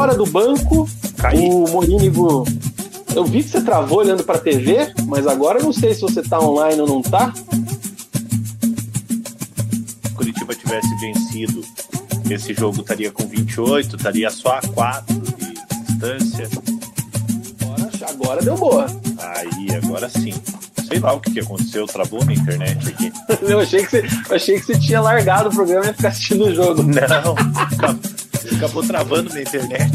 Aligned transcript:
fora 0.00 0.14
do 0.14 0.24
banco. 0.24 0.88
Caí. 1.18 1.50
O 1.50 1.68
Morínigo. 1.68 2.46
Eu 3.14 3.22
vi 3.24 3.42
que 3.42 3.50
você 3.50 3.60
travou 3.60 3.98
olhando 3.98 4.24
pra 4.24 4.38
TV, 4.38 4.94
mas 5.06 5.26
agora 5.26 5.58
eu 5.58 5.64
não 5.64 5.74
sei 5.74 5.92
se 5.92 6.00
você 6.00 6.22
tá 6.22 6.40
online 6.40 6.80
ou 6.80 6.86
não 6.86 7.02
tá. 7.02 7.34
Se 10.02 10.10
Curitiba 10.14 10.54
tivesse 10.54 10.88
vencido, 11.00 11.60
esse 12.30 12.54
jogo 12.54 12.80
estaria 12.80 13.10
com 13.10 13.26
28, 13.26 13.96
estaria 13.96 14.30
só 14.30 14.56
a 14.56 14.60
4 14.68 15.14
de 15.14 15.52
distância. 15.86 16.48
Agora, 17.60 17.90
agora 18.08 18.42
deu 18.42 18.56
boa. 18.56 18.86
Aí, 19.18 19.76
agora 19.84 20.08
sim. 20.08 20.32
Sei 20.88 20.98
lá 20.98 21.12
o 21.12 21.20
que, 21.20 21.32
que 21.32 21.40
aconteceu, 21.40 21.86
travou 21.86 22.24
na 22.24 22.32
internet 22.32 22.88
aqui. 22.88 23.12
Eu 23.42 23.60
achei 23.60 23.84
que, 23.84 23.90
você, 23.90 24.06
eu 24.28 24.36
achei 24.36 24.58
que 24.58 24.66
você 24.66 24.78
tinha 24.78 25.00
largado 25.00 25.50
o 25.50 25.52
programa 25.52 25.84
e 25.84 25.88
ia 25.88 25.94
ficar 25.94 26.08
assistindo 26.08 26.46
o 26.46 26.54
jogo. 26.54 26.82
Não, 26.82 27.36
acabou, 28.48 28.86
travando 28.86 29.32
na 29.34 29.42
internet. 29.42 29.90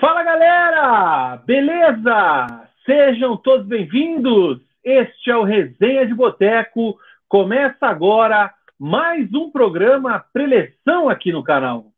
Fala 0.00 0.22
galera! 0.22 1.36
Beleza? 1.46 2.68
Sejam 2.84 3.36
todos 3.36 3.66
bem-vindos! 3.66 4.60
Este 4.84 5.30
é 5.30 5.36
o 5.36 5.44
Resenha 5.44 6.06
de 6.06 6.14
Boteco. 6.14 6.98
Começa 7.28 7.86
agora 7.86 8.52
mais 8.78 9.32
um 9.32 9.50
programa 9.50 10.24
preleção 10.32 11.08
aqui 11.08 11.32
no 11.32 11.44
canal. 11.44 11.91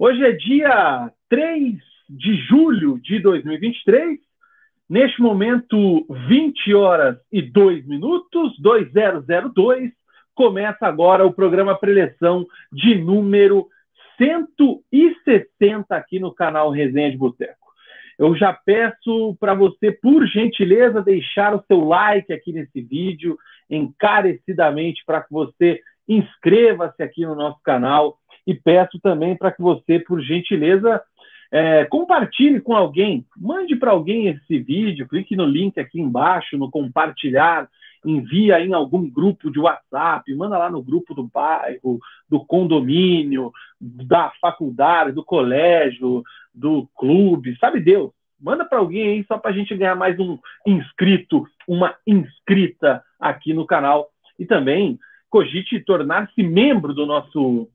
Hoje 0.00 0.24
é 0.24 0.30
dia 0.30 1.10
3 1.28 1.74
de 2.08 2.36
julho 2.46 3.00
de 3.00 3.18
2023. 3.18 4.20
Neste 4.88 5.20
momento, 5.20 6.06
20 6.28 6.72
horas 6.72 7.18
e 7.32 7.42
2 7.42 7.84
minutos, 7.84 8.56
2002. 8.60 9.90
Começa 10.36 10.86
agora 10.86 11.26
o 11.26 11.32
programa 11.32 11.76
preleção 11.76 12.46
de 12.72 12.94
número 12.94 13.66
160 14.18 15.96
aqui 15.96 16.20
no 16.20 16.32
canal 16.32 16.70
Resenha 16.70 17.10
de 17.10 17.16
Boteco. 17.16 17.66
Eu 18.16 18.36
já 18.36 18.52
peço 18.52 19.36
para 19.40 19.52
você, 19.52 19.90
por 19.90 20.24
gentileza, 20.28 21.02
deixar 21.02 21.56
o 21.56 21.64
seu 21.66 21.80
like 21.80 22.32
aqui 22.32 22.52
nesse 22.52 22.80
vídeo, 22.80 23.36
encarecidamente, 23.68 25.02
para 25.04 25.22
que 25.22 25.32
você 25.32 25.80
inscreva-se 26.08 27.02
aqui 27.02 27.26
no 27.26 27.34
nosso 27.34 27.60
canal 27.64 28.16
e 28.48 28.54
peço 28.54 28.98
também 28.98 29.36
para 29.36 29.52
que 29.52 29.60
você, 29.60 29.98
por 29.98 30.22
gentileza, 30.22 31.02
é, 31.52 31.84
compartilhe 31.84 32.62
com 32.62 32.74
alguém, 32.74 33.26
mande 33.36 33.76
para 33.76 33.90
alguém 33.90 34.28
esse 34.28 34.58
vídeo, 34.58 35.06
clique 35.06 35.36
no 35.36 35.44
link 35.44 35.78
aqui 35.78 36.00
embaixo, 36.00 36.56
no 36.56 36.70
compartilhar, 36.70 37.68
envia 38.02 38.58
em 38.58 38.72
algum 38.72 39.06
grupo 39.06 39.50
de 39.50 39.60
WhatsApp, 39.60 40.34
manda 40.34 40.56
lá 40.56 40.70
no 40.70 40.82
grupo 40.82 41.14
do 41.14 41.24
bairro, 41.24 41.98
do 42.26 42.42
condomínio, 42.46 43.52
da 43.78 44.32
faculdade, 44.40 45.12
do 45.12 45.22
colégio, 45.22 46.22
do 46.54 46.88
clube, 46.96 47.54
sabe 47.58 47.80
Deus. 47.80 48.10
Manda 48.40 48.64
para 48.64 48.78
alguém 48.78 49.08
aí 49.08 49.24
só 49.28 49.36
para 49.36 49.50
a 49.50 49.54
gente 49.54 49.76
ganhar 49.76 49.94
mais 49.94 50.18
um 50.18 50.38
inscrito, 50.66 51.46
uma 51.66 51.94
inscrita 52.06 53.02
aqui 53.20 53.52
no 53.52 53.66
canal. 53.66 54.08
E 54.38 54.46
também 54.46 54.98
cogite 55.28 55.80
tornar-se 55.80 56.42
membro 56.42 56.94
do 56.94 57.04
nosso 57.04 57.68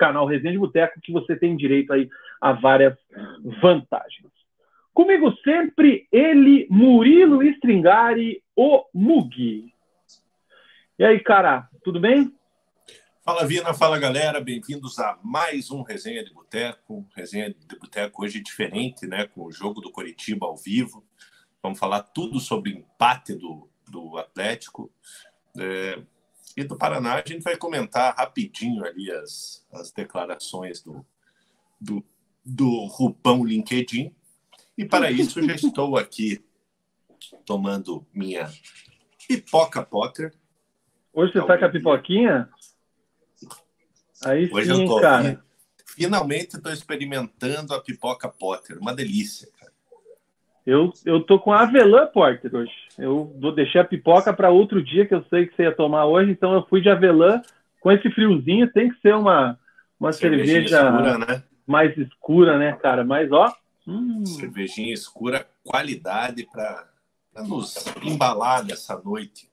canal 0.00 0.24
Resenha 0.24 0.52
de 0.52 0.58
Boteco, 0.58 0.98
que 1.02 1.12
você 1.12 1.36
tem 1.36 1.54
direito 1.54 1.92
aí 1.92 2.08
a 2.40 2.52
várias 2.52 2.96
vantagens. 3.60 4.30
Comigo 4.94 5.30
sempre 5.44 6.08
ele, 6.10 6.66
Murilo 6.70 7.42
Stringari, 7.42 8.42
o 8.56 8.86
Mugi. 8.94 9.74
E 10.98 11.04
aí, 11.04 11.20
cara, 11.20 11.68
tudo 11.84 12.00
bem? 12.00 12.34
Fala 13.22 13.46
Vina, 13.46 13.74
fala 13.74 13.98
galera, 13.98 14.40
bem-vindos 14.40 14.98
a 14.98 15.18
mais 15.22 15.70
um 15.70 15.82
Resenha 15.82 16.24
de 16.24 16.32
Boteco. 16.32 17.06
Resenha 17.14 17.50
de 17.50 17.78
Boteco 17.78 18.24
hoje 18.24 18.42
diferente, 18.42 19.06
né? 19.06 19.26
Com 19.26 19.44
o 19.44 19.52
jogo 19.52 19.82
do 19.82 19.92
Coritiba 19.92 20.46
ao 20.46 20.56
vivo. 20.56 21.04
Vamos 21.62 21.78
falar 21.78 22.02
tudo 22.04 22.40
sobre 22.40 22.72
o 22.72 22.78
empate 22.78 23.34
do, 23.34 23.68
do 23.86 24.16
Atlético. 24.16 24.90
É, 25.58 25.98
e 26.56 26.64
do 26.64 26.76
Paraná, 26.76 27.14
a 27.14 27.24
gente 27.26 27.42
vai 27.42 27.56
comentar 27.56 28.14
rapidinho 28.16 28.84
ali 28.84 29.10
as, 29.10 29.64
as 29.72 29.92
declarações 29.92 30.82
do, 30.82 31.04
do, 31.80 32.04
do 32.44 32.86
Rubão 32.86 33.44
LinkedIn. 33.44 34.14
E 34.76 34.84
para 34.84 35.10
isso, 35.12 35.42
já 35.42 35.54
estou 35.54 35.96
aqui 35.96 36.44
tomando 37.44 38.06
minha 38.12 38.50
pipoca 39.28 39.82
Potter. 39.82 40.34
Hoje 41.12 41.32
você 41.32 41.46
tá 41.46 41.58
com 41.58 41.64
a 41.64 41.68
pipoquinha? 41.68 42.48
Aí 44.24 44.50
Hoje 44.52 44.74
sim, 44.74 44.82
eu 44.82 44.86
tô 44.88 45.00
cara. 45.00 45.44
Finalmente 45.86 46.56
estou 46.56 46.72
experimentando 46.72 47.74
a 47.74 47.80
pipoca 47.80 48.28
Potter. 48.28 48.78
Uma 48.78 48.94
delícia. 48.94 49.48
Eu, 50.70 50.92
eu 51.04 51.20
tô 51.20 51.36
com 51.40 51.52
avelã 51.52 52.06
Porter 52.06 52.54
hoje. 52.54 52.70
Eu 52.96 53.36
vou 53.40 53.52
deixar 53.52 53.80
a 53.80 53.84
pipoca 53.84 54.32
para 54.32 54.50
outro 54.50 54.80
dia 54.80 55.04
que 55.04 55.12
eu 55.12 55.24
sei 55.24 55.46
que 55.46 55.56
você 55.56 55.64
ia 55.64 55.74
tomar 55.74 56.04
hoje, 56.06 56.30
então 56.30 56.54
eu 56.54 56.62
fui 56.68 56.80
de 56.80 56.88
avelã. 56.88 57.42
Com 57.80 57.90
esse 57.90 58.08
friozinho 58.10 58.70
tem 58.70 58.88
que 58.88 59.00
ser 59.00 59.12
uma, 59.16 59.58
uma 59.98 60.12
cerveja 60.12 60.60
escura, 60.60 61.18
né? 61.18 61.42
mais 61.66 61.98
escura, 61.98 62.56
né, 62.56 62.72
cara? 62.74 63.02
Mas 63.02 63.32
ó, 63.32 63.52
hum, 63.84 64.24
Cervejinha 64.24 64.94
escura, 64.94 65.44
qualidade 65.64 66.46
para 66.52 66.86
nos 67.48 67.74
embalar 68.04 68.64
nessa 68.64 68.96
noite. 68.96 69.48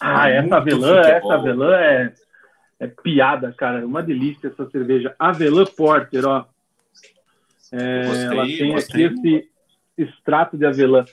ah, 0.00 0.30
essa 0.30 0.42
Muito 0.42 0.54
avelã, 0.54 1.02
futebol. 1.02 1.10
essa 1.10 1.34
avelã 1.34 1.76
é, 1.76 2.14
é 2.78 2.86
piada, 2.86 3.52
cara. 3.52 3.84
Uma 3.84 4.02
delícia 4.02 4.46
essa 4.46 4.70
cerveja. 4.70 5.12
Avelã 5.18 5.64
Porter, 5.64 6.24
ó. 6.24 6.44
É, 7.72 8.06
Gostei, 8.06 8.26
ela 8.26 8.46
tem 8.46 8.72
gostei. 8.72 9.06
aqui 9.06 9.14
esse 9.18 9.57
extrato 9.98 10.56
de 10.56 10.64
avelã. 10.64 11.04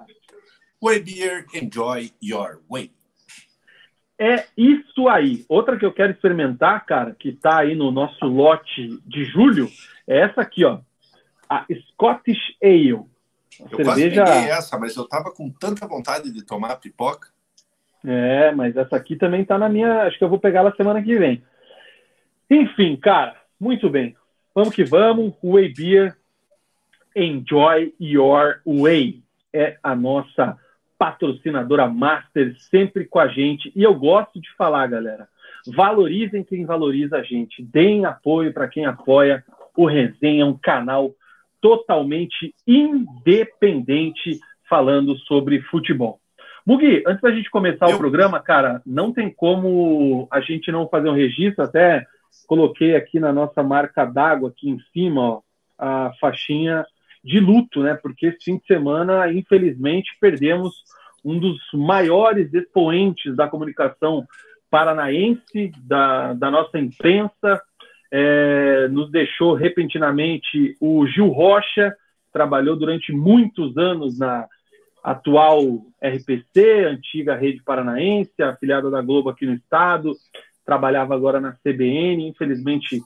Way 0.83 1.01
Beer, 1.01 1.47
enjoy 1.55 2.11
your 2.23 2.61
way. 2.71 2.91
É 4.19 4.47
isso 4.57 5.09
aí. 5.09 5.45
Outra 5.49 5.79
que 5.79 5.85
eu 5.85 5.93
quero 5.93 6.13
experimentar, 6.13 6.85
cara, 6.85 7.15
que 7.19 7.33
tá 7.33 7.61
aí 7.61 7.75
no 7.75 7.91
nosso 7.91 8.27
lote 8.27 9.01
de 9.07 9.25
julho, 9.25 9.69
é 10.07 10.21
essa 10.21 10.43
aqui, 10.43 10.65
ó. 10.65 10.81
A 11.49 11.67
Scottish 11.89 12.57
Ale. 12.63 12.93
A 12.93 13.65
eu 13.71 13.85
cerveja... 13.85 13.85
quase 13.85 14.11
peguei 14.11 14.51
essa, 14.51 14.79
mas 14.79 14.97
eu 14.97 15.09
tava 15.09 15.33
com 15.33 15.51
tanta 15.51 15.87
vontade 15.87 16.31
de 16.31 16.45
tomar 16.45 16.77
pipoca. 16.77 17.29
É, 18.05 18.53
mas 18.53 18.77
essa 18.77 18.97
aqui 18.97 19.17
também 19.17 19.45
tá 19.45 19.59
na 19.59 19.69
minha. 19.69 20.03
Acho 20.03 20.19
que 20.19 20.25
eu 20.25 20.29
vou 20.29 20.39
pegar 20.39 20.61
ela 20.61 20.77
semana 20.77 21.03
que 21.03 21.19
vem. 21.19 21.43
Enfim, 22.51 22.97
cara, 22.97 23.37
muito 23.59 23.89
bem. 23.89 24.17
Vamos 24.55 24.75
que 24.75 24.85
vamos. 24.85 25.35
Way 25.43 25.73
Beer, 25.75 26.17
enjoy 27.15 27.95
your 28.01 28.61
way. 28.67 29.23
É 29.53 29.79
a 29.83 29.95
nossa 29.95 30.59
patrocinadora 31.01 31.89
master, 31.89 32.55
sempre 32.59 33.07
com 33.07 33.19
a 33.19 33.27
gente. 33.27 33.73
E 33.75 33.83
eu 33.83 33.95
gosto 33.95 34.39
de 34.39 34.55
falar, 34.55 34.87
galera. 34.87 35.27
Valorizem 35.67 36.45
quem 36.45 36.67
valoriza 36.67 37.17
a 37.17 37.23
gente. 37.23 37.63
Deem 37.63 38.05
apoio 38.05 38.53
para 38.53 38.69
quem 38.69 38.85
apoia. 38.85 39.43
O 39.75 39.87
Resenha 39.87 40.43
é 40.43 40.45
um 40.45 40.59
canal 40.59 41.15
totalmente 41.59 42.55
independente 42.67 44.39
falando 44.69 45.17
sobre 45.21 45.63
futebol. 45.63 46.21
Mugi, 46.67 47.03
antes 47.07 47.23
da 47.23 47.31
gente 47.31 47.51
começar 47.51 47.89
eu... 47.89 47.97
o 47.97 47.99
programa, 47.99 48.39
cara, 48.39 48.83
não 48.85 49.11
tem 49.11 49.31
como 49.31 50.29
a 50.31 50.41
gente 50.41 50.71
não 50.71 50.87
fazer 50.87 51.09
um 51.09 51.15
registro, 51.15 51.65
até 51.65 52.07
coloquei 52.47 52.95
aqui 52.95 53.19
na 53.19 53.33
nossa 53.33 53.63
marca 53.63 54.05
d'água, 54.05 54.51
aqui 54.51 54.69
em 54.69 54.79
cima, 54.93 55.23
ó, 55.23 55.41
a 55.79 56.13
faixinha 56.21 56.85
de 57.23 57.39
luto, 57.39 57.83
né? 57.83 57.95
Porque 57.95 58.27
esse 58.27 58.45
fim 58.45 58.59
de 58.59 58.67
semana, 58.67 59.33
infelizmente, 59.33 60.11
perdemos 60.21 60.85
um 61.25 61.39
dos 61.39 61.59
maiores 61.75 62.53
expoentes 62.55 63.37
da 63.37 63.47
comunicação 63.47 64.27
paranaense, 64.71 65.73
da, 65.83 66.33
da 66.33 66.51
nossa 66.51 66.79
imprensa, 66.79 67.61
é, 68.11 68.89
nos 68.89 69.11
deixou 69.11 69.55
repentinamente 69.55 70.77
o 70.81 71.07
Gil 71.07 71.29
Rocha, 71.29 71.95
trabalhou 72.33 72.77
durante 72.77 73.13
muitos 73.13 73.77
anos 73.77 74.19
na 74.19 74.47
atual 75.03 75.83
RPC, 76.03 76.85
antiga 76.85 77.35
Rede 77.35 77.63
Paranaense, 77.63 78.43
afiliada 78.43 78.91
da 78.91 79.03
Globo 79.03 79.31
aqui 79.31 79.47
no 79.47 79.55
estado, 79.55 80.13
trabalhava 80.65 81.15
agora 81.15 81.41
na 81.41 81.53
CBN, 81.53 82.29
infelizmente 82.29 83.01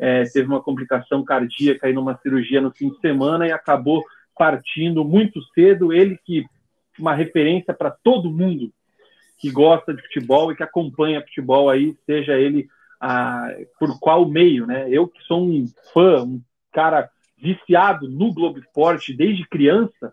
é, 0.00 0.24
teve 0.24 0.48
uma 0.48 0.62
complicação 0.62 1.22
cardíaca 1.22 1.88
e 1.88 1.92
numa 1.92 2.16
cirurgia 2.16 2.60
no 2.60 2.70
fim 2.70 2.88
de 2.88 2.98
semana 3.00 3.46
e 3.46 3.52
acabou 3.52 4.02
partindo 4.34 5.04
muito 5.04 5.42
cedo. 5.54 5.92
Ele 5.92 6.18
que 6.24 6.46
uma 6.98 7.14
referência 7.14 7.74
para 7.74 7.90
todo 7.90 8.32
mundo 8.32 8.72
que 9.38 9.50
gosta 9.50 9.92
de 9.92 10.02
futebol 10.02 10.50
e 10.50 10.56
que 10.56 10.62
acompanha 10.62 11.20
futebol 11.20 11.68
aí, 11.68 11.94
seja 12.06 12.38
ele 12.38 12.68
por 13.78 13.98
qual 13.98 14.28
meio, 14.28 14.66
né? 14.66 14.86
Eu 14.90 15.08
que 15.08 15.22
sou 15.22 15.42
um 15.42 15.66
fã, 15.92 16.22
um 16.22 16.40
cara 16.72 17.08
viciado 17.38 18.08
no 18.08 18.32
Globo 18.32 18.58
Esporte 18.58 19.14
desde 19.14 19.48
criança, 19.48 20.12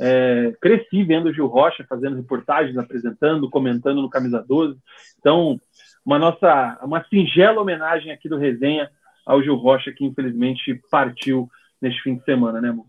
é, 0.00 0.52
cresci 0.60 1.02
vendo 1.02 1.26
o 1.26 1.32
Gil 1.32 1.46
Rocha 1.46 1.84
fazendo 1.88 2.14
reportagens, 2.14 2.76
apresentando, 2.78 3.50
comentando 3.50 4.00
no 4.00 4.08
Camisa 4.08 4.44
12. 4.46 4.78
Então, 5.18 5.60
uma 6.06 6.18
nossa, 6.20 6.78
uma 6.82 7.04
singela 7.04 7.60
homenagem 7.60 8.12
aqui 8.12 8.28
do 8.28 8.38
Resenha 8.38 8.88
ao 9.28 9.42
Gil 9.42 9.56
Rocha, 9.56 9.92
que 9.92 10.06
infelizmente 10.06 10.74
partiu 10.90 11.50
neste 11.82 12.02
fim 12.02 12.16
de 12.16 12.24
semana, 12.24 12.62
né, 12.62 12.70
amor? 12.70 12.86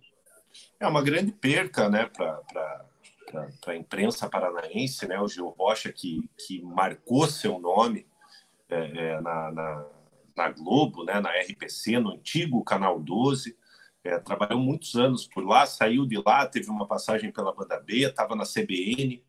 É 0.80 0.88
uma 0.88 1.04
grande 1.04 1.34
perca, 1.34 1.90
né, 1.90 2.06
para 2.06 2.86
a 3.68 3.76
imprensa 3.76 4.30
paranaense, 4.30 5.06
né, 5.06 5.20
o 5.20 5.28
Gil 5.28 5.50
Rocha, 5.50 5.92
que, 5.92 6.30
que 6.48 6.62
marcou 6.64 7.28
seu 7.28 7.60
nome 7.60 8.08
é, 8.70 8.78
é, 8.78 9.22
na, 9.22 9.52
na, 9.52 9.86
na, 10.36 10.50
Globo, 10.52 11.04
né, 11.04 11.20
na 11.20 11.30
RPC, 11.30 12.00
no 12.00 12.14
antigo 12.14 12.64
Canal 12.64 13.02
12, 13.02 13.58
é, 14.06 14.18
trabalhou 14.18 14.62
muitos 14.62 14.96
anos 14.96 15.28
por 15.28 15.46
lá, 15.46 15.66
saiu 15.66 16.06
de 16.06 16.24
lá, 16.26 16.48
teve 16.48 16.70
uma 16.70 16.88
passagem 16.88 17.34
pela 17.34 17.54
banda 17.54 17.78
B, 17.82 18.06
estava 18.06 18.34
na 18.34 18.46
CBN, 18.46 19.22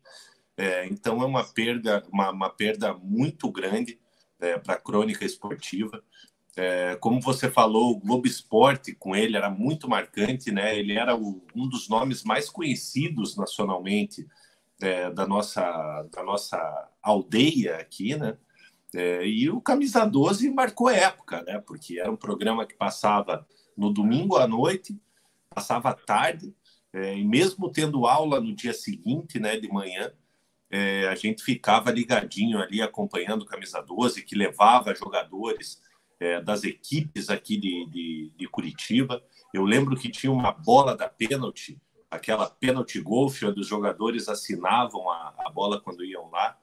é, 0.55 0.85
então 0.85 1.21
é 1.21 1.25
uma 1.25 1.43
perda, 1.43 2.01
uma, 2.09 2.31
uma 2.31 2.49
perda 2.49 2.93
muito 2.93 3.51
grande 3.51 3.99
é, 4.39 4.57
para 4.57 4.75
a 4.75 4.79
crônica 4.79 5.25
esportiva. 5.25 6.01
É, 6.55 6.97
como 6.97 7.21
você 7.21 7.49
falou, 7.49 7.91
o 7.91 7.99
Globo 7.99 8.27
Esporte 8.27 8.93
com 8.93 9.15
ele 9.15 9.37
era 9.37 9.49
muito 9.49 9.89
marcante, 9.89 10.51
né? 10.51 10.77
Ele 10.77 10.93
era 10.93 11.15
o, 11.15 11.41
um 11.55 11.67
dos 11.67 11.87
nomes 11.87 12.23
mais 12.23 12.49
conhecidos 12.49 13.37
nacionalmente 13.37 14.27
é, 14.81 15.09
da 15.09 15.25
nossa 15.25 16.03
da 16.11 16.23
nossa 16.23 16.89
aldeia 17.01 17.77
aqui, 17.77 18.15
né? 18.15 18.37
É, 18.93 19.25
e 19.25 19.49
o 19.49 19.61
Camisa 19.61 20.05
12 20.05 20.49
marcou 20.49 20.89
época, 20.89 21.41
né? 21.43 21.59
Porque 21.59 21.99
era 21.99 22.11
um 22.11 22.17
programa 22.17 22.65
que 22.65 22.75
passava 22.75 23.47
no 23.77 23.91
domingo 23.91 24.35
à 24.35 24.45
noite, 24.45 24.99
passava 25.49 25.91
à 25.91 25.93
tarde, 25.93 26.53
é, 26.93 27.17
e 27.17 27.23
mesmo 27.23 27.71
tendo 27.71 28.05
aula 28.05 28.41
no 28.41 28.53
dia 28.53 28.73
seguinte, 28.73 29.39
né, 29.39 29.57
de 29.57 29.69
manhã, 29.69 30.11
é, 30.69 31.07
a 31.07 31.15
gente 31.15 31.43
ficava 31.43 31.91
ligadinho 31.91 32.59
ali 32.59 32.81
acompanhando 32.81 33.43
o 33.43 33.45
Camisa 33.45 33.81
12, 33.81 34.23
que 34.23 34.35
levava 34.35 34.95
jogadores 34.95 35.81
é, 36.21 36.39
das 36.39 36.63
equipes 36.63 37.31
aqui 37.31 37.57
de, 37.57 37.85
de, 37.87 38.31
de, 38.37 38.47
Curitiba. 38.47 39.23
Eu 39.51 39.63
lembro 39.63 39.95
que 39.97 40.07
tinha 40.07 40.31
uma 40.31 40.51
bola 40.51 40.95
da 40.95 41.09
pênalti, 41.09 41.81
aquela 42.11 42.47
pênalti 42.47 43.01
golfe, 43.01 43.43
onde 43.43 43.59
os 43.59 43.65
jogadores 43.67 44.29
assinavam 44.29 45.09
a, 45.09 45.33
a 45.39 45.49
bola 45.49 45.81
quando 45.81 46.05
iam 46.05 46.29
lá. 46.29 46.55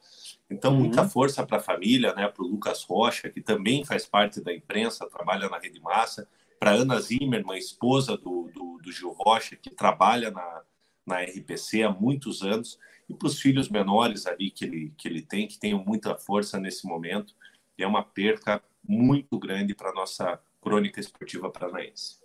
Então, 0.49 0.72
uhum. 0.72 0.78
muita 0.78 1.08
força 1.08 1.44
para 1.44 1.56
a 1.56 1.60
família, 1.60 2.14
né? 2.14 2.28
para 2.28 2.44
o 2.44 2.46
Lucas 2.46 2.84
Rocha, 2.84 3.28
que 3.28 3.40
também 3.40 3.84
faz 3.84 4.06
parte 4.06 4.41
da 4.41 4.55
imprensa, 4.55 5.10
trabalha 5.10 5.48
na 5.48 5.58
Rede 5.58 5.81
Massa, 5.81 6.29
para 6.60 6.70
Ana 6.70 7.00
Zimmermann, 7.00 7.58
esposa 7.58 8.17
do, 8.17 8.48
do, 8.55 8.79
do 8.81 8.93
Gil 8.93 9.10
Rocha, 9.10 9.56
que 9.56 9.70
trabalha 9.70 10.31
na, 10.31 10.62
na 11.05 11.20
RPC 11.22 11.82
há 11.82 11.91
muitos 11.91 12.43
anos, 12.43 12.79
e 13.08 13.15
para 13.15 13.27
os 13.27 13.41
filhos 13.41 13.69
menores 13.69 14.24
ali 14.24 14.50
que 14.50 14.65
ele, 14.65 14.93
que 14.96 15.08
ele 15.08 15.22
tem, 15.22 15.48
que 15.48 15.58
tenham 15.58 15.82
muita 15.84 16.15
força 16.15 16.60
nesse 16.60 16.86
momento. 16.86 17.34
É 17.79 17.87
uma 17.87 18.03
perca 18.03 18.63
muito 18.87 19.39
grande 19.39 19.75
para 19.75 19.91
a 19.91 19.94
nossa 19.94 20.41
crônica 20.61 20.99
esportiva 20.99 21.51
paranaense. 21.51 22.19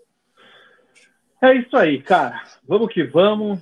É 1.42 1.54
isso 1.56 1.76
aí, 1.76 2.02
cara. 2.02 2.42
Vamos 2.68 2.94
que 2.94 3.04
vamos. 3.04 3.62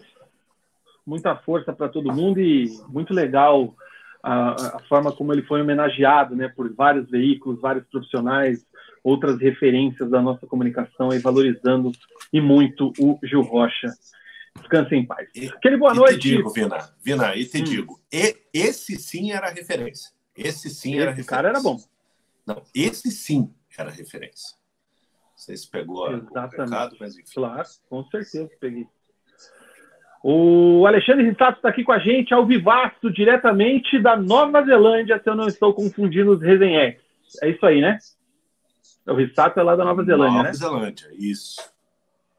Muita 1.05 1.35
força 1.35 1.73
para 1.73 1.89
todo 1.89 2.13
mundo 2.13 2.39
e 2.39 2.69
muito 2.87 3.13
legal 3.13 3.75
a, 4.23 4.77
a, 4.77 4.79
forma 4.87 5.11
como 5.11 5.33
ele 5.33 5.41
foi 5.41 5.61
homenageado, 5.61 6.35
né, 6.35 6.47
por 6.47 6.71
vários 6.73 7.09
veículos, 7.09 7.59
vários 7.59 7.85
profissionais, 7.87 8.63
outras 9.03 9.39
referências 9.39 10.09
da 10.09 10.21
nossa 10.21 10.45
comunicação 10.45 11.11
e 11.11 11.17
valorizando 11.17 11.91
e 12.31 12.39
muito 12.39 12.93
o 12.99 13.19
Gil 13.23 13.41
Rocha. 13.41 13.87
Descanse 14.57 14.95
em 14.95 15.05
paz. 15.05 15.27
Aquele 15.55 15.77
boa 15.77 15.93
e 15.93 15.95
noite. 15.95 16.19
te 16.19 16.29
digo, 16.35 16.51
Vina, 16.51 16.77
Vina, 17.03 17.35
e 17.35 17.45
te 17.45 17.61
hum. 17.61 17.63
digo, 17.63 17.99
e, 18.13 18.37
esse 18.53 18.95
sim 18.97 19.31
era 19.31 19.49
referência. 19.49 20.11
Esse 20.47 20.69
sim 20.69 20.91
esse 20.91 21.01
era 21.01 21.11
referência. 21.11 21.29
cara 21.29 21.49
era 21.49 21.61
bom. 21.61 21.77
Não, 22.45 22.63
esse 22.73 23.11
sim 23.11 23.53
era 23.77 23.89
referência. 23.89 24.57
Não 25.31 25.37
sei 25.37 25.57
se 25.57 25.69
pegou 25.69 26.11
Exatamente. 26.11 26.59
o 26.59 26.63
recado, 26.63 26.97
mas 26.99 27.17
enfim. 27.17 27.31
Claro, 27.33 27.67
com 27.89 28.03
certeza 28.05 28.49
peguei. 28.59 28.87
O 30.23 30.85
Alexandre 30.85 31.27
Rissato 31.27 31.57
está 31.57 31.69
aqui 31.69 31.83
com 31.83 31.91
a 31.91 31.97
gente, 31.97 32.31
ao 32.33 32.45
vivaço, 32.45 33.09
diretamente 33.11 33.99
da 33.99 34.15
Nova 34.15 34.63
Zelândia, 34.63 35.19
se 35.21 35.27
eu 35.27 35.35
não 35.35 35.47
estou 35.47 35.73
confundindo 35.73 36.33
os 36.33 36.41
resenhetes. 36.41 37.03
É 37.41 37.49
isso 37.49 37.65
aí, 37.65 37.81
né? 37.81 37.97
O 39.07 39.13
Rissato 39.15 39.59
é 39.59 39.63
lá 39.63 39.75
da 39.75 39.83
Nova 39.83 40.03
Zelândia, 40.03 40.37
Nova 40.37 40.43
né? 40.43 40.53
Zelândia, 40.53 41.07
isso. 41.13 41.59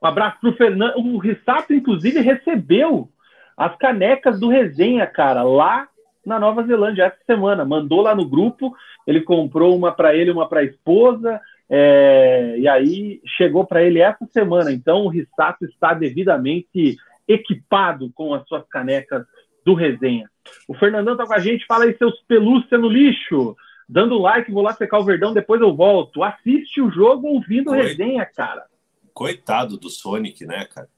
Um 0.00 0.06
abraço 0.06 0.38
para 0.40 0.50
o 0.50 0.56
Fernando. 0.56 0.96
O 0.96 1.18
Rissato, 1.18 1.74
inclusive, 1.74 2.20
recebeu 2.20 3.08
as 3.56 3.76
canecas 3.76 4.38
do 4.38 4.48
Resenha, 4.48 5.06
cara, 5.06 5.42
lá 5.42 5.88
na 6.24 6.38
Nova 6.38 6.64
Zelândia 6.64 7.04
essa 7.04 7.18
semana. 7.26 7.64
Mandou 7.64 8.02
lá 8.02 8.14
no 8.14 8.28
grupo, 8.28 8.74
ele 9.06 9.20
comprou 9.20 9.76
uma 9.76 9.92
para 9.92 10.14
ele, 10.14 10.30
uma 10.30 10.48
para 10.48 10.60
a 10.60 10.64
esposa, 10.64 11.40
é, 11.68 12.56
e 12.58 12.68
aí 12.68 13.20
chegou 13.36 13.66
para 13.66 13.82
ele 13.82 14.00
essa 14.00 14.26
semana. 14.32 14.72
Então 14.72 15.04
o 15.04 15.08
Rissato 15.08 15.64
está 15.64 15.94
devidamente 15.94 16.96
equipado 17.26 18.10
com 18.14 18.34
as 18.34 18.46
suas 18.46 18.66
canecas 18.68 19.24
do 19.64 19.74
Resenha. 19.74 20.28
O 20.66 20.74
Fernandão 20.74 21.16
tá 21.16 21.26
com 21.26 21.34
a 21.34 21.38
gente, 21.38 21.66
fala 21.66 21.84
aí 21.84 21.96
seus 21.96 22.20
pelúcia 22.22 22.76
no 22.76 22.88
lixo. 22.88 23.56
Dando 23.88 24.18
like, 24.18 24.50
vou 24.50 24.62
lá 24.62 24.72
secar 24.72 24.98
o 24.98 25.04
verdão, 25.04 25.34
depois 25.34 25.60
eu 25.60 25.74
volto. 25.74 26.22
Assiste 26.22 26.80
o 26.80 26.90
jogo 26.90 27.28
ouvindo 27.28 27.70
resenha, 27.70 28.24
cara. 28.24 28.64
Coitado 29.12 29.76
do 29.76 29.90
Sonic, 29.90 30.46
né, 30.46 30.64
cara? 30.64 30.88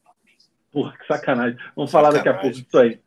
Porra, 0.70 0.92
que 0.96 1.06
sacanagem. 1.06 1.58
Vamos 1.74 1.90
sacanagem. 1.90 1.90
falar 1.90 2.10
daqui 2.12 2.28
a 2.28 2.34
pouco 2.34 2.56
disso 2.56 2.78
aí. 2.78 3.00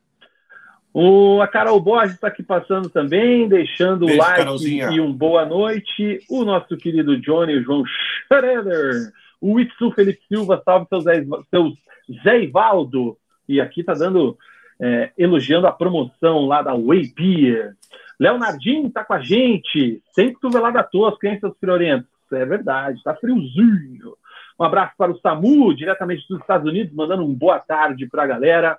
O, 0.93 1.41
a 1.41 1.47
Carol 1.47 1.79
Borges 1.79 2.15
está 2.15 2.27
aqui 2.27 2.41
passando 2.41 2.89
também, 2.89 3.47
deixando 3.47 4.05
o 4.05 4.17
like 4.17 4.37
Carolzinha. 4.37 4.89
e 4.91 4.99
um 4.99 5.13
boa 5.13 5.45
noite. 5.45 6.19
O 6.29 6.43
nosso 6.43 6.75
querido 6.77 7.19
Johnny, 7.19 7.55
o 7.55 7.63
João 7.63 7.83
Schroeder. 7.85 9.11
O 9.39 9.59
Itsu 9.59 9.91
Felipe 9.91 10.19
Silva, 10.27 10.61
salve 10.65 10.87
seu 10.89 11.01
Zé, 11.01 11.23
seu 11.51 11.73
Zé 12.23 12.41
Ivaldo. 12.41 13.17
E 13.47 13.61
aqui 13.61 13.81
está 13.81 13.93
dando, 13.93 14.37
é, 14.79 15.11
elogiando 15.17 15.67
a 15.67 15.71
promoção 15.71 16.47
lá 16.47 16.61
da 16.61 16.73
Way 16.73 17.13
Beer. 17.15 17.75
Leonardinho 18.19 18.87
está 18.87 19.03
com 19.03 19.13
a 19.13 19.21
gente, 19.21 20.01
sem 20.11 20.33
cotovelada 20.33 20.79
à 20.79 20.83
toa, 20.83 21.09
as 21.09 21.17
crianças 21.19 21.53
friorentas. 21.59 22.07
É 22.31 22.45
verdade, 22.45 22.97
está 22.97 23.15
friozinho. 23.15 24.17
Um 24.59 24.63
abraço 24.63 24.93
para 24.97 25.11
o 25.11 25.19
Samu, 25.19 25.73
diretamente 25.75 26.27
dos 26.27 26.39
Estados 26.39 26.67
Unidos, 26.67 26.93
mandando 26.93 27.23
um 27.23 27.33
boa 27.33 27.59
tarde 27.59 28.07
para 28.07 28.23
a 28.23 28.27
galera. 28.27 28.77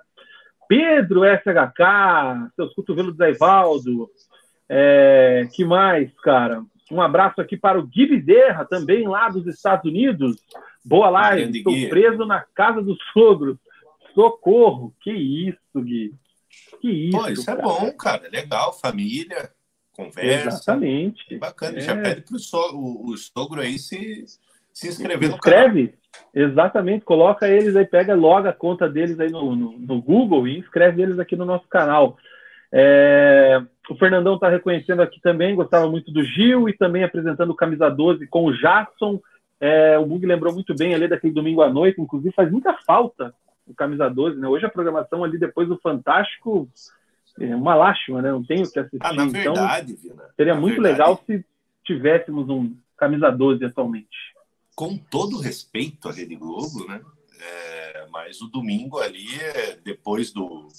Pedro 0.69 1.21
SHK, 1.23 2.51
seus 2.55 2.75
cotovelos 2.75 3.17
do 3.17 3.25
Evaldo. 3.25 4.07
É, 4.69 5.49
que 5.51 5.65
mais, 5.65 6.13
cara? 6.21 6.63
Um 6.91 7.01
abraço 7.01 7.41
aqui 7.41 7.57
para 7.57 7.79
o 7.79 7.87
Gui 7.87 8.05
Bezerra, 8.05 8.65
também 8.65 9.07
lá 9.07 9.29
dos 9.29 9.47
Estados 9.47 9.89
Unidos. 9.89 10.37
Boa 10.85 11.09
live, 11.09 11.57
estou 11.57 11.73
preso 11.89 12.23
na 12.23 12.45
casa 12.53 12.83
dos 12.83 12.99
sogros. 13.11 13.57
Socorro! 14.13 14.93
Que 15.01 15.11
isso, 15.11 15.57
Gui. 15.75 16.13
Que 16.79 16.89
isso. 16.89 17.17
Pô, 17.17 17.27
isso 17.29 17.49
é 17.49 17.55
cara. 17.55 17.59
é 17.59 17.63
bom, 17.63 17.91
cara. 17.93 18.29
Legal, 18.31 18.79
família, 18.79 19.51
conversa. 19.91 20.49
Exatamente. 20.49 21.35
Bacana. 21.39 21.79
É. 21.79 21.81
Já 21.81 21.95
pede 21.99 22.21
para 22.21 22.37
o, 22.75 23.09
o 23.09 23.17
sogro 23.17 23.59
aí 23.59 23.79
se, 23.79 24.23
se 24.71 24.87
inscrever 24.87 25.31
no 25.31 25.39
canal. 25.39 25.69
Exatamente, 26.33 27.05
coloca 27.05 27.47
eles 27.47 27.75
aí, 27.75 27.85
pega 27.85 28.15
logo 28.15 28.47
a 28.47 28.53
conta 28.53 28.87
deles 28.87 29.19
aí 29.19 29.31
no, 29.31 29.55
no, 29.55 29.71
no 29.79 30.01
Google 30.01 30.47
e 30.47 30.59
inscreve 30.59 31.01
eles 31.01 31.19
aqui 31.19 31.35
no 31.35 31.45
nosso 31.45 31.67
canal. 31.67 32.17
É, 32.71 33.61
o 33.89 33.95
Fernandão 33.95 34.35
está 34.35 34.47
reconhecendo 34.47 35.01
aqui 35.01 35.19
também, 35.19 35.55
gostava 35.55 35.89
muito 35.89 36.11
do 36.11 36.23
Gil 36.23 36.69
e 36.69 36.73
também 36.73 37.03
apresentando 37.03 37.49
o 37.49 37.55
Camisa 37.55 37.89
12 37.89 38.27
com 38.27 38.45
o 38.45 38.53
Jason. 38.53 39.19
É, 39.59 39.97
o 39.97 40.05
Bug 40.05 40.25
lembrou 40.25 40.53
muito 40.53 40.75
bem 40.75 40.93
ali 40.93 41.07
daquele 41.07 41.33
domingo 41.33 41.61
à 41.61 41.69
noite, 41.69 41.99
inclusive 41.99 42.33
faz 42.33 42.51
muita 42.51 42.73
falta 42.85 43.33
o 43.67 43.73
Camisa 43.73 44.09
12, 44.09 44.39
né? 44.39 44.47
Hoje 44.47 44.65
a 44.65 44.69
programação 44.69 45.23
ali 45.23 45.37
depois 45.37 45.67
do 45.67 45.77
Fantástico 45.77 46.67
é 47.39 47.55
uma 47.55 47.75
lástima, 47.75 48.21
né? 48.21 48.31
Não 48.31 48.43
tenho 48.43 48.69
que 48.69 48.79
assistir. 48.79 48.99
Ah, 49.01 49.13
na 49.13 49.25
então, 49.25 49.53
verdade, 49.53 49.93
então, 49.93 50.15
Vina, 50.15 50.23
seria 50.35 50.55
muito 50.55 50.81
verdade, 50.81 50.99
legal 50.99 51.23
se 51.25 51.45
tivéssemos 51.83 52.49
um 52.49 52.75
Camisa 52.97 53.29
12 53.29 53.63
atualmente 53.65 54.07
com 54.79 54.95
todo 54.95 55.41
respeito 55.41 56.07
à 56.07 56.11
Rede 56.13 56.37
Globo, 56.37 56.87
né? 56.87 57.01
É, 57.37 58.07
mas 58.09 58.39
o 58.39 58.47
domingo 58.47 58.97
ali, 58.97 59.27
é, 59.37 59.75
depois 59.83 60.31
do 60.31 60.69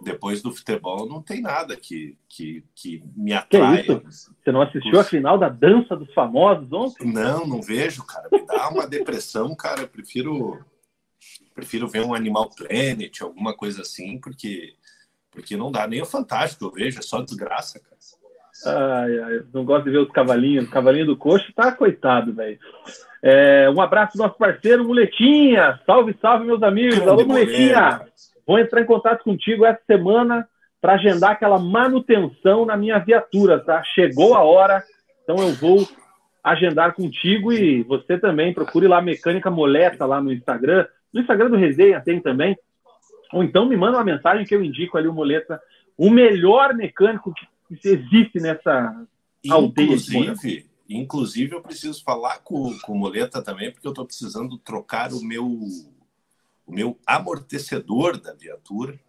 depois 0.00 0.40
do 0.40 0.54
futebol, 0.54 1.08
não 1.08 1.20
tem 1.20 1.40
nada 1.40 1.76
que, 1.76 2.16
que, 2.28 2.62
que 2.76 3.02
me 3.16 3.32
atrai. 3.32 3.82
Que 3.82 3.92
Você 3.92 4.52
não 4.52 4.62
assistiu 4.62 5.00
a 5.00 5.02
final 5.02 5.36
da 5.36 5.48
Dança 5.48 5.96
dos 5.96 6.14
Famosos 6.14 6.72
ontem? 6.72 7.12
Não, 7.12 7.44
não 7.44 7.60
vejo, 7.60 8.04
cara. 8.04 8.28
Me 8.30 8.46
dá 8.46 8.68
uma 8.68 8.86
depressão, 8.86 9.52
cara. 9.56 9.80
Eu 9.80 9.88
prefiro, 9.88 10.64
prefiro 11.52 11.88
ver 11.88 12.04
um 12.04 12.14
Animal 12.14 12.50
Planet, 12.50 13.20
alguma 13.20 13.52
coisa 13.52 13.82
assim, 13.82 14.20
porque, 14.20 14.76
porque 15.32 15.56
não 15.56 15.72
dá. 15.72 15.88
Nem 15.88 16.02
o 16.02 16.06
Fantástico 16.06 16.66
eu 16.66 16.70
vejo, 16.70 17.00
é 17.00 17.02
só 17.02 17.20
desgraça, 17.20 17.80
cara. 17.80 17.93
Ai, 18.66 19.18
ai, 19.18 19.42
não 19.52 19.64
gosto 19.64 19.84
de 19.84 19.90
ver 19.90 19.98
os 19.98 20.10
cavalinhos. 20.10 20.66
O 20.66 20.70
cavalinho 20.70 21.06
do 21.06 21.16
coxo 21.16 21.52
tá 21.54 21.72
coitado, 21.72 22.32
velho. 22.32 22.58
É, 23.22 23.70
um 23.70 23.80
abraço 23.80 24.18
nosso 24.18 24.36
parceiro, 24.36 24.84
Muletinha. 24.84 25.80
Salve, 25.86 26.16
salve, 26.20 26.44
meus 26.44 26.62
amigos. 26.62 26.96
Grande 26.96 27.10
Alô, 27.10 27.26
Muletinha. 27.26 28.02
Vou 28.46 28.58
entrar 28.58 28.82
em 28.82 28.86
contato 28.86 29.24
contigo 29.24 29.64
essa 29.64 29.80
semana 29.86 30.46
para 30.80 30.94
agendar 30.94 31.30
aquela 31.30 31.58
manutenção 31.58 32.66
na 32.66 32.76
minha 32.76 32.98
viatura, 32.98 33.58
tá? 33.58 33.82
Chegou 33.82 34.34
a 34.34 34.42
hora, 34.42 34.82
então 35.22 35.36
eu 35.36 35.54
vou 35.54 35.88
agendar 36.42 36.94
contigo 36.94 37.50
e 37.50 37.82
você 37.82 38.18
também. 38.18 38.52
Procure 38.52 38.86
lá 38.86 39.00
Mecânica 39.00 39.50
Moleta 39.50 40.04
lá 40.04 40.20
no 40.20 40.30
Instagram. 40.30 40.86
No 41.10 41.22
Instagram 41.22 41.48
do 41.48 41.56
Resenha 41.56 42.02
tem 42.04 42.20
também. 42.20 42.54
Ou 43.32 43.42
então 43.42 43.64
me 43.64 43.76
manda 43.76 43.96
uma 43.96 44.04
mensagem 44.04 44.44
que 44.44 44.54
eu 44.54 44.62
indico 44.62 44.98
ali 44.98 45.08
o 45.08 45.12
Moleta, 45.14 45.58
o 45.96 46.10
melhor 46.10 46.74
mecânico 46.74 47.32
que 47.32 47.46
existe 47.70 48.40
nessa 48.40 49.06
aldeia. 49.48 49.86
Inclusive, 49.86 50.68
Inclusive, 50.88 51.54
eu 51.54 51.62
preciso 51.62 52.02
falar 52.02 52.40
com, 52.40 52.78
com 52.80 52.92
o 52.92 52.98
Moleta 52.98 53.42
também, 53.42 53.72
porque 53.72 53.86
eu 53.86 53.92
estou 53.92 54.04
precisando 54.04 54.58
trocar 54.58 55.12
o 55.12 55.22
meu, 55.22 55.46
o 55.46 56.72
meu 56.72 56.98
amortecedor 57.06 58.20
da 58.20 58.34
viatura. 58.34 59.00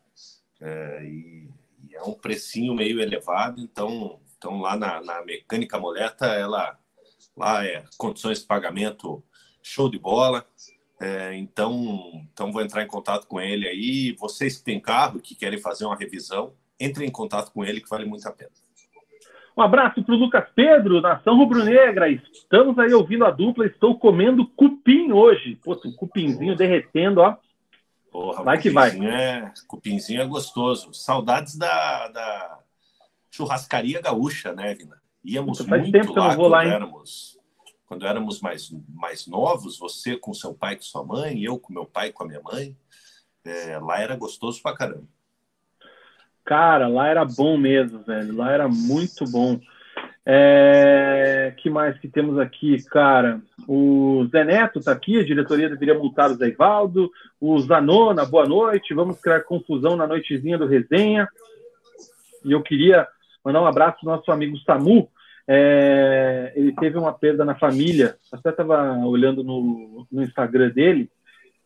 É, 0.61 1.03
e, 1.03 1.49
e, 1.89 1.95
é 1.95 2.01
um 2.03 2.13
precinho 2.13 2.73
meio 2.73 3.01
elevado, 3.01 3.59
então, 3.59 4.19
então 4.37 4.61
lá 4.61 4.77
na, 4.77 5.01
na 5.01 5.23
mecânica 5.25 5.77
Moleta, 5.77 6.27
ela 6.27 6.79
lá 7.35 7.65
é 7.65 7.83
condições 7.97 8.39
de 8.39 8.45
pagamento 8.45 9.21
show 9.61 9.89
de 9.89 9.99
bola. 9.99 10.47
É, 10.97 11.35
então, 11.35 12.25
então 12.31 12.53
vou 12.53 12.61
entrar 12.61 12.83
em 12.83 12.87
contato 12.87 13.27
com 13.27 13.41
ele 13.41 13.67
aí. 13.67 14.13
Vocês 14.13 14.57
que 14.57 14.63
têm 14.63 14.79
carro 14.79 15.19
que 15.19 15.35
querem 15.35 15.59
fazer 15.59 15.83
uma 15.83 15.97
revisão, 15.97 16.53
entrem 16.79 17.07
em 17.07 17.11
contato 17.11 17.51
com 17.51 17.63
ele 17.63 17.81
que 17.81 17.89
vale 17.89 18.05
muito 18.05 18.27
a 18.27 18.31
pena. 18.31 18.51
Um 19.57 19.61
abraço 19.61 20.03
para 20.03 20.13
o 20.13 20.17
Lucas 20.17 20.45
Pedro, 20.53 20.99
Nação 20.99 21.37
Rubro-Negra. 21.37 22.09
Estamos 22.09 22.77
aí 22.77 22.93
ouvindo 22.93 23.23
a 23.25 23.31
dupla. 23.31 23.65
Estou 23.65 23.97
comendo 23.97 24.45
cupim 24.47 25.13
hoje. 25.13 25.55
Pô, 25.63 25.79
um 25.85 25.93
cupinzinho 25.93 26.57
derretendo, 26.57 27.21
ó. 27.21 27.37
Porra, 28.11 28.43
vai 28.43 28.57
que 28.57 28.69
vai. 28.69 28.91
É, 29.05 29.53
cupinzinho 29.67 30.21
é 30.21 30.25
gostoso. 30.25 30.93
Saudades 30.93 31.57
da, 31.57 32.09
da 32.09 32.59
churrascaria 33.31 34.01
gaúcha, 34.01 34.51
né, 34.53 34.73
Vina? 34.73 35.01
Íamos 35.23 35.57
Puta, 35.57 35.77
muito 35.77 35.91
tempo 35.91 36.13
lá, 36.13 36.35
quando, 36.35 36.49
lá, 36.49 36.65
éramos, 36.65 37.39
quando 37.87 38.05
éramos 38.05 38.41
mais, 38.41 38.69
mais 38.89 39.25
novos, 39.25 39.79
você 39.79 40.17
com 40.17 40.33
seu 40.33 40.53
pai 40.53 40.73
e 40.73 40.77
com 40.77 40.83
sua 40.83 41.03
mãe, 41.03 41.41
eu 41.41 41.57
com 41.57 41.73
meu 41.73 41.85
pai 41.85 42.09
e 42.09 42.13
com 42.13 42.23
a 42.23 42.27
minha 42.27 42.41
mãe. 42.41 42.77
É, 43.43 43.79
lá 43.79 43.99
era 44.01 44.15
gostoso 44.15 44.61
pra 44.61 44.75
caramba. 44.75 45.07
Cara, 46.45 46.87
lá 46.87 47.07
era 47.07 47.25
bom 47.25 47.57
mesmo, 47.57 48.03
velho. 48.03 48.35
Lá 48.35 48.51
era 48.51 48.67
muito 48.67 49.25
bom. 49.25 49.59
É... 50.23 51.53
que 51.57 51.71
mais 51.71 51.97
que 51.97 52.07
temos 52.07 52.37
aqui, 52.37 52.83
cara? 52.85 53.41
O 53.67 54.27
Zé 54.31 54.43
Neto 54.43 54.79
tá 54.79 54.91
aqui, 54.91 55.19
a 55.19 55.25
diretoria 55.25 55.69
deveria 55.69 55.97
multar 55.97 56.29
o 56.29 56.35
Zé 56.35 56.49
Ivaldo. 56.49 57.11
O 57.41 57.59
Zanona, 57.59 58.25
boa 58.25 58.47
noite. 58.47 58.93
Vamos 58.93 59.19
criar 59.19 59.41
confusão 59.41 59.95
na 59.95 60.05
noitezinha 60.05 60.55
do 60.55 60.67
resenha. 60.67 61.27
E 62.43 62.51
eu 62.51 62.61
queria 62.61 63.07
mandar 63.43 63.63
um 63.63 63.67
abraço 63.67 64.01
pro 64.01 64.11
nosso 64.11 64.31
amigo 64.31 64.55
Samu. 64.59 65.09
É... 65.47 66.53
ele 66.55 66.73
teve 66.73 66.95
uma 66.95 67.11
perda 67.11 67.43
na 67.43 67.55
família. 67.55 68.17
Até 68.31 68.51
estava 68.51 68.99
olhando 68.99 69.43
no, 69.43 70.05
no 70.11 70.21
Instagram 70.21 70.69
dele. 70.69 71.09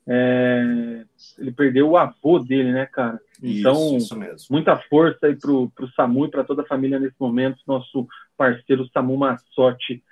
É... 0.08 1.04
ele 1.38 1.52
perdeu 1.52 1.90
o 1.90 1.98
avô 1.98 2.40
dele, 2.40 2.72
né, 2.72 2.86
cara? 2.86 3.20
Então, 3.42 3.98
isso, 3.98 4.22
isso 4.24 4.52
muita 4.52 4.78
força 4.90 5.28
aí 5.28 5.36
pro, 5.36 5.70
pro 5.72 5.90
Samu 5.94 6.26
e 6.26 6.32
para 6.32 6.44
toda 6.44 6.62
a 6.62 6.68
família 6.68 7.00
nesse 7.00 7.16
momento, 7.20 7.60
nosso 7.66 8.08
parceiro 8.38 8.88
Samu 8.90 9.16
Massotti. 9.18 10.04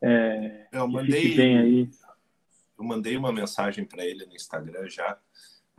É, 0.00 0.68
eu 0.72 0.86
mandei, 0.86 1.40
aí. 1.40 1.90
Eu 2.78 2.84
mandei 2.84 3.16
uma 3.16 3.32
mensagem 3.32 3.84
para 3.84 4.04
ele 4.04 4.24
no 4.26 4.34
Instagram 4.34 4.88
já, 4.88 5.18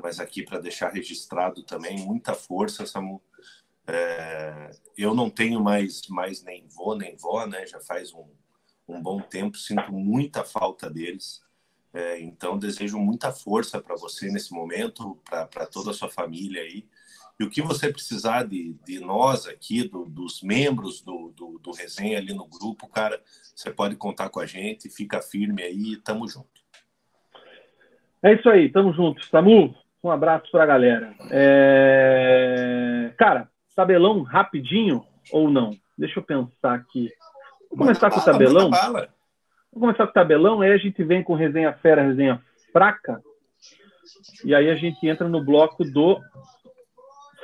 mas 0.02 0.20
aqui 0.20 0.44
para 0.44 0.60
deixar 0.60 0.90
registrado 0.90 1.64
também, 1.64 1.98
muita 2.00 2.34
força, 2.34 2.86
Samu. 2.86 3.22
É, 3.88 4.72
eu 4.98 5.16
não 5.16 5.30
tenho 5.30 5.64
mais, 5.64 6.02
mais 6.10 6.44
nem 6.44 6.68
vô 6.68 6.94
nem 6.94 7.16
vó, 7.16 7.48
né? 7.48 7.66
Já 7.66 7.80
faz 7.80 8.14
um, 8.14 8.28
um 8.86 9.02
bom 9.02 9.22
tempo, 9.22 9.58
sinto 9.58 9.94
muita 9.94 10.44
falta 10.44 10.90
deles. 10.90 11.42
É, 11.94 12.20
então, 12.20 12.60
desejo 12.60 13.00
muita 13.00 13.32
força 13.32 13.82
para 13.82 13.96
você 13.96 14.30
nesse 14.30 14.54
momento, 14.54 15.18
para 15.24 15.66
toda 15.66 15.92
a 15.92 15.94
sua 15.94 16.10
família 16.10 16.62
aí. 16.62 16.86
E 17.40 17.44
o 17.44 17.50
que 17.50 17.62
você 17.62 17.92
precisar 17.92 18.44
de, 18.44 18.76
de 18.84 19.00
nós 19.00 19.48
aqui, 19.48 19.88
do, 19.88 20.06
dos 20.06 20.42
membros 20.42 21.02
do, 21.02 21.32
do, 21.36 21.60
do 21.60 21.72
Resenha 21.72 22.18
ali 22.18 22.34
no 22.34 22.48
grupo, 22.48 22.88
cara, 22.88 23.22
você 23.56 23.70
pode 23.70 23.96
contar 23.96 24.30
com 24.30 24.40
a 24.40 24.46
gente, 24.46 24.90
fica 24.90 25.22
firme 25.22 25.62
aí, 25.62 25.98
tamo 25.98 26.28
junto. 26.28 26.48
É 28.24 28.34
isso 28.34 28.50
aí, 28.50 28.70
tamo 28.70 28.92
junto. 28.92 29.24
Samu, 29.28 29.76
um 30.04 30.10
abraço 30.10 30.50
pra 30.52 30.66
galera. 30.66 31.14
É... 31.30 33.14
Cara, 33.18 33.48
tabelão 33.76 34.24
rapidinho 34.24 35.06
ou 35.32 35.50
não? 35.52 35.72
Deixa 35.96 36.20
eu 36.20 36.24
pensar 36.24 36.74
aqui. 36.74 37.12
Vou 37.70 37.78
começar 37.78 38.10
com 38.10 38.20
o 38.20 38.26
tabelão. 38.26 38.72
Vamos 38.72 39.10
começar 39.80 40.06
com 40.06 40.12
o 40.12 40.14
tabelão, 40.14 40.62
aí 40.62 40.72
a 40.72 40.78
gente 40.78 41.04
vem 41.04 41.24
com 41.24 41.36
resenha 41.36 41.72
fera, 41.74 42.02
resenha 42.02 42.42
fraca. 42.74 43.22
E 44.44 44.56
aí 44.56 44.70
a 44.70 44.76
gente 44.76 45.08
entra 45.08 45.28
no 45.28 45.44
bloco 45.44 45.84
do 45.84 46.20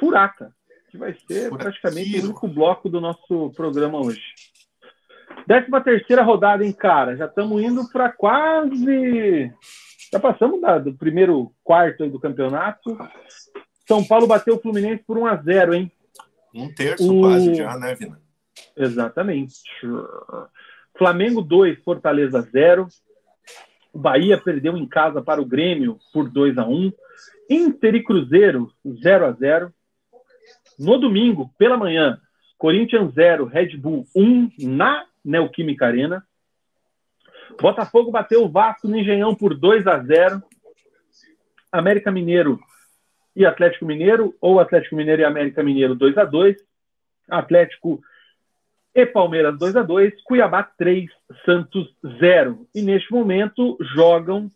Furaca, 0.03 0.53
que 0.91 0.97
vai 0.97 1.15
ser 1.25 1.49
praticamente 1.49 2.19
o 2.19 2.25
único 2.25 2.45
bloco 2.45 2.89
do 2.89 2.99
nosso 2.99 3.53
programa 3.55 3.99
hoje. 3.99 4.21
Décima 5.47 5.79
terceira 5.79 6.21
rodada, 6.21 6.65
hein, 6.65 6.73
cara? 6.73 7.15
Já 7.15 7.25
estamos 7.25 7.63
indo 7.63 7.89
para 7.89 8.11
quase. 8.11 9.49
Já 10.11 10.19
passamos 10.19 10.59
da, 10.59 10.77
do 10.79 10.93
primeiro 10.93 11.53
quarto 11.63 12.09
do 12.09 12.19
campeonato. 12.19 12.97
São 13.87 14.03
Paulo 14.03 14.27
bateu 14.27 14.55
o 14.55 14.59
Fluminense 14.59 15.03
por 15.07 15.17
1 15.17 15.25
a 15.25 15.35
0 15.37 15.73
hein? 15.73 15.91
Um 16.53 16.73
terço 16.73 17.17
o... 17.17 17.21
quase 17.21 17.55
já, 17.55 17.77
né, 17.77 17.95
Vina? 17.95 18.21
Exatamente. 18.75 19.55
Flamengo 20.97 21.41
2, 21.41 21.81
Fortaleza 21.81 22.41
0. 22.41 22.87
O 23.93 23.99
Bahia 23.99 24.37
perdeu 24.37 24.75
em 24.75 24.85
casa 24.85 25.21
para 25.21 25.41
o 25.41 25.45
Grêmio 25.45 25.97
por 26.11 26.29
2 26.29 26.57
a 26.57 26.67
1 26.67 26.91
Inter 27.49 27.95
e 27.95 28.03
Cruzeiro 28.03 28.69
0 29.01 29.25
a 29.25 29.31
0 29.31 29.73
No 30.79 30.97
domingo, 30.97 31.51
pela 31.57 31.77
manhã, 31.77 32.19
Corinthians 32.57 33.13
0, 33.13 33.45
Red 33.45 33.77
Bull 33.77 34.05
1 34.15 34.51
na 34.59 35.05
Neoquímica 35.23 35.85
Arena. 35.85 36.23
Botafogo 37.61 38.11
bateu 38.11 38.43
o 38.43 38.49
Vasco 38.49 38.87
no 38.87 38.97
Engenhão 38.97 39.35
por 39.35 39.55
2 39.55 39.85
a 39.85 39.99
0 39.99 40.41
América 41.71 42.11
Mineiro 42.11 42.59
e 43.35 43.45
Atlético 43.45 43.85
Mineiro, 43.85 44.35
ou 44.39 44.59
Atlético 44.59 44.95
Mineiro 44.95 45.21
e 45.21 45.25
América 45.25 45.63
Mineiro 45.63 45.95
2 45.95 46.17
a 46.17 46.25
2 46.25 46.55
Atlético 47.29 48.01
e 48.93 49.05
Palmeiras 49.05 49.57
2 49.57 49.75
a 49.75 49.81
2 49.81 50.21
Cuiabá 50.23 50.63
3, 50.63 51.09
Santos 51.45 51.87
0. 52.19 52.67
E 52.75 52.81
neste 52.81 53.11
momento 53.11 53.77
jogam 53.95 54.49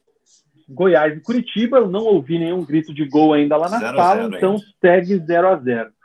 Goiás 0.69 1.17
e 1.17 1.21
Curitiba. 1.21 1.77
Eu 1.77 1.87
não 1.87 2.03
ouvi 2.03 2.37
nenhum 2.37 2.63
grito 2.63 2.93
de 2.93 3.05
gol 3.05 3.33
ainda 3.33 3.57
lá 3.57 3.69
na 3.69 3.79
sala, 3.79 4.35
então 4.35 4.57
segue 4.79 5.17
0 5.17 5.47
a 5.47 5.55
0. 5.55 5.96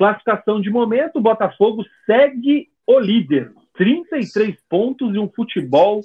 Classificação 0.00 0.62
de 0.62 0.70
momento, 0.70 1.20
Botafogo 1.20 1.84
segue 2.06 2.70
o 2.86 2.98
líder. 2.98 3.52
33 3.74 4.56
pontos 4.66 5.14
e 5.14 5.18
um 5.18 5.28
futebol 5.28 6.00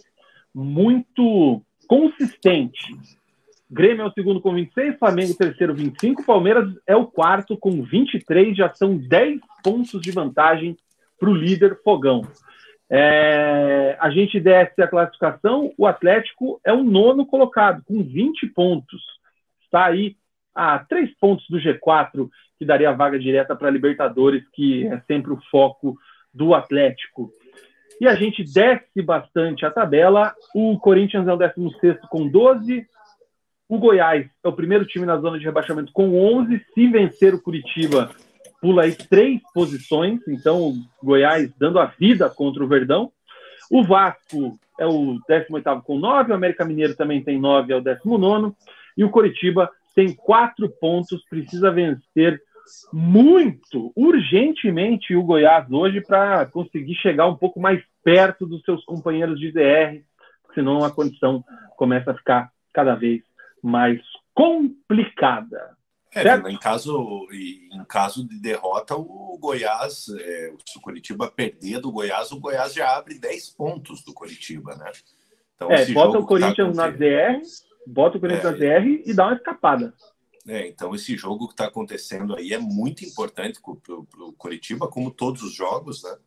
muito 0.53 1.61
consistente. 1.87 2.93
Grêmio 3.71 4.03
é 4.03 4.05
o 4.05 4.11
segundo 4.11 4.41
com 4.41 4.53
26, 4.53 4.99
Flamengo 4.99 5.37
terceiro 5.37 5.73
25, 5.73 6.25
Palmeiras 6.25 6.75
é 6.85 6.93
o 6.93 7.05
quarto 7.05 7.55
com 7.55 7.83
23, 7.83 8.57
já 8.57 8.69
são 8.73 8.97
10 8.97 9.39
pontos 9.63 10.01
de 10.01 10.11
vantagem 10.11 10.75
para 11.17 11.29
o 11.29 11.33
líder 11.33 11.79
Fogão. 11.81 12.21
É, 12.89 13.95
a 13.97 14.09
gente 14.09 14.41
desce 14.41 14.81
a 14.81 14.89
classificação, 14.89 15.71
o 15.77 15.87
Atlético 15.87 16.59
é 16.65 16.73
o 16.73 16.83
nono 16.83 17.25
colocado, 17.25 17.81
com 17.85 18.03
20 18.03 18.45
pontos. 18.47 19.01
Está 19.63 19.85
aí 19.85 20.17
a 20.55 20.79
três 20.79 21.13
pontos 21.19 21.45
do 21.49 21.59
G4, 21.59 22.29
que 22.57 22.65
daria 22.65 22.89
a 22.89 22.93
vaga 22.93 23.19
direta 23.19 23.55
para 23.55 23.67
a 23.67 23.71
Libertadores, 23.71 24.43
que 24.53 24.87
é 24.87 24.99
sempre 25.01 25.33
o 25.33 25.41
foco 25.51 25.97
do 26.33 26.55
Atlético. 26.55 27.29
E 27.99 28.07
a 28.07 28.15
gente 28.15 28.43
desce 28.43 29.01
bastante 29.01 29.65
a 29.65 29.71
tabela. 29.71 30.33
O 30.53 30.77
Corinthians 30.79 31.27
é 31.27 31.33
o 31.33 31.37
16 31.37 31.99
com 32.09 32.27
12, 32.27 32.85
o 33.67 33.79
Goiás 33.79 34.27
é 34.43 34.47
o 34.47 34.53
primeiro 34.53 34.85
time 34.85 35.05
na 35.05 35.17
zona 35.17 35.39
de 35.39 35.45
rebaixamento 35.45 35.91
com 35.91 36.15
11. 36.37 36.63
Se 36.73 36.87
vencer 36.87 37.33
o 37.33 37.41
Curitiba, 37.41 38.11
pula 38.61 38.83
aí 38.83 38.95
três 38.95 39.41
posições. 39.53 40.19
Então, 40.27 40.69
o 40.69 40.75
Goiás 41.03 41.51
dando 41.57 41.79
a 41.79 41.85
vida 41.85 42.29
contra 42.29 42.63
o 42.63 42.67
Verdão. 42.67 43.11
O 43.71 43.83
Vasco 43.83 44.59
é 44.79 44.85
o 44.85 45.17
18 45.27 45.81
com 45.81 45.97
9. 45.97 46.31
O 46.31 46.35
América 46.35 46.63
Mineiro 46.63 46.95
também 46.95 47.23
tem 47.23 47.39
9, 47.39 47.73
é 47.73 47.75
o 47.75 47.81
19. 47.81 48.53
E 48.95 49.03
o 49.03 49.09
Curitiba 49.09 49.69
tem 49.95 50.13
quatro 50.13 50.69
pontos. 50.69 51.23
Precisa 51.29 51.71
vencer 51.71 52.39
muito, 52.91 53.91
urgentemente, 53.95 55.15
o 55.15 55.23
Goiás 55.23 55.69
hoje 55.71 56.01
para 56.01 56.45
conseguir 56.47 56.95
chegar 56.95 57.27
um 57.27 57.35
pouco 57.35 57.59
mais 57.59 57.81
perto 58.03 58.45
dos 58.45 58.63
seus 58.63 58.83
companheiros 58.85 59.39
de 59.39 59.51
DR, 59.51 60.03
senão 60.53 60.83
a 60.83 60.91
condição 60.91 61.43
começa 61.77 62.11
a 62.11 62.15
ficar 62.15 62.51
cada 62.73 62.95
vez 62.95 63.21
mais 63.61 64.01
complicada. 64.33 65.75
É, 66.13 66.33
em 66.49 66.57
caso, 66.57 67.27
em 67.31 67.83
caso 67.89 68.25
de 68.25 68.39
derrota, 68.39 68.95
o 68.95 69.37
Goiás, 69.37 70.07
é, 70.17 70.53
se 70.65 70.77
o 70.77 70.81
Curitiba 70.81 71.29
perder 71.29 71.79
do 71.81 71.91
Goiás, 71.91 72.31
o 72.31 72.39
Goiás 72.39 72.73
já 72.73 72.95
abre 72.95 73.19
10 73.19 73.49
pontos 73.49 74.01
do 74.01 74.13
Curitiba, 74.13 74.75
né? 74.75 74.91
Então, 75.55 75.69
é, 75.71 75.85
bota 75.87 76.17
o 76.17 76.21
tá 76.21 76.27
Corinthians 76.27 76.75
tá 76.75 76.89
na 76.89 76.97
ZR, 76.97 77.41
bota 77.85 78.17
o 78.17 78.21
Corinthians 78.21 78.59
é, 78.61 78.69
na 78.69 78.79
ZR 78.79 79.03
e 79.05 79.13
dá 79.13 79.27
uma 79.27 79.35
escapada. 79.35 79.93
É, 80.47 80.67
então 80.67 80.93
esse 80.93 81.17
jogo 81.17 81.47
que 81.47 81.53
está 81.53 81.65
acontecendo 81.65 82.35
aí 82.35 82.53
é 82.53 82.59
muito 82.59 83.03
importante 83.03 83.59
para 83.59 84.25
o 84.25 84.33
Curitiba, 84.33 84.87
como 84.87 85.09
todos 85.09 85.41
os 85.41 85.53
jogos, 85.53 86.03
né? 86.03 86.17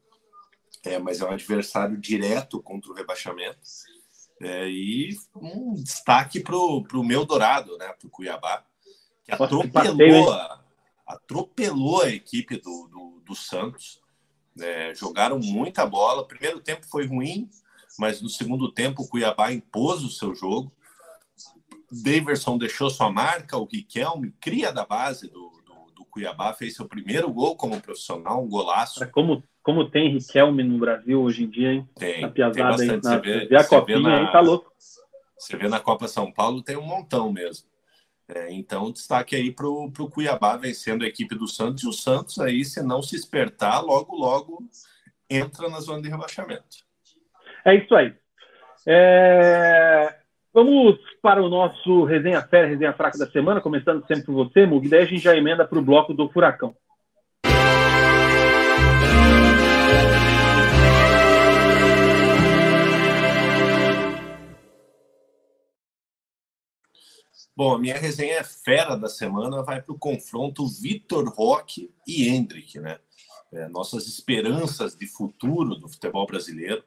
É, 0.84 0.98
mas 0.98 1.20
é 1.20 1.24
um 1.24 1.30
adversário 1.30 1.96
direto 1.96 2.60
contra 2.62 2.90
o 2.90 2.94
rebaixamento. 2.94 3.58
É, 4.40 4.68
e 4.68 5.16
um 5.34 5.74
destaque 5.74 6.40
para 6.40 6.56
o 6.56 7.04
meu 7.04 7.24
dourado, 7.24 7.76
né, 7.76 7.88
para 7.88 8.06
o 8.06 8.10
Cuiabá, 8.10 8.64
que 9.24 9.32
atropelou, 9.32 10.32
a, 10.32 10.64
atropelou 11.06 12.02
a 12.02 12.08
equipe 12.08 12.56
do, 12.56 12.88
do, 12.88 13.22
do 13.24 13.34
Santos. 13.34 14.00
É, 14.60 14.94
jogaram 14.94 15.38
muita 15.38 15.84
bola. 15.84 16.22
O 16.22 16.26
primeiro 16.26 16.60
tempo 16.60 16.86
foi 16.86 17.06
ruim, 17.06 17.50
mas 17.98 18.20
no 18.20 18.28
segundo 18.28 18.72
tempo 18.72 19.02
o 19.02 19.08
Cuiabá 19.08 19.52
impôs 19.52 20.02
o 20.02 20.10
seu 20.10 20.34
jogo. 20.34 20.72
Daverson 21.90 22.58
deixou 22.58 22.90
sua 22.90 23.10
marca, 23.10 23.56
o 23.56 23.64
Riquelme, 23.64 24.32
cria 24.40 24.72
da 24.72 24.84
base 24.84 25.28
do, 25.28 25.50
do, 25.64 25.92
do 25.94 26.04
Cuiabá, 26.04 26.52
fez 26.52 26.74
seu 26.74 26.86
primeiro 26.86 27.32
gol 27.32 27.56
como 27.56 27.80
profissional, 27.80 28.42
um 28.42 28.48
golaço. 28.48 29.06
Como 29.10 29.42
como 29.68 29.90
tem 29.90 30.10
Riquelme 30.10 30.62
no 30.62 30.78
Brasil 30.78 31.20
hoje 31.20 31.44
em 31.44 31.50
dia, 31.50 31.72
hein? 31.74 31.88
Tem. 31.94 32.22
Na 32.22 32.30
piazada 32.30 32.78
tem 32.78 32.90
aí, 32.90 33.00
na, 33.02 33.18
vê, 33.18 33.44
vê 33.44 33.54
a 33.54 33.62
copinha 33.64 34.00
na, 34.00 34.20
aí, 34.20 34.32
tá 34.32 34.40
louco. 34.40 34.72
Você 35.38 35.58
vê 35.58 35.68
na 35.68 35.78
Copa 35.78 36.08
São 36.08 36.32
Paulo, 36.32 36.62
tem 36.62 36.74
um 36.74 36.86
montão 36.86 37.30
mesmo. 37.30 37.68
É, 38.26 38.50
então, 38.50 38.90
destaque 38.90 39.36
aí 39.36 39.52
para 39.52 39.66
o 39.68 39.90
Cuiabá 40.10 40.56
vencendo 40.56 41.04
a 41.04 41.06
equipe 41.06 41.34
do 41.34 41.46
Santos. 41.46 41.82
E 41.84 41.86
o 41.86 41.92
Santos 41.92 42.38
aí, 42.38 42.64
se 42.64 42.82
não 42.82 43.02
se 43.02 43.14
espertar, 43.14 43.80
logo, 43.80 44.16
logo 44.16 44.66
entra 45.28 45.68
na 45.68 45.80
zona 45.80 46.00
de 46.00 46.08
rebaixamento. 46.08 46.78
É 47.62 47.74
isso 47.74 47.94
aí. 47.94 48.14
É... 48.86 50.18
Vamos 50.58 50.98
para 51.22 51.40
o 51.40 51.48
nosso 51.48 52.02
resenha 52.02 52.42
fera, 52.42 52.66
resenha 52.66 52.92
fraca 52.92 53.16
da 53.16 53.30
semana, 53.30 53.60
começando 53.60 54.04
sempre 54.08 54.24
por 54.24 54.34
você, 54.34 54.66
Mug. 54.66 54.88
Daí 54.88 55.02
a 55.02 55.04
gente 55.04 55.22
já 55.22 55.36
emenda 55.36 55.64
para 55.64 55.78
o 55.78 55.82
bloco 55.82 56.12
do 56.12 56.28
Furacão. 56.30 56.74
Bom, 67.56 67.78
minha 67.78 67.96
resenha 67.96 68.42
fera 68.42 68.96
da 68.96 69.08
semana 69.08 69.62
vai 69.62 69.80
para 69.80 69.94
o 69.94 69.98
confronto 69.98 70.66
Vitor 70.66 71.28
Roque 71.28 71.88
e 72.04 72.28
Hendrick, 72.28 72.80
né? 72.80 72.98
É, 73.52 73.68
nossas 73.68 74.08
esperanças 74.08 74.96
de 74.96 75.06
futuro 75.06 75.76
do 75.76 75.88
futebol 75.88 76.26
brasileiro, 76.26 76.82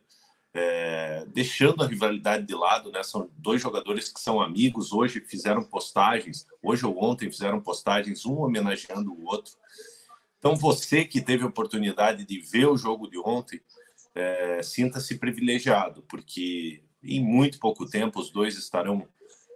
é, 0.53 1.25
deixando 1.27 1.83
a 1.83 1.87
rivalidade 1.87 2.45
de 2.45 2.53
lado, 2.53 2.91
né? 2.91 3.03
São 3.03 3.29
dois 3.37 3.61
jogadores 3.61 4.09
que 4.09 4.19
são 4.19 4.41
amigos, 4.41 4.91
hoje 4.91 5.21
fizeram 5.21 5.63
postagens, 5.63 6.45
hoje 6.61 6.85
ou 6.85 7.01
ontem 7.03 7.31
fizeram 7.31 7.61
postagens, 7.61 8.25
um 8.25 8.41
homenageando 8.41 9.13
o 9.13 9.25
outro. 9.25 9.53
Então, 10.37 10.55
você 10.55 11.05
que 11.05 11.21
teve 11.21 11.43
a 11.43 11.47
oportunidade 11.47 12.25
de 12.25 12.39
ver 12.39 12.67
o 12.67 12.77
jogo 12.77 13.07
de 13.07 13.17
ontem, 13.19 13.61
é, 14.13 14.61
sinta-se 14.63 15.17
privilegiado, 15.17 16.03
porque 16.03 16.83
em 17.03 17.23
muito 17.23 17.59
pouco 17.59 17.85
tempo 17.85 18.19
os 18.19 18.29
dois 18.29 18.57
estarão 18.57 19.07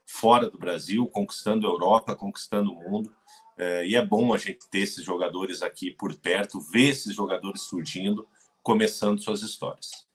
fora 0.05 0.49
do 0.49 0.58
Brasil, 0.58 1.05
conquistando 1.08 1.67
a 1.67 1.69
Europa, 1.69 2.15
conquistando 2.15 2.71
o 2.71 2.75
mundo. 2.75 3.13
É, 3.58 3.86
e 3.86 3.95
é 3.95 4.05
bom 4.05 4.34
a 4.34 4.38
gente 4.38 4.67
ter 4.69 4.79
esses 4.79 5.03
jogadores 5.03 5.62
aqui 5.62 5.91
por 5.91 6.13
perto, 6.15 6.60
ver 6.60 6.89
esses 6.89 7.13
jogadores 7.15 7.62
surgindo, 7.63 8.27
começando 8.62 9.21
suas 9.21 9.41
histórias. 9.41 10.05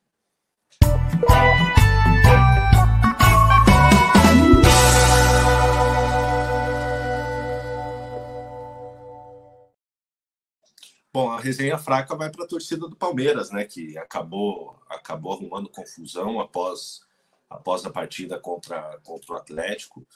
Bom, 11.12 11.28
a 11.28 11.40
resenha 11.40 11.76
fraca 11.76 12.14
vai 12.14 12.30
para 12.30 12.44
a 12.44 12.48
torcida 12.48 12.88
do 12.88 12.94
Palmeiras, 12.94 13.50
né, 13.50 13.64
que 13.64 13.98
acabou 13.98 14.78
acabou 14.88 15.32
arrumando 15.32 15.68
confusão 15.68 16.38
após 16.38 17.00
após 17.48 17.84
a 17.84 17.90
partida 17.90 18.38
contra, 18.38 18.96
contra 19.02 19.34
o 19.34 19.36
Atlético. 19.36 20.06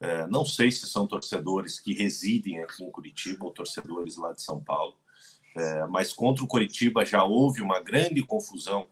É, 0.00 0.26
não 0.28 0.44
sei 0.44 0.70
se 0.70 0.86
são 0.86 1.08
torcedores 1.08 1.80
que 1.80 1.92
residem 1.92 2.60
aqui 2.62 2.84
em 2.84 2.90
Curitiba 2.90 3.44
ou 3.44 3.50
torcedores 3.50 4.16
lá 4.16 4.32
de 4.32 4.42
São 4.42 4.62
Paulo, 4.62 4.94
é, 5.56 5.86
mas 5.86 6.12
contra 6.12 6.44
o 6.44 6.48
Curitiba 6.48 7.04
já 7.04 7.24
houve 7.24 7.60
uma 7.60 7.80
grande 7.80 8.22
confusão 8.22 8.86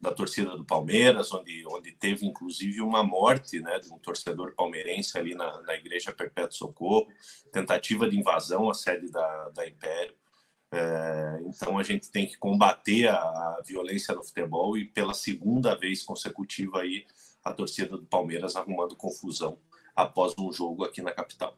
da 0.00 0.12
torcida 0.12 0.56
do 0.56 0.64
Palmeiras, 0.64 1.32
onde, 1.32 1.66
onde 1.66 1.92
teve 1.92 2.24
inclusive 2.24 2.80
uma 2.80 3.02
morte 3.02 3.60
né, 3.60 3.80
de 3.80 3.92
um 3.92 3.98
torcedor 3.98 4.54
palmeirense 4.54 5.18
ali 5.18 5.34
na, 5.34 5.60
na 5.62 5.74
Igreja 5.74 6.12
Perpétuo 6.12 6.56
Socorro, 6.56 7.08
tentativa 7.52 8.08
de 8.08 8.16
invasão 8.16 8.70
à 8.70 8.74
sede 8.74 9.10
da, 9.10 9.48
da 9.50 9.66
Império. 9.66 10.14
É, 10.70 11.40
então 11.46 11.78
a 11.78 11.82
gente 11.82 12.10
tem 12.10 12.26
que 12.26 12.36
combater 12.36 13.08
a, 13.08 13.16
a, 13.16 13.62
violência 13.66 14.14
no 14.14 14.22
futebol 14.22 14.76
e 14.76 14.84
pela 14.84 15.14
segunda 15.14 15.74
vez 15.74 16.02
consecutiva 16.02 16.82
aí 16.82 17.06
a 17.42 17.52
torcida 17.54 17.96
do 17.96 18.04
Palmeiras 18.04 18.54
arrumando 18.54 18.94
confusão 18.94 19.58
após 19.96 20.34
um 20.38 20.52
jogo 20.52 20.84
aqui 20.84 21.00
na 21.00 21.10
capital. 21.10 21.56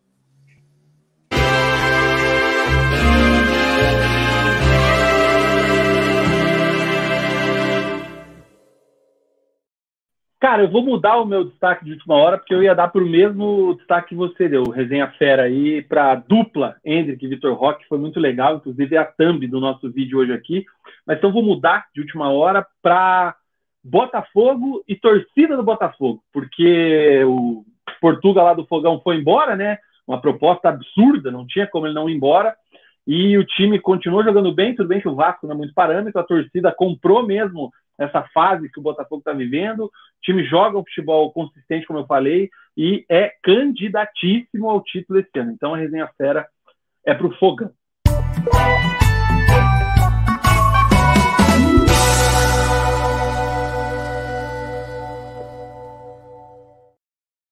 Cara, 10.40 10.62
eu 10.62 10.70
vou 10.70 10.83
mudar 10.83 11.18
o 11.18 11.26
meu 11.26 11.44
destaque 11.44 11.85
de 11.85 11.92
última 11.92 12.14
hora, 12.14 12.38
porque 12.38 12.55
eu 12.55 12.62
ia 12.62 12.74
dar 12.74 12.88
para 12.88 13.05
o 13.05 13.07
mesmo 13.07 13.74
destaque 13.74 14.09
que 14.09 14.14
você 14.14 14.48
deu, 14.48 14.64
resenha 14.70 15.07
fera 15.18 15.42
aí, 15.42 15.83
para 15.83 16.14
dupla 16.14 16.76
Hendrick 16.83 17.22
e 17.22 17.29
Vitor 17.29 17.53
Roque, 17.53 17.87
foi 17.87 17.98
muito 17.98 18.18
legal, 18.18 18.57
inclusive 18.57 18.96
é 18.96 18.98
a 18.98 19.05
thumb 19.05 19.46
do 19.46 19.61
nosso 19.61 19.92
vídeo 19.92 20.18
hoje 20.18 20.33
aqui. 20.33 20.64
Mas 21.07 21.18
então 21.18 21.31
vou 21.31 21.42
mudar 21.42 21.88
de 21.94 22.00
última 22.00 22.33
hora 22.33 22.66
para 22.81 23.37
Botafogo 23.85 24.83
e 24.88 24.96
torcida 24.96 25.59
do 25.59 25.62
Botafogo, 25.62 26.22
porque 26.33 27.22
o 27.24 27.62
Portuga 28.00 28.42
lá 28.42 28.55
do 28.55 28.66
Fogão 28.66 28.98
foi 29.05 29.16
embora, 29.16 29.55
né? 29.55 29.76
Uma 30.07 30.22
proposta 30.22 30.70
absurda, 30.70 31.31
não 31.31 31.46
tinha 31.46 31.66
como 31.66 31.87
ele 31.87 31.94
não 31.94 32.09
ir 32.09 32.14
embora. 32.14 32.57
E 33.12 33.37
o 33.37 33.44
time 33.44 33.81
continuou 33.81 34.23
jogando 34.23 34.55
bem, 34.55 34.73
tudo 34.73 34.87
bem 34.87 35.01
que 35.01 35.09
o 35.09 35.16
Vasco 35.16 35.44
não 35.44 35.57
é 35.57 35.59
muito 35.59 35.75
parâmetro, 35.75 36.20
a 36.20 36.23
torcida 36.23 36.70
comprou 36.70 37.27
mesmo 37.27 37.73
essa 37.99 38.23
fase 38.33 38.70
que 38.70 38.79
o 38.79 38.83
Botafogo 38.83 39.18
está 39.18 39.33
vivendo. 39.33 39.87
O 39.87 39.90
time 40.23 40.44
joga 40.44 40.79
um 40.79 40.85
futebol 40.85 41.33
consistente, 41.33 41.88
como 41.88 41.99
eu 41.99 42.07
falei, 42.07 42.49
e 42.77 43.05
é 43.09 43.33
candidatíssimo 43.42 44.70
ao 44.70 44.81
título 44.85 45.18
esse 45.18 45.37
ano. 45.40 45.51
Então 45.51 45.75
a 45.75 45.77
resenha 45.77 46.09
fera 46.16 46.46
é 47.05 47.12
para 47.12 47.27
o 47.27 47.35
Fogão. 47.35 47.73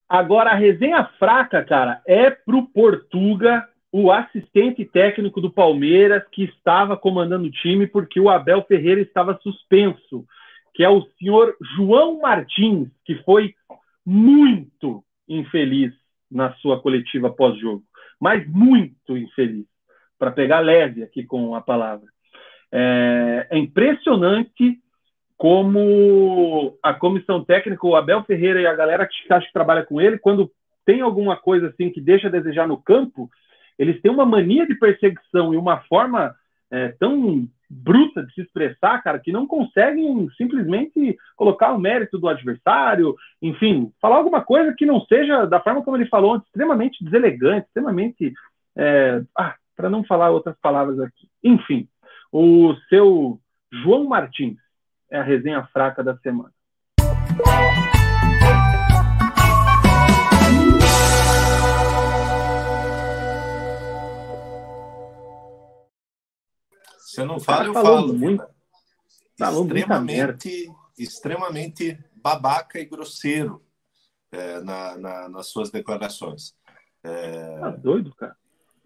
Agora, 0.09 0.51
a 0.51 0.55
resenha 0.55 1.05
fraca, 1.18 1.64
cara, 1.64 2.01
é 2.07 2.31
pro 2.31 2.68
Portuga, 2.68 3.68
o 3.90 4.12
assistente 4.12 4.85
técnico 4.85 5.40
do 5.40 5.51
Palmeiras, 5.51 6.22
que 6.31 6.44
estava 6.44 6.96
comandando 6.96 7.46
o 7.46 7.51
time 7.51 7.87
porque 7.87 8.20
o 8.20 8.29
Abel 8.29 8.62
Ferreira 8.62 9.01
estava 9.01 9.38
suspenso 9.42 10.27
que 10.79 10.85
é 10.85 10.88
o 10.88 11.05
senhor 11.18 11.57
João 11.74 12.20
Martins, 12.20 12.88
que 13.05 13.16
foi 13.24 13.53
muito 14.07 15.03
infeliz 15.29 15.92
na 16.31 16.53
sua 16.59 16.81
coletiva 16.81 17.29
pós-jogo, 17.33 17.83
mas 18.20 18.48
muito 18.48 19.18
infeliz, 19.18 19.66
para 20.16 20.31
pegar 20.31 20.61
leve 20.61 21.03
aqui 21.03 21.24
com 21.24 21.57
a 21.57 21.61
palavra. 21.61 22.07
É, 22.70 23.48
é, 23.51 23.59
impressionante 23.59 24.79
como 25.37 26.79
a 26.81 26.94
comissão 26.94 27.42
técnica, 27.42 27.85
o 27.85 27.96
Abel 27.96 28.22
Ferreira 28.22 28.61
e 28.61 28.66
a 28.66 28.74
galera 28.74 29.05
que 29.05 29.16
que 29.27 29.53
trabalha 29.53 29.85
com 29.85 30.01
ele, 30.01 30.16
quando 30.16 30.48
tem 30.85 31.01
alguma 31.01 31.37
coisa 31.37 31.70
assim 31.70 31.90
que 31.90 32.01
deixa 32.01 32.29
a 32.29 32.31
desejar 32.31 32.68
no 32.68 32.81
campo, 32.81 33.29
eles 33.79 34.01
têm 34.01 34.11
uma 34.11 34.27
mania 34.27 34.67
de 34.67 34.75
perseguição 34.75 35.55
e 35.55 35.57
uma 35.57 35.79
forma 35.83 36.35
é, 36.71 36.88
tão 36.99 37.49
bruta 37.71 38.25
de 38.25 38.33
se 38.35 38.41
expressar, 38.41 39.03
cara, 39.03 39.19
que 39.19 39.31
não 39.31 39.47
conseguem 39.47 40.29
simplesmente 40.37 41.19
colocar 41.37 41.73
o 41.73 41.79
mérito 41.79 42.19
do 42.19 42.29
adversário, 42.29 43.14
enfim, 43.43 43.93
falar 44.01 44.17
alguma 44.17 44.41
coisa 44.43 44.75
que 44.77 44.87
não 44.87 45.01
seja 45.03 45.45
da 45.45 45.61
forma 45.61 45.83
como 45.83 45.97
ele 45.97 46.07
falou 46.07 46.38
extremamente 46.38 47.05
deselegante, 47.05 47.67
extremamente. 47.67 48.33
É, 48.77 49.23
ah, 49.37 49.55
para 49.77 49.88
não 49.88 50.03
falar 50.03 50.31
outras 50.31 50.57
palavras 50.61 50.99
aqui. 50.99 51.29
Enfim, 51.43 51.88
o 52.33 52.75
seu 52.88 53.38
João 53.73 54.05
Martins 54.05 54.59
é 55.11 55.19
a 55.19 55.23
resenha 55.23 55.62
fraca 55.73 56.03
da 56.03 56.17
semana. 56.17 56.51
Você 67.18 67.24
não 67.24 67.40
fala, 67.40 67.66
eu 67.66 67.72
falo. 67.72 68.14
Muito, 68.14 68.46
falou 69.37 69.64
extremamente, 69.64 70.72
extremamente 70.96 71.98
babaca 72.14 72.78
e 72.78 72.85
grosseiro 72.85 73.61
é, 74.31 74.61
na, 74.61 74.96
na, 74.96 75.28
nas 75.28 75.48
suas 75.48 75.68
declarações. 75.68 76.54
É, 77.02 77.59
tá 77.59 77.70
doido, 77.70 78.14
cara. 78.14 78.37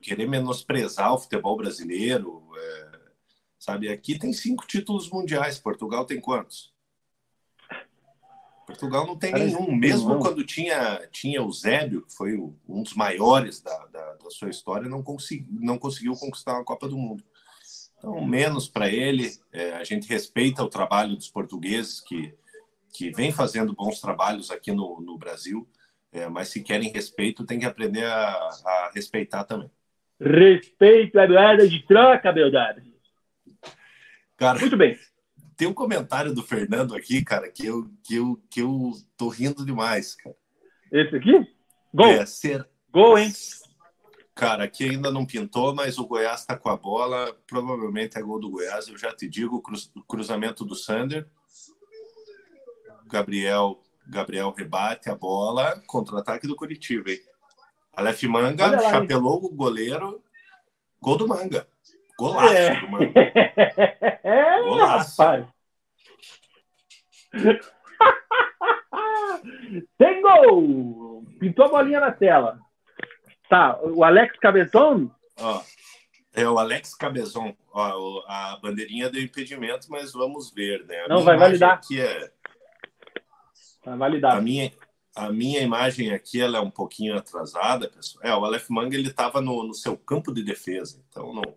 Querer 0.01 0.27
menosprezar 0.27 1.13
o 1.13 1.19
futebol 1.19 1.59
brasileiro. 1.59 2.43
É, 2.57 2.99
sabe, 3.59 3.91
aqui 3.91 4.19
tem 4.19 4.33
cinco 4.33 4.67
títulos 4.67 5.11
mundiais. 5.11 5.59
Portugal 5.59 6.07
tem 6.07 6.19
quantos? 6.19 6.73
Portugal 8.67 9.07
não 9.07 9.19
tem 9.19 9.33
Parece 9.33 9.55
nenhum. 9.55 9.77
Mesmo 9.77 10.09
não. 10.09 10.21
quando 10.21 10.43
tinha, 10.43 11.07
tinha 11.11 11.43
o 11.43 11.53
Zébio, 11.53 12.07
que 12.07 12.15
foi 12.15 12.39
um 12.39 12.83
dos 12.83 12.95
maiores 12.95 13.61
da, 13.61 13.87
da, 13.89 14.15
da 14.15 14.31
sua 14.31 14.49
história, 14.49 14.89
não, 14.89 15.03
consegui, 15.03 15.47
não 15.51 15.77
conseguiu 15.77 16.15
conquistar 16.15 16.55
uma 16.55 16.65
Copa 16.65 16.89
do 16.89 16.97
Mundo. 16.97 17.23
Então, 18.03 18.27
menos 18.27 18.69
para 18.69 18.89
ele. 18.89 19.31
É, 19.53 19.75
a 19.75 19.85
gente 19.85 20.09
respeita 20.09 20.65
o 20.65 20.69
trabalho 20.69 21.15
dos 21.15 21.29
portugueses 21.29 22.01
que, 22.01 22.35
que 22.93 23.11
vem 23.13 23.31
fazendo 23.31 23.73
bons 23.73 24.01
trabalhos 24.01 24.51
aqui 24.51 24.73
no, 24.73 25.01
no 25.01 25.17
Brasil, 25.17 25.69
é, 26.13 26.29
mas 26.29 26.49
se 26.49 26.65
querem 26.65 26.91
respeito, 26.91 27.47
tem 27.47 27.61
que 27.61 27.65
aprender 27.65 28.05
a, 28.05 28.33
a 28.33 28.91
respeitar 28.93 29.45
também. 29.45 29.71
Respeito 30.21 31.17
é 31.19 31.29
moeda 31.29 31.69
de 31.69 31.81
troca, 31.87 32.33
Beldade. 32.33 32.93
Cara, 34.37 34.59
Muito 34.59 34.77
bem. 34.77 34.99
Tem 35.57 35.69
um 35.69 35.75
comentário 35.75 36.35
do 36.35 36.43
Fernando 36.43 36.97
aqui, 36.97 37.23
cara, 37.23 37.49
que 37.49 37.67
eu, 37.67 37.89
que 38.03 38.17
eu, 38.17 38.43
que 38.51 38.61
eu 38.61 38.93
tô 39.17 39.29
rindo 39.29 39.65
demais, 39.65 40.17
cara. 40.17 40.35
Esse 40.91 41.15
aqui? 41.15 41.47
Gol. 41.95 42.07
É, 42.09 42.27
ser... 42.27 42.69
Gol, 42.91 43.17
hein? 43.17 43.31
Cara, 44.35 44.65
aqui 44.65 44.85
ainda 44.85 45.11
não 45.11 45.27
pintou, 45.27 45.75
mas 45.75 45.99
o 45.99 46.07
Goiás 46.07 46.41
está 46.41 46.57
com 46.57 46.71
a 46.71 46.77
bola. 46.77 47.37
Provavelmente 47.47 48.17
é 48.19 48.23
gol 48.23 48.41
do 48.41 48.51
Goiás. 48.51 48.89
Eu 48.89 48.97
já 48.97 49.15
te 49.15 49.29
digo, 49.29 49.61
cruz, 49.61 49.93
cruzamento 50.09 50.65
do 50.65 50.75
Sander. 50.75 51.29
Gabriel, 53.07 53.83
Gabriel 54.07 54.51
rebate 54.51 55.11
a 55.11 55.15
bola. 55.15 55.83
Contra-ataque 55.87 56.47
do 56.47 56.57
Curitiba, 56.57 57.11
hein? 57.11 57.21
Aleph 57.93 58.23
Manga 58.23 58.69
lá, 58.69 58.81
chapelou 58.91 59.39
hein? 59.43 59.51
o 59.53 59.55
goleiro. 59.55 60.23
Gol 61.01 61.19
do 61.19 61.29
Manga. 61.29 61.69
Golaço 62.19 62.55
é. 62.55 62.81
do 62.81 62.91
Manga. 62.91 63.13
É, 64.25 64.63
Golaço. 64.63 65.21
rapaz. 65.21 65.47
Tem 69.99 70.23
gol! 70.23 71.25
Pintou 71.41 71.65
a 71.67 71.69
bolinha 71.69 72.01
na 72.01 72.13
tela. 72.13 72.61
Tá, 73.53 73.79
o 73.83 74.03
Alex 74.03 74.39
Cabezon? 74.39 75.11
Ó, 75.39 75.63
é 76.33 76.49
o 76.49 76.59
Alex 76.59 76.95
Cabezon. 76.95 77.55
Ó, 77.71 78.25
a 78.27 78.59
bandeirinha 78.63 79.11
deu 79.11 79.21
impedimento, 79.21 79.89
mas 79.91 80.15
vamos 80.15 80.51
ver, 80.51 80.87
né? 80.87 81.01
A 81.01 81.09
Não, 81.09 81.23
vai 81.23 81.37
validar. 81.37 81.75
Aqui 81.75 82.01
é... 82.01 82.33
Vai 83.85 83.99
validar. 83.99 84.39
A 84.39 84.41
minha, 84.41 84.73
a 85.15 85.31
minha 85.31 85.61
imagem 85.61 86.15
aqui 86.15 86.41
ela 86.41 86.57
é 86.57 86.61
um 86.63 86.71
pouquinho 86.71 87.15
atrasada, 87.15 87.91
pessoal. 87.91 88.25
É, 88.25 88.35
o 88.35 88.43
Aleph 88.43 88.71
Manga 88.71 88.97
ele 88.97 89.11
estava 89.11 89.43
no, 89.43 89.65
no 89.65 89.75
seu 89.75 89.99
campo 89.99 90.33
de 90.33 90.43
defesa, 90.43 91.05
então 91.11 91.35
não. 91.35 91.55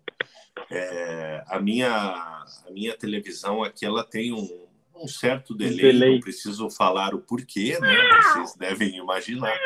É, 0.70 1.44
a 1.48 1.58
minha 1.58 1.88
a 1.88 2.70
minha 2.72 2.94
televisão 2.94 3.64
aqui 3.64 3.86
ela 3.86 4.04
tem 4.04 4.34
um, 4.34 4.66
um 4.94 5.08
certo 5.08 5.54
delay, 5.54 5.92
delay, 5.92 6.12
não 6.16 6.20
preciso 6.20 6.68
falar 6.68 7.14
o 7.14 7.20
porquê, 7.20 7.78
né? 7.80 7.96
Vocês 8.34 8.54
devem 8.54 8.98
imaginar. 8.98 9.58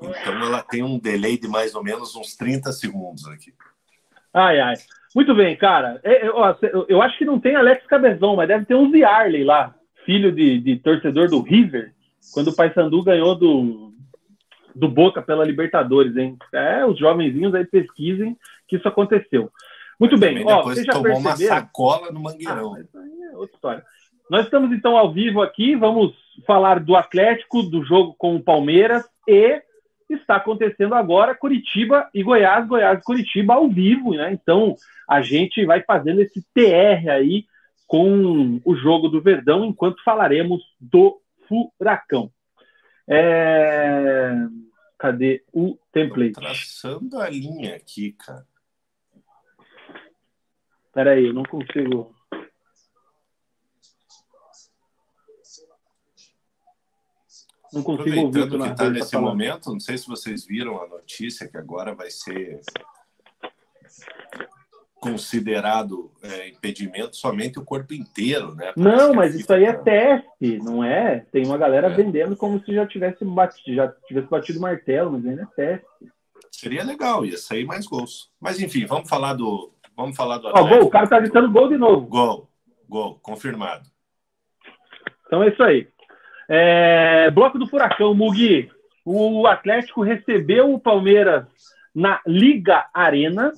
Então 0.00 0.42
ela 0.42 0.62
tem 0.62 0.82
um 0.82 0.98
delay 0.98 1.38
de 1.38 1.48
mais 1.48 1.74
ou 1.74 1.82
menos 1.82 2.14
uns 2.14 2.36
30 2.36 2.72
segundos 2.72 3.26
aqui. 3.26 3.52
Ai, 4.32 4.60
ai. 4.60 4.74
Muito 5.14 5.34
bem, 5.34 5.56
cara. 5.56 6.00
É, 6.04 6.26
é, 6.26 6.28
eu, 6.28 6.86
eu 6.88 7.02
acho 7.02 7.18
que 7.18 7.24
não 7.24 7.40
tem 7.40 7.56
Alex 7.56 7.86
Cabezão, 7.86 8.36
mas 8.36 8.48
deve 8.48 8.66
ter 8.66 8.74
um 8.74 8.90
Ziarley 8.90 9.42
lá, 9.42 9.74
filho 10.04 10.30
de, 10.30 10.60
de 10.60 10.76
torcedor 10.76 11.28
do 11.28 11.40
River, 11.40 11.92
quando 12.32 12.48
o 12.48 12.54
Paysandu 12.54 13.02
ganhou 13.02 13.34
do, 13.34 13.92
do 14.74 14.88
Boca 14.88 15.20
pela 15.20 15.44
Libertadores, 15.44 16.16
hein? 16.16 16.36
É, 16.52 16.84
os 16.84 16.98
jovenzinhos 16.98 17.54
aí 17.54 17.64
pesquisem 17.64 18.36
que 18.68 18.76
isso 18.76 18.86
aconteceu. 18.86 19.50
Muito 19.98 20.16
bem. 20.16 20.44
Ó, 20.44 20.58
depois 20.58 20.84
já 20.84 20.92
tomou 20.92 21.18
uma 21.18 21.36
sacola 21.36 22.12
no 22.12 22.20
Mangueirão. 22.20 22.74
Ah, 22.74 22.98
aí 23.00 23.22
é 23.32 23.36
outra 23.36 23.54
história. 23.54 23.84
Nós 24.30 24.44
estamos 24.44 24.70
então 24.72 24.96
ao 24.96 25.12
vivo 25.12 25.42
aqui, 25.42 25.74
vamos 25.74 26.14
falar 26.46 26.80
do 26.80 26.94
Atlético, 26.94 27.62
do 27.62 27.82
jogo 27.84 28.14
com 28.16 28.36
o 28.36 28.42
Palmeiras 28.42 29.04
e 29.26 29.60
está 30.14 30.36
acontecendo 30.36 30.94
agora 30.94 31.34
Curitiba 31.34 32.08
e 32.14 32.22
Goiás, 32.22 32.66
Goiás 32.66 32.98
e 32.98 33.04
Curitiba 33.04 33.54
ao 33.54 33.68
vivo, 33.68 34.14
né? 34.14 34.32
Então 34.32 34.74
a 35.08 35.20
gente 35.20 35.64
vai 35.64 35.82
fazendo 35.82 36.20
esse 36.20 36.42
TR 36.54 37.10
aí 37.10 37.44
com 37.86 38.60
o 38.64 38.76
jogo 38.76 39.08
do 39.08 39.20
Verdão 39.20 39.64
enquanto 39.64 40.02
falaremos 40.02 40.62
do 40.80 41.20
Furacão. 41.48 42.30
É... 43.08 44.34
Cadê 44.98 45.42
o 45.52 45.78
template? 45.92 46.32
Tô 46.32 46.40
traçando 46.40 47.18
a 47.18 47.30
linha 47.30 47.76
aqui, 47.76 48.12
cara. 48.12 48.44
Peraí, 50.92 51.26
eu 51.26 51.32
não 51.32 51.44
consigo. 51.44 52.14
Não 57.72 57.82
consigo 57.82 58.20
ouvir. 58.20 58.48
que 58.48 58.56
está 58.68 58.90
nesse 58.90 59.16
momento, 59.16 59.72
não 59.72 59.80
sei 59.80 59.98
se 59.98 60.06
vocês 60.06 60.46
viram 60.46 60.82
a 60.82 60.86
notícia 60.86 61.48
que 61.48 61.56
agora 61.56 61.94
vai 61.94 62.10
ser 62.10 62.60
considerado 65.00 66.10
é, 66.22 66.48
impedimento 66.48 67.16
somente 67.16 67.58
o 67.58 67.64
corpo 67.64 67.94
inteiro, 67.94 68.54
né? 68.54 68.72
Parece 68.74 68.80
não, 68.80 69.14
mas 69.14 69.34
isso 69.34 69.52
aí 69.52 69.64
é 69.64 69.72
teste, 69.72 70.58
não 70.58 70.82
é? 70.82 71.20
Tem 71.30 71.46
uma 71.46 71.56
galera 71.56 71.88
é. 71.88 71.94
vendendo 71.94 72.36
como 72.36 72.62
se 72.64 72.74
já 72.74 72.86
tivesse 72.86 73.24
batido, 73.24 73.76
já 73.76 73.88
tivesse 74.06 74.28
batido 74.28 74.60
martelo, 74.60 75.12
mas 75.12 75.24
ainda 75.24 75.42
é 75.42 75.56
teste. 75.56 76.12
Seria 76.50 76.82
legal, 76.82 77.24
ia 77.24 77.36
sair 77.36 77.64
mais 77.64 77.86
gols. 77.86 78.30
Mas 78.40 78.60
enfim, 78.60 78.86
vamos 78.86 79.08
falar 79.08 79.34
do. 79.34 79.72
Vamos 79.96 80.16
falar 80.16 80.38
do. 80.38 80.48
Ó, 80.48 80.66
gol, 80.66 80.84
o 80.84 80.90
cara 80.90 81.06
tá 81.06 81.20
gritando 81.20 81.50
gol 81.52 81.68
de 81.68 81.76
novo. 81.76 82.06
Gol, 82.06 82.50
gol, 82.88 83.18
confirmado. 83.22 83.88
Então 85.26 85.42
é 85.42 85.50
isso 85.50 85.62
aí. 85.62 85.86
É... 86.48 87.30
Bloco 87.30 87.58
do 87.58 87.68
Furacão, 87.68 88.14
Mugi. 88.14 88.70
O 89.04 89.46
Atlético 89.46 90.02
recebeu 90.02 90.72
o 90.72 90.80
Palmeiras 90.80 91.46
na 91.94 92.20
Liga 92.26 92.86
Arena. 92.92 93.52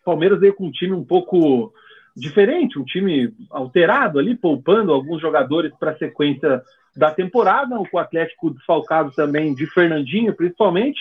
O 0.00 0.04
Palmeiras 0.04 0.40
veio 0.40 0.54
com 0.54 0.66
um 0.66 0.70
time 0.70 0.92
um 0.92 1.04
pouco 1.04 1.72
diferente, 2.16 2.78
um 2.78 2.84
time 2.84 3.32
alterado 3.50 4.18
ali, 4.18 4.36
poupando 4.36 4.92
alguns 4.92 5.20
jogadores 5.20 5.72
para 5.78 5.92
a 5.92 5.98
sequência 5.98 6.62
da 6.96 7.10
temporada. 7.10 7.78
O 7.80 7.98
Atlético 7.98 8.50
desfalcado 8.50 9.12
também 9.12 9.54
de 9.54 9.66
Fernandinho, 9.66 10.34
principalmente. 10.34 10.98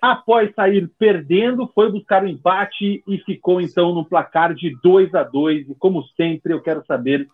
Após 0.00 0.54
sair 0.54 0.88
perdendo, 0.98 1.66
foi 1.74 1.90
buscar 1.90 2.22
o 2.22 2.28
empate 2.28 3.02
e 3.08 3.18
ficou 3.24 3.60
então 3.60 3.94
no 3.94 4.04
placar 4.04 4.54
de 4.54 4.76
2 4.82 5.14
a 5.14 5.22
2 5.22 5.70
E 5.70 5.74
como 5.74 6.02
sempre, 6.16 6.52
eu 6.52 6.60
quero 6.60 6.84
saber 6.86 7.26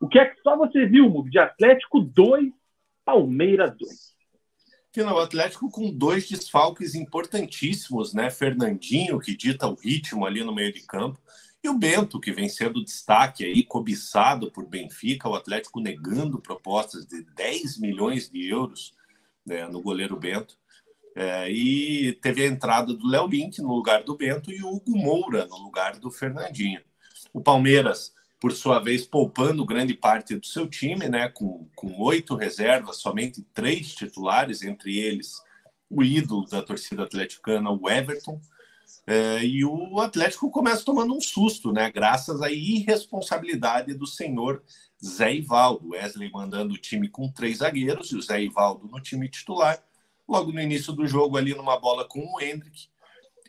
o 0.00 0.08
que 0.08 0.18
é 0.18 0.26
que 0.26 0.40
só 0.42 0.56
você 0.56 0.86
viu, 0.86 1.08
Mug, 1.08 1.30
de 1.30 1.38
Atlético 1.38 2.00
2, 2.00 2.52
Palmeiras 3.04 3.76
2. 3.78 4.18
Final, 4.92 5.16
o 5.16 5.20
Atlético 5.20 5.70
com 5.70 5.92
dois 5.92 6.28
desfalques 6.28 6.94
importantíssimos, 6.94 8.14
né? 8.14 8.30
Fernandinho, 8.30 9.20
que 9.20 9.36
dita 9.36 9.68
o 9.68 9.74
ritmo 9.74 10.24
ali 10.24 10.42
no 10.42 10.54
meio 10.54 10.72
de 10.72 10.80
campo, 10.80 11.20
e 11.62 11.68
o 11.68 11.74
Bento, 11.74 12.20
que 12.20 12.32
vem 12.32 12.48
sendo 12.48 12.84
destaque 12.84 13.44
aí, 13.44 13.64
cobiçado 13.64 14.50
por 14.50 14.66
Benfica, 14.66 15.28
o 15.28 15.34
Atlético 15.34 15.80
negando 15.80 16.40
propostas 16.40 17.04
de 17.06 17.22
10 17.34 17.78
milhões 17.78 18.30
de 18.30 18.48
euros 18.48 18.94
né, 19.44 19.66
no 19.66 19.82
goleiro 19.82 20.16
Bento. 20.16 20.56
É, 21.16 21.50
e 21.50 22.12
teve 22.22 22.44
a 22.44 22.46
entrada 22.46 22.94
do 22.94 23.08
Léo 23.08 23.26
Link 23.26 23.60
no 23.60 23.74
lugar 23.74 24.04
do 24.04 24.16
Bento 24.16 24.52
e 24.52 24.62
o 24.62 24.68
Hugo 24.68 24.96
Moura 24.96 25.46
no 25.46 25.56
lugar 25.56 25.98
do 25.98 26.12
Fernandinho. 26.12 26.80
O 27.32 27.40
Palmeiras, 27.40 28.14
por 28.40 28.52
sua 28.52 28.78
vez, 28.78 29.04
poupando 29.04 29.66
grande 29.66 29.94
parte 29.94 30.36
do 30.36 30.46
seu 30.46 30.68
time, 30.68 31.08
né, 31.08 31.28
com, 31.28 31.68
com 31.74 32.00
oito 32.00 32.36
reservas, 32.36 32.98
somente 32.98 33.42
três 33.52 33.94
titulares, 33.94 34.62
entre 34.62 34.96
eles 34.96 35.42
o 35.90 36.02
ídolo 36.02 36.46
da 36.46 36.62
torcida 36.62 37.02
atleticana, 37.02 37.70
o 37.70 37.88
Everton. 37.88 38.40
É, 39.06 39.42
e 39.42 39.64
o 39.64 39.98
Atlético 40.00 40.50
começa 40.50 40.84
tomando 40.84 41.16
um 41.16 41.20
susto, 41.20 41.72
né, 41.72 41.90
graças 41.90 42.42
à 42.42 42.50
irresponsabilidade 42.50 43.94
do 43.94 44.06
senhor 44.06 44.62
Zé 45.04 45.34
Ivaldo. 45.34 45.90
Wesley 45.90 46.30
mandando 46.30 46.74
o 46.74 46.78
time 46.78 47.08
com 47.08 47.30
três 47.30 47.58
zagueiros 47.58 48.12
e 48.12 48.16
o 48.16 48.22
Zé 48.22 48.42
Ivaldo 48.42 48.86
no 48.86 49.00
time 49.00 49.28
titular 49.28 49.82
logo 50.28 50.52
no 50.52 50.60
início 50.60 50.92
do 50.92 51.06
jogo, 51.06 51.38
ali 51.38 51.54
numa 51.54 51.78
bola 51.80 52.06
com 52.06 52.20
o 52.20 52.40
Hendrick. 52.40 52.88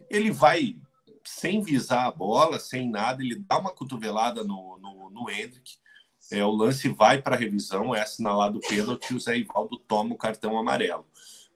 Ele 0.10 0.32
vai 0.32 0.78
sem 1.24 1.62
visar 1.62 2.06
a 2.06 2.12
bola, 2.12 2.60
sem 2.60 2.90
nada, 2.90 3.24
ele 3.24 3.36
dá 3.36 3.58
uma 3.58 3.72
cotovelada 3.72 4.44
no, 4.44 4.78
no, 4.80 5.10
no 5.10 5.30
Hendrick. 5.30 5.78
É, 6.32 6.44
o 6.46 6.52
lance 6.52 6.90
vai 6.90 7.22
para 7.22 7.36
revisão, 7.36 7.96
é 7.96 8.02
assinalado 8.02 8.60
o 8.60 8.62
pênalti 8.62 9.16
o 9.16 9.20
Zé 9.20 9.38
Ivaldo 9.38 9.78
toma 9.80 10.14
o 10.14 10.18
cartão 10.18 10.58
amarelo. 10.58 11.08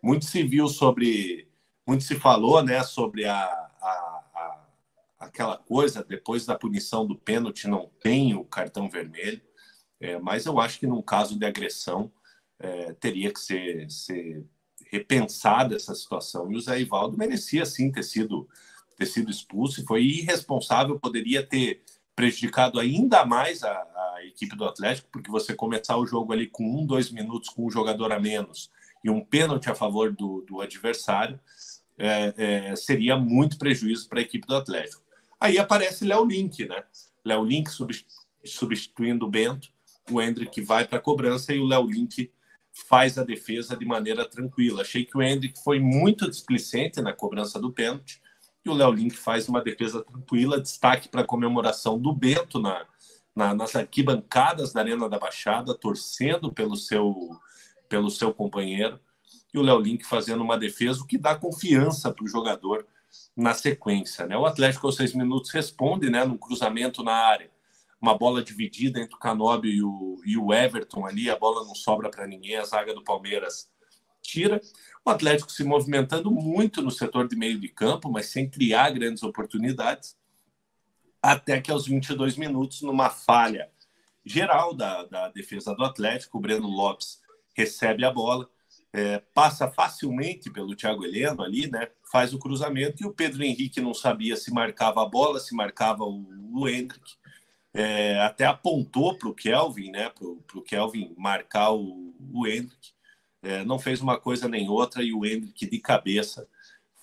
Muito 0.02 0.26
se 0.26 0.44
viu 0.44 0.68
sobre. 0.68 1.48
Muito 1.86 2.04
se 2.04 2.16
falou 2.16 2.64
né, 2.64 2.82
sobre 2.84 3.26
a, 3.26 3.36
a, 3.36 4.24
a 4.34 4.64
aquela 5.20 5.58
coisa, 5.58 6.04
depois 6.04 6.46
da 6.46 6.58
punição 6.58 7.06
do 7.06 7.16
pênalti, 7.16 7.68
não 7.68 7.90
tem 8.02 8.36
o 8.36 8.44
cartão 8.44 8.90
vermelho. 8.90 9.42
É, 10.00 10.20
mas 10.20 10.46
eu 10.46 10.60
acho 10.60 10.80
que 10.80 10.88
num 10.88 11.02
caso 11.02 11.38
de 11.38 11.46
agressão 11.46 12.12
é, 12.60 12.94
teria 12.94 13.32
que 13.32 13.40
ser, 13.40 13.90
ser 13.90 14.46
repensada 14.92 15.76
essa 15.76 15.96
situação. 15.96 16.52
E 16.52 16.56
o 16.56 16.62
Zé 16.62 16.80
Ivaldo 16.80 17.18
merecia 17.18 17.66
sim 17.66 17.92
ter 17.92 18.04
sido, 18.04 18.48
ter 19.04 19.06
sido 19.06 19.30
expulso 19.30 19.82
e 19.82 19.86
foi 19.86 20.04
irresponsável, 20.04 21.00
poderia 21.00 21.46
ter 21.46 21.82
prejudicado 22.16 22.80
ainda 22.80 23.26
mais 23.26 23.64
a, 23.64 23.72
a, 23.72 24.20
equipe 24.26 24.56
do 24.56 24.66
Atlético, 24.66 25.10
porque 25.12 25.30
você 25.30 25.54
começar 25.54 25.98
o 25.98 26.06
jogo 26.06 26.32
ali 26.32 26.48
com 26.48 26.64
um, 26.64 26.86
dois 26.86 27.12
minutos 27.12 27.50
com 27.50 27.66
um 27.66 27.72
jogador 27.72 28.12
a 28.12 28.20
menos 28.20 28.72
e 29.04 29.10
um 29.10 29.20
pênalti 29.20 29.70
a 29.70 29.76
favor 29.76 30.14
do, 30.14 30.42
do 30.48 30.62
adversário, 30.62 31.40
é, 31.98 32.34
é, 32.38 32.76
seria 32.76 33.18
muito 33.18 33.58
prejuízo 33.58 34.08
para 34.08 34.20
a 34.20 34.22
equipe 34.22 34.48
do 34.48 34.56
Atlético. 34.56 35.04
Aí 35.40 35.60
aparece 35.60 36.06
Léo 36.06 36.26
Link, 36.26 36.66
né? 36.66 36.84
Léo 37.26 37.44
Link 37.44 37.70
substituindo 38.46 39.26
o 39.26 39.30
Bento, 39.30 39.68
o 40.10 40.22
Hendrick 40.22 40.62
vai 40.62 40.88
para 40.88 41.00
a 41.00 41.02
cobrança 41.02 41.54
e 41.54 41.60
o 41.60 41.66
Léo 41.66 41.86
Link 41.86 42.32
faz 42.88 43.18
a 43.18 43.24
defesa 43.24 43.76
de 43.76 43.86
maneira 43.86 44.28
tranquila. 44.28 44.82
Achei 44.82 45.06
que 45.06 45.18
o 45.18 45.22
Hendrick 45.22 45.62
foi 45.64 45.80
muito 45.80 46.30
displicente 46.30 47.02
na 47.02 47.14
cobrança 47.14 47.60
do 47.60 47.72
pênalti 47.72 48.23
e 48.66 48.70
o 48.70 48.74
Léo 48.74 48.92
Link 48.92 49.16
faz 49.16 49.50
uma 49.50 49.62
defesa 49.62 50.04
tranquila. 50.04 50.62
Destaque 50.62 51.10
para 51.10 51.22
a 51.22 51.26
comemoração 51.26 52.00
do 52.00 52.14
Bento 52.14 52.60
na, 52.60 52.86
na, 53.36 53.54
nas 53.54 53.76
arquibancadas 53.76 54.74
da 54.74 54.82
Arena 54.82 55.10
da 55.10 55.20
Baixada, 55.20 55.74
torcendo 55.74 56.52
pelo 56.52 56.76
seu, 56.76 57.30
pelo 57.90 58.10
seu 58.10 58.34
companheiro. 58.34 59.00
E 59.54 59.58
o 59.58 59.62
Léo 59.62 59.80
Link 59.80 60.04
fazendo 60.04 60.44
uma 60.44 60.58
defesa, 60.58 61.02
o 61.02 61.08
que 61.08 61.18
dá 61.18 61.36
confiança 61.36 62.12
para 62.12 62.24
o 62.24 62.28
jogador 62.28 62.88
na 63.36 63.54
sequência. 63.54 64.26
Né? 64.26 64.38
O 64.38 64.46
Atlético, 64.46 64.88
aos 64.88 64.96
seis 64.96 65.14
minutos, 65.14 65.52
responde 65.52 66.10
né, 66.10 66.24
no 66.26 66.38
cruzamento 66.38 67.04
na 67.04 67.14
área 67.14 67.52
uma 68.02 68.18
bola 68.18 68.44
dividida 68.44 69.00
entre 69.00 69.16
o 69.16 69.20
Canóbio 69.20 69.72
e 69.72 69.82
o, 69.82 70.22
e 70.26 70.38
o 70.38 70.54
Everton 70.54 71.06
ali, 71.06 71.30
a 71.30 71.40
bola 71.40 71.64
não 71.64 71.74
sobra 71.74 72.10
para 72.10 72.28
ninguém, 72.28 72.58
a 72.58 72.66
zaga 72.66 72.94
do 72.94 73.02
Palmeiras 73.02 73.70
tira. 74.24 74.60
O 75.06 75.10
Atlético 75.10 75.52
se 75.52 75.64
movimentando 75.64 76.32
muito 76.32 76.82
no 76.82 76.90
setor 76.90 77.28
de 77.28 77.36
meio 77.36 77.60
de 77.60 77.68
campo, 77.68 78.10
mas 78.10 78.28
sem 78.28 78.50
criar 78.50 78.90
grandes 78.92 79.22
oportunidades, 79.22 80.18
até 81.22 81.62
que 81.62 81.70
aos 81.70 81.86
22 81.86 82.38
minutos, 82.38 82.82
numa 82.82 83.10
falha 83.10 83.70
geral 84.26 84.74
da, 84.74 85.04
da 85.04 85.30
defesa 85.30 85.76
do 85.76 85.84
Atlético, 85.84 86.38
o 86.38 86.42
Breno 86.42 86.68
Lopes 86.68 87.22
recebe 87.54 88.04
a 88.06 88.12
bola, 88.12 88.50
é, 88.92 89.20
passa 89.34 89.70
facilmente 89.70 90.50
pelo 90.50 90.76
Thiago 90.76 91.06
Heleno 91.06 91.44
ali, 91.44 91.70
né? 91.70 91.90
Faz 92.12 92.34
o 92.34 92.40
cruzamento 92.40 93.04
e 93.04 93.06
o 93.06 93.14
Pedro 93.14 93.44
Henrique 93.44 93.82
não 93.82 93.94
sabia 93.94 94.38
se 94.38 94.52
marcava 94.52 95.02
a 95.04 95.06
bola, 95.06 95.40
se 95.40 95.54
marcava 95.54 96.04
o, 96.04 96.26
o 96.54 96.68
Hendrick 96.68 97.18
é, 97.74 98.20
até 98.20 98.46
apontou 98.46 99.18
para 99.18 99.28
o 99.28 99.34
Kelvin, 99.34 99.92
né, 99.92 100.10
para 100.10 100.28
o 100.28 100.62
Kelvin 100.62 101.14
marcar 101.18 101.72
o, 101.72 102.14
o 102.32 102.48
Hendrick, 102.48 102.93
é, 103.44 103.64
não 103.66 103.78
fez 103.78 104.02
uma 104.02 104.18
coisa 104.18 104.48
nem 104.48 104.70
outra 104.70 105.04
e 105.04 105.14
o 105.14 105.26
Hendrick 105.26 105.70
de 105.70 105.80
cabeça 105.80 106.48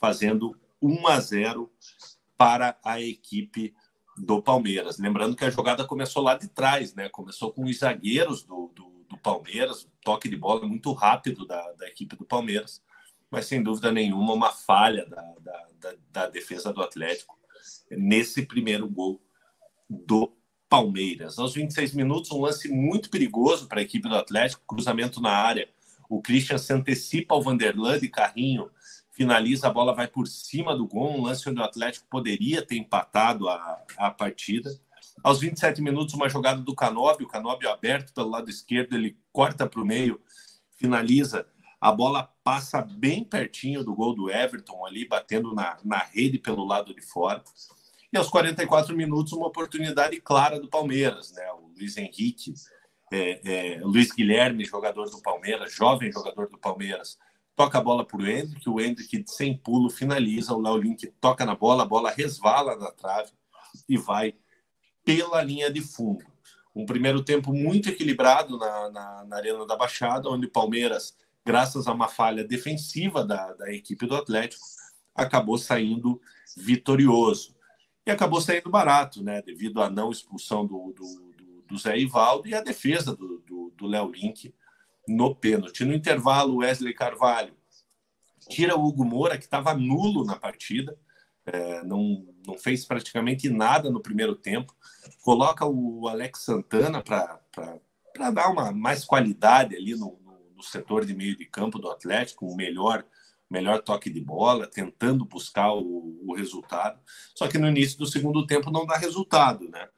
fazendo 0.01 0.59
1 0.81 1.07
a 1.07 1.21
0 1.21 1.71
para 2.37 2.79
a 2.83 3.01
equipe 3.01 3.75
do 4.17 4.43
Palmeiras. 4.43 4.99
Lembrando 4.99 5.37
que 5.37 5.45
a 5.45 5.51
jogada 5.51 5.85
começou 5.85 6.23
lá 6.23 6.35
de 6.35 6.49
trás, 6.49 6.95
né? 6.95 7.09
Começou 7.11 7.53
com 7.53 7.65
os 7.65 7.79
zagueiros 7.79 8.43
do, 8.43 8.73
do, 8.75 9.05
do 9.09 9.19
Palmeiras, 9.19 9.87
toque 10.03 10.29
de 10.29 10.37
bola 10.37 10.67
muito 10.67 10.93
rápido 10.93 11.47
da, 11.47 11.73
da, 11.73 11.87
equipe 11.87 12.17
do 12.17 12.25
Palmeiras, 12.25 12.83
mas 13.31 13.47
sem 13.47 13.63
dúvida 13.63 13.93
nenhuma 13.93 14.33
uma 14.33 14.51
falha 14.51 15.07
da, 15.07 15.23
da, 15.41 15.67
da, 15.79 15.95
da 16.11 16.27
defesa 16.27 16.73
do 16.73 16.83
Atlético 16.83 17.39
nesse 17.91 18.47
primeiro 18.47 18.89
gol 18.89 19.21
do 19.89 20.33
Palmeiras. 20.69 21.39
Aos 21.39 21.55
26 21.55 21.93
minutos, 21.95 22.31
um 22.31 22.41
lance 22.41 22.69
muito 22.69 23.11
perigoso 23.11 23.67
para 23.67 23.81
a 23.81 23.83
equipe 23.83 24.09
do 24.09 24.15
Atlético, 24.15 24.63
cruzamento 24.67 25.21
na 25.21 25.33
área. 25.33 25.69
O 26.11 26.21
Christian 26.21 26.59
se 26.59 26.73
antecipa 26.73 27.37
ao 27.37 27.41
Vanderlan 27.41 28.01
de 28.01 28.09
carrinho, 28.09 28.69
finaliza, 29.13 29.69
a 29.69 29.73
bola 29.73 29.95
vai 29.95 30.09
por 30.09 30.27
cima 30.27 30.77
do 30.77 30.85
gol, 30.85 31.17
um 31.17 31.23
lance 31.23 31.49
onde 31.49 31.61
o 31.61 31.63
Atlético 31.63 32.05
poderia 32.11 32.67
ter 32.67 32.77
empatado 32.77 33.49
a, 33.49 33.81
a 33.97 34.11
partida. 34.11 34.77
Aos 35.23 35.39
27 35.39 35.81
minutos, 35.81 36.13
uma 36.15 36.29
jogada 36.29 36.61
do 36.61 36.75
Canóbio, 36.75 37.29
o 37.29 37.31
Canóbio 37.31 37.71
aberto 37.71 38.13
pelo 38.13 38.29
lado 38.29 38.51
esquerdo, 38.51 38.97
ele 38.97 39.17
corta 39.33 39.69
para 39.69 39.81
o 39.81 39.87
meio, 39.87 40.21
finaliza, 40.77 41.47
a 41.81 41.93
bola 41.93 42.29
passa 42.43 42.83
bem 42.83 43.23
pertinho 43.23 43.85
do 43.85 43.95
gol 43.95 44.13
do 44.13 44.29
Everton 44.29 44.85
ali, 44.85 45.07
batendo 45.07 45.55
na, 45.55 45.79
na 45.85 45.99
rede 45.99 46.39
pelo 46.39 46.65
lado 46.65 46.93
de 46.93 47.03
fora. 47.03 47.41
E 48.13 48.19
aos 48.19 48.29
44 48.29 48.97
minutos, 48.97 49.33
uma 49.33 49.47
oportunidade 49.47 50.21
clara 50.21 50.59
do 50.59 50.69
Palmeiras, 50.69 51.31
né? 51.33 51.49
O 51.53 51.69
Luiz 51.69 51.97
Henrique, 51.97 52.53
é, 53.11 53.41
é, 53.75 53.81
Luiz 53.81 54.13
Guilherme, 54.13 54.65
jogador 54.65 55.09
do 55.11 55.21
Palmeiras, 55.21 55.75
jovem 55.75 56.13
jogador 56.13 56.49
do 56.49 56.59
Palmeiras, 56.59 57.19
toca 57.57 57.79
a 57.79 57.83
bola 57.83 58.05
para 58.05 58.19
o 58.19 58.27
Hendrick, 58.27 58.69
o 58.69 58.81
Hendrick 58.81 59.25
sem 59.27 59.57
pulo 59.57 59.91
finaliza, 59.91 60.55
o 60.55 60.61
Léo 60.61 60.77
Link 60.77 61.07
toca 61.21 61.45
na 61.45 61.55
bola, 61.55 61.83
a 61.83 61.87
bola 61.87 62.11
resvala 62.11 62.77
na 62.77 62.91
trave 62.91 63.33
e 63.89 63.99
vai 63.99 64.35
pela 65.05 65.43
linha 65.43 65.71
de 65.71 65.81
fundo. 65.81 66.25
Um 66.75 66.87
primeiro 66.87 67.23
tempo 67.23 67.53
muito 67.53 67.89
equilibrado 67.89 68.57
na, 68.57 68.91
na, 68.91 69.25
na 69.25 69.37
Arena 69.37 69.67
da 69.67 69.77
Baixada, 69.77 70.29
onde 70.29 70.47
o 70.47 70.51
Palmeiras, 70.51 71.17
graças 71.45 71.89
a 71.89 71.93
uma 71.93 72.09
falha 72.09 72.45
defensiva 72.45 73.25
da, 73.25 73.53
da 73.55 73.73
equipe 73.73 74.07
do 74.07 74.15
Atlético, 74.15 74.65
acabou 75.15 75.59
saindo 75.59 76.21
vitorioso. 76.57 77.57
e 78.07 78.11
acabou 78.11 78.41
saindo 78.41 78.71
barato, 78.71 79.23
né? 79.23 79.43
Devido 79.43 79.83
à 79.83 79.91
não 79.91 80.11
expulsão 80.11 80.65
do, 80.65 80.93
do, 80.93 81.30
do, 81.71 81.79
Zé 81.79 81.99
Ivaldo 81.99 82.49
e 82.49 82.55
a 82.55 82.61
defesa 82.61 83.15
do 83.17 83.87
Léo 83.87 84.11
Link 84.11 84.55
no 85.09 85.35
pênalti. 85.35 85.85
No 85.85 85.95
intervalo, 85.95 86.59
Wesley 86.59 86.95
Carvalho 86.95 87.55
tira 88.49 88.77
o 88.77 88.85
Hugo 88.85 89.05
Moura, 89.05 89.39
que 89.39 89.45
estava 89.45 89.75
nulo 89.75 90.25
na 90.25 90.37
partida, 90.37 90.97
é, 91.47 91.83
não, 91.85 92.27
não 92.47 92.59
fez 92.59 92.85
praticamente 92.85 93.49
nada 93.49 93.91
no 93.91 94.01
primeiro 94.01 94.35
tempo, 94.35 94.75
coloca 95.23 95.65
o 95.67 96.09
Alex 96.09 96.41
Santana 96.41 97.03
para 97.03 97.41
dar 98.33 98.49
uma 98.49 98.73
mais 98.73 99.05
qualidade 99.05 99.77
ali 99.77 99.95
no, 99.95 100.19
no, 100.25 100.57
no, 100.57 100.63
setor 100.63 101.05
de 101.05 101.15
meio 101.15 101.37
de 101.37 101.45
campo 101.45 101.79
do 101.79 101.91
Atlético, 101.91 102.47
o 102.47 102.57
melhor, 102.57 103.05
melhor 103.49 103.83
toque 103.83 104.11
de 104.11 104.21
bola, 104.21 104.67
tentando 104.67 105.25
buscar 105.25 105.73
o, 105.73 106.19
o 106.27 106.35
resultado. 106.35 107.01
Só 107.35 107.49
que 107.49 107.59
no 107.59 107.69
início 107.69 107.99
do 107.99 108.07
segundo 108.07 108.47
tempo 108.47 108.71
não 108.71 108.87
dá 108.87 108.97
resultado, 108.97 109.69
né? 109.69 109.89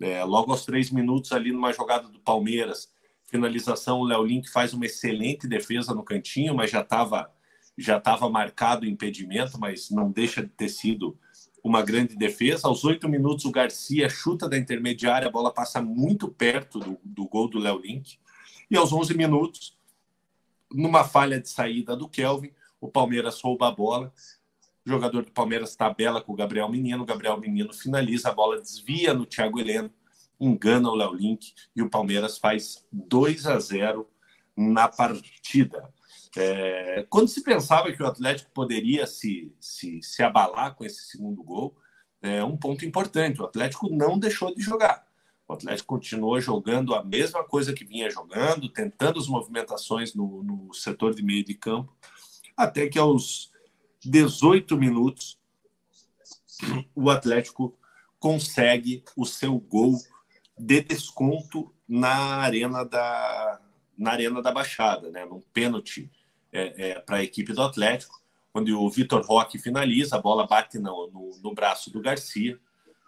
É, 0.00 0.24
logo 0.24 0.50
aos 0.50 0.64
três 0.64 0.90
minutos 0.90 1.32
ali 1.32 1.52
numa 1.52 1.72
jogada 1.72 2.08
do 2.08 2.18
Palmeiras, 2.20 2.90
finalização, 3.26 4.00
o 4.00 4.04
Léo 4.04 4.24
Link 4.24 4.50
faz 4.50 4.72
uma 4.72 4.86
excelente 4.86 5.46
defesa 5.46 5.94
no 5.94 6.02
cantinho, 6.02 6.54
mas 6.54 6.70
já 6.70 6.80
estava 6.80 7.30
já 7.78 7.96
estava 7.96 8.28
marcado 8.28 8.84
o 8.84 8.88
impedimento, 8.88 9.58
mas 9.58 9.90
não 9.90 10.10
deixa 10.10 10.42
de 10.42 10.48
ter 10.48 10.68
sido 10.68 11.16
uma 11.64 11.82
grande 11.82 12.14
defesa. 12.16 12.68
Aos 12.68 12.84
oito 12.84 13.08
minutos, 13.08 13.44
o 13.44 13.50
Garcia 13.50 14.08
chuta 14.08 14.48
da 14.48 14.58
intermediária, 14.58 15.28
a 15.28 15.30
bola 15.30 15.52
passa 15.52 15.80
muito 15.80 16.28
perto 16.28 16.78
do, 16.78 16.98
do 17.02 17.26
gol 17.26 17.48
do 17.48 17.58
Léo 17.58 17.78
Link. 17.78 18.18
E 18.70 18.76
aos 18.76 18.92
11 18.92 19.16
minutos, 19.16 19.76
numa 20.70 21.04
falha 21.04 21.40
de 21.40 21.48
saída 21.48 21.96
do 21.96 22.08
Kelvin, 22.08 22.52
o 22.80 22.88
Palmeiras 22.88 23.40
rouba 23.40 23.68
a 23.68 23.72
bola. 23.72 24.12
Jogador 24.90 25.24
do 25.24 25.30
Palmeiras 25.30 25.76
tabela 25.76 26.20
com 26.20 26.32
o 26.32 26.36
Gabriel 26.36 26.68
Menino. 26.68 27.04
O 27.04 27.06
Gabriel 27.06 27.38
Menino 27.38 27.72
finaliza, 27.72 28.28
a 28.28 28.34
bola 28.34 28.60
desvia 28.60 29.14
no 29.14 29.24
Thiago 29.24 29.60
Heleno, 29.60 29.90
engana 30.40 30.90
o 30.90 30.94
Léo 30.96 31.14
Link 31.14 31.52
e 31.76 31.80
o 31.80 31.88
Palmeiras 31.88 32.38
faz 32.38 32.84
2 32.92 33.46
a 33.46 33.60
0 33.60 34.08
na 34.56 34.88
partida. 34.88 35.88
É, 36.36 37.06
quando 37.08 37.28
se 37.28 37.42
pensava 37.44 37.92
que 37.92 38.02
o 38.02 38.06
Atlético 38.06 38.50
poderia 38.52 39.06
se, 39.06 39.54
se, 39.60 40.02
se 40.02 40.22
abalar 40.24 40.74
com 40.74 40.84
esse 40.84 41.04
segundo 41.04 41.40
gol, 41.42 41.76
é 42.20 42.42
um 42.42 42.56
ponto 42.56 42.84
importante. 42.84 43.40
O 43.40 43.44
Atlético 43.44 43.88
não 43.88 44.18
deixou 44.18 44.52
de 44.52 44.60
jogar. 44.60 45.06
O 45.46 45.52
Atlético 45.52 45.94
continuou 45.94 46.40
jogando 46.40 46.96
a 46.96 47.04
mesma 47.04 47.44
coisa 47.44 47.72
que 47.72 47.84
vinha 47.84 48.10
jogando, 48.10 48.68
tentando 48.68 49.20
as 49.20 49.28
movimentações 49.28 50.14
no, 50.14 50.42
no 50.42 50.74
setor 50.74 51.14
de 51.14 51.22
meio 51.22 51.44
de 51.44 51.54
campo, 51.54 51.96
até 52.56 52.88
que 52.88 52.98
aos 52.98 53.49
18 54.04 54.76
minutos 54.76 55.38
o 56.94 57.10
Atlético 57.10 57.76
consegue 58.18 59.02
o 59.16 59.24
seu 59.24 59.58
gol 59.58 59.98
de 60.58 60.82
desconto 60.82 61.74
na 61.88 62.36
arena 62.38 62.84
da 62.84 63.60
na 63.96 64.12
arena 64.12 64.40
da 64.40 64.50
Baixada, 64.50 65.10
né, 65.10 65.26
num 65.26 65.42
pênalti 65.52 66.10
é, 66.50 66.90
é, 66.90 67.00
para 67.00 67.18
a 67.18 67.22
equipe 67.22 67.52
do 67.52 67.60
Atlético, 67.60 68.18
onde 68.54 68.72
o 68.72 68.88
Vitor 68.88 69.22
Roque 69.22 69.58
finaliza, 69.58 70.16
a 70.16 70.20
bola 70.20 70.46
bate 70.46 70.78
no, 70.78 71.10
no, 71.10 71.38
no 71.42 71.54
braço 71.54 71.90
do 71.90 72.00
Garcia. 72.00 72.58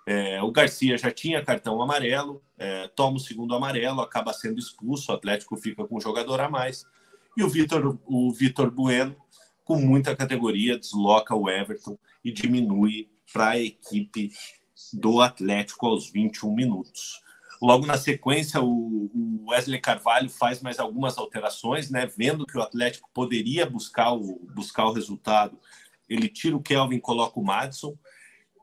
É, 0.07 0.42
o 0.42 0.52
Garcia 0.52 0.98
já 0.98 1.11
tinha 1.11 1.42
cartão 1.42 1.81
amarelo, 1.81 2.42
é, 2.59 2.88
toma 2.88 3.16
o 3.16 3.20
segundo 3.20 3.55
amarelo, 3.55 4.02
acaba 4.02 4.35
sendo 4.35 4.59
expulso, 4.59 5.11
o 5.11 5.14
Atlético 5.14 5.57
fica 5.57 5.83
com 5.83 5.96
um 5.96 6.00
jogador 6.00 6.40
a 6.40 6.50
mais. 6.50 6.85
E 7.38 7.42
o 7.42 7.48
Vitor, 7.48 7.98
o 8.05 8.31
Vitor 8.31 8.70
Bueno, 8.70 9.16
com 9.64 9.77
muita 9.77 10.16
categoria, 10.16 10.79
desloca 10.79 11.35
o 11.35 11.48
Everton 11.48 11.98
e 12.25 12.33
diminui 12.33 13.09
para 13.33 13.51
a 13.51 13.59
equipe 13.59 14.31
do 14.92 15.20
Atlético 15.20 15.87
aos 15.87 16.11
21 16.11 16.55
minutos. 16.55 17.20
Logo 17.61 17.87
na 17.87 17.96
sequência, 17.96 18.61
o, 18.61 19.11
Wesley 19.48 19.81
Carvalho 19.81 20.29
faz 20.29 20.61
mais 20.61 20.81
algumas 20.81 21.16
alterações, 21.16 21.90
né? 21.90 22.07
Vendo 22.16 22.44
que 22.44 22.59
o 22.59 22.62
Atlético 22.62 23.09
poderia 23.14 23.64
buscar 23.64 24.12
o, 24.12 24.40
buscar 24.53 24.87
o 24.87 24.92
resultado, 24.92 25.59
ele 26.09 26.29
tira 26.29 26.57
o 26.57 26.62
Kelvin, 26.62 26.98
coloca 26.98 27.38
o 27.38 27.44
Madison, 27.44 27.96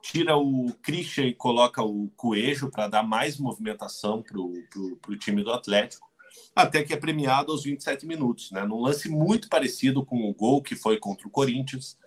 tira 0.01 0.35
o 0.35 0.73
Christian 0.81 1.27
e 1.27 1.33
coloca 1.33 1.81
o 1.81 2.09
Coelho 2.15 2.69
para 2.69 2.87
dar 2.87 3.03
mais 3.03 3.37
movimentação 3.37 4.21
para 4.21 4.39
o 4.39 5.17
time 5.17 5.43
do 5.43 5.51
Atlético, 5.51 6.08
até 6.55 6.83
que 6.83 6.93
é 6.93 6.97
premiado 6.97 7.51
aos 7.51 7.63
27 7.63 8.05
minutos, 8.05 8.51
né? 8.51 8.65
Num 8.65 8.81
lance 8.81 9.09
muito 9.09 9.47
parecido 9.49 10.05
com 10.05 10.29
o 10.29 10.33
gol 10.33 10.61
que 10.61 10.75
foi 10.75 10.97
contra 10.97 11.27
o 11.27 11.31
Corinthians, 11.31 11.97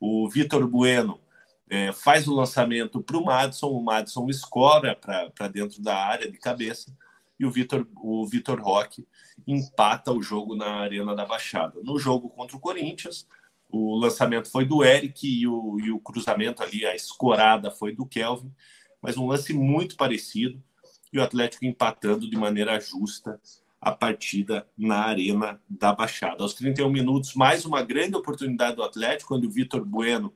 o 0.00 0.28
Vitor 0.28 0.66
Bueno 0.66 1.20
é, 1.68 1.92
faz 1.92 2.26
o 2.26 2.34
lançamento 2.34 3.02
para 3.02 3.16
o 3.16 3.24
Madison, 3.24 3.68
o 3.68 3.82
Madison 3.82 4.28
escora 4.28 4.96
para 4.96 5.48
dentro 5.48 5.82
da 5.82 5.96
área 5.96 6.30
de 6.30 6.38
cabeça 6.38 6.94
e 7.38 7.44
o 7.44 7.50
Vitor 7.50 7.86
o 7.96 8.26
Vitor 8.26 8.60
Roque 8.60 9.06
empata 9.46 10.12
o 10.12 10.22
jogo 10.22 10.56
na 10.56 10.76
Arena 10.76 11.14
da 11.14 11.26
Baixada. 11.26 11.80
No 11.82 11.98
jogo 11.98 12.28
contra 12.30 12.56
o 12.56 12.60
Corinthians, 12.60 13.26
o 13.68 13.96
lançamento 13.96 14.50
foi 14.50 14.64
do 14.64 14.82
Eric 14.82 15.28
e 15.28 15.46
o, 15.46 15.78
e 15.78 15.90
o 15.90 16.00
cruzamento 16.00 16.62
ali, 16.62 16.86
a 16.86 16.96
escorada 16.96 17.70
foi 17.70 17.94
do 17.94 18.06
Kelvin, 18.06 18.52
mas 19.00 19.16
um 19.16 19.26
lance 19.26 19.52
muito 19.52 19.96
parecido 19.96 20.62
e 21.12 21.18
o 21.18 21.22
Atlético 21.22 21.64
empatando 21.64 22.28
de 22.28 22.36
maneira 22.36 22.80
justa 22.80 23.40
a 23.80 23.92
partida 23.92 24.66
na 24.76 25.04
Arena 25.04 25.60
da 25.68 25.92
Baixada. 25.92 26.42
Aos 26.42 26.54
31 26.54 26.90
minutos, 26.90 27.34
mais 27.34 27.64
uma 27.64 27.82
grande 27.82 28.16
oportunidade 28.16 28.76
do 28.76 28.82
Atlético, 28.82 29.28
quando 29.28 29.44
o 29.44 29.50
Vitor 29.50 29.84
Bueno 29.84 30.32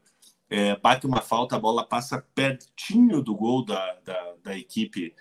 é, 0.48 0.76
bate 0.76 1.06
uma 1.06 1.20
falta, 1.20 1.56
a 1.56 1.60
bola 1.60 1.84
passa 1.84 2.24
pertinho 2.34 3.20
do 3.20 3.34
gol 3.34 3.64
da, 3.64 3.98
da, 4.04 4.34
da, 4.44 4.58
equipe 4.58 5.14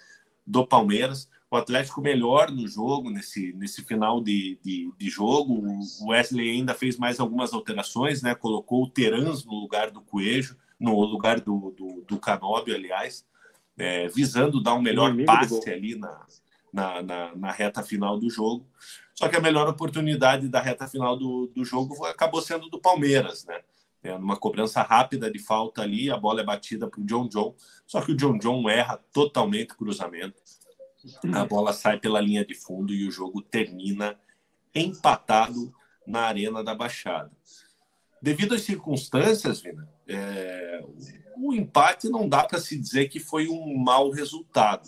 do 0.45 0.65
Palmeiras. 0.67 1.29
O 1.49 1.55
Atlético 1.55 2.01
melhor 2.01 2.51
no 2.51 2.67
jogo, 2.67 3.09
nesse, 3.09 3.53
nesse 3.53 3.83
final 3.83 4.21
de, 4.21 4.59
de, 4.63 4.91
de, 4.97 5.09
jogo. 5.09 5.53
O 6.01 6.09
Wesley 6.09 6.51
ainda 6.51 6.73
fez 6.73 6.97
mais 6.97 7.19
algumas 7.19 7.53
alterações, 7.53 8.21
né? 8.21 8.35
colocou 8.35 8.83
o 8.83 8.89
Terans 8.89 9.43
no 9.43 9.53
lugar 9.53 9.89
do 9.89 10.01
Coelho, 10.01 10.55
no 10.79 10.99
lugar 11.01 11.39
do, 11.39 11.73
do, 11.77 12.03
do 12.07 12.19
Canóbio, 12.19 12.75
aliás, 12.75 13.25
é, 13.77 14.07
visando 14.09 14.61
dar 14.61 14.75
um 14.75 14.81
melhor 14.81 15.15
passe 15.25 15.69
ali 15.69 15.95
na, 15.95 16.25
na, 16.71 17.01
na, 17.01 17.35
na, 17.35 17.51
reta 17.51 17.83
final 17.83 18.17
do 18.19 18.29
jogo. 18.29 18.65
Só 19.13 19.27
que 19.27 19.35
a 19.35 19.41
melhor 19.41 19.67
oportunidade 19.67 20.47
da 20.47 20.61
reta 20.61 20.87
final 20.87 21.17
do, 21.17 21.47
do 21.47 21.65
jogo 21.65 22.05
acabou 22.05 22.41
sendo 22.41 22.69
do 22.69 22.79
Palmeiras, 22.79 23.45
né? 23.45 23.59
É, 24.03 24.17
numa 24.17 24.35
cobrança 24.35 24.81
rápida 24.81 25.29
de 25.29 25.37
falta 25.37 25.83
ali, 25.83 26.09
a 26.09 26.17
bola 26.17 26.41
é 26.41 26.43
batida 26.43 26.87
para 26.87 26.99
o 26.99 27.05
John 27.05 27.27
John, 27.27 27.53
só 27.85 28.01
que 28.01 28.13
o 28.13 28.15
John 28.15 28.37
John 28.39 28.67
erra 28.67 28.97
totalmente 29.13 29.73
o 29.73 29.77
cruzamento. 29.77 30.41
A 31.33 31.45
bola 31.45 31.71
sai 31.71 31.99
pela 31.99 32.19
linha 32.19 32.43
de 32.43 32.55
fundo 32.55 32.93
e 32.93 33.07
o 33.07 33.11
jogo 33.11 33.41
termina 33.41 34.17
empatado 34.73 35.73
na 36.05 36.21
Arena 36.21 36.63
da 36.63 36.73
Baixada. 36.73 37.31
Devido 38.21 38.55
às 38.55 38.61
circunstâncias, 38.61 39.61
Vina, 39.61 39.87
é, 40.07 40.83
o 41.37 41.53
empate 41.53 42.09
não 42.09 42.29
dá 42.29 42.43
para 42.43 42.59
se 42.59 42.77
dizer 42.77 43.07
que 43.09 43.19
foi 43.19 43.47
um 43.47 43.75
mau 43.77 44.11
resultado, 44.11 44.87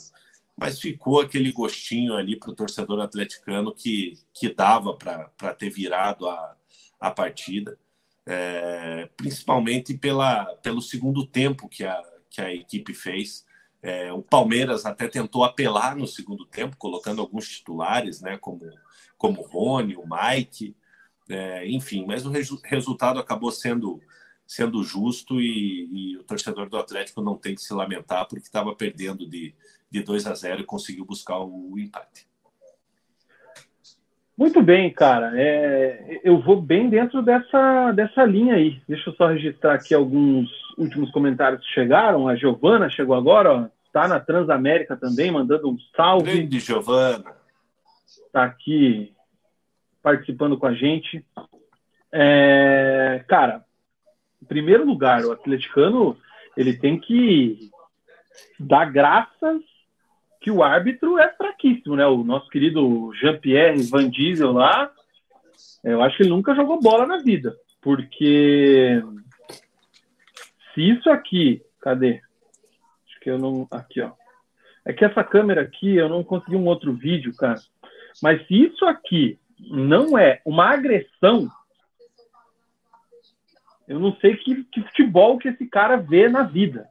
mas 0.58 0.80
ficou 0.80 1.22
aquele 1.22 1.52
gostinho 1.52 2.16
ali 2.16 2.38
para 2.38 2.52
o 2.52 2.56
torcedor 2.56 3.00
atleticano 3.02 3.74
que, 3.74 4.14
que 4.34 4.54
dava 4.54 4.96
para 4.96 5.54
ter 5.54 5.70
virado 5.70 6.28
a, 6.28 6.56
a 7.00 7.12
partida 7.12 7.78
é, 8.26 9.10
principalmente 9.18 9.98
pela, 9.98 10.46
pelo 10.58 10.82
segundo 10.82 11.26
tempo 11.26 11.68
que 11.68 11.84
a, 11.84 12.02
que 12.30 12.42
a 12.42 12.54
equipe 12.54 12.94
fez. 12.94 13.46
É, 13.82 14.14
o 14.14 14.22
Palmeiras 14.22 14.86
até 14.86 15.08
tentou 15.08 15.44
apelar 15.44 15.96
no 15.96 16.08
segundo 16.08 16.46
tempo, 16.46 16.78
colocando 16.78 17.22
alguns 17.22 17.50
titulares, 17.50 18.22
né, 18.22 18.38
como, 18.38 18.62
como 19.18 19.42
o 19.42 19.46
Rony, 19.46 19.96
o 19.98 20.06
Mike, 20.08 20.76
é, 21.30 21.68
enfim, 21.70 22.06
mas 22.06 22.26
o 22.26 22.30
resu 22.30 22.60
resultado 22.64 23.20
acabou 23.20 23.52
sendo, 23.52 24.02
sendo 24.48 24.84
justo 24.84 25.42
e, 25.42 25.90
e, 25.92 26.18
o 26.18 26.24
torcedor 26.24 26.70
do 26.70 26.78
Atlético 26.78 27.22
não 27.22 27.38
tem 27.38 27.56
que 27.56 27.62
se 27.62 27.74
lamentar 27.74 28.26
porque 28.26 28.46
estava 28.46 28.74
perdendo 28.74 29.28
de, 29.28 29.54
de 29.94 30.02
2 30.02 30.26
a 30.26 30.34
0 30.34 30.62
e 30.62 30.66
conseguiu 30.66 31.06
buscar 31.06 31.38
o 31.38 31.78
empate. 31.78 32.28
Muito 34.36 34.64
bem, 34.64 34.92
cara. 34.92 35.32
É, 35.40 36.20
eu 36.24 36.40
vou 36.42 36.60
bem 36.60 36.90
dentro 36.90 37.22
dessa, 37.22 37.92
dessa 37.92 38.26
linha 38.26 38.56
aí. 38.56 38.82
Deixa 38.90 39.12
eu 39.12 39.14
só 39.14 39.28
registrar 39.28 39.76
aqui 39.76 39.94
alguns 39.94 40.50
últimos 40.76 41.12
comentários 41.12 41.62
que 41.62 41.72
chegaram. 41.72 42.28
A 42.28 42.36
Giovana 42.36 42.90
chegou 42.90 43.16
agora, 43.16 43.54
ó. 43.54 43.70
Tá 43.94 44.08
na 44.08 44.20
Transamérica 44.20 44.98
também, 44.98 45.30
mandando 45.30 45.70
um 45.70 45.78
salve. 45.96 46.32
Grande 46.32 46.60
Giovana. 46.60 47.24
Tá 48.32 48.44
aqui 48.44 49.14
participando 50.02 50.58
com 50.58 50.66
a 50.66 50.74
gente. 50.74 51.24
É, 52.12 53.24
cara, 53.28 53.64
em 54.42 54.46
primeiro 54.46 54.84
lugar, 54.84 55.24
o 55.24 55.32
atleticano 55.32 56.18
ele 56.58 56.74
tem 56.74 57.00
que 57.00 57.70
dar 58.60 58.86
graças 58.86 59.62
que 60.44 60.52
o 60.52 60.62
árbitro 60.62 61.18
é 61.18 61.34
fraquíssimo, 61.34 61.96
né? 61.96 62.06
O 62.06 62.24
nosso 62.24 62.50
querido 62.50 63.12
Jean-Pierre 63.20 63.82
Van 63.90 64.10
Diesel 64.10 64.52
lá, 64.52 64.92
eu 65.84 66.04
acho 66.04 66.18
que 66.18 66.24
ele 66.24 66.30
nunca 66.30 66.54
jogou 66.54 66.80
bola 66.80 67.08
na 67.08 67.18
vida, 67.18 67.56
porque 67.82 69.02
se 70.74 70.82
isso 70.82 71.10
aqui, 71.10 71.64
cadê? 71.82 72.22
que 73.24 73.30
eu 73.30 73.40
não. 73.40 73.66
Aqui, 73.72 74.02
ó. 74.02 74.12
É 74.86 74.92
que 74.92 75.06
essa 75.06 75.24
câmera 75.24 75.62
aqui, 75.62 75.96
eu 75.96 76.10
não 76.10 76.24
consegui 76.24 76.58
um 76.58 76.66
outro 76.66 76.94
vídeo, 76.94 77.34
cara. 77.36 77.60
Mas 78.22 78.46
se 78.46 78.66
isso 78.66 78.86
aqui 78.86 79.40
não 79.58 80.18
é 80.18 80.42
uma 80.46 80.72
agressão, 80.72 81.50
eu 83.88 83.98
não 83.98 84.14
sei 84.18 84.36
que, 84.36 84.66
que 84.66 84.82
futebol 84.82 85.38
que 85.38 85.48
esse 85.48 85.66
cara 85.68 85.96
vê 85.96 86.28
na 86.28 86.44
vida. 86.44 86.90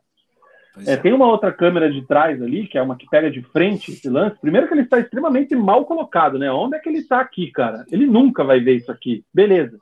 É, 0.87 0.93
é. 0.93 0.97
Tem 0.97 1.13
uma 1.13 1.27
outra 1.27 1.53
câmera 1.53 1.91
de 1.91 2.03
trás 2.03 2.41
ali, 2.43 2.67
que 2.67 2.79
é 2.79 2.83
uma 2.83 2.97
que 2.97 3.09
pega 3.09 3.31
de 3.31 3.43
frente 3.43 3.93
esse 3.93 4.09
lance. 4.09 4.41
Primeiro 4.41 4.67
que 4.67 4.75
ele 4.75 4.83
está 4.83 4.99
extremamente 4.99 5.55
mal 5.55 5.85
colocado, 5.85 6.39
né? 6.39 6.51
Onde 6.51 6.77
é 6.77 6.79
que 6.79 6.89
ele 6.89 6.99
está 6.99 7.21
aqui, 7.21 7.51
cara? 7.51 7.85
Ele 7.91 8.07
nunca 8.07 8.43
vai 8.43 8.61
ver 8.61 8.77
isso 8.77 8.91
aqui. 8.91 9.25
Beleza. 9.33 9.77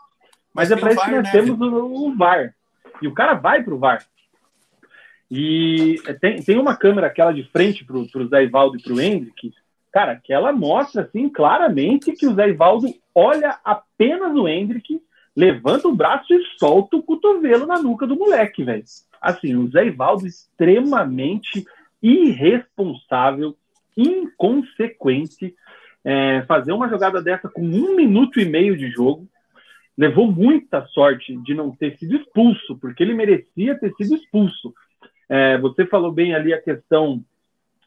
Mas, 0.53 0.71
Mas 0.71 0.73
é 0.73 0.77
para 0.77 0.93
isso 0.93 1.05
que 1.05 1.11
nós 1.11 1.25
né? 1.25 1.31
temos 1.31 1.61
o, 1.61 2.09
o, 2.09 2.17
VAR. 2.17 2.55
E 3.01 3.07
o 3.07 3.15
cara 3.15 3.35
vai 3.35 3.63
para 3.63 3.75
o 3.75 3.79
VAR. 3.79 4.05
E 5.31 5.97
tem, 6.21 6.43
tem 6.43 6.59
uma 6.59 6.77
câmera, 6.77 7.07
aquela 7.07 7.33
de 7.33 7.45
frente 7.45 7.85
para 7.85 7.97
o 7.97 8.29
Zé 8.29 8.43
Ivaldo 8.43 8.77
e 8.77 8.83
para 8.83 8.93
o 8.93 9.01
Hendrick, 9.01 9.53
cara, 9.93 10.17
que 10.17 10.33
ela 10.33 10.53
mostra 10.53 11.03
assim 11.03 11.29
claramente 11.29 12.13
que 12.13 12.27
o 12.27 12.35
Zé 12.35 12.49
Ivaldo 12.49 12.89
olha 13.15 13.59
apenas 13.65 14.35
o 14.35 14.49
Hendrick, 14.49 15.01
levanta 15.37 15.87
o 15.87 15.95
braço 15.95 16.35
e 16.35 16.45
solta 16.59 16.97
o 16.97 17.03
cotovelo 17.03 17.65
na 17.65 17.81
nuca 17.81 18.09
do 18.09 18.17
moleque, 18.17 18.65
velho. 18.65 18.83
Assim, 19.21 19.55
o 19.55 19.69
Zé 19.69 19.87
Ivaldo 19.87 20.27
extremamente 20.27 21.65
irresponsável, 22.03 23.57
inconsequente, 23.97 25.55
é, 26.05 26.43
fazer 26.43 26.73
uma 26.73 26.89
jogada 26.89 27.23
dessa 27.23 27.49
com 27.49 27.63
um 27.63 27.95
minuto 27.95 28.41
e 28.41 28.45
meio 28.45 28.77
de 28.77 28.91
jogo. 28.91 29.29
Levou 29.97 30.33
muita 30.33 30.87
sorte 30.87 31.37
de 31.43 31.53
não 31.53 31.71
ter 31.71 31.99
sido 31.99 32.17
expulso, 32.17 32.79
porque 32.79 33.03
ele 33.03 33.13
merecia 33.13 33.79
ter 33.79 33.93
sido 33.95 34.15
expulso. 34.15 34.73
É, 35.29 35.59
você 35.59 35.85
falou 35.85 36.11
bem 36.11 36.35
ali 36.35 36.55
a 36.55 36.63
questão 36.63 37.23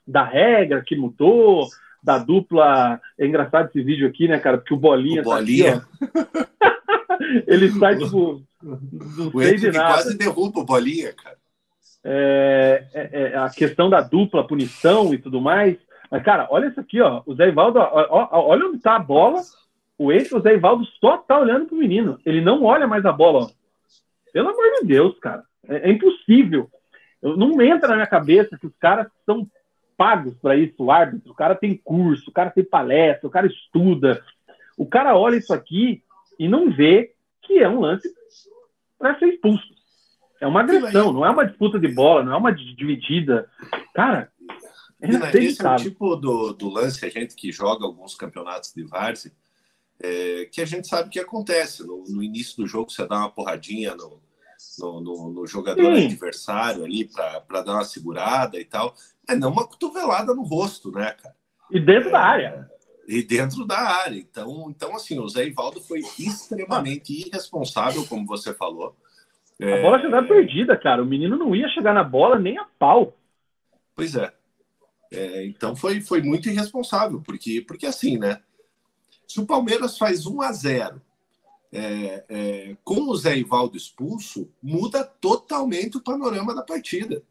da 0.08 0.24
regra 0.24 0.84
que 0.86 0.96
mudou, 0.96 1.68
da 2.04 2.18
dupla. 2.18 3.00
É 3.18 3.26
engraçado 3.26 3.70
esse 3.70 3.82
vídeo 3.82 4.08
aqui, 4.08 4.28
né, 4.28 4.38
cara? 4.38 4.58
Porque 4.58 4.74
o 4.74 4.78
Bolinha. 4.78 5.22
O 5.22 5.26
Bolinha. 5.26 5.82
Tá 5.82 6.20
aqui, 6.22 6.64
ele 7.48 7.72
sai, 7.72 7.98
tipo, 7.98 8.44
não 8.62 9.28
o 9.34 9.42
sei 9.42 9.58
de 9.58 9.72
nada. 9.72 9.94
quase 9.94 10.18
derruba 10.18 10.60
o 10.60 10.66
Bolinha, 10.66 11.14
cara. 11.14 11.38
É, 12.06 12.86
é, 12.94 13.10
é, 13.22 13.38
a 13.38 13.50
questão 13.50 13.90
da 13.90 14.02
dupla 14.02 14.46
punição 14.46 15.14
e 15.14 15.18
tudo 15.18 15.40
mais. 15.40 15.78
Mas, 16.12 16.24
cara, 16.24 16.48
olha 16.50 16.68
isso 16.68 16.80
aqui, 16.80 17.02
ó. 17.02 17.24
O 17.26 17.34
Zé 17.34 17.48
Ivaldo, 17.48 17.80
ó, 17.80 18.08
ó, 18.10 18.48
olha 18.48 18.68
onde 18.68 18.80
tá 18.80 18.96
a 18.96 19.00
bola. 19.00 19.42
O 19.98 20.12
ex 20.12 20.32
o 20.32 20.40
Zé 20.40 20.54
Ivaldo 20.54 20.86
só 21.00 21.18
tá 21.18 21.40
olhando 21.40 21.68
pro 21.68 21.78
menino. 21.78 22.20
Ele 22.26 22.42
não 22.42 22.64
olha 22.64 22.88
mais 22.88 23.06
a 23.06 23.12
bola, 23.12 23.46
ó. 23.46 23.50
Pelo 24.34 24.50
amor 24.50 24.82
de 24.82 24.88
Deus, 24.88 25.18
cara. 25.20 25.44
É, 25.68 25.90
é 25.90 25.92
impossível. 25.92 26.70
Eu, 27.22 27.38
não 27.38 27.62
entra 27.62 27.88
na 27.88 27.96
minha 27.96 28.08
cabeça 28.08 28.58
que 28.58 28.68
os 28.68 28.76
caras 28.78 29.08
são 29.26 29.48
pagos 29.96 30.36
para 30.42 30.56
isso, 30.58 30.76
o 30.80 30.92
árbitro. 30.92 31.32
O 31.32 31.36
cara 31.36 31.56
tem 31.56 31.80
curso, 31.82 32.30
o 32.30 32.34
cara 32.34 32.50
tem 32.50 32.64
palestra, 32.64 33.28
o 33.28 33.32
cara 33.32 33.48
estuda. 33.48 34.22
O 34.78 34.86
cara 34.86 35.16
olha 35.16 35.38
isso 35.38 35.54
aqui 35.54 36.04
e 36.40 36.48
não 36.48 36.72
vê 36.72 37.14
que 37.42 37.60
é 37.60 37.70
um 37.70 37.82
lance 37.82 38.14
para 38.98 39.18
ser 39.20 39.28
expulso. 39.28 39.74
É 40.40 40.48
uma 40.48 40.62
agressão, 40.62 41.14
não 41.14 41.26
é 41.26 41.30
uma 41.30 41.46
disputa 41.46 41.80
de 41.80 41.88
bola, 41.88 42.24
não 42.24 42.34
é 42.34 42.38
uma 42.38 42.54
dividida. 42.54 43.50
Cara, 43.94 44.32
é 45.02 45.38
esse 45.38 45.66
é 45.66 45.70
o 45.70 45.76
tipo 45.76 46.16
do, 46.16 46.54
do 46.54 46.70
lance, 46.70 47.06
a 47.06 47.10
gente 47.10 47.36
que 47.36 47.52
joga 47.52 47.86
alguns 47.86 48.16
campeonatos 48.16 48.74
de 48.74 48.84
várzea, 48.84 49.32
é, 50.02 50.46
que 50.52 50.62
a 50.62 50.66
gente 50.66 50.88
sabe 50.88 51.10
que 51.10 51.20
acontece. 51.20 51.86
No, 51.86 52.04
no, 52.08 52.24
início 52.24 52.58
do 52.58 52.68
jogo, 52.68 52.92
você 52.92 53.06
dá 53.08 53.20
uma 53.20 53.30
porradinha 53.30 53.96
no, 53.96 54.22
no, 54.80 55.02
no, 55.02 55.30
no 55.32 55.48
jogador 55.48 55.96
Sim. 55.96 56.06
adversário 56.06 56.84
ali 56.84 57.06
para 57.06 57.62
dar 57.62 57.74
uma 57.74 57.86
segurada 57.86 58.60
e 58.60 58.66
tal. 58.66 58.96
É 59.28 59.36
não 59.36 59.52
uma 59.52 59.68
cotovelada 59.68 60.34
no 60.34 60.44
rosto, 60.44 60.92
né, 60.92 61.12
cara? 61.12 61.36
E 61.72 61.80
dentro 61.80 62.10
é, 62.10 62.12
da 62.12 62.20
área. 62.20 62.73
E 63.08 63.24
dentro 63.24 63.66
da 63.66 63.78
área. 63.78 64.18
Então, 64.18 64.68
então, 64.70 64.96
assim, 64.96 65.20
o 65.20 65.28
Zé 65.28 65.46
Ivaldo 65.46 65.82
foi 65.82 66.00
extremamente 66.18 67.28
irresponsável, 67.28 68.06
como 68.08 68.26
você 68.26 68.54
falou. 68.54 68.96
A 69.62 69.82
bola 69.82 70.00
já 70.00 70.06
estava 70.06 70.28
perdida, 70.28 70.78
cara. 70.78 71.04
O 71.04 71.06
menino 71.06 71.38
não 71.38 71.56
ia 71.56 71.68
chegar 71.70 71.94
na 71.94 72.04
bola 72.04 72.40
nem 72.40 72.58
a 72.58 72.66
pau. 72.66 73.16
Pois 73.96 74.16
é. 74.16 74.34
é. 75.12 75.46
então 75.46 75.76
foi, 75.76 76.02
foi 76.02 76.22
muito 76.22 76.50
irresponsável, 76.50 77.22
porque, 77.22 77.62
porque 77.62 77.86
assim, 77.86 78.18
né? 78.18 78.42
Se 79.28 79.40
o 79.40 79.46
Palmeiras 79.46 79.98
faz 79.98 80.26
1 80.26 80.42
a 80.42 80.52
0 80.52 81.02
é, 81.72 82.26
é, 82.30 82.78
com 82.84 83.02
o 83.10 83.16
Zé 83.16 83.38
Ivaldo 83.38 83.76
expulso, 83.76 84.50
muda 84.62 85.04
totalmente 85.04 85.98
o 85.98 86.04
panorama 86.04 86.54
da 86.54 86.62
partida. 86.62 87.24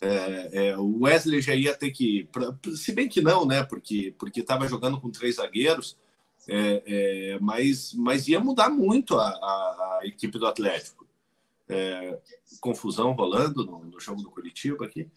É, 0.00 0.68
é, 0.68 0.76
o 0.76 1.02
Wesley 1.02 1.40
já 1.40 1.54
ia 1.54 1.74
ter 1.74 1.90
que, 1.90 2.28
se 2.76 2.92
bem 2.92 3.08
que 3.08 3.20
não, 3.20 3.46
né? 3.46 3.62
Porque 3.62 4.14
porque 4.18 4.40
estava 4.40 4.68
jogando 4.68 5.00
com 5.00 5.10
três 5.10 5.36
zagueiros, 5.36 5.96
é, 6.48 6.82
é, 6.86 7.38
mas 7.40 7.94
mas 7.94 8.28
ia 8.28 8.40
mudar 8.40 8.68
muito 8.68 9.16
a, 9.16 9.28
a, 9.28 9.98
a 10.02 10.06
equipe 10.06 10.38
do 10.38 10.46
Atlético. 10.46 11.06
É, 11.68 12.18
confusão 12.60 13.12
rolando 13.12 13.64
no, 13.64 13.84
no, 13.84 14.00
jogo 14.00 14.22
do 14.22 14.30
Curitiba 14.30 14.84
aqui. 14.84 15.08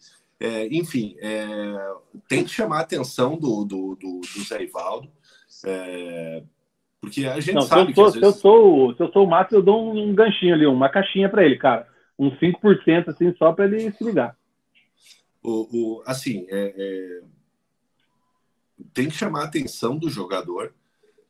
enfim, 0.70 1.14
tem 2.26 2.42
que 2.44 2.50
chamar 2.50 2.78
a 2.78 2.82
atenção 2.82 3.36
do, 3.36 3.64
do, 3.66 3.96
do, 3.96 4.20
do 4.20 4.44
Zé 4.44 4.62
Ivaldo. 4.62 5.10
porque 7.00 7.26
a 7.26 7.38
gente 7.38 7.54
não, 7.54 7.62
sabe 7.62 7.92
se 7.92 8.00
eu, 8.00 8.04
sou, 8.04 8.04
vezes... 8.04 8.20
se, 8.20 8.26
eu 8.26 8.32
sou, 8.32 8.94
se 8.94 9.02
eu 9.02 9.12
sou 9.12 9.24
o 9.24 9.28
Márcio, 9.28 9.56
eu 9.56 9.62
dou 9.62 9.92
um, 9.92 10.08
um 10.08 10.14
ganchinho 10.14 10.54
ali, 10.54 10.66
uma 10.66 10.88
caixinha 10.88 11.28
para 11.28 11.44
ele, 11.44 11.58
cara. 11.58 11.86
Um 12.18 12.30
5% 12.30 13.08
assim, 13.08 13.34
só 13.36 13.52
para 13.52 13.66
ele 13.66 13.92
se 13.92 14.02
ligar 14.02 14.37
o, 15.48 15.68
o 15.72 16.02
assim, 16.06 16.46
é, 16.48 16.74
é, 16.76 17.20
tem 18.92 19.08
que 19.08 19.14
chamar 19.14 19.42
a 19.42 19.44
atenção 19.44 19.96
do 19.96 20.10
jogador, 20.10 20.72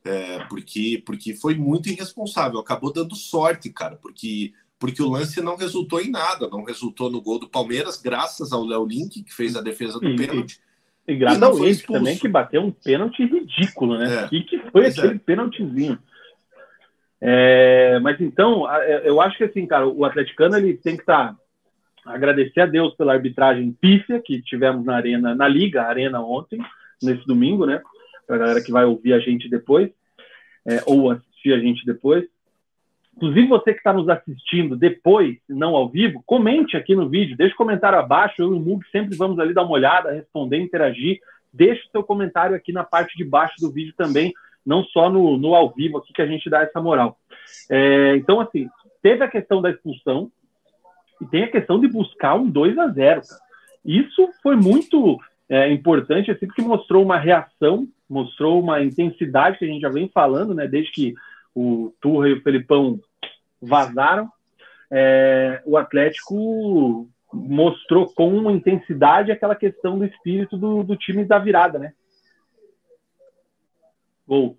é, 0.03 0.43
porque, 0.45 1.01
porque 1.05 1.33
foi 1.33 1.55
muito 1.55 1.89
irresponsável. 1.89 2.59
Acabou 2.59 2.91
dando 2.91 3.15
sorte, 3.15 3.69
cara, 3.69 3.95
porque, 3.95 4.53
porque 4.77 5.01
o 5.01 5.09
lance 5.09 5.41
não 5.41 5.55
resultou 5.55 6.01
em 6.01 6.09
nada, 6.09 6.47
não 6.49 6.63
resultou 6.63 7.09
no 7.09 7.21
gol 7.21 7.39
do 7.39 7.49
Palmeiras, 7.49 8.01
graças 8.01 8.51
ao 8.51 8.65
Léo 8.65 8.85
Link, 8.85 9.23
que 9.23 9.33
fez 9.33 9.55
a 9.55 9.61
defesa 9.61 9.99
do 9.99 10.09
e, 10.09 10.15
pênalti. 10.15 10.59
E, 11.07 11.13
e 11.13 11.17
graças 11.17 11.41
ao 11.41 11.57
Link 11.57 11.85
também, 11.85 12.17
que 12.17 12.27
bateu 12.27 12.61
um 12.61 12.71
pênalti 12.71 13.23
ridículo, 13.25 13.97
né? 13.97 14.23
É, 14.31 14.35
e 14.35 14.43
que 14.43 14.59
foi 14.71 14.87
aquele 14.87 15.15
é. 15.15 15.19
pênaltizinho. 15.19 15.99
É, 17.21 17.99
mas 17.99 18.19
então, 18.21 18.65
eu 19.03 19.19
acho 19.19 19.37
que 19.37 19.43
assim, 19.43 19.65
cara, 19.65 19.85
o 19.85 20.05
atleticano 20.05 20.55
ele 20.55 20.77
tem 20.77 20.95
que 20.95 21.01
estar 21.01 21.33
tá 21.33 21.39
agradecer 22.13 22.61
a 22.61 22.65
Deus 22.65 22.95
pela 22.95 23.13
arbitragem 23.13 23.71
pífia 23.71 24.21
que 24.21 24.41
tivemos 24.41 24.85
na 24.85 24.95
arena, 24.95 25.35
na 25.35 25.47
liga 25.47 25.83
arena 25.83 26.21
ontem, 26.21 26.59
nesse 27.01 27.25
domingo, 27.25 27.65
né? 27.65 27.81
Para 28.25 28.35
a 28.35 28.39
galera 28.39 28.63
que 28.63 28.71
vai 28.71 28.85
ouvir 28.85 29.13
a 29.13 29.19
gente 29.19 29.49
depois 29.49 29.89
é, 30.65 30.83
ou 30.85 31.11
assistir 31.11 31.53
a 31.53 31.59
gente 31.59 31.85
depois. 31.85 32.25
Inclusive 33.15 33.47
você 33.47 33.73
que 33.73 33.79
está 33.79 33.91
nos 33.91 34.07
assistindo 34.07 34.77
depois, 34.77 35.37
não 35.47 35.75
ao 35.75 35.89
vivo, 35.89 36.23
comente 36.25 36.77
aqui 36.77 36.95
no 36.95 37.09
vídeo, 37.09 37.35
deixe 37.35 37.53
um 37.53 37.57
comentário 37.57 37.99
abaixo. 37.99 38.41
Eu 38.41 38.53
e 38.53 38.55
o 38.55 38.59
Mug 38.59 38.85
sempre 38.91 39.17
vamos 39.17 39.39
ali 39.39 39.53
dar 39.53 39.63
uma 39.63 39.73
olhada, 39.73 40.11
responder, 40.11 40.57
interagir. 40.57 41.19
Deixe 41.51 41.81
seu 41.91 42.03
comentário 42.03 42.55
aqui 42.55 42.71
na 42.71 42.83
parte 42.83 43.17
de 43.17 43.25
baixo 43.25 43.55
do 43.59 43.71
vídeo 43.71 43.93
também, 43.97 44.31
não 44.65 44.83
só 44.83 45.09
no, 45.09 45.35
no 45.35 45.55
ao 45.55 45.73
vivo 45.73 45.97
aqui 45.97 46.13
que 46.13 46.21
a 46.21 46.27
gente 46.27 46.49
dá 46.49 46.61
essa 46.61 46.79
moral. 46.79 47.17
É, 47.69 48.15
então, 48.15 48.39
assim, 48.39 48.69
teve 49.01 49.23
a 49.23 49.27
questão 49.27 49.61
da 49.61 49.71
expulsão, 49.71 50.31
e 51.21 51.25
tem 51.25 51.43
a 51.43 51.51
questão 51.51 51.79
de 51.79 51.87
buscar 51.87 52.35
um 52.35 52.49
2 52.49 52.77
a 52.77 52.87
0 52.87 53.21
cara. 53.21 53.41
Isso 53.83 54.29
foi 54.41 54.55
muito 54.55 55.19
é, 55.47 55.71
importante, 55.71 56.31
assim, 56.31 56.45
porque 56.45 56.61
mostrou 56.61 57.03
uma 57.03 57.17
reação, 57.17 57.87
mostrou 58.09 58.61
uma 58.61 58.83
intensidade 58.83 59.57
que 59.57 59.65
a 59.65 59.67
gente 59.67 59.81
já 59.81 59.89
vem 59.89 60.09
falando, 60.09 60.53
né, 60.53 60.67
desde 60.67 60.91
que 60.91 61.15
o 61.55 61.93
Turra 61.99 62.29
e 62.29 62.33
o 62.33 62.41
Felipão 62.41 62.99
vazaram. 63.61 64.31
É, 64.91 65.61
o 65.65 65.77
Atlético 65.77 67.07
mostrou 67.31 68.07
com 68.07 68.35
uma 68.35 68.51
intensidade 68.51 69.31
aquela 69.31 69.55
questão 69.55 69.97
do 69.97 70.05
espírito 70.05 70.57
do, 70.57 70.83
do 70.83 70.95
time 70.95 71.23
da 71.23 71.37
virada, 71.37 71.77
né? 71.77 71.93
Gol. 74.27 74.57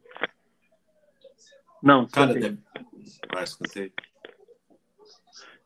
Não, 1.82 2.06
Cara, 2.06 2.34
deve... 2.34 2.58
Vai, 3.32 3.44
escutei. 3.44 3.92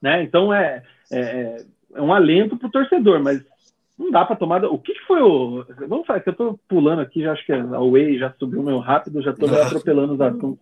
Né? 0.04 0.22
Então 0.22 0.52
é, 0.52 0.82
é, 1.10 1.64
é 1.94 2.02
um 2.02 2.12
alento 2.12 2.58
para 2.58 2.68
o 2.68 2.70
torcedor, 2.70 3.22
mas 3.22 3.42
não 3.98 4.10
dá 4.10 4.22
para 4.22 4.36
tomar. 4.36 4.62
O 4.66 4.78
que, 4.78 4.92
que, 4.92 5.00
foi 5.06 5.22
o. 5.22 5.64
Vamos 5.88 6.06
falar 6.06 6.20
que 6.20 6.28
eu 6.28 6.32
estou 6.32 6.60
pulando 6.68 7.00
aqui, 7.00 7.22
já 7.22 7.32
acho 7.32 7.46
que 7.46 7.52
a 7.54 7.62
Way 7.62 8.18
já 8.18 8.30
subiu 8.38 8.62
meio 8.62 8.80
rápido, 8.80 9.22
já 9.22 9.30
estou 9.30 9.48
atropelando 9.48 10.12
os 10.12 10.20
assuntos. 10.20 10.58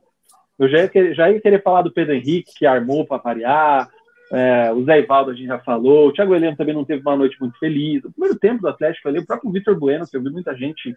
Eu 0.56 0.68
já 0.68 0.78
ia, 0.78 0.88
querer, 0.88 1.14
já 1.16 1.28
ia 1.28 1.40
querer 1.40 1.60
falar 1.60 1.82
do 1.82 1.90
Pedro 1.90 2.14
Henrique, 2.14 2.52
que 2.56 2.64
armou 2.64 3.04
para 3.04 3.20
variar. 3.20 3.88
É, 4.32 4.72
o 4.72 4.82
Zé 4.84 5.00
Ivaldo 5.00 5.30
a 5.30 5.34
gente 5.34 5.46
já 5.46 5.58
falou. 5.58 6.08
O 6.08 6.12
Thiago 6.12 6.34
Heleno 6.34 6.56
também 6.56 6.74
não 6.74 6.86
teve 6.86 7.02
uma 7.02 7.16
noite 7.16 7.36
muito 7.38 7.58
feliz. 7.58 8.02
O 8.02 8.10
primeiro 8.10 8.38
tempo 8.38 8.62
do 8.62 8.68
Atlético 8.68 9.08
ali, 9.08 9.18
o 9.18 9.26
próprio 9.26 9.52
Vitor 9.52 9.78
Bueno, 9.78 10.08
que 10.08 10.16
eu 10.16 10.22
vi 10.22 10.30
muita 10.30 10.56
gente 10.56 10.96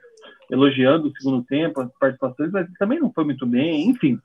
elogiando 0.49 1.09
o 1.09 1.11
segundo 1.17 1.43
tempo, 1.43 1.81
as 1.81 1.91
participações, 1.99 2.49
mas 2.51 2.67
também 2.79 2.97
não 2.97 3.11
foi 3.11 3.25
muito 3.25 3.45
bem, 3.45 3.89
enfim. 3.89 4.17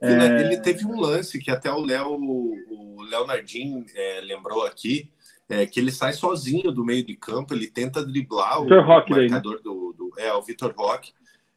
É... 0.00 0.40
Ele 0.40 0.56
teve 0.56 0.86
um 0.86 0.98
lance 0.98 1.38
que 1.38 1.50
até 1.50 1.70
o 1.70 1.84
Léo, 1.84 2.16
o 2.16 3.02
Leonardinho 3.02 3.84
é, 3.94 4.22
lembrou 4.22 4.64
aqui, 4.64 5.10
é, 5.46 5.66
que 5.66 5.78
ele 5.78 5.92
sai 5.92 6.14
sozinho 6.14 6.72
do 6.72 6.84
meio 6.84 7.04
de 7.04 7.14
campo, 7.16 7.52
ele 7.52 7.66
tenta 7.66 8.02
driblar 8.02 8.62
o, 8.62 8.80
Roque 8.80 9.10
marcador 9.10 9.16
daí, 9.16 9.30
né? 9.30 9.40
do, 9.40 9.92
do, 9.92 10.12
É, 10.16 10.32
o 10.32 10.40
Vitor 10.40 10.72
Roque. 10.74 11.12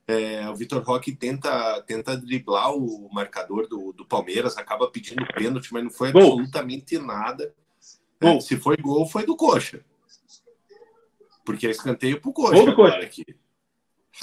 É, 0.07 0.49
o 0.49 0.55
Vitor 0.55 0.81
Roque 0.83 1.13
tenta, 1.13 1.81
tenta 1.81 2.15
driblar 2.15 2.73
o 2.73 3.09
marcador 3.11 3.67
do, 3.67 3.91
do 3.91 4.05
Palmeiras, 4.05 4.57
acaba 4.57 4.89
pedindo 4.89 5.25
pênalti, 5.35 5.73
mas 5.73 5.83
não 5.83 5.91
foi 5.91 6.13
gol. 6.13 6.21
absolutamente 6.21 6.97
nada. 6.97 7.53
É, 8.21 8.39
se 8.39 8.55
foi 8.55 8.77
gol, 8.77 9.05
foi 9.05 9.25
do 9.25 9.35
Coxa. 9.35 9.83
Porque 11.43 11.67
é 11.67 11.71
escanteio 11.71 12.21
pro 12.21 12.31
Coxa, 12.31 12.63
gol 12.63 12.75
Coxa. 12.75 12.99
aqui. 12.99 13.25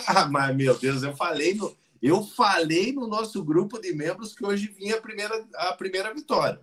Ah, 0.09 0.27
mas, 0.27 0.57
meu 0.57 0.77
Deus, 0.77 1.05
eu 1.05 1.15
falei 1.15 1.55
no, 1.55 1.73
eu 2.03 2.21
falei 2.25 2.93
no 2.93 3.07
nosso 3.07 3.45
grupo 3.45 3.81
de 3.81 3.95
membros 3.95 4.35
que 4.35 4.45
hoje 4.45 4.67
vinha 4.67 4.97
a 4.97 5.01
primeira, 5.01 5.47
a 5.55 5.73
primeira 5.73 6.13
vitória. 6.13 6.61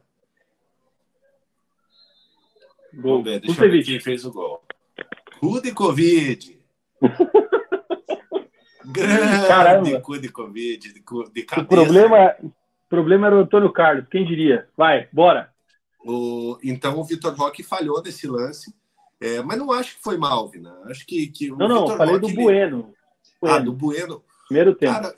Gol. 2.93 3.23
Ver, 3.23 3.39
deixa 3.39 3.63
eu 3.65 3.71
ver 3.71 3.85
quem 3.85 4.01
fez 4.01 4.25
o 4.25 4.33
gol. 4.33 4.61
Rude 5.39 5.71
Covid. 5.71 6.59
Grande 8.91 9.47
Caramba. 9.47 10.01
Rude 10.03 10.29
Covid. 10.29 10.77
De, 10.77 10.93
de 10.93 11.43
cabeça. 11.43 11.61
O 11.61 11.65
problema, 11.65 12.35
problema 12.89 13.27
era 13.27 13.37
o 13.37 13.39
Antônio 13.39 13.71
Carlos, 13.71 14.05
quem 14.09 14.25
diria? 14.25 14.67
Vai, 14.77 15.07
bora. 15.11 15.51
O, 16.03 16.57
então 16.63 16.99
o 16.99 17.03
Vitor 17.03 17.33
Roque 17.35 17.63
falhou 17.63 18.01
nesse 18.03 18.27
lance. 18.27 18.73
É, 19.19 19.41
mas 19.41 19.57
não 19.57 19.71
acho 19.71 19.95
que 19.95 20.03
foi 20.03 20.17
mal, 20.17 20.49
Vina. 20.49 20.75
Acho 20.85 21.05
que, 21.05 21.27
que 21.27 21.49
Não, 21.49 21.67
não, 21.67 21.81
Vitor 21.81 21.97
falei 21.97 22.15
Roque, 22.15 22.27
do 22.33 22.41
Bueno. 22.41 22.93
bueno. 23.39 23.55
Ah, 23.55 23.59
do 23.59 23.71
Bueno. 23.71 24.23
Primeiro 24.47 24.75
tempo. 24.75 24.93
Cara, 24.93 25.15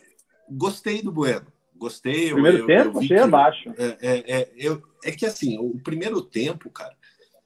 gostei 0.49 1.01
do 1.01 1.11
Bueno. 1.11 1.47
Gostei. 1.75 2.31
Primeiro 2.31 2.59
eu, 2.59 2.65
tempo, 2.65 2.97
eu 2.97 3.01
achei 3.01 3.17
abaixo. 3.17 3.73
É, 3.77 3.97
é, 4.01 4.39
é, 4.39 4.51
eu, 4.57 4.81
é 5.03 5.11
que 5.11 5.25
assim, 5.25 5.57
o 5.57 5.79
primeiro 5.79 6.21
tempo, 6.21 6.69
cara, 6.69 6.95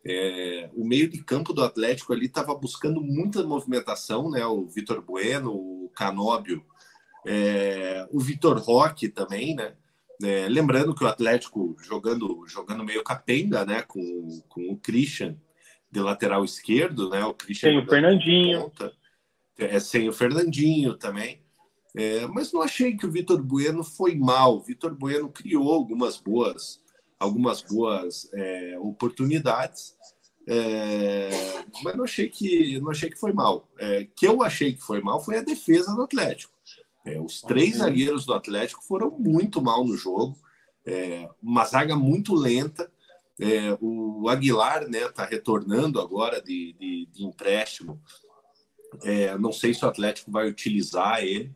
é, 0.08 0.70
o 0.74 0.86
meio 0.86 1.10
de 1.10 1.22
campo 1.22 1.52
do 1.52 1.64
Atlético 1.64 2.14
ali 2.14 2.28
estava 2.28 2.56
buscando 2.56 3.02
muita 3.02 3.44
movimentação, 3.44 4.30
né? 4.30 4.46
O 4.46 4.66
Vitor 4.66 5.02
Bueno, 5.02 5.52
o 5.52 5.92
Canóbio, 5.94 6.66
é, 7.26 8.08
o 8.12 8.20
Vitor 8.20 8.58
Roque 8.58 9.10
também, 9.10 9.54
né? 9.54 9.74
É, 10.24 10.48
lembrando 10.48 10.96
que 10.96 11.04
o 11.04 11.08
Atlético 11.08 11.76
jogando 11.80 12.46
jogando 12.48 12.84
meio 12.84 13.04
capenga, 13.04 13.66
né? 13.66 13.82
Com, 13.82 14.42
com 14.48 14.72
o 14.72 14.78
Christian 14.78 15.38
de 15.92 16.00
lateral 16.00 16.46
esquerdo, 16.46 17.10
né? 17.10 17.26
O 17.26 17.34
Christian 17.34 17.72
sem 17.72 17.80
o 17.80 17.86
Fernandinho, 17.86 18.72
é, 19.58 19.80
sem 19.80 20.08
o 20.08 20.14
Fernandinho 20.14 20.96
também. 20.96 21.42
É, 21.96 22.26
mas 22.28 22.54
não 22.54 22.62
achei 22.62 22.96
que 22.96 23.06
o 23.06 23.12
Vitor 23.12 23.42
Bueno 23.44 23.84
foi 23.84 24.16
mal. 24.16 24.56
O 24.56 24.62
Vitor 24.62 24.96
Bueno 24.96 25.30
criou 25.30 25.74
algumas 25.74 26.18
boas 26.18 26.80
algumas 27.20 27.62
boas 27.62 28.30
é, 28.34 28.78
oportunidades, 28.80 29.97
é, 30.50 31.30
mas 31.84 31.96
não 31.96 32.06
achei 32.06 32.30
que 32.30 32.80
não 32.80 32.90
achei 32.90 33.10
que 33.10 33.20
foi 33.20 33.34
mal. 33.34 33.68
É, 33.78 34.08
que 34.16 34.26
eu 34.26 34.42
achei 34.42 34.74
que 34.74 34.82
foi 34.82 35.02
mal 35.02 35.22
foi 35.22 35.38
a 35.38 35.44
defesa 35.44 35.94
do 35.94 36.04
Atlético. 36.04 36.54
É, 37.06 37.20
os 37.20 37.42
três 37.42 37.78
zagueiros 37.78 38.26
do 38.26 38.34
Atlético 38.34 38.82
foram 38.84 39.12
muito 39.12 39.62
mal 39.62 39.86
no 39.86 39.98
jogo, 39.98 40.38
é, 40.86 41.30
uma 41.44 41.66
zaga 41.66 41.96
muito 41.98 42.34
lenta. 42.34 42.90
É, 43.40 43.78
o 43.82 44.28
Aguilar 44.30 44.88
né 44.90 45.06
está 45.06 45.24
retornando 45.24 46.00
agora 46.00 46.42
de, 46.42 46.74
de, 46.80 47.08
de 47.12 47.24
empréstimo. 47.24 48.02
não 49.40 49.52
sei 49.52 49.74
se 49.74 49.86
o 49.86 49.88
Atlético 49.88 50.32
vai 50.32 50.50
utilizar 50.50 51.24
ele. 51.24 51.52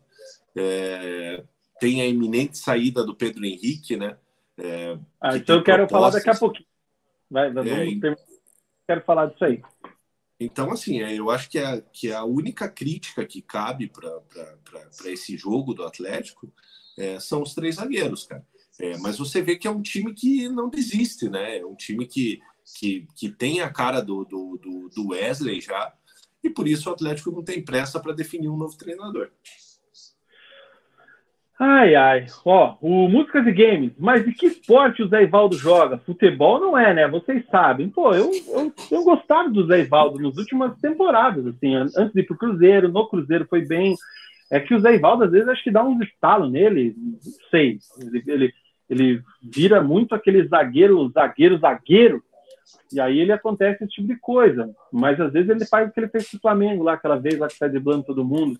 tem 1.80 2.02
a 2.02 2.06
iminente 2.06 2.58
saída 2.58 3.04
do 3.04 3.16
Pedro 3.16 3.44
Henrique, 3.44 3.96
né? 3.96 4.16
É, 4.58 4.98
ah, 5.20 5.36
então 5.36 5.56
eu 5.56 5.62
quero 5.64 5.88
falar 5.88 6.10
daqui 6.10 6.30
a 6.30 6.34
pouquinho. 6.34 6.68
Vai, 7.30 7.50
vai, 7.50 7.68
é, 7.68 7.86
Quero 8.86 9.02
falar 9.04 9.26
disso 9.26 9.44
aí. 9.44 9.62
Então, 10.38 10.72
assim, 10.72 11.00
é, 11.00 11.14
eu 11.14 11.30
acho 11.30 11.48
que 11.48 11.58
a, 11.58 11.80
que 11.80 12.12
a 12.12 12.24
única 12.24 12.68
crítica 12.68 13.24
que 13.24 13.40
cabe 13.40 13.88
para 13.88 14.20
esse 15.04 15.36
jogo 15.36 15.72
do 15.72 15.84
Atlético 15.84 16.52
é, 16.98 17.20
são 17.20 17.42
os 17.42 17.54
três 17.54 17.76
zagueiros, 17.76 18.24
cara. 18.24 18.44
É, 18.80 18.96
mas 18.98 19.18
você 19.18 19.40
vê 19.40 19.56
que 19.56 19.68
é 19.68 19.70
um 19.70 19.82
time 19.82 20.12
que 20.12 20.48
não 20.48 20.68
desiste, 20.68 21.28
né? 21.28 21.58
É 21.58 21.66
um 21.66 21.76
time 21.76 22.06
que, 22.06 22.40
que, 22.78 23.06
que 23.14 23.28
tem 23.30 23.60
a 23.60 23.70
cara 23.70 24.00
do, 24.00 24.24
do, 24.24 24.90
do 24.94 25.08
Wesley 25.08 25.60
já, 25.60 25.94
e 26.42 26.50
por 26.50 26.66
isso 26.66 26.90
o 26.90 26.92
Atlético 26.92 27.30
não 27.30 27.44
tem 27.44 27.64
pressa 27.64 28.00
para 28.00 28.12
definir 28.12 28.48
um 28.48 28.56
novo 28.56 28.76
treinador. 28.76 29.30
Ai, 31.64 31.94
ai. 31.94 32.26
Ó, 32.44 32.74
o 32.80 33.08
Músicas 33.08 33.46
e 33.46 33.52
Games. 33.52 33.92
Mas 33.96 34.24
de 34.24 34.32
que 34.32 34.46
esporte 34.46 35.00
o 35.00 35.06
Zé 35.06 35.22
Ivaldo 35.22 35.56
joga? 35.56 35.96
Futebol 35.98 36.58
não 36.58 36.76
é, 36.76 36.92
né? 36.92 37.06
Vocês 37.06 37.46
sabem. 37.52 37.88
Pô, 37.88 38.12
eu, 38.12 38.32
eu, 38.48 38.74
eu 38.90 39.04
gostava 39.04 39.48
do 39.48 39.64
Zé 39.68 39.82
Ivaldo 39.82 40.18
nas 40.18 40.36
últimas 40.36 40.76
temporadas, 40.80 41.46
assim, 41.46 41.76
antes 41.76 42.12
de 42.12 42.20
ir 42.20 42.26
pro 42.26 42.36
Cruzeiro. 42.36 42.88
No 42.88 43.08
Cruzeiro 43.08 43.46
foi 43.48 43.64
bem. 43.64 43.94
É 44.50 44.58
que 44.58 44.74
o 44.74 44.80
Zé 44.80 44.96
Ivaldo, 44.96 45.22
às 45.22 45.30
vezes, 45.30 45.48
acho 45.48 45.62
que 45.62 45.70
dá 45.70 45.84
uns 45.84 46.02
estalos 46.02 46.50
nele. 46.50 46.96
Não 46.96 47.18
sei. 47.48 47.78
Ele, 48.00 48.24
ele, 48.26 48.52
ele 48.90 49.22
vira 49.40 49.80
muito 49.80 50.16
aquele 50.16 50.44
zagueiro, 50.48 51.08
zagueiro, 51.10 51.58
zagueiro. 51.58 52.24
E 52.92 52.98
aí 52.98 53.20
ele 53.20 53.30
acontece 53.30 53.84
esse 53.84 53.92
tipo 53.92 54.08
de 54.08 54.16
coisa. 54.16 54.68
Mas 54.92 55.20
às 55.20 55.32
vezes 55.32 55.48
ele 55.48 55.64
faz 55.64 55.88
o 55.88 55.92
que 55.92 56.00
ele 56.00 56.08
fez 56.08 56.28
com 56.28 56.38
o 56.38 56.40
Flamengo 56.40 56.82
lá, 56.82 56.94
aquela 56.94 57.20
vez 57.20 57.38
lá 57.38 57.46
que 57.46 57.54
sai 57.54 57.68
driblando 57.68 58.02
todo 58.02 58.24
mundo. 58.24 58.58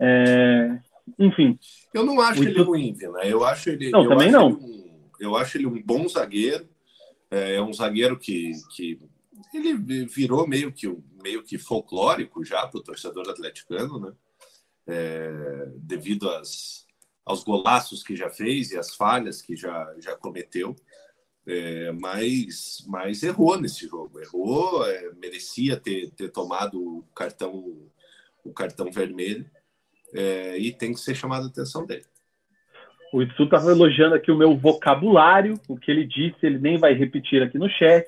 É, 0.00 0.78
enfim. 1.18 1.58
Eu 1.92 2.04
não 2.04 2.20
acho 2.20 2.42
ele 2.42 2.62
ruim, 2.62 2.92
Vina. 2.92 3.20
Eu 3.24 3.44
acho 3.44 3.70
ele. 3.70 3.90
Não, 3.90 4.08
também 4.08 4.30
não. 4.30 4.50
Um, 4.52 5.10
eu 5.18 5.36
acho 5.36 5.56
ele 5.58 5.66
um 5.66 5.82
bom 5.82 6.08
zagueiro. 6.08 6.68
É, 7.30 7.56
é 7.56 7.62
um 7.62 7.72
zagueiro 7.72 8.18
que, 8.18 8.52
que 8.74 8.98
ele 9.54 9.74
virou 10.06 10.46
meio 10.46 10.72
que 10.72 10.88
meio 11.22 11.42
que 11.42 11.58
folclórico 11.58 12.44
já 12.44 12.66
para 12.66 12.78
o 12.78 12.82
torcedor 12.82 13.28
atleticano, 13.28 14.00
né? 14.00 14.12
É, 14.86 15.66
devido 15.76 16.28
às, 16.30 16.86
aos 17.24 17.44
golaços 17.44 18.02
que 18.02 18.16
já 18.16 18.30
fez 18.30 18.70
e 18.70 18.78
às 18.78 18.94
falhas 18.94 19.42
que 19.42 19.54
já, 19.54 19.94
já 19.98 20.16
cometeu. 20.16 20.74
É, 21.46 21.92
mas, 21.92 22.84
mas 22.86 23.22
errou 23.22 23.60
nesse 23.60 23.86
jogo. 23.86 24.20
Errou, 24.20 24.86
é, 24.86 25.12
merecia 25.14 25.76
ter, 25.76 26.10
ter 26.10 26.30
tomado 26.30 26.80
o 26.80 27.02
cartão, 27.14 27.90
o 28.44 28.52
cartão 28.52 28.90
vermelho 28.90 29.48
é, 30.14 30.58
e 30.58 30.72
tem 30.72 30.92
que 30.92 31.00
ser 31.00 31.14
chamada 31.14 31.46
a 31.46 31.48
atenção 31.48 31.86
dele. 31.86 32.04
O 33.12 33.22
Itsu 33.22 33.42
estava 33.42 33.70
elogiando 33.70 34.14
aqui 34.14 34.30
o 34.30 34.36
meu 34.36 34.56
vocabulário, 34.56 35.54
o 35.68 35.76
que 35.76 35.90
ele 35.90 36.06
disse, 36.06 36.36
ele 36.42 36.58
nem 36.58 36.78
vai 36.78 36.92
repetir 36.92 37.42
aqui 37.42 37.58
no 37.58 37.68
chat. 37.68 38.06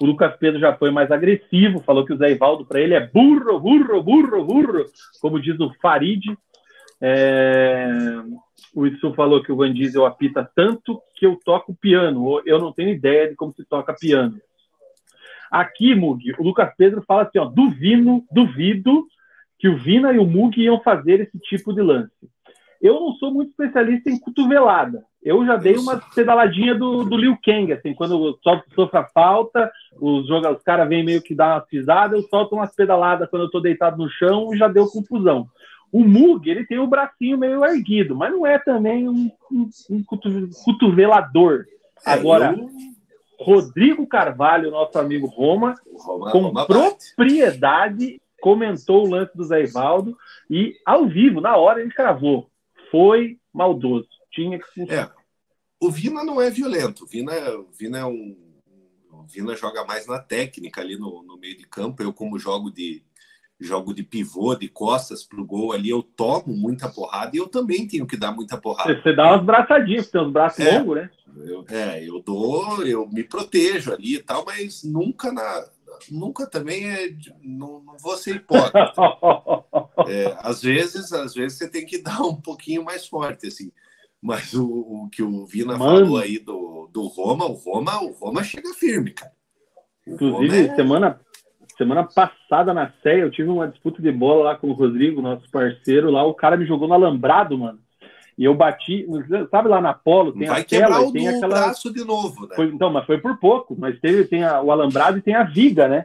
O 0.00 0.06
Lucas 0.06 0.34
Pedro 0.36 0.58
já 0.58 0.74
foi 0.74 0.90
mais 0.90 1.10
agressivo, 1.10 1.80
falou 1.80 2.04
que 2.04 2.14
o 2.14 2.16
Zé 2.16 2.30
Ivaldo 2.30 2.64
para 2.64 2.80
ele 2.80 2.94
é 2.94 3.06
burro, 3.06 3.60
burro, 3.60 4.02
burro, 4.02 4.44
burro, 4.44 4.84
como 5.20 5.40
diz 5.40 5.58
o 5.60 5.72
Farid. 5.82 6.24
É... 7.00 7.88
O 8.74 8.86
Itsu 8.86 9.12
falou 9.14 9.42
que 9.42 9.52
o 9.52 9.56
Van 9.56 9.72
Diesel 9.72 10.06
apita 10.06 10.48
tanto 10.54 11.00
que 11.16 11.26
eu 11.26 11.38
toco 11.44 11.74
piano. 11.74 12.40
Eu 12.46 12.58
não 12.58 12.72
tenho 12.72 12.90
ideia 12.90 13.28
de 13.28 13.34
como 13.34 13.52
se 13.52 13.64
toca 13.64 13.94
piano. 13.94 14.40
Aqui, 15.50 15.94
Mug, 15.94 16.34
o 16.38 16.42
Lucas 16.42 16.72
Pedro 16.76 17.02
fala 17.06 17.22
assim: 17.22 17.38
ó, 17.38 17.44
duvido, 17.44 18.22
duvido 18.30 19.06
que 19.58 19.68
o 19.68 19.76
Vina 19.76 20.12
e 20.12 20.18
o 20.18 20.26
Mug 20.26 20.60
iam 20.60 20.80
fazer 20.80 21.20
esse 21.20 21.38
tipo 21.38 21.72
de 21.72 21.82
lance. 21.82 22.12
Eu 22.80 22.94
não 23.00 23.12
sou 23.14 23.32
muito 23.32 23.50
especialista 23.50 24.08
em 24.08 24.18
cotovelada. 24.18 25.04
Eu 25.20 25.44
já 25.44 25.56
dei 25.56 25.76
uma 25.76 26.00
pedaladinha 26.14 26.76
do, 26.76 27.04
do 27.04 27.16
Liu 27.16 27.36
Kang, 27.44 27.72
assim, 27.72 27.92
quando 27.92 28.38
sofre 28.42 28.98
a 28.98 29.04
falta, 29.04 29.70
os, 30.00 30.30
os 30.30 30.62
caras 30.62 30.88
vêm 30.88 31.04
meio 31.04 31.20
que 31.20 31.34
dar 31.34 31.56
uma 31.56 31.60
pisada, 31.60 32.16
eu 32.16 32.22
solto 32.22 32.54
umas 32.54 32.72
pedaladas 32.74 33.28
quando 33.28 33.42
eu 33.42 33.50
tô 33.50 33.58
deitado 33.58 33.96
no 33.96 34.08
chão 34.08 34.54
e 34.54 34.56
já 34.56 34.68
deu 34.68 34.86
confusão. 34.86 35.48
O 35.90 36.04
Mug, 36.04 36.48
ele 36.48 36.66
tem 36.66 36.78
o 36.78 36.86
bracinho 36.86 37.36
meio 37.36 37.64
erguido, 37.64 38.14
mas 38.14 38.30
não 38.30 38.46
é 38.46 38.58
também 38.58 39.08
um, 39.08 39.30
um, 39.50 39.68
um 39.90 40.04
cotovelador. 40.64 41.64
É, 42.06 42.12
Agora, 42.12 42.54
eu... 42.56 42.68
Rodrigo 43.40 44.06
Carvalho, 44.06 44.70
nosso 44.70 44.98
amigo 44.98 45.26
Roma, 45.26 45.74
Roma 45.96 46.30
com 46.30 46.40
Roma 46.40 46.66
propriedade, 46.66 48.20
comentou 48.40 49.06
o 49.06 49.10
lance 49.10 49.36
do 49.36 49.44
Zé 49.44 49.62
Ivaldo 49.62 50.16
e, 50.50 50.76
ao 50.84 51.06
vivo, 51.08 51.40
na 51.40 51.56
hora, 51.56 51.80
ele 51.80 51.90
cravou. 51.90 52.50
Foi 52.90 53.38
maldoso. 53.52 54.08
Tinha 54.30 54.58
que 54.58 54.66
funcionar. 54.66 55.14
É. 55.14 55.18
O 55.80 55.90
Vina 55.90 56.24
não 56.24 56.40
é 56.40 56.50
violento. 56.50 57.04
O 57.04 57.06
Vina, 57.06 57.32
o 57.56 57.70
Vina 57.72 57.98
é 57.98 58.04
um. 58.04 58.36
O 59.12 59.22
Vina 59.24 59.54
joga 59.54 59.84
mais 59.84 60.06
na 60.06 60.18
técnica 60.18 60.80
ali 60.80 60.96
no, 60.96 61.22
no 61.22 61.36
meio 61.36 61.56
de 61.56 61.66
campo. 61.66 62.02
Eu, 62.02 62.12
como 62.12 62.38
jogo 62.38 62.70
de 62.70 63.02
jogo 63.60 63.92
de 63.92 64.04
pivô, 64.04 64.54
de 64.54 64.68
costas 64.68 65.24
pro 65.24 65.44
gol 65.44 65.72
ali, 65.72 65.90
eu 65.90 66.02
tomo 66.02 66.56
muita 66.56 66.88
porrada 66.88 67.34
e 67.34 67.40
eu 67.40 67.48
também 67.48 67.88
tenho 67.88 68.06
que 68.06 68.16
dar 68.16 68.30
muita 68.30 68.56
porrada. 68.56 68.94
Você 69.02 69.12
dá 69.12 69.32
umas 69.32 69.44
braçadinhas, 69.44 70.08
tem 70.08 70.20
uns 70.20 70.32
braços 70.32 70.64
é, 70.64 70.78
longos, 70.78 70.96
né? 70.96 71.10
Eu, 71.44 71.64
é, 71.68 72.08
eu 72.08 72.22
dou, 72.22 72.86
eu 72.86 73.08
me 73.08 73.24
protejo 73.24 73.92
ali 73.92 74.14
e 74.14 74.22
tal, 74.22 74.44
mas 74.44 74.84
nunca 74.84 75.32
na, 75.32 75.68
nunca 76.10 76.46
também 76.46 76.88
é. 76.88 77.14
Não, 77.42 77.80
não 77.80 77.96
vou 77.98 78.16
ser 78.16 78.36
hipócrita. 78.36 78.92
É, 80.06 80.34
às 80.38 80.62
vezes, 80.62 81.12
às 81.12 81.34
vezes 81.34 81.58
você 81.58 81.68
tem 81.68 81.84
que 81.84 82.00
dar 82.00 82.22
um 82.22 82.40
pouquinho 82.40 82.84
mais 82.84 83.06
forte, 83.06 83.48
assim. 83.48 83.70
Mas 84.22 84.54
o, 84.54 84.64
o 84.64 85.08
que 85.10 85.22
o 85.22 85.44
Vina 85.44 85.76
Mano. 85.76 86.06
falou 86.06 86.18
aí 86.18 86.38
do, 86.38 86.88
do 86.92 87.06
Roma, 87.08 87.44
o 87.44 87.52
Roma, 87.52 88.00
o 88.02 88.12
Roma 88.12 88.42
chega 88.42 88.72
firme, 88.74 89.12
cara. 89.12 89.32
Inclusive, 90.06 90.66
é... 90.66 90.74
semana, 90.74 91.20
semana 91.76 92.04
passada 92.04 92.72
na 92.72 92.92
série, 93.02 93.20
eu 93.20 93.30
tive 93.30 93.48
uma 93.48 93.68
disputa 93.68 94.00
de 94.00 94.10
bola 94.10 94.44
lá 94.44 94.56
com 94.56 94.68
o 94.68 94.72
Rodrigo, 94.72 95.20
nosso 95.20 95.50
parceiro 95.50 96.10
lá. 96.10 96.24
O 96.24 96.34
cara 96.34 96.56
me 96.56 96.66
jogou 96.66 96.88
no 96.88 96.94
alambrado, 96.94 97.58
mano. 97.58 97.80
E 98.38 98.44
eu 98.44 98.54
bati, 98.54 99.04
sabe 99.50 99.68
lá 99.68 99.80
na 99.80 99.92
Polo, 99.92 100.32
tem 100.32 100.46
Vai 100.46 100.60
a 100.60 100.64
tela 100.64 101.02
e 101.02 101.12
tem 101.12 101.26
aquela. 101.26 101.58
braço 101.58 101.92
de 101.92 102.04
novo, 102.04 102.46
né? 102.46 102.54
Foi, 102.54 102.66
então, 102.66 102.88
mas 102.88 103.04
foi 103.04 103.18
por 103.18 103.36
pouco, 103.36 103.74
mas 103.76 103.98
teve, 103.98 104.28
tem 104.28 104.44
a, 104.44 104.62
o 104.62 104.70
alambrado 104.70 105.18
e 105.18 105.22
tem 105.22 105.34
a 105.34 105.42
viga, 105.42 105.88
né? 105.88 106.04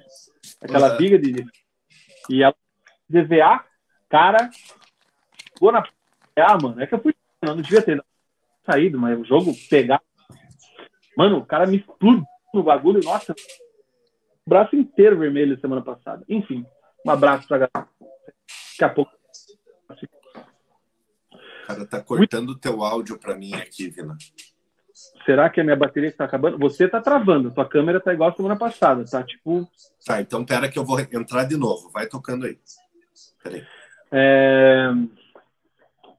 Aquela 0.60 0.98
viga 0.98 1.20
de. 1.20 1.46
E 2.28 2.44
a 2.44 2.52
DVA, 3.08 3.64
cara, 4.10 4.50
ficou 5.54 5.72
na. 5.72 5.88
Ah, 6.36 6.58
mano, 6.60 6.82
é 6.82 6.88
que 6.88 6.96
eu 6.96 7.00
fui. 7.00 7.14
Eu 7.40 7.56
não 7.56 7.62
devia 7.62 7.84
ter 7.84 8.04
saído, 8.66 8.98
mas 8.98 9.20
o 9.20 9.24
jogo 9.24 9.54
pegar. 9.70 10.02
Mano, 11.16 11.38
o 11.38 11.46
cara 11.46 11.68
me 11.68 11.78
explodiu 11.78 12.24
no 12.52 12.64
bagulho, 12.64 13.00
nossa, 13.04 13.36
braço 14.48 14.76
inteiro 14.76 15.20
vermelho 15.20 15.60
semana 15.60 15.84
passada. 15.84 16.26
Enfim, 16.28 16.66
um 17.06 17.12
abraço 17.12 17.48
pra 17.48 17.58
galera. 17.60 17.88
Daqui 18.72 18.84
a 18.84 18.90
pouco 18.90 19.12
cara 21.66 21.86
tá 21.86 22.02
cortando 22.02 22.50
o 22.50 22.58
teu 22.58 22.84
áudio 22.84 23.18
para 23.18 23.36
mim 23.36 23.54
aqui, 23.54 23.90
Vina. 23.90 24.16
Será 25.26 25.50
que 25.50 25.62
a 25.62 25.64
minha 25.64 25.76
bateria 25.76 26.10
está 26.10 26.26
acabando? 26.26 26.58
Você 26.60 26.88
tá 26.88 27.02
travando, 27.02 27.52
tua 27.52 27.68
câmera 27.68 28.00
tá 28.00 28.14
igual 28.14 28.30
a 28.30 28.34
semana 28.34 28.56
passada, 28.56 29.04
tá? 29.06 29.24
Tipo. 29.24 29.68
Tá, 30.06 30.22
então 30.22 30.46
pera 30.46 30.70
que 30.70 30.78
eu 30.78 30.86
vou 30.86 31.00
entrar 31.00 31.46
de 31.46 31.58
novo. 31.58 31.90
Vai 31.92 32.08
tocando 32.08 32.46
aí. 32.46 32.58
Peraí. 33.44 33.66
É... 34.12 34.92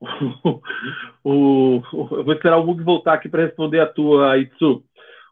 o, 1.24 1.82
eu 1.92 2.24
vou 2.24 2.34
esperar 2.34 2.59
o 2.59 2.66
Mug 2.66 2.82
voltar 2.82 3.14
aqui 3.14 3.28
para 3.28 3.45
responder 3.45 3.80
a 3.80 3.86
tua, 3.86 4.36
Itsu. 4.38 4.84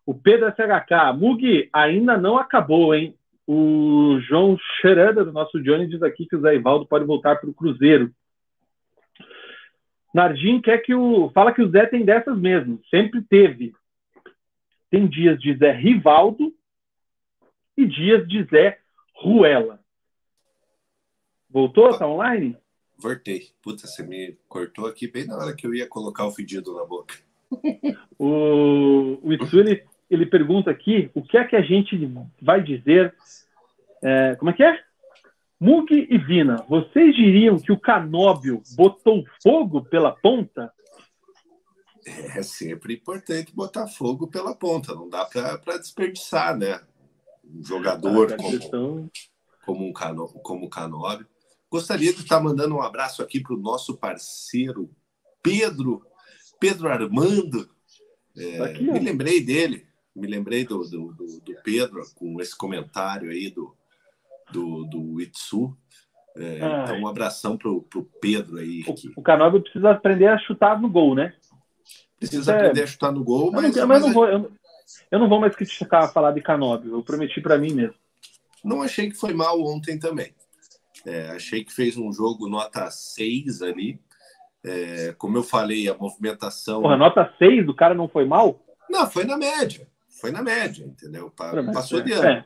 O 0.06 0.14
Pedro 0.14 0.50
SHK, 0.50 1.16
Mug 1.16 1.68
ainda 1.72 2.16
não 2.16 2.36
acabou, 2.36 2.94
hein? 2.94 3.16
O 3.46 4.18
João 4.28 4.56
Xeranda, 4.80 5.24
do 5.24 5.32
nosso 5.32 5.60
Johnny, 5.62 5.86
diz 5.86 6.02
aqui 6.02 6.26
que 6.26 6.36
o 6.36 6.40
Zé 6.40 6.54
Ivaldo 6.54 6.86
pode 6.86 7.04
voltar 7.04 7.36
para 7.36 7.50
o 7.50 7.54
Cruzeiro. 7.54 8.10
Nardim 10.12 10.60
quer 10.60 10.78
que 10.78 10.94
o. 10.94 11.30
Fala 11.30 11.52
que 11.52 11.62
o 11.62 11.70
Zé 11.70 11.86
tem 11.86 12.04
dessas 12.04 12.38
mesmo. 12.38 12.80
Sempre 12.90 13.22
teve. 13.22 13.74
Tem 14.90 15.06
dias 15.08 15.40
de 15.40 15.56
Zé 15.56 15.72
Rivaldo 15.72 16.54
e 17.76 17.86
dias 17.86 18.28
de 18.28 18.44
Zé 18.44 18.78
Ruela. 19.14 19.80
Voltou? 21.48 21.96
Tá 21.96 22.06
online? 22.06 22.56
Voltei. 22.98 23.48
Puta, 23.62 23.86
você 23.86 24.02
me 24.02 24.36
cortou 24.48 24.86
aqui 24.86 25.08
bem 25.08 25.26
na 25.26 25.36
hora 25.36 25.56
que 25.56 25.66
eu 25.66 25.74
ia 25.74 25.86
colocar 25.86 26.26
o 26.26 26.34
pedido 26.34 26.74
na 26.74 26.84
boca. 26.84 27.14
o, 28.18 29.18
o 29.22 29.32
Itsu, 29.32 29.60
ele, 29.60 29.84
ele 30.10 30.26
pergunta 30.26 30.70
aqui 30.70 31.10
o 31.14 31.22
que 31.22 31.36
é 31.36 31.44
que 31.44 31.56
a 31.56 31.62
gente 31.62 31.96
vai 32.40 32.62
dizer. 32.62 33.14
É, 34.02 34.36
como 34.36 34.50
é 34.50 34.54
que 34.54 34.62
é? 34.62 34.78
Mug 35.62 35.94
e 35.94 36.18
Vina, 36.18 36.56
vocês 36.68 37.14
diriam 37.14 37.56
que 37.56 37.70
o 37.70 37.78
Canóbio 37.78 38.64
botou 38.74 39.24
fogo 39.40 39.84
pela 39.84 40.10
ponta? 40.10 40.72
É 42.04 42.42
sempre 42.42 42.94
importante 42.94 43.54
botar 43.54 43.86
fogo 43.86 44.26
pela 44.26 44.56
ponta, 44.56 44.92
não 44.92 45.08
dá 45.08 45.24
para 45.24 45.78
desperdiçar, 45.78 46.58
né? 46.58 46.80
Um 47.44 47.64
jogador 47.64 48.32
ah, 48.32 48.36
como, 48.36 48.58
questão... 48.58 49.10
como, 49.64 49.86
um 49.86 49.92
cano, 49.92 50.26
como 50.42 50.66
o 50.66 50.68
Canóbio. 50.68 51.28
Gostaria 51.70 52.12
de 52.12 52.22
estar 52.22 52.40
mandando 52.40 52.74
um 52.74 52.82
abraço 52.82 53.22
aqui 53.22 53.38
para 53.38 53.54
o 53.54 53.60
nosso 53.60 53.96
parceiro 53.96 54.90
Pedro, 55.40 56.04
Pedro 56.58 56.88
Armando. 56.88 57.70
É, 58.36 58.58
aqui, 58.62 58.82
me 58.82 58.98
lembrei 58.98 59.40
dele, 59.40 59.86
me 60.12 60.26
lembrei 60.26 60.64
do, 60.64 60.82
do, 60.82 61.12
do, 61.12 61.40
do 61.40 61.54
Pedro 61.62 62.02
com 62.16 62.40
esse 62.40 62.56
comentário 62.56 63.30
aí 63.30 63.48
do, 63.48 63.76
do, 64.53 64.84
do 64.84 65.20
Itsu. 65.20 65.76
É, 66.36 66.57
então, 66.57 67.00
um 67.00 67.07
abração 67.07 67.57
pro, 67.57 67.82
pro 67.82 68.05
Pedro 68.20 68.59
aí. 68.59 68.84
O, 68.86 69.20
o 69.20 69.22
Canóbio 69.22 69.61
precisa 69.61 69.90
aprender 69.90 70.28
a 70.28 70.38
chutar 70.38 70.80
no 70.80 70.88
gol, 70.88 71.14
né? 71.14 71.34
Precisa 72.18 72.53
é... 72.53 72.57
aprender 72.57 72.82
a 72.82 72.86
chutar 72.86 73.12
no 73.12 73.22
gol, 73.22 73.50
mas. 73.53 73.76
Eu 73.76 73.82
não, 73.82 73.88
mas 73.88 74.00
eu 74.00 74.07
não 74.07 74.14
vou, 74.14 74.26
eu, 74.26 74.53
eu, 75.11 75.18
não 75.18 75.28
vou 75.28 75.40
mais 75.40 75.55
criticar 75.55 76.12
falar 76.12 76.32
de 76.32 76.40
Canóbio, 76.40 76.94
eu 76.94 77.03
prometi 77.03 77.40
para 77.40 77.59
mim 77.59 77.74
mesmo. 77.74 77.94
Não 78.64 78.80
achei 78.80 79.11
que 79.11 79.16
foi 79.16 79.34
mal 79.34 79.61
ontem 79.61 79.98
também. 79.98 80.32
É, 81.05 81.30
achei 81.30 81.64
que 81.64 81.72
fez 81.72 81.96
um 81.96 82.12
jogo 82.12 82.48
nota 82.48 82.88
6 82.90 83.61
ali. 83.62 84.00
É, 84.64 85.12
como 85.18 85.36
eu 85.36 85.42
falei, 85.42 85.88
a 85.88 85.94
movimentação. 85.94 86.82
Porra, 86.82 86.96
nota 86.96 87.34
6 87.38 87.66
do 87.66 87.74
cara 87.74 87.94
não 87.94 88.09
foi 88.09 88.24
mal? 88.24 88.61
Não, 88.88 89.11
foi 89.11 89.24
na 89.24 89.36
média. 89.36 89.88
Foi 90.20 90.30
na 90.30 90.42
média, 90.42 90.84
entendeu? 90.84 91.30
Passou 91.74 92.00
de 92.00 92.12
ano. 92.12 92.44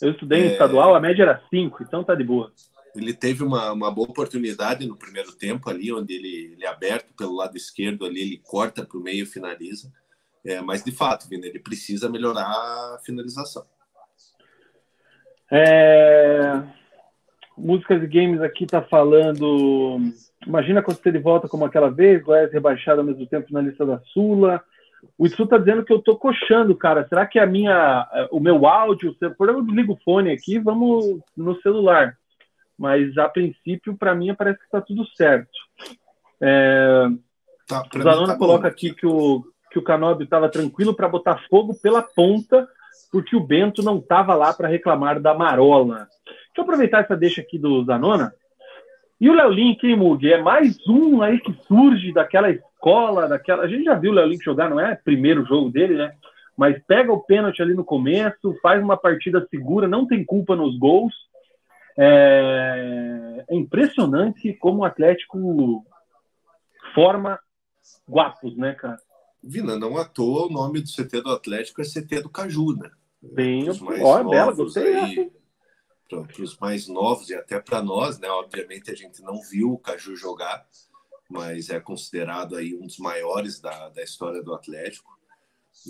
Eu 0.00 0.10
estudei 0.10 0.40
em 0.40 0.48
é... 0.48 0.52
estadual, 0.52 0.94
a 0.94 1.00
média 1.00 1.22
era 1.22 1.42
5, 1.50 1.82
então 1.82 2.04
tá 2.04 2.14
de 2.14 2.24
boa. 2.24 2.52
Ele 2.94 3.12
teve 3.12 3.42
uma, 3.42 3.72
uma 3.72 3.90
boa 3.90 4.08
oportunidade 4.08 4.86
no 4.86 4.96
primeiro 4.96 5.32
tempo 5.32 5.68
ali, 5.68 5.92
onde 5.92 6.14
ele, 6.14 6.52
ele 6.54 6.64
é 6.64 6.68
aberto 6.68 7.14
pelo 7.14 7.36
lado 7.36 7.56
esquerdo 7.56 8.04
ali, 8.06 8.20
ele 8.22 8.42
corta 8.44 8.84
para 8.84 8.98
o 8.98 9.02
meio 9.02 9.24
e 9.24 9.26
finaliza. 9.26 9.92
É, 10.44 10.60
mas 10.60 10.82
de 10.82 10.92
fato, 10.92 11.28
Vina, 11.28 11.46
ele 11.46 11.58
precisa 11.58 12.08
melhorar 12.08 12.46
a 12.46 12.98
finalização. 13.04 13.64
É... 15.50 16.62
Músicas 17.56 18.02
e 18.02 18.06
Games 18.06 18.40
aqui 18.40 18.66
tá 18.66 18.82
falando. 18.82 19.98
Imagina 20.46 20.82
quando 20.82 21.00
ele 21.04 21.18
volta 21.18 21.48
como 21.48 21.64
aquela 21.64 21.90
vez, 21.90 22.22
Goiás 22.22 22.52
rebaixado 22.52 23.00
ao 23.00 23.06
mesmo 23.06 23.26
tempo 23.26 23.52
na 23.52 23.60
lista 23.60 23.84
da 23.84 24.00
Sula. 24.12 24.62
O 25.18 25.26
Itsu 25.26 25.46
tá 25.46 25.58
dizendo 25.58 25.84
que 25.84 25.92
eu 25.92 26.00
tô 26.00 26.16
coxando, 26.16 26.74
cara. 26.76 27.06
Será 27.08 27.26
que 27.26 27.38
a 27.38 27.46
minha, 27.46 28.06
o 28.30 28.40
meu 28.40 28.66
áudio, 28.66 29.14
por 29.36 29.48
eu 29.48 29.62
desligo 29.62 29.94
o 29.94 29.98
fone 30.04 30.30
aqui, 30.30 30.58
vamos 30.58 31.20
no 31.36 31.60
celular. 31.60 32.16
Mas 32.78 33.16
a 33.16 33.28
princípio, 33.28 33.96
para 33.96 34.14
mim, 34.14 34.34
parece 34.34 34.58
que 34.60 34.70
tá 34.70 34.80
tudo 34.80 35.06
certo. 35.16 35.50
É... 36.40 37.08
Tá, 37.66 37.82
o 37.94 38.02
Zanona 38.02 38.34
tá 38.34 38.38
coloca 38.38 38.68
aqui 38.68 38.94
que 38.94 39.06
o, 39.06 39.44
que 39.72 39.78
o 39.78 39.82
Canóbio 39.82 40.24
estava 40.24 40.48
tranquilo 40.48 40.94
para 40.94 41.08
botar 41.08 41.44
fogo 41.48 41.74
pela 41.74 42.02
ponta, 42.02 42.68
porque 43.10 43.34
o 43.34 43.40
Bento 43.40 43.82
não 43.82 43.98
estava 43.98 44.34
lá 44.34 44.52
para 44.52 44.68
reclamar 44.68 45.20
da 45.20 45.34
marola. 45.34 46.06
Deixa 46.24 46.58
eu 46.58 46.62
aproveitar 46.62 47.02
essa 47.02 47.16
deixa 47.16 47.40
aqui 47.40 47.58
do 47.58 47.84
Zanona. 47.84 48.32
E 49.20 49.30
o 49.30 49.34
Léo 49.34 49.50
Link, 49.50 49.82
hein, 49.84 49.96
Mug? 49.96 50.30
É 50.30 50.40
mais 50.40 50.76
um 50.86 51.22
aí 51.22 51.40
que 51.40 51.52
surge 51.66 52.12
daquela 52.12 52.48
escola, 52.86 53.28
daquela. 53.28 53.64
A 53.64 53.68
gente 53.68 53.84
já 53.84 53.94
viu 53.94 54.12
o 54.12 54.14
Léo 54.14 54.28
Link 54.28 54.44
jogar, 54.44 54.70
não 54.70 54.78
é 54.78 54.94
primeiro 54.94 55.44
jogo 55.44 55.70
dele, 55.70 55.96
né? 55.96 56.14
Mas 56.56 56.80
pega 56.86 57.12
o 57.12 57.20
pênalti 57.20 57.60
ali 57.60 57.74
no 57.74 57.84
começo, 57.84 58.56
faz 58.62 58.82
uma 58.82 58.96
partida 58.96 59.46
segura, 59.50 59.88
não 59.88 60.06
tem 60.06 60.24
culpa 60.24 60.54
nos 60.54 60.78
gols. 60.78 61.12
É, 61.98 63.44
é 63.48 63.54
impressionante 63.54 64.52
como 64.54 64.80
o 64.80 64.84
Atlético 64.84 65.84
forma 66.94 67.38
guapos, 68.08 68.56
né, 68.56 68.74
cara? 68.74 68.98
Vina, 69.42 69.78
não 69.78 69.96
à 69.98 70.04
toa 70.04 70.46
o 70.46 70.50
nome 70.50 70.80
do 70.80 70.88
CT 70.88 71.22
do 71.22 71.30
Atlético 71.30 71.82
é 71.82 71.84
CT 71.84 72.22
do 72.22 72.30
Caju, 72.30 72.74
né? 72.76 72.90
Bem, 73.20 73.66
ó, 74.02 74.24
bela, 74.24 74.52
gostei. 74.52 74.94
Aí, 74.94 75.32
para 76.08 76.42
os 76.42 76.56
mais 76.58 76.86
novos 76.86 77.28
e 77.30 77.34
até 77.34 77.60
para 77.60 77.82
nós, 77.82 78.18
né? 78.18 78.28
Obviamente 78.28 78.90
a 78.90 78.94
gente 78.94 79.22
não 79.22 79.40
viu 79.42 79.72
o 79.72 79.78
Caju 79.78 80.16
jogar, 80.16 80.64
mas 81.28 81.68
é 81.70 81.80
considerado 81.80 82.56
aí 82.56 82.74
um 82.74 82.86
dos 82.86 82.98
maiores 82.98 83.60
da, 83.60 83.88
da 83.88 84.02
história 84.02 84.42
do 84.42 84.54
Atlético. 84.54 85.16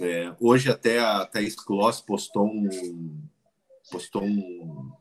É, 0.01 0.35
hoje 0.41 0.71
até 0.71 0.99
a 0.99 1.25
Thaís 1.25 1.55
Kloss 1.55 2.01
postou 2.01 2.47
um, 2.47 3.23
postou 3.91 4.23
um, 4.23 4.93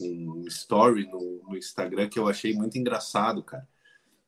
um 0.00 0.44
story 0.46 1.06
no, 1.06 1.42
no, 1.48 1.56
Instagram 1.56 2.08
que 2.08 2.18
eu 2.18 2.28
achei 2.28 2.54
muito 2.54 2.78
engraçado, 2.78 3.42
cara. 3.42 3.66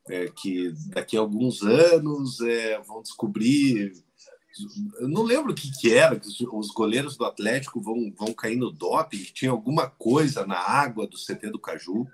É, 0.08 0.28
que 0.28 0.72
daqui 0.88 1.16
a 1.16 1.20
alguns 1.20 1.62
anos 1.62 2.40
é, 2.40 2.78
vão 2.82 3.02
descobrir. 3.02 3.92
Eu 4.98 5.08
não 5.08 5.22
lembro 5.22 5.52
o 5.52 5.54
que, 5.54 5.70
que 5.80 5.94
era, 5.94 6.18
que 6.18 6.28
os 6.52 6.68
goleiros 6.68 7.16
do 7.16 7.24
Atlético 7.24 7.80
vão, 7.80 8.12
vão 8.16 8.32
cair 8.32 8.56
no 8.56 8.70
doping, 8.70 9.24
tinha 9.32 9.50
alguma 9.50 9.88
coisa 9.88 10.46
na 10.46 10.58
água 10.58 11.06
do 11.06 11.16
CT 11.16 11.50
do 11.50 11.58
Caju. 11.58 12.06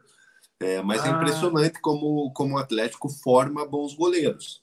É, 0.60 0.82
mas 0.82 1.04
é 1.04 1.08
ah. 1.08 1.12
é 1.12 1.16
impressionante 1.16 1.80
como, 1.80 2.30
como 2.32 2.54
o 2.54 2.58
Atlético 2.58 3.08
forma 3.08 3.66
bons 3.66 3.94
goleiros. 3.94 4.62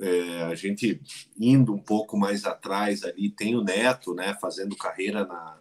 É, 0.00 0.42
a 0.42 0.54
gente 0.54 1.00
indo 1.38 1.72
um 1.72 1.78
pouco 1.78 2.16
mais 2.16 2.44
atrás 2.44 3.02
ali, 3.04 3.30
tem 3.30 3.56
o 3.56 3.62
Neto, 3.62 4.14
né, 4.14 4.36
fazendo 4.40 4.76
carreira 4.76 5.24
na, 5.24 5.58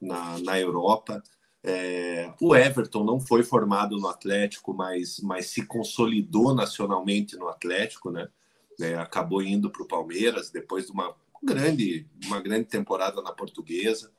na, 0.00 0.38
na 0.38 0.60
Europa. 0.60 1.22
É, 1.62 2.32
o 2.40 2.56
Everton 2.56 3.04
não 3.04 3.20
foi 3.20 3.42
formado 3.42 3.98
no 3.98 4.08
Atlético, 4.08 4.72
mas, 4.72 5.20
mas 5.20 5.46
se 5.46 5.66
consolidou 5.66 6.54
nacionalmente 6.54 7.36
no 7.36 7.48
Atlético, 7.48 8.10
né? 8.10 8.28
É, 8.80 8.94
acabou 8.94 9.42
indo 9.42 9.70
para 9.70 9.82
o 9.82 9.88
Palmeiras 9.88 10.50
depois 10.50 10.86
de 10.86 10.92
uma 10.92 11.14
grande, 11.42 12.08
uma 12.24 12.40
grande 12.40 12.64
temporada 12.64 13.20
na 13.20 13.30
Portuguesa. 13.30 14.10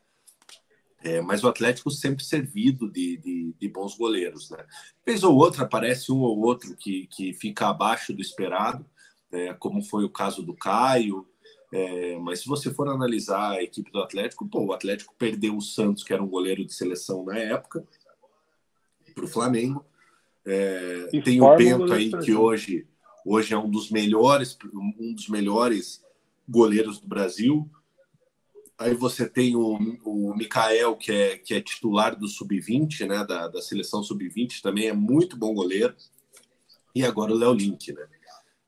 É, 1.04 1.20
mas 1.20 1.44
o 1.44 1.48
Atlético 1.48 1.90
sempre 1.90 2.24
servido 2.24 2.90
de, 2.90 3.18
de, 3.18 3.56
de, 3.60 3.70
bons 3.70 3.98
goleiros. 3.98 4.52
Né? 4.52 4.64
Vez 5.06 5.24
ou 5.24 5.36
outra 5.36 5.64
aparece 5.64 6.12
um 6.12 6.20
ou 6.20 6.40
outro 6.42 6.76
que, 6.76 7.08
que 7.08 7.34
fica 7.34 7.70
abaixo 7.70 8.14
do 8.14 8.22
esperado, 8.22 8.86
é, 9.32 9.54
como 9.54 9.82
foi 9.82 10.04
o 10.04 10.10
caso 10.10 10.44
do 10.44 10.54
Caio, 10.54 11.28
É, 11.74 12.20
mas 12.20 12.42
se 12.42 12.50
você 12.50 12.70
for 12.70 12.90
analisar 12.90 13.52
a 13.52 13.64
equipe 13.64 13.90
do 13.92 14.02
Atlético, 14.02 14.48
pô, 14.48 14.66
o 14.66 14.74
Atlético 14.74 15.16
perdeu 15.18 15.56
o 15.56 15.62
Santos, 15.62 16.04
que 16.04 16.14
era 16.14 16.22
um 16.22 16.28
goleiro 16.28 16.66
de 16.66 16.74
seleção 16.74 17.24
na 17.24 17.38
época, 17.38 17.88
para 19.16 19.24
o 19.24 19.28
Flamengo. 19.28 19.86
É, 20.46 21.08
tem 21.24 21.42
o 21.42 21.56
Bento 21.56 21.94
aí, 21.94 22.12
que 22.20 22.34
hoje, 22.34 22.88
hoje 23.26 23.54
é 23.54 23.58
um 23.58 23.70
dos 23.70 23.90
melhores, 23.90 24.58
um 24.74 25.14
dos 25.14 25.30
melhores 25.30 26.04
goleiros 26.48 27.00
do 27.00 27.08
Brasil. 27.08 27.70
Aí 28.82 28.96
você 28.96 29.30
tem 29.30 29.56
o, 29.56 29.78
o 30.04 30.36
Mikael, 30.36 30.96
que 30.96 31.12
é, 31.12 31.38
que 31.38 31.54
é 31.54 31.62
titular 31.62 32.18
do 32.18 32.28
Sub-20, 32.28 33.08
né? 33.08 33.24
Da, 33.24 33.48
da 33.48 33.62
seleção 33.62 34.02
Sub-20, 34.02 34.60
também 34.62 34.88
é 34.88 34.94
muito 34.94 35.38
bom 35.38 35.54
goleiro. 35.54 35.96
E 36.96 37.06
agora 37.06 37.32
o 37.32 37.38
Léo 37.38 37.54
Link, 37.54 37.94
né? 37.94 38.08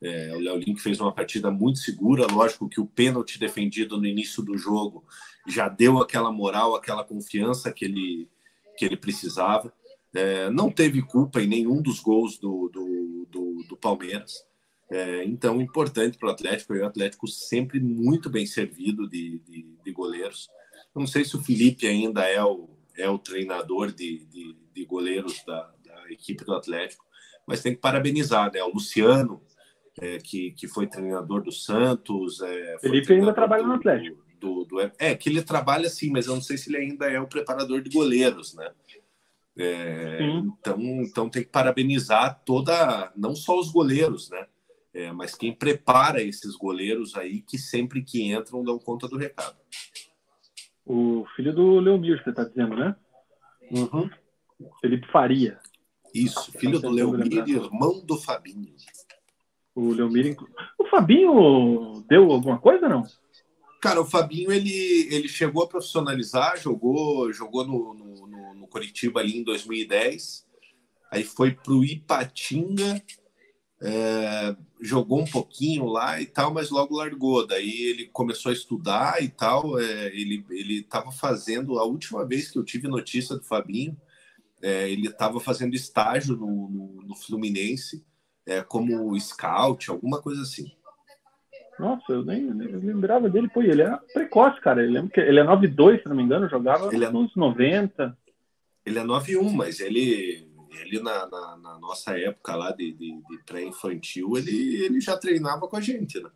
É, 0.01 0.35
o 0.35 0.39
Léo 0.39 0.57
Link 0.57 0.79
fez 0.79 0.99
uma 0.99 1.11
partida 1.11 1.49
muito 1.49 1.79
segura. 1.79 2.27
Lógico 2.31 2.69
que 2.69 2.79
o 2.79 2.85
pênalti 2.85 3.39
defendido 3.39 3.97
no 3.97 4.05
início 4.05 4.43
do 4.43 4.55
jogo 4.55 5.03
já 5.47 5.67
deu 5.67 5.97
aquela 5.99 6.31
moral, 6.31 6.75
aquela 6.75 7.03
confiança 7.03 7.71
que 7.71 7.85
ele, 7.85 8.29
que 8.77 8.85
ele 8.85 8.97
precisava. 8.97 9.73
É, 10.13 10.47
não 10.51 10.69
teve 10.69 11.01
culpa 11.01 11.41
em 11.41 11.47
nenhum 11.47 11.81
dos 11.81 11.99
gols 11.99 12.37
do, 12.37 12.69
do, 12.71 13.27
do, 13.31 13.63
do 13.67 13.77
Palmeiras. 13.77 14.45
É, 14.91 15.23
então, 15.23 15.61
importante 15.61 16.17
para 16.17 16.29
o 16.29 16.31
Atlético, 16.31 16.75
e 16.75 16.81
o 16.81 16.85
Atlético 16.85 17.27
sempre 17.27 17.79
muito 17.79 18.29
bem 18.29 18.45
servido 18.45 19.09
de, 19.09 19.39
de, 19.39 19.65
de, 19.83 19.91
goleiros. 19.91 20.49
Não 20.93 21.07
sei 21.07 21.25
se 21.25 21.35
o 21.35 21.41
Felipe 21.41 21.87
ainda 21.87 22.21
é 22.27 22.43
o, 22.43 22.69
é 22.95 23.09
o 23.09 23.17
treinador 23.17 23.91
de, 23.91 24.25
de, 24.25 24.55
de 24.73 24.85
goleiros 24.85 25.43
da, 25.45 25.71
da, 25.83 26.11
equipe 26.11 26.43
do 26.43 26.53
Atlético, 26.53 27.03
mas 27.47 27.61
tem 27.61 27.73
que 27.73 27.81
parabenizar, 27.81 28.51
né? 28.53 28.63
O 28.63 28.73
Luciano, 28.73 29.41
é, 29.99 30.17
que, 30.19 30.51
que 30.51 30.67
foi 30.67 30.85
treinador 30.85 31.41
do 31.43 31.51
Santos. 31.51 32.41
É, 32.41 32.77
Felipe 32.79 33.13
ainda 33.13 33.33
trabalha 33.33 33.63
no 33.63 33.73
Atlético. 33.73 34.23
Do, 34.39 34.65
do, 34.65 34.79
é, 34.99 35.15
que 35.15 35.29
ele 35.29 35.41
trabalha 35.41 35.89
sim, 35.89 36.11
mas 36.11 36.27
eu 36.27 36.35
não 36.35 36.41
sei 36.41 36.57
se 36.57 36.69
ele 36.69 36.77
ainda 36.77 37.09
é 37.09 37.19
o 37.19 37.27
preparador 37.27 37.81
de 37.81 37.89
goleiros, 37.89 38.53
né? 38.53 38.69
É, 39.57 40.19
então, 40.21 40.81
então 40.81 41.29
tem 41.29 41.43
que 41.43 41.49
parabenizar 41.49 42.41
toda, 42.43 43.11
não 43.15 43.35
só 43.35 43.57
os 43.57 43.71
goleiros, 43.71 44.29
né? 44.29 44.45
É, 44.93 45.11
mas 45.11 45.33
quem 45.33 45.51
prepara 45.53 46.21
esses 46.21 46.55
goleiros 46.55 47.15
aí 47.15 47.41
que 47.41 47.57
sempre 47.57 48.03
que 48.03 48.31
entram 48.31 48.63
dão 48.63 48.77
conta 48.77 49.07
do 49.07 49.17
recado. 49.17 49.57
O 50.85 51.25
filho 51.35 51.53
do 51.53 51.79
Leomir, 51.79 52.21
você 52.21 52.29
está 52.29 52.43
dizendo, 52.43 52.75
né? 52.75 52.95
Uhum. 53.71 54.09
Felipe 54.81 55.07
Faria. 55.11 55.59
Isso, 56.13 56.51
filho 56.51 56.79
do 56.79 56.89
Leomir, 56.89 57.47
irmão 57.47 58.05
do 58.05 58.17
Fabinho. 58.17 58.75
O 59.73 59.91
Leomir. 59.91 60.37
O 60.77 60.85
Fabinho 60.85 62.05
deu 62.07 62.31
alguma 62.31 62.59
coisa, 62.59 62.87
não? 62.87 63.03
Cara, 63.81 63.99
o 63.99 64.05
Fabinho 64.05 64.51
ele, 64.51 65.07
ele 65.11 65.27
chegou 65.27 65.63
a 65.63 65.67
profissionalizar, 65.67 66.57
jogou, 66.57 67.33
jogou 67.33 67.65
no, 67.65 67.93
no, 67.93 68.27
no, 68.27 68.53
no 68.53 68.67
Curitiba 68.67 69.19
ali 69.19 69.37
em 69.37 69.43
2010, 69.43 70.45
aí 71.11 71.23
foi 71.23 71.51
para 71.51 71.73
o 71.73 71.83
Ipatinga 71.83 73.03
é, 73.83 74.55
jogou 74.81 75.19
um 75.19 75.25
pouquinho 75.25 75.85
lá 75.85 76.21
e 76.21 76.25
tal, 76.25 76.53
mas 76.53 76.69
logo 76.69 76.95
largou. 76.95 77.45
Daí 77.45 77.83
ele 77.83 78.05
começou 78.07 78.49
a 78.49 78.53
estudar 78.53 79.21
e 79.21 79.27
tal. 79.27 79.77
É, 79.77 80.07
ele 80.07 80.45
ele 80.49 80.79
estava 80.79 81.11
fazendo 81.11 81.77
a 81.77 81.83
última 81.83 82.25
vez 82.25 82.49
que 82.49 82.57
eu 82.57 82.63
tive 82.63 82.87
notícia 82.87 83.35
do 83.35 83.43
Fabinho, 83.43 83.97
é, 84.61 84.89
ele 84.89 85.07
estava 85.07 85.39
fazendo 85.41 85.75
estágio 85.75 86.37
no, 86.37 86.69
no, 86.69 87.03
no 87.05 87.15
Fluminense 87.15 88.05
é, 88.45 88.61
como 88.61 89.19
scout, 89.19 89.89
alguma 89.91 90.21
coisa 90.21 90.41
assim. 90.41 90.71
Nossa, 91.77 92.13
eu 92.13 92.23
nem, 92.23 92.41
nem 92.53 92.69
eu 92.69 92.79
lembrava 92.79 93.29
dele. 93.29 93.49
Pô, 93.49 93.61
ele 93.61 93.81
é 93.81 93.97
precoce, 94.13 94.61
cara. 94.61 94.81
Eu 94.81 94.91
lembro 94.91 95.11
que 95.11 95.19
ele 95.19 95.39
é 95.39 95.43
9'2, 95.43 96.01
se 96.01 96.07
não 96.07 96.15
me 96.15 96.23
engano, 96.23 96.47
jogava 96.47 96.93
ele 96.93 97.03
é, 97.03 97.09
nos 97.09 97.35
90. 97.35 98.17
Ele 98.85 98.99
é 98.99 99.03
9'1, 99.03 99.51
mas 99.51 99.79
ele 99.79 100.52
ele 100.81 100.99
na, 100.99 101.27
na, 101.27 101.57
na, 101.57 101.79
nossa 101.79 102.17
época 102.17 102.55
lá 102.55 102.71
de, 102.71 102.91
de, 102.93 103.21
de 103.29 103.37
pré-infantil, 103.45 104.37
ele, 104.37 104.83
ele 104.83 104.99
já 104.99 105.17
treinava 105.17 105.67
com 105.67 105.77
a 105.77 105.81
gente, 105.81 106.19
né? 106.19 106.29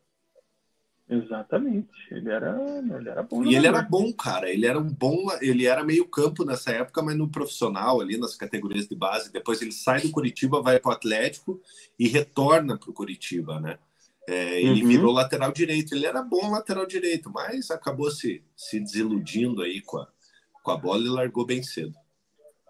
Exatamente. 1.10 1.90
Ele 2.12 2.30
era, 2.30 2.58
ele 3.00 3.10
era 3.10 3.24
bom. 3.24 3.44
E 3.46 3.56
ele 3.56 3.66
era 3.66 3.82
bom, 3.82 4.12
cara. 4.12 4.50
Ele 4.50 4.66
era 4.66 4.78
um 4.78 4.92
bom. 4.92 5.28
Ele 5.40 5.66
era 5.66 5.84
meio 5.84 6.06
campo 6.06 6.44
nessa 6.44 6.72
época, 6.72 7.02
mas 7.02 7.18
no 7.18 7.30
profissional, 7.30 8.02
ali 8.02 8.18
nas 8.18 8.36
categorias 8.36 8.88
de 8.88 8.96
base. 8.96 9.32
Depois 9.32 9.62
ele 9.62 9.72
sai 9.72 10.02
do 10.02 10.12
Curitiba, 10.12 10.62
vai 10.62 10.80
para 10.80 10.90
o 10.90 10.94
Atlético 10.94 11.62
e 11.98 12.10
retorna 12.10 12.78
para 12.78 12.90
o 12.90 12.94
Curitiba, 12.94 13.60
né? 13.60 13.80
É, 14.28 14.62
ele 14.62 14.82
uhum. 14.82 14.88
virou 14.90 15.14
lateral 15.14 15.54
direito. 15.54 15.96
Ele 15.96 16.06
era 16.06 16.22
bom 16.22 16.52
lateral 16.52 16.86
direito, 16.86 17.32
mas 17.34 17.72
acabou 17.72 18.12
se, 18.12 18.44
se 18.54 18.78
desiludindo 18.78 19.62
aí 19.62 19.82
com 19.82 20.00
a, 20.00 20.08
com 20.62 20.72
a 20.72 20.78
bola 20.78 21.04
e 21.06 21.10
largou 21.10 21.46
bem 21.46 21.64
cedo. 21.64 21.96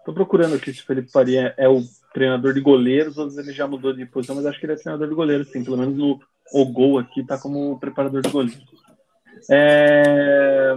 Tô 0.08 0.14
procurando 0.14 0.54
aqui 0.54 0.72
se 0.72 0.80
o 0.80 0.86
Felipe 0.86 1.12
Faria 1.12 1.52
é 1.58 1.68
o 1.68 1.82
treinador 2.14 2.54
de 2.54 2.62
goleiros 2.62 3.18
ou 3.18 3.28
se 3.28 3.38
ele 3.38 3.52
já 3.52 3.66
mudou 3.66 3.92
de 3.92 4.06
posição, 4.06 4.34
mas 4.34 4.46
acho 4.46 4.58
que 4.58 4.64
ele 4.64 4.72
é 4.72 4.76
treinador 4.76 5.06
de 5.06 5.14
goleiros, 5.14 5.50
sim. 5.50 5.62
Pelo 5.62 5.76
menos 5.76 5.94
no 5.94 6.18
o 6.50 6.64
gol 6.64 6.98
aqui 6.98 7.22
tá 7.22 7.36
como 7.36 7.78
preparador 7.78 8.22
de 8.22 8.30
goleiros. 8.30 8.58
É... 9.50 10.74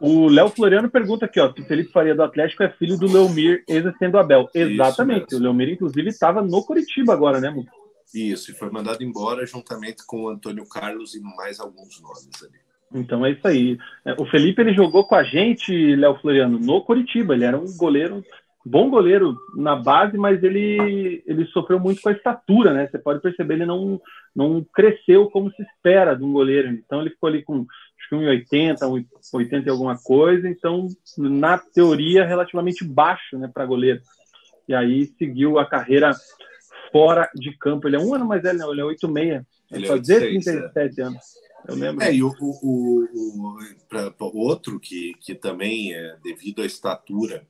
O 0.00 0.26
Léo 0.26 0.48
Floriano 0.48 0.90
pergunta 0.90 1.26
aqui, 1.26 1.38
ó, 1.38 1.52
se 1.52 1.60
o 1.60 1.64
Felipe 1.66 1.92
Faria 1.92 2.16
do 2.16 2.22
Atlético 2.24 2.64
é 2.64 2.70
filho 2.70 2.98
do 2.98 3.06
Leomir, 3.06 3.62
ex-sendo 3.68 4.18
Abel. 4.18 4.50
Exatamente. 4.52 5.36
O 5.36 5.38
Leomir, 5.38 5.68
inclusive, 5.68 6.08
estava 6.08 6.42
no 6.42 6.64
Curitiba 6.64 7.12
agora, 7.12 7.40
né, 7.40 7.48
Muco? 7.48 7.70
Isso, 8.12 8.50
e 8.50 8.54
foi 8.54 8.70
mandado 8.70 9.04
embora 9.04 9.46
juntamente 9.46 10.04
com 10.04 10.24
o 10.24 10.28
Antônio 10.28 10.68
Carlos 10.68 11.14
e 11.14 11.20
mais 11.20 11.60
alguns 11.60 12.00
nomes 12.00 12.42
ali. 12.42 12.58
Então 12.94 13.24
é 13.24 13.30
isso 13.32 13.46
aí. 13.46 13.78
É, 14.04 14.14
o 14.18 14.26
Felipe 14.26 14.60
ele 14.60 14.74
jogou 14.74 15.04
com 15.04 15.14
a 15.14 15.22
gente, 15.22 15.96
Léo 15.96 16.18
Floriano, 16.20 16.58
no 16.58 16.82
Curitiba. 16.82 17.34
Ele 17.34 17.44
era 17.44 17.58
um 17.58 17.76
goleiro, 17.76 18.22
bom 18.64 18.90
goleiro 18.90 19.36
na 19.56 19.76
base, 19.76 20.16
mas 20.16 20.42
ele, 20.42 21.22
ele 21.26 21.46
sofreu 21.46 21.80
muito 21.80 22.02
com 22.02 22.08
a 22.08 22.12
estatura, 22.12 22.72
né? 22.72 22.86
Você 22.86 22.98
pode 22.98 23.20
perceber, 23.20 23.54
ele 23.54 23.66
não, 23.66 24.00
não 24.34 24.64
cresceu 24.72 25.30
como 25.30 25.50
se 25.50 25.62
espera 25.62 26.14
de 26.14 26.24
um 26.24 26.32
goleiro. 26.32 26.68
Então 26.68 27.00
ele 27.00 27.10
ficou 27.10 27.28
ali 27.28 27.42
com 27.42 27.66
acho 27.98 28.08
que 28.08 28.16
1,80, 28.16 28.78
1,80 29.32 29.66
e 29.66 29.70
alguma 29.70 29.96
coisa. 29.98 30.48
Então, 30.48 30.86
na 31.16 31.58
teoria, 31.58 32.26
relativamente 32.26 32.84
baixo 32.84 33.38
né, 33.38 33.50
para 33.52 33.66
goleiro. 33.66 34.00
E 34.68 34.74
aí 34.74 35.06
seguiu 35.18 35.58
a 35.58 35.66
carreira 35.66 36.12
fora 36.92 37.28
de 37.34 37.56
campo. 37.56 37.88
Ele 37.88 37.96
é 37.96 38.00
um 38.00 38.14
ano 38.14 38.26
mais 38.26 38.42
velho, 38.42 38.58
não, 38.58 38.72
ele 38.72 38.82
é 38.82 38.84
8,6. 38.84 39.44
Ele, 39.70 39.86
ele 39.86 39.86
é 39.86 39.98
37 39.98 41.00
é. 41.00 41.04
anos. 41.04 41.22
Eu 41.66 41.74
lembro. 41.74 42.04
É, 42.04 42.12
e 42.12 42.22
o, 42.22 42.32
o, 42.40 43.04
o, 43.04 43.58
pra, 43.88 44.12
outro 44.20 44.80
que, 44.80 45.14
que 45.20 45.34
também, 45.34 45.92
é, 45.94 46.16
devido 46.22 46.62
à 46.62 46.66
estatura, 46.66 47.46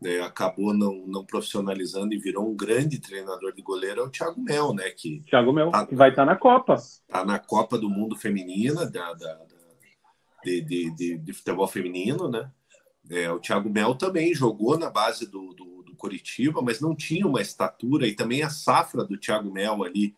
né, 0.00 0.20
acabou 0.20 0.72
não, 0.72 0.94
não 1.06 1.24
profissionalizando 1.24 2.14
e 2.14 2.18
virou 2.18 2.48
um 2.48 2.56
grande 2.56 3.00
treinador 3.00 3.52
de 3.52 3.62
goleiro 3.62 4.00
é 4.00 4.04
o 4.04 4.10
Thiago 4.10 4.40
Mel, 4.40 4.72
né? 4.72 4.88
Que 4.90 5.20
Thiago 5.28 5.52
Mel, 5.52 5.70
tá, 5.70 5.86
que 5.86 5.94
vai 5.94 6.10
estar 6.10 6.24
tá 6.24 6.32
na 6.32 6.36
Copa. 6.36 6.74
Está 6.74 7.24
na 7.24 7.38
Copa 7.38 7.76
do 7.76 7.90
Mundo 7.90 8.16
Feminina, 8.16 8.86
da, 8.86 9.12
da, 9.14 9.34
da 9.34 9.58
de, 10.44 10.60
de, 10.60 10.90
de, 10.94 11.18
de, 11.18 11.32
futebol 11.32 11.66
feminino, 11.66 12.28
né? 12.28 12.50
É, 13.10 13.30
o 13.32 13.40
Thiago 13.40 13.68
Mel 13.68 13.94
também 13.94 14.34
jogou 14.34 14.78
na 14.78 14.88
base 14.88 15.26
do, 15.26 15.52
do, 15.54 15.82
do 15.82 15.96
Coritiba, 15.96 16.62
mas 16.62 16.80
não 16.80 16.94
tinha 16.94 17.26
uma 17.26 17.40
estatura, 17.40 18.06
e 18.06 18.14
também 18.14 18.42
a 18.42 18.50
safra 18.50 19.04
do 19.04 19.18
Thiago 19.18 19.50
Mel 19.50 19.82
ali 19.82 20.14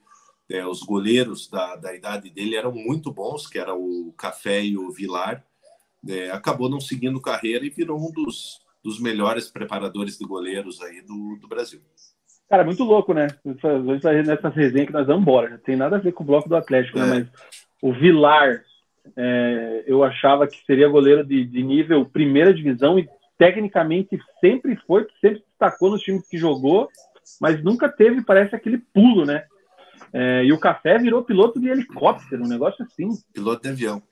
é, 0.50 0.66
os 0.66 0.82
goleiros 0.82 1.48
da, 1.48 1.76
da 1.76 1.94
idade 1.94 2.28
dele 2.28 2.56
eram 2.56 2.72
muito 2.72 3.12
bons, 3.12 3.46
que 3.46 3.58
era 3.58 3.74
o 3.74 4.12
Café 4.18 4.62
e 4.62 4.76
o 4.76 4.90
Vilar. 4.90 5.44
É, 6.08 6.30
acabou 6.30 6.68
não 6.68 6.80
seguindo 6.80 7.20
carreira 7.20 7.64
e 7.64 7.70
virou 7.70 7.98
um 7.98 8.10
dos, 8.10 8.60
dos 8.82 9.00
melhores 9.00 9.48
preparadores 9.48 10.18
de 10.18 10.26
goleiros 10.26 10.80
aí 10.82 11.02
do, 11.02 11.36
do 11.40 11.46
Brasil. 11.46 11.80
Cara, 12.48 12.64
muito 12.64 12.82
louco, 12.82 13.14
né? 13.14 13.28
Nessa 13.44 14.48
resenha 14.48 14.86
que 14.86 14.92
nós 14.92 15.06
vamos 15.06 15.22
embora. 15.22 15.50
Não 15.50 15.58
tem 15.58 15.76
nada 15.76 15.96
a 15.96 16.00
ver 16.00 16.12
com 16.12 16.24
o 16.24 16.26
bloco 16.26 16.48
do 16.48 16.56
Atlético, 16.56 16.98
né? 16.98 17.04
é. 17.04 17.06
né? 17.06 17.14
Mas 17.20 17.28
o 17.80 17.92
Vilar, 17.92 18.64
é, 19.16 19.84
eu 19.86 20.02
achava 20.02 20.48
que 20.48 20.64
seria 20.66 20.88
goleiro 20.88 21.24
de, 21.24 21.44
de, 21.44 21.62
nível 21.62 22.04
primeira 22.04 22.52
divisão 22.52 22.98
e 22.98 23.08
tecnicamente 23.38 24.18
sempre 24.40 24.76
foi, 24.84 25.06
sempre 25.20 25.44
destacou 25.48 25.90
nos 25.90 26.02
times 26.02 26.26
que 26.28 26.36
jogou, 26.36 26.88
mas 27.40 27.62
nunca 27.62 27.88
teve, 27.88 28.22
parece, 28.24 28.54
aquele 28.54 28.78
pulo, 28.78 29.24
né? 29.24 29.44
É, 30.12 30.44
e 30.44 30.52
o 30.52 30.58
Café 30.58 30.98
virou 30.98 31.24
piloto 31.24 31.60
de 31.60 31.68
helicóptero, 31.68 32.44
um 32.44 32.48
negócio 32.48 32.84
assim. 32.84 33.08
Piloto 33.32 33.62
de 33.62 33.68
avião. 33.68 34.02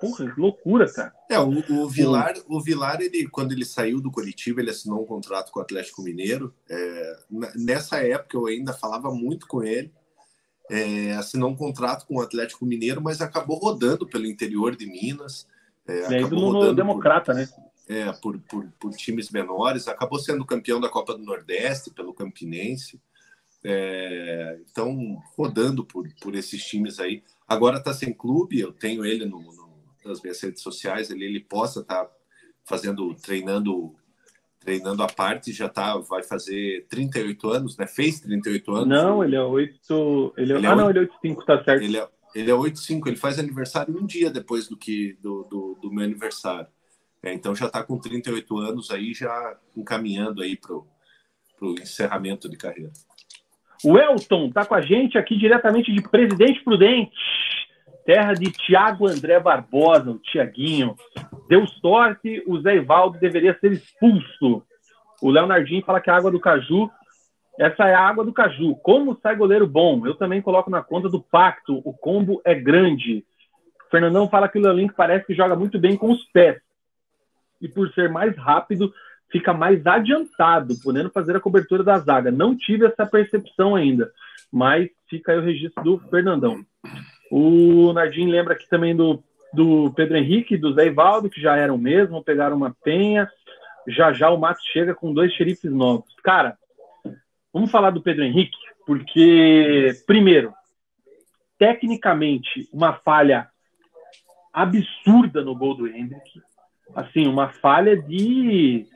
Porra, 0.00 0.32
que 0.32 0.40
loucura, 0.40 0.90
cara. 0.92 1.12
É, 1.28 1.38
o, 1.38 1.48
o 1.48 1.88
Vilar, 1.88 2.34
o 2.46 2.60
Vilar 2.60 3.00
ele, 3.00 3.26
quando 3.28 3.52
ele 3.52 3.64
saiu 3.64 4.00
do 4.00 4.10
Curitiba, 4.10 4.60
ele 4.60 4.70
assinou 4.70 5.02
um 5.02 5.06
contrato 5.06 5.50
com 5.50 5.58
o 5.58 5.62
Atlético 5.62 6.02
Mineiro. 6.02 6.54
É, 6.70 7.18
nessa 7.56 7.98
época 7.98 8.36
eu 8.36 8.46
ainda 8.46 8.72
falava 8.72 9.10
muito 9.10 9.46
com 9.46 9.62
ele. 9.62 9.92
É, 10.70 11.12
assinou 11.14 11.50
um 11.50 11.56
contrato 11.56 12.06
com 12.06 12.16
o 12.16 12.20
Atlético 12.20 12.64
Mineiro, 12.64 13.02
mas 13.02 13.20
acabou 13.20 13.58
rodando 13.58 14.06
pelo 14.06 14.26
interior 14.26 14.76
de 14.76 14.86
Minas. 14.86 15.48
É, 15.86 16.12
e 16.12 16.14
aí 16.16 16.30
no, 16.30 16.52
no 16.52 16.74
Democrata, 16.74 17.32
por, 17.32 17.38
né? 17.38 17.48
É, 17.88 18.12
por, 18.12 18.38
por, 18.40 18.68
por 18.78 18.90
times 18.92 19.30
menores. 19.30 19.88
Acabou 19.88 20.18
sendo 20.18 20.44
campeão 20.44 20.80
da 20.80 20.88
Copa 20.88 21.14
do 21.14 21.24
Nordeste 21.24 21.90
pelo 21.90 22.14
Campinense. 22.14 23.00
É, 23.64 24.60
então, 24.70 25.20
rodando 25.36 25.84
por, 25.84 26.08
por 26.20 26.34
esses 26.34 26.64
times 26.64 26.98
aí. 26.98 27.22
Agora 27.46 27.78
está 27.78 27.92
sem 27.92 28.12
clube, 28.12 28.60
eu 28.60 28.72
tenho 28.72 29.04
ele 29.04 29.24
no, 29.24 29.40
no, 29.40 29.68
nas 30.04 30.22
minhas 30.22 30.40
redes 30.40 30.62
sociais, 30.62 31.10
ele, 31.10 31.24
ele 31.24 31.40
possa 31.40 31.80
estar 31.80 32.04
tá 32.04 32.12
fazendo, 32.64 33.14
treinando 33.14 33.94
treinando 34.60 35.02
a 35.02 35.06
parte, 35.06 35.52
já 35.52 35.68
tá, 35.68 35.96
vai 35.96 36.22
fazer 36.22 36.86
38 36.90 37.48
anos, 37.48 37.76
né? 37.78 37.86
Fez 37.86 38.20
38 38.20 38.74
anos. 38.74 38.88
Não, 38.88 39.24
ele 39.24 39.36
é 39.36 39.40
8. 39.40 40.34
Ele 40.36 40.52
é... 40.52 40.56
Ele 40.56 40.66
é 40.66 40.68
ah, 40.68 40.72
8... 40.72 40.76
não, 40.76 40.90
ele 40.90 40.98
é 40.98 41.02
85, 41.02 41.44
tá 41.46 41.64
certo. 41.64 41.82
Ele 41.82 41.96
é, 41.96 42.08
ele 42.34 42.50
é 42.50 42.54
85, 42.54 43.08
ele 43.08 43.16
faz 43.16 43.38
aniversário 43.38 43.96
um 43.96 44.04
dia 44.04 44.30
depois 44.30 44.68
do 44.68 44.76
que 44.76 45.16
do, 45.22 45.42
do, 45.44 45.78
do 45.80 45.90
meu 45.90 46.04
aniversário. 46.04 46.68
É, 47.22 47.32
então 47.32 47.54
já 47.54 47.66
está 47.66 47.82
com 47.82 47.98
38 47.98 48.58
anos 48.58 48.90
aí, 48.90 49.14
já 49.14 49.58
encaminhando 49.76 50.42
aí 50.42 50.56
para 50.56 50.74
o 50.74 50.86
encerramento 51.80 52.48
de 52.48 52.56
carreira. 52.56 52.92
O 53.84 53.96
Elton 53.96 54.46
está 54.46 54.64
com 54.64 54.74
a 54.74 54.80
gente 54.80 55.16
aqui 55.16 55.36
diretamente 55.36 55.92
de 55.92 56.02
Presidente 56.02 56.62
Prudente, 56.64 57.12
terra 58.04 58.32
de 58.34 58.50
Tiago 58.50 59.06
André 59.06 59.38
Barbosa, 59.38 60.10
o 60.10 60.18
Tiaguinho. 60.18 60.96
Deu 61.48 61.66
sorte, 61.66 62.42
o 62.46 62.60
Zé 62.60 62.76
Ivaldo 62.76 63.18
deveria 63.18 63.56
ser 63.60 63.72
expulso. 63.72 64.62
O 65.22 65.30
Leonardinho 65.30 65.84
fala 65.84 66.00
que 66.00 66.10
a 66.10 66.16
água 66.16 66.30
do 66.30 66.40
caju, 66.40 66.90
essa 67.58 67.88
é 67.88 67.94
a 67.94 68.00
água 68.00 68.24
do 68.24 68.32
caju. 68.32 68.76
Como 68.76 69.18
sai 69.20 69.36
goleiro 69.36 69.66
bom? 69.66 70.06
Eu 70.06 70.14
também 70.14 70.40
coloco 70.42 70.70
na 70.70 70.82
conta 70.82 71.08
do 71.08 71.20
pacto. 71.20 71.80
O 71.84 71.92
combo 71.92 72.40
é 72.44 72.54
grande. 72.54 73.24
O 73.86 73.90
Fernandão 73.90 74.28
fala 74.28 74.48
que 74.48 74.58
o 74.58 74.62
Leolink 74.62 74.94
parece 74.94 75.26
que 75.26 75.34
joga 75.34 75.56
muito 75.56 75.78
bem 75.78 75.96
com 75.96 76.10
os 76.10 76.24
pés. 76.32 76.60
E 77.60 77.68
por 77.68 77.92
ser 77.92 78.08
mais 78.08 78.36
rápido, 78.36 78.92
fica 79.30 79.52
mais 79.52 79.86
adiantado, 79.86 80.74
podendo 80.82 81.10
fazer 81.10 81.36
a 81.36 81.40
cobertura 81.40 81.82
da 81.84 81.98
zaga. 81.98 82.30
Não 82.30 82.56
tive 82.56 82.86
essa 82.86 83.06
percepção 83.06 83.74
ainda, 83.74 84.10
mas 84.52 84.88
fica 85.08 85.32
aí 85.32 85.38
o 85.38 85.42
registro 85.42 85.82
do 85.82 85.98
Fernandão. 86.08 86.64
O 87.30 87.92
Nardim 87.92 88.26
lembra 88.26 88.54
aqui 88.54 88.68
também 88.68 88.96
do, 88.96 89.22
do 89.52 89.92
Pedro 89.94 90.16
Henrique, 90.16 90.56
do 90.56 90.72
Zé 90.72 90.86
Ivaldo, 90.86 91.28
que 91.28 91.40
já 91.40 91.56
eram 91.56 91.76
mesmo, 91.76 92.24
pegaram 92.24 92.56
uma 92.56 92.74
penha. 92.82 93.28
Já 93.86 94.12
já 94.12 94.30
o 94.30 94.38
Matos 94.38 94.64
chega 94.72 94.94
com 94.94 95.14
dois 95.14 95.32
xerifes 95.32 95.70
novos. 95.70 96.14
Cara, 96.22 96.56
vamos 97.52 97.70
falar 97.70 97.90
do 97.90 98.02
Pedro 98.02 98.24
Henrique, 98.24 98.56
porque, 98.86 99.92
primeiro, 100.06 100.52
tecnicamente, 101.58 102.68
uma 102.72 102.94
falha 102.94 103.48
absurda 104.52 105.42
no 105.42 105.54
gol 105.54 105.74
do 105.74 105.86
Hendrick. 105.86 106.40
Assim, 106.94 107.26
uma 107.26 107.48
falha 107.48 107.96
de 107.96 108.86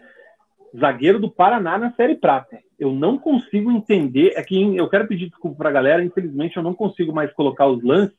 zagueiro 0.79 1.19
do 1.19 1.31
Paraná 1.31 1.79
na 1.79 1.93
Série 1.93 2.15
Prata. 2.15 2.59
Eu 2.79 2.93
não 2.93 3.19
consigo 3.19 3.71
entender. 3.71 4.33
É 4.37 4.43
que 4.43 4.77
eu 4.77 4.89
quero 4.89 5.07
pedir 5.07 5.29
desculpa 5.29 5.57
para 5.57 5.69
a 5.69 5.73
galera, 5.73 6.05
infelizmente 6.05 6.57
eu 6.57 6.63
não 6.63 6.75
consigo 6.75 7.13
mais 7.13 7.33
colocar 7.33 7.67
os 7.67 7.83
lances, 7.83 8.17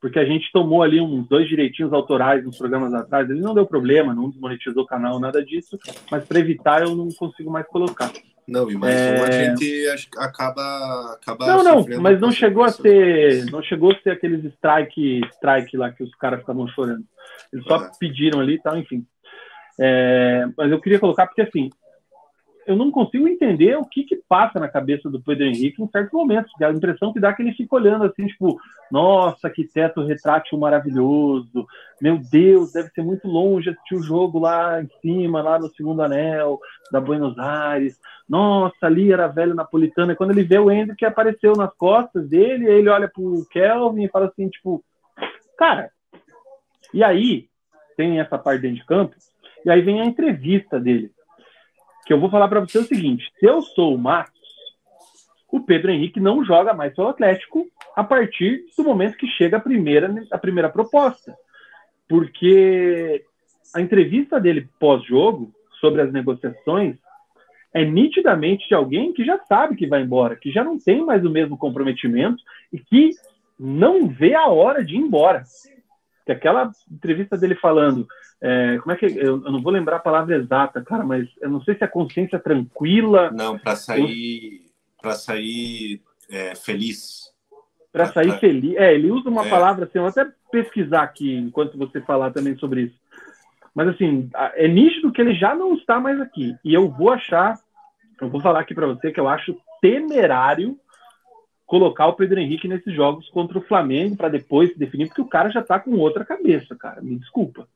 porque 0.00 0.18
a 0.18 0.24
gente 0.24 0.50
tomou 0.52 0.82
ali 0.82 1.00
uns 1.00 1.28
dois 1.28 1.48
direitinhos 1.48 1.92
autorais 1.92 2.44
nos 2.44 2.56
programas 2.56 2.92
atrás. 2.94 3.28
Ele 3.28 3.40
não 3.40 3.54
deu 3.54 3.66
problema, 3.66 4.14
não 4.14 4.30
desmonetizou 4.30 4.82
o 4.82 4.86
canal, 4.86 5.20
nada 5.20 5.44
disso, 5.44 5.78
mas 6.10 6.24
para 6.24 6.40
evitar 6.40 6.82
eu 6.82 6.96
não 6.96 7.08
consigo 7.10 7.50
mais 7.50 7.66
colocar. 7.66 8.10
Não, 8.48 8.68
e 8.68 8.76
mais 8.76 8.96
é... 8.96 9.20
um 9.20 9.24
a 9.24 9.30
gente 9.30 9.88
acaba, 10.18 11.12
acaba 11.14 11.46
Não, 11.46 11.62
não, 11.62 12.00
mas 12.00 12.20
não 12.20 12.32
chegou 12.32 12.64
a 12.64 12.70
ser, 12.70 13.46
não 13.46 13.62
chegou 13.62 13.92
a 13.92 14.00
ser 14.00 14.10
aqueles 14.10 14.44
strike, 14.44 15.20
strike 15.34 15.76
lá 15.76 15.92
que 15.92 16.02
os 16.02 16.12
caras 16.16 16.40
ficavam 16.40 16.66
chorando. 16.68 17.04
Eles 17.52 17.64
só 17.64 17.76
é. 17.76 17.90
pediram 17.98 18.40
ali 18.40 18.54
e 18.54 18.60
tal, 18.60 18.76
enfim. 18.76 19.06
É, 19.78 20.46
mas 20.56 20.70
eu 20.70 20.80
queria 20.80 20.98
colocar 20.98 21.26
porque 21.26 21.42
assim, 21.42 21.70
eu 22.70 22.76
não 22.76 22.88
consigo 22.88 23.26
entender 23.26 23.76
o 23.76 23.84
que, 23.84 24.04
que 24.04 24.14
passa 24.28 24.60
na 24.60 24.68
cabeça 24.68 25.10
do 25.10 25.20
Pedro 25.20 25.44
Henrique 25.44 25.82
em 25.82 25.88
certos 25.88 26.12
momentos. 26.12 26.52
A 26.62 26.70
impressão 26.70 27.12
que 27.12 27.18
dá 27.18 27.30
é 27.30 27.32
que 27.32 27.42
ele 27.42 27.52
fica 27.52 27.74
olhando 27.74 28.04
assim, 28.04 28.28
tipo, 28.28 28.60
nossa, 28.92 29.50
que 29.50 29.64
teto 29.64 30.04
retrátil 30.04 30.56
maravilhoso. 30.56 31.66
Meu 32.00 32.16
Deus, 32.16 32.72
deve 32.72 32.90
ser 32.90 33.02
muito 33.02 33.26
longe 33.26 33.70
assistir 33.70 33.96
o 33.96 34.02
jogo 34.02 34.38
lá 34.38 34.80
em 34.80 34.88
cima, 35.02 35.42
lá 35.42 35.58
no 35.58 35.68
segundo 35.74 36.00
anel 36.00 36.60
da 36.92 37.00
Buenos 37.00 37.36
Aires. 37.40 37.98
Nossa, 38.28 38.86
ali 38.86 39.12
era 39.12 39.26
velho 39.26 39.52
napolitano. 39.52 40.12
E 40.12 40.16
quando 40.16 40.30
ele 40.30 40.44
vê 40.44 40.60
o 40.60 40.70
Hendrick 40.70 40.98
que 40.98 41.04
apareceu 41.04 41.54
nas 41.56 41.74
costas 41.74 42.28
dele, 42.28 42.66
ele 42.66 42.88
olha 42.88 43.08
pro 43.08 43.44
Kelvin 43.50 44.04
e 44.04 44.10
fala 44.10 44.26
assim, 44.26 44.48
tipo, 44.48 44.84
cara. 45.58 45.90
E 46.94 47.02
aí, 47.02 47.48
tem 47.96 48.20
essa 48.20 48.38
parte 48.38 48.62
dentro 48.62 48.76
de 48.76 48.86
campo, 48.86 49.16
e 49.64 49.70
aí 49.70 49.82
vem 49.82 50.00
a 50.00 50.04
entrevista 50.04 50.78
dele 50.78 51.10
que 52.10 52.14
eu 52.14 52.18
vou 52.18 52.28
falar 52.28 52.48
para 52.48 52.58
você 52.58 52.76
o 52.76 52.84
seguinte: 52.84 53.32
se 53.38 53.46
eu 53.46 53.62
sou 53.62 53.94
o 53.94 53.98
Matos, 53.98 54.34
o 55.48 55.60
Pedro 55.60 55.92
Henrique 55.92 56.18
não 56.18 56.44
joga 56.44 56.74
mais 56.74 56.92
pelo 56.92 57.06
Atlético 57.06 57.68
a 57.94 58.02
partir 58.02 58.64
do 58.76 58.82
momento 58.82 59.16
que 59.16 59.28
chega 59.28 59.58
a 59.58 59.60
primeira, 59.60 60.12
a 60.32 60.36
primeira 60.36 60.68
proposta. 60.68 61.36
Porque 62.08 63.24
a 63.72 63.80
entrevista 63.80 64.40
dele 64.40 64.68
pós-jogo 64.80 65.52
sobre 65.80 66.02
as 66.02 66.12
negociações 66.12 66.96
é 67.72 67.84
nitidamente 67.84 68.66
de 68.66 68.74
alguém 68.74 69.12
que 69.12 69.24
já 69.24 69.38
sabe 69.44 69.76
que 69.76 69.86
vai 69.86 70.02
embora, 70.02 70.34
que 70.34 70.50
já 70.50 70.64
não 70.64 70.80
tem 70.80 71.04
mais 71.04 71.24
o 71.24 71.30
mesmo 71.30 71.56
comprometimento 71.56 72.42
e 72.72 72.80
que 72.80 73.10
não 73.56 74.08
vê 74.08 74.34
a 74.34 74.48
hora 74.48 74.84
de 74.84 74.96
ir 74.96 74.98
embora. 74.98 75.44
Que 76.30 76.34
aquela 76.34 76.70
entrevista 76.88 77.36
dele 77.36 77.56
falando, 77.56 78.06
é, 78.40 78.78
como 78.78 78.92
é 78.92 78.96
que 78.96 79.06
eu, 79.06 79.42
eu, 79.44 79.50
não 79.50 79.60
vou 79.60 79.72
lembrar 79.72 79.96
a 79.96 80.00
palavra 80.00 80.36
exata, 80.36 80.80
cara, 80.80 81.02
mas 81.02 81.28
eu 81.40 81.50
não 81.50 81.60
sei 81.64 81.74
se 81.74 81.82
é 81.82 81.88
consciência 81.88 82.38
tranquila. 82.38 83.32
Não, 83.32 83.58
para 83.58 83.74
sair, 83.74 84.60
para 85.02 85.14
sair 85.14 86.00
é, 86.30 86.54
feliz. 86.54 87.32
Para 87.92 88.12
sair 88.12 88.28
pra... 88.28 88.38
feliz. 88.38 88.76
É, 88.76 88.94
ele 88.94 89.10
usa 89.10 89.28
uma 89.28 89.44
é. 89.44 89.50
palavra 89.50 89.86
assim, 89.86 89.98
eu 89.98 90.02
vou 90.02 90.10
até 90.10 90.24
pesquisar 90.52 91.02
aqui 91.02 91.34
enquanto 91.34 91.76
você 91.76 92.00
falar 92.00 92.30
também 92.30 92.56
sobre 92.58 92.82
isso. 92.82 93.00
Mas 93.74 93.88
assim, 93.88 94.30
é 94.54 94.68
nítido 94.68 95.10
que 95.10 95.20
ele 95.20 95.34
já 95.34 95.52
não 95.52 95.74
está 95.74 95.98
mais 95.98 96.20
aqui. 96.20 96.54
E 96.64 96.72
eu 96.72 96.88
vou 96.88 97.10
achar, 97.10 97.58
eu 98.20 98.28
vou 98.28 98.40
falar 98.40 98.60
aqui 98.60 98.72
para 98.72 98.86
você 98.86 99.10
que 99.10 99.18
eu 99.18 99.28
acho 99.28 99.56
temerário 99.82 100.78
colocar 101.70 102.08
o 102.08 102.14
Pedro 102.14 102.40
Henrique 102.40 102.66
nesses 102.66 102.92
jogos 102.92 103.28
contra 103.28 103.56
o 103.56 103.62
Flamengo 103.62 104.16
para 104.16 104.28
depois 104.28 104.72
se 104.72 104.76
definir, 104.76 105.06
porque 105.06 105.22
o 105.22 105.28
cara 105.28 105.50
já 105.50 105.60
está 105.60 105.78
com 105.78 105.92
outra 105.92 106.24
cabeça, 106.24 106.74
cara. 106.74 107.00
Me 107.00 107.16
desculpa. 107.16 107.68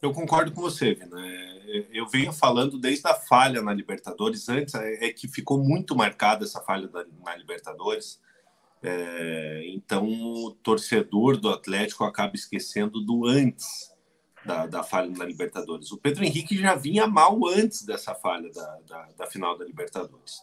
Eu 0.00 0.10
concordo 0.10 0.50
com 0.52 0.62
você, 0.62 0.94
Vina. 0.94 1.20
É, 1.20 1.86
eu 1.92 2.06
venho 2.06 2.32
falando 2.32 2.78
desde 2.78 3.06
a 3.06 3.12
falha 3.12 3.60
na 3.60 3.74
Libertadores. 3.74 4.48
Antes 4.48 4.74
é, 4.74 5.08
é 5.08 5.12
que 5.12 5.28
ficou 5.28 5.62
muito 5.62 5.94
marcada 5.94 6.44
essa 6.44 6.62
falha 6.62 6.88
na 7.22 7.36
Libertadores. 7.36 8.18
É, 8.82 9.64
então, 9.66 10.08
o 10.08 10.52
torcedor 10.62 11.36
do 11.36 11.50
Atlético 11.50 12.04
acaba 12.04 12.36
esquecendo 12.36 13.02
do 13.02 13.26
antes 13.26 13.94
da, 14.46 14.66
da, 14.66 14.82
falha 14.82 15.10
na 15.10 15.26
Libertadores. 15.26 15.92
O 15.92 15.98
Pedro 15.98 16.24
Henrique 16.24 16.56
já 16.56 16.74
vinha 16.74 17.06
mal 17.06 17.38
antes 17.48 17.84
dessa 17.84 18.14
falha 18.14 18.50
da, 18.50 18.78
da, 18.88 19.08
da 19.18 19.26
final 19.26 19.58
da 19.58 19.64
Libertadores. 19.66 20.40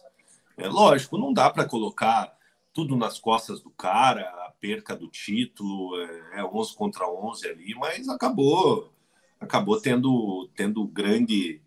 É 0.56 0.68
lógico, 0.68 1.18
não 1.18 1.32
dá 1.32 1.50
para 1.50 1.64
colocar 1.64 2.32
tudo 2.72 2.96
nas 2.96 3.18
costas 3.18 3.60
do 3.60 3.70
cara, 3.70 4.22
a 4.46 4.52
perca 4.60 4.96
do 4.96 5.08
título, 5.08 6.00
é, 6.00 6.40
é 6.40 6.44
11 6.44 6.74
contra 6.74 7.08
11 7.08 7.48
ali, 7.48 7.74
mas 7.74 8.08
acabou 8.08 8.92
acabou 9.44 9.80
tendo, 9.80 10.48
tendo 10.56 10.84
grande, 10.86 11.60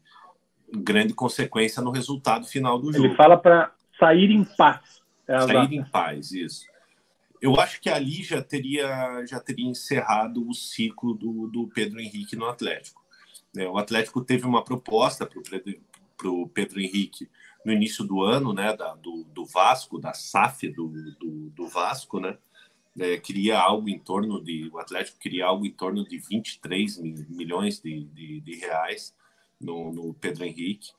grande 0.71 1.13
consequência 1.13 1.81
no 1.81 1.91
resultado 1.91 2.45
final 2.45 2.77
do 2.79 2.91
jogo. 2.91 3.05
Ele 3.05 3.15
fala 3.15 3.37
para 3.37 3.71
sair 3.99 4.31
em 4.31 4.43
paz. 4.43 5.01
É 5.27 5.39
sair 5.41 5.73
em 5.73 5.83
paz, 5.83 6.31
isso. 6.31 6.65
Eu 7.41 7.59
acho 7.59 7.79
que 7.79 7.89
ali 7.89 8.23
já 8.23 8.41
teria, 8.41 9.23
já 9.25 9.39
teria 9.39 9.67
encerrado 9.67 10.47
o 10.47 10.53
ciclo 10.53 11.13
do, 11.13 11.47
do 11.47 11.67
Pedro 11.67 11.99
Henrique 11.99 12.35
no 12.35 12.47
Atlético. 12.47 13.01
É, 13.55 13.67
o 13.67 13.77
Atlético 13.77 14.21
teve 14.21 14.45
uma 14.45 14.63
proposta 14.63 15.25
para 15.25 16.29
o 16.29 16.49
Pedro 16.49 16.81
Henrique 16.81 17.29
no 17.67 17.73
início 17.73 18.05
do 18.05 18.21
ano, 18.21 18.53
né, 18.53 18.73
da, 18.77 18.95
do, 18.95 19.25
do 19.25 19.45
Vasco, 19.45 19.99
da 19.99 20.13
SAF 20.13 20.69
do, 20.69 20.87
do, 21.19 21.49
do 21.49 21.67
Vasco, 21.67 22.17
né, 22.17 22.37
é, 22.97 23.17
queria 23.17 23.59
algo 23.59 23.89
em 23.89 23.99
torno 23.99 24.41
de. 24.41 24.69
O 24.73 24.79
Atlético 24.79 25.19
queria 25.19 25.45
algo 25.45 25.65
em 25.65 25.71
torno 25.71 26.07
de 26.07 26.17
23 26.17 26.97
milhões 27.29 27.81
de, 27.81 28.05
de, 28.05 28.39
de 28.39 28.55
reais 28.55 29.13
no, 29.59 29.91
no, 29.91 30.13
Pedro 30.13 30.45
Henrique. 30.45 30.91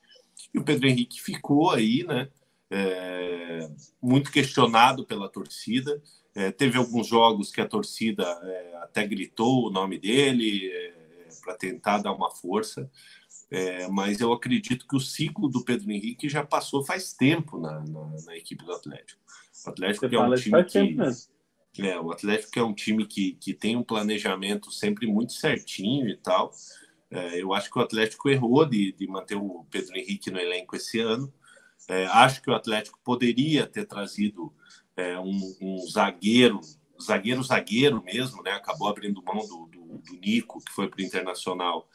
E 0.52 0.58
o 0.58 0.62
Pedro 0.62 0.86
Henrique 0.86 1.20
ficou 1.20 1.70
aí, 1.70 2.04
né? 2.04 2.28
É, 2.70 3.70
muito 4.00 4.30
questionado 4.30 5.06
pela 5.06 5.28
torcida. 5.28 6.00
É, 6.34 6.52
teve 6.52 6.76
alguns 6.76 7.06
jogos 7.08 7.50
que 7.50 7.62
a 7.62 7.66
torcida 7.66 8.22
é, 8.44 8.76
até 8.82 9.06
gritou 9.06 9.66
o 9.66 9.70
nome 9.70 9.98
dele 9.98 10.70
é, 10.70 10.94
para 11.42 11.54
tentar 11.54 11.98
dar 11.98 12.12
uma 12.12 12.30
força. 12.30 12.88
É, 13.50 13.88
mas 13.88 14.20
eu 14.20 14.32
acredito 14.32 14.86
que 14.86 14.96
o 14.96 15.00
ciclo 15.00 15.48
do 15.48 15.64
Pedro 15.64 15.90
Henrique 15.90 16.28
já 16.28 16.44
passou 16.44 16.84
faz 16.84 17.14
tempo 17.14 17.58
na, 17.58 17.80
na, 17.80 18.16
na 18.26 18.36
equipe 18.36 18.64
do 18.64 18.72
Atlético. 18.72 19.20
O 19.66 19.70
Atlético 19.70 20.06
é 20.06 20.20
um 20.20 20.34
time 20.34 20.64
que, 20.64 21.82
é, 21.82 21.98
o 21.98 22.10
Atlético 22.10 22.58
é 22.58 22.62
um 22.62 22.74
time 22.74 23.06
que, 23.06 23.32
que 23.34 23.54
tem 23.54 23.76
um 23.76 23.82
planejamento 23.82 24.70
sempre 24.70 25.06
muito 25.06 25.32
certinho 25.32 26.08
e 26.08 26.16
tal. 26.16 26.52
É, 27.10 27.40
eu 27.40 27.54
acho 27.54 27.70
que 27.70 27.78
o 27.78 27.82
Atlético 27.82 28.28
errou 28.28 28.66
de, 28.66 28.92
de 28.92 29.06
manter 29.06 29.36
o 29.36 29.64
Pedro 29.70 29.96
Henrique 29.96 30.30
no 30.30 30.38
elenco 30.38 30.76
esse 30.76 31.00
ano. 31.00 31.32
É, 31.88 32.04
acho 32.06 32.42
que 32.42 32.50
o 32.50 32.54
Atlético 32.54 33.00
poderia 33.02 33.66
ter 33.66 33.86
trazido 33.86 34.52
é, 34.94 35.18
um, 35.18 35.56
um, 35.60 35.78
zagueiro, 35.88 36.60
zagueiro, 37.00 37.42
zagueiro 37.42 38.02
mesmo, 38.02 38.42
né? 38.42 38.52
Acabou 38.52 38.88
abrindo 38.88 39.22
mão 39.22 39.38
do, 39.46 39.66
do, 39.66 39.98
do 39.98 40.20
Nico, 40.20 40.62
que 40.62 40.72
foi 40.72 40.88
para 40.88 41.00
o 41.00 41.04
Internacional, 41.04 41.88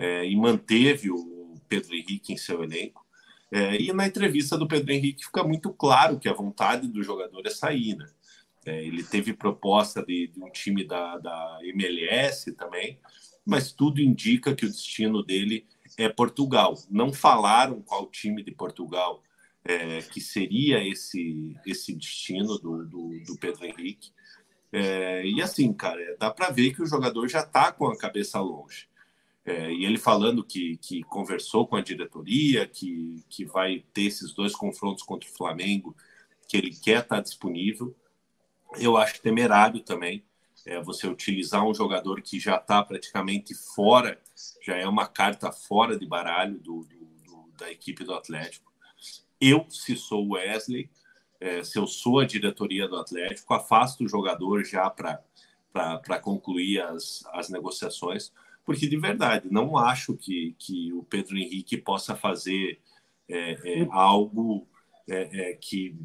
é, 0.00 0.26
e 0.26 0.34
manteve 0.34 1.10
o 1.10 1.54
Pedro 1.68 1.94
Henrique 1.94 2.32
em 2.32 2.36
seu 2.38 2.64
elenco. 2.64 3.04
É, 3.52 3.78
e 3.78 3.92
na 3.92 4.06
entrevista 4.06 4.56
do 4.56 4.66
Pedro 4.66 4.92
Henrique 4.92 5.26
fica 5.26 5.44
muito 5.44 5.70
claro 5.74 6.18
que 6.18 6.28
a 6.28 6.32
vontade 6.32 6.88
do 6.88 7.02
jogador 7.02 7.46
é 7.46 7.50
sair, 7.50 7.96
né? 7.96 8.08
É, 8.64 8.82
ele 8.82 9.02
teve 9.02 9.34
proposta 9.34 10.02
de, 10.02 10.28
de 10.28 10.42
um 10.42 10.50
time 10.50 10.84
da, 10.84 11.18
da, 11.18 11.58
MLS 11.64 12.52
também, 12.52 12.98
mas 13.44 13.72
tudo 13.72 14.00
indica 14.00 14.54
que 14.54 14.64
o 14.64 14.70
destino 14.70 15.22
dele 15.22 15.66
é 15.98 16.08
Portugal. 16.08 16.74
Não 16.90 17.12
falaram 17.12 17.82
qual 17.82 18.06
time 18.06 18.42
de 18.42 18.52
Portugal 18.52 19.22
é, 19.64 20.00
que 20.02 20.20
seria 20.20 20.86
esse, 20.86 21.56
esse 21.66 21.94
destino 21.94 22.58
do, 22.58 22.86
do, 22.86 23.20
do 23.26 23.36
Pedro 23.38 23.66
Henrique. 23.66 24.12
É, 24.72 25.26
e 25.26 25.42
assim, 25.42 25.72
cara, 25.72 26.16
dá 26.18 26.30
para 26.30 26.50
ver 26.50 26.74
que 26.74 26.82
o 26.82 26.86
jogador 26.86 27.28
já 27.28 27.40
está 27.40 27.72
com 27.72 27.86
a 27.86 27.98
cabeça 27.98 28.40
longe. 28.40 28.88
É, 29.44 29.72
e 29.72 29.84
ele 29.84 29.98
falando 29.98 30.44
que, 30.44 30.76
que 30.76 31.02
conversou 31.02 31.66
com 31.66 31.76
a 31.76 31.80
diretoria, 31.80 32.66
que, 32.66 33.24
que 33.28 33.44
vai 33.44 33.84
ter 33.92 34.02
esses 34.02 34.32
dois 34.34 34.54
confrontos 34.54 35.02
contra 35.02 35.28
o 35.28 35.32
Flamengo, 35.32 35.96
que 36.46 36.56
ele 36.56 36.74
quer 36.74 37.02
estar 37.02 37.20
disponível. 37.20 37.96
Eu 38.78 38.96
acho 38.96 39.20
temerário 39.20 39.80
também 39.80 40.24
é, 40.66 40.80
você 40.80 41.06
utilizar 41.06 41.64
um 41.66 41.74
jogador 41.74 42.20
que 42.20 42.38
já 42.38 42.56
está 42.56 42.82
praticamente 42.82 43.54
fora, 43.54 44.20
já 44.62 44.76
é 44.76 44.86
uma 44.86 45.06
carta 45.06 45.50
fora 45.50 45.98
de 45.98 46.06
baralho 46.06 46.58
do, 46.58 46.84
do, 46.84 47.06
do, 47.24 47.52
da 47.58 47.70
equipe 47.70 48.04
do 48.04 48.14
Atlético. 48.14 48.70
Eu, 49.40 49.66
se 49.70 49.96
sou 49.96 50.26
o 50.26 50.32
Wesley, 50.34 50.90
é, 51.40 51.64
se 51.64 51.78
eu 51.78 51.86
sou 51.86 52.20
a 52.20 52.26
diretoria 52.26 52.86
do 52.86 52.96
Atlético, 52.96 53.54
afasto 53.54 54.04
o 54.04 54.08
jogador 54.08 54.64
já 54.64 54.90
para 54.90 56.20
concluir 56.20 56.82
as, 56.82 57.24
as 57.32 57.48
negociações, 57.48 58.32
porque 58.64 58.86
de 58.86 58.96
verdade 58.96 59.48
não 59.50 59.76
acho 59.76 60.16
que, 60.16 60.54
que 60.58 60.92
o 60.92 61.02
Pedro 61.02 61.36
Henrique 61.36 61.76
possa 61.76 62.14
fazer 62.14 62.80
é, 63.28 63.82
é, 63.82 63.88
algo 63.92 64.66
é, 65.08 65.50
é, 65.50 65.54
que, 65.54 65.96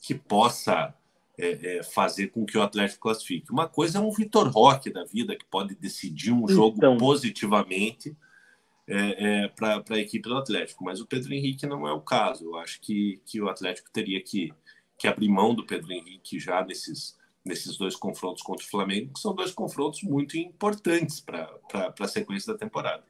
que 0.00 0.14
possa 0.14 0.94
é, 1.36 1.78
é, 1.78 1.82
fazer 1.82 2.28
com 2.28 2.46
que 2.46 2.56
o 2.56 2.62
Atlético 2.62 3.02
classifique. 3.02 3.50
Uma 3.50 3.68
coisa 3.68 3.98
é 3.98 4.00
um 4.00 4.12
Vitor 4.12 4.48
Roque 4.48 4.90
da 4.90 5.04
vida, 5.04 5.36
que 5.36 5.44
pode 5.44 5.74
decidir 5.74 6.32
um 6.32 6.46
jogo 6.46 6.76
então... 6.76 6.96
positivamente 6.96 8.16
para 9.54 9.84
a 9.90 9.98
equipe 9.98 10.26
do 10.26 10.38
Atlético, 10.38 10.82
mas 10.82 10.98
o 10.98 11.06
Pedro 11.06 11.34
Henrique 11.34 11.66
não 11.66 11.86
é 11.86 11.92
o 11.92 12.00
caso. 12.00 12.46
Eu 12.46 12.56
acho 12.56 12.80
que, 12.80 13.20
que 13.26 13.38
o 13.38 13.48
Atlético 13.48 13.90
teria 13.92 14.22
que, 14.22 14.50
que 14.96 15.06
abrir 15.06 15.28
mão 15.28 15.54
do 15.54 15.66
Pedro 15.66 15.92
Henrique 15.92 16.40
já 16.40 16.64
nesses, 16.64 17.17
nesses 17.48 17.76
dois 17.76 17.96
confrontos 17.96 18.42
contra 18.42 18.64
o 18.64 18.68
Flamengo, 18.68 19.12
que 19.14 19.20
são 19.20 19.34
dois 19.34 19.50
confrontos 19.50 20.02
muito 20.02 20.36
importantes 20.36 21.20
para 21.20 21.48
a 21.98 22.08
sequência 22.08 22.52
da 22.52 22.58
temporada. 22.58 23.02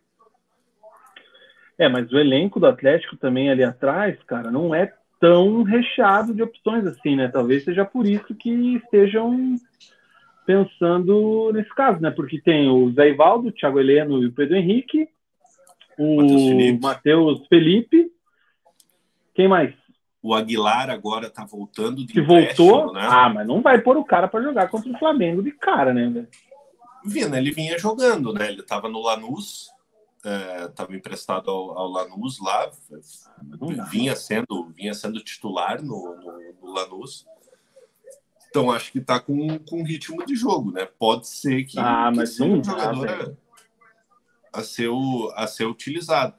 É, 1.76 1.88
mas 1.88 2.10
o 2.10 2.18
elenco 2.18 2.58
do 2.58 2.66
Atlético 2.66 3.16
também 3.16 3.50
ali 3.50 3.62
atrás, 3.62 4.16
cara, 4.24 4.50
não 4.50 4.74
é 4.74 4.92
tão 5.20 5.62
recheado 5.62 6.32
de 6.32 6.42
opções 6.42 6.86
assim, 6.86 7.16
né? 7.16 7.28
Talvez 7.28 7.64
seja 7.64 7.84
por 7.84 8.06
isso 8.06 8.34
que 8.34 8.76
estejam 8.76 9.56
pensando 10.46 11.52
nesse 11.52 11.72
caso, 11.74 12.00
né? 12.00 12.10
Porque 12.10 12.40
tem 12.40 12.68
o 12.68 12.90
Zé 12.92 13.10
Ivaldo, 13.10 13.48
o 13.48 13.52
Thiago 13.52 13.78
Heleno 13.78 14.22
e 14.22 14.26
o 14.26 14.32
Pedro 14.32 14.56
Henrique, 14.56 15.08
o 15.98 16.78
Matheus 16.80 17.46
Felipe. 17.48 18.10
Quem 19.34 19.46
mais? 19.46 19.74
O 20.22 20.34
Aguilar 20.34 20.90
agora 20.90 21.30
tá 21.30 21.44
voltando 21.44 22.04
de 22.04 22.12
que 22.12 22.20
voltou, 22.20 22.92
né? 22.92 23.06
Ah, 23.08 23.28
mas 23.28 23.46
não 23.46 23.62
vai 23.62 23.80
pôr 23.80 23.96
o 23.96 24.04
cara 24.04 24.26
para 24.26 24.42
jogar 24.42 24.68
contra 24.68 24.90
o 24.90 24.98
Flamengo 24.98 25.42
de 25.42 25.52
cara, 25.52 25.94
né? 25.94 26.26
Vina, 27.04 27.38
ele 27.38 27.52
vinha 27.52 27.78
jogando, 27.78 28.32
né? 28.32 28.48
Ele 28.48 28.62
tava 28.62 28.88
no 28.88 29.00
Lanús, 29.00 29.70
estava 30.68 30.92
é, 30.92 30.96
emprestado 30.96 31.50
ao, 31.50 31.78
ao, 31.78 31.88
Lanús 31.88 32.40
lá, 32.40 32.70
vinha 33.90 34.16
sendo, 34.16 34.72
vinha 34.76 34.92
sendo 34.92 35.22
titular 35.22 35.80
no, 35.82 36.16
no, 36.16 36.54
no 36.62 36.72
Lanús. 36.72 37.24
Então 38.48 38.70
acho 38.70 38.90
que 38.90 38.98
está 38.98 39.20
com, 39.20 39.58
com 39.60 39.84
ritmo 39.84 40.24
de 40.24 40.34
jogo, 40.34 40.72
né? 40.72 40.88
Pode 40.98 41.28
ser 41.28 41.64
que, 41.64 41.78
ah, 41.78 42.10
mas 42.14 42.36
que 42.36 42.42
um 42.42 42.62
jogador 42.62 43.36
a, 44.52 44.58
a, 44.58 44.64
ser, 44.64 44.90
a 45.34 45.46
ser 45.46 45.66
utilizado. 45.66 46.34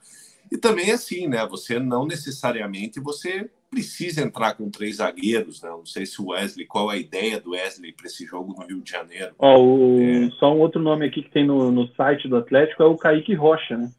E 0.52 0.58
também 0.58 0.92
assim, 0.92 1.28
né? 1.28 1.46
Você 1.48 1.80
não 1.80 2.06
necessariamente 2.06 3.00
você 3.00 3.50
precisa 3.70 4.22
entrar 4.22 4.56
com 4.56 4.70
três 4.70 4.98
zagueiros, 4.98 5.62
né? 5.62 5.70
Não 5.70 5.86
sei 5.86 6.06
se 6.06 6.22
o 6.22 6.30
Wesley, 6.30 6.66
qual 6.66 6.92
é 6.92 6.96
a 6.96 7.00
ideia 7.00 7.40
do 7.40 7.52
Wesley 7.52 7.94
para 7.94 8.08
esse 8.08 8.26
jogo 8.26 8.54
no 8.58 8.66
Rio 8.66 8.82
de 8.82 8.92
Janeiro. 8.92 9.34
Ó, 9.38 9.60
o, 9.62 10.02
é... 10.02 10.30
Só 10.40 10.54
um 10.54 10.60
outro 10.60 10.82
nome 10.82 11.06
aqui 11.06 11.22
que 11.22 11.30
tem 11.30 11.46
no, 11.46 11.72
no 11.72 11.88
site 11.96 12.28
do 12.28 12.38
Atlético 12.38 12.82
é 12.82 12.86
o 12.86 12.98
Kaique 12.98 13.34
Rocha, 13.34 13.78
né? 13.78 13.92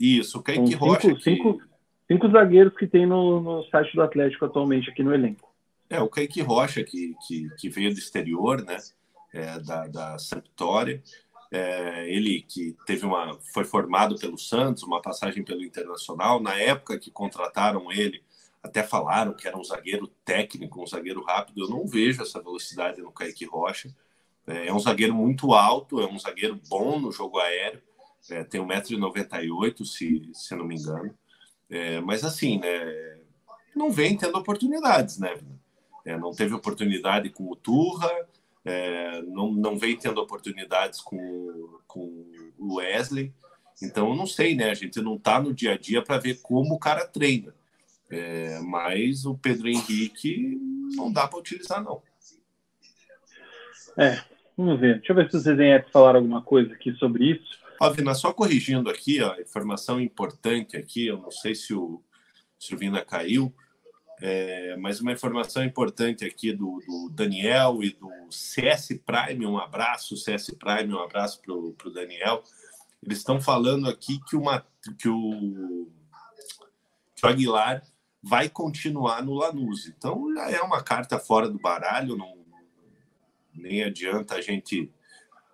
Isso, 0.00 0.38
o 0.38 0.42
Kaique 0.42 0.70
São 0.72 0.78
Rocha. 0.78 1.00
Cinco, 1.02 1.16
que... 1.16 1.22
cinco, 1.22 1.60
cinco 2.06 2.30
zagueiros 2.30 2.76
que 2.76 2.86
tem 2.86 3.06
no, 3.06 3.40
no 3.40 3.64
site 3.64 3.94
do 3.94 4.02
Atlético 4.02 4.44
atualmente 4.44 4.90
aqui 4.90 5.02
no 5.02 5.14
elenco. 5.14 5.48
É, 5.90 6.00
o 6.00 6.08
Kaique 6.08 6.40
Rocha, 6.42 6.82
que, 6.82 7.14
que, 7.26 7.48
que 7.58 7.68
veio 7.68 7.92
do 7.92 7.98
exterior, 7.98 8.62
né? 8.64 8.78
É, 9.32 9.58
da, 9.60 9.86
da 9.86 10.18
Sampdoria. 10.18 11.02
É, 11.50 12.10
ele 12.10 12.44
que 12.46 12.76
teve 12.86 13.06
uma 13.06 13.38
foi 13.54 13.64
formado 13.64 14.18
pelo 14.18 14.36
Santos, 14.36 14.82
uma 14.82 15.00
passagem 15.00 15.42
pelo 15.42 15.64
Internacional. 15.64 16.40
Na 16.40 16.54
época 16.54 16.98
que 16.98 17.10
contrataram 17.10 17.90
ele, 17.90 18.22
até 18.68 18.82
falaram 18.82 19.34
que 19.34 19.48
era 19.48 19.58
um 19.58 19.64
zagueiro 19.64 20.06
técnico, 20.24 20.82
um 20.82 20.86
zagueiro 20.86 21.24
rápido. 21.24 21.64
Eu 21.64 21.70
não 21.70 21.86
vejo 21.86 22.22
essa 22.22 22.40
velocidade 22.40 23.00
no 23.00 23.10
Kaique 23.10 23.44
Rocha. 23.44 23.94
É, 24.46 24.68
é 24.68 24.72
um 24.72 24.78
zagueiro 24.78 25.14
muito 25.14 25.52
alto, 25.54 26.00
é 26.00 26.06
um 26.06 26.18
zagueiro 26.18 26.60
bom 26.68 26.98
no 27.00 27.10
jogo 27.10 27.38
aéreo. 27.38 27.82
É, 28.30 28.44
tem 28.44 28.60
1,98m, 28.60 29.84
se, 29.84 30.30
se 30.34 30.54
não 30.54 30.66
me 30.66 30.76
engano. 30.76 31.14
É, 31.70 32.00
mas 32.00 32.24
assim, 32.24 32.58
né, 32.58 33.20
não 33.74 33.90
vem 33.90 34.16
tendo 34.16 34.36
oportunidades, 34.36 35.18
né? 35.18 35.38
É, 36.04 36.16
não 36.16 36.32
teve 36.32 36.54
oportunidade 36.54 37.30
com 37.30 37.50
o 37.50 37.56
Turra, 37.56 38.10
é, 38.64 39.22
não, 39.22 39.50
não 39.52 39.78
vem 39.78 39.96
tendo 39.96 40.20
oportunidades 40.20 41.00
com, 41.00 41.80
com 41.86 42.26
o 42.58 42.76
Wesley. 42.76 43.32
Então, 43.82 44.08
eu 44.08 44.16
não 44.16 44.26
sei, 44.26 44.54
né? 44.54 44.70
A 44.70 44.74
gente 44.74 45.00
não 45.00 45.16
está 45.16 45.40
no 45.40 45.54
dia 45.54 45.72
a 45.74 45.78
dia 45.78 46.02
para 46.02 46.18
ver 46.18 46.40
como 46.42 46.74
o 46.74 46.78
cara 46.78 47.06
treina. 47.06 47.54
É, 48.10 48.58
mas 48.60 49.24
o 49.26 49.36
Pedro 49.36 49.68
Henrique 49.68 50.58
não 50.96 51.12
dá 51.12 51.26
para 51.26 51.38
utilizar, 51.38 51.82
não. 51.82 52.02
É, 53.96 54.22
vamos 54.56 54.80
ver. 54.80 54.98
Deixa 54.98 55.12
eu 55.12 55.16
ver 55.16 55.30
se 55.30 55.36
os 55.36 55.44
resenhetes 55.44 55.90
falaram 55.92 56.20
alguma 56.20 56.42
coisa 56.42 56.72
aqui 56.72 56.92
sobre 56.94 57.32
isso. 57.32 57.58
Ó, 57.80 57.90
Vina, 57.90 58.14
só 58.14 58.32
corrigindo 58.32 58.90
aqui, 58.90 59.22
ó, 59.22 59.38
informação 59.40 60.00
importante 60.00 60.76
aqui, 60.76 61.06
eu 61.06 61.18
não 61.18 61.30
sei 61.30 61.54
se 61.54 61.72
o, 61.72 62.02
se 62.58 62.74
o 62.74 62.78
Vina 62.78 63.04
caiu, 63.04 63.54
é, 64.20 64.76
mas 64.76 65.00
uma 65.00 65.12
informação 65.12 65.62
importante 65.64 66.24
aqui 66.24 66.52
do, 66.52 66.82
do, 66.84 67.08
Daniel 67.10 67.82
e 67.84 67.90
do 67.90 68.10
CS 68.30 69.00
Prime, 69.06 69.46
um 69.46 69.58
abraço, 69.58 70.16
CS 70.16 70.50
Prime, 70.58 70.92
um 70.92 70.98
abraço 70.98 71.40
para 71.40 71.54
o 71.54 71.92
Daniel. 71.92 72.42
Eles 73.00 73.18
estão 73.18 73.40
falando 73.40 73.88
aqui 73.88 74.18
que, 74.28 74.34
uma, 74.34 74.66
que, 74.98 75.08
o, 75.08 75.88
que 77.14 77.24
o 77.24 77.28
Aguilar 77.28 77.84
vai 78.22 78.48
continuar 78.48 79.22
no 79.22 79.34
Lanús. 79.34 79.86
Então 79.86 80.32
já 80.34 80.50
é 80.50 80.60
uma 80.60 80.82
carta 80.82 81.18
fora 81.18 81.48
do 81.48 81.58
baralho, 81.58 82.16
não, 82.16 82.38
nem 83.54 83.82
adianta 83.82 84.34
a 84.34 84.40
gente 84.40 84.92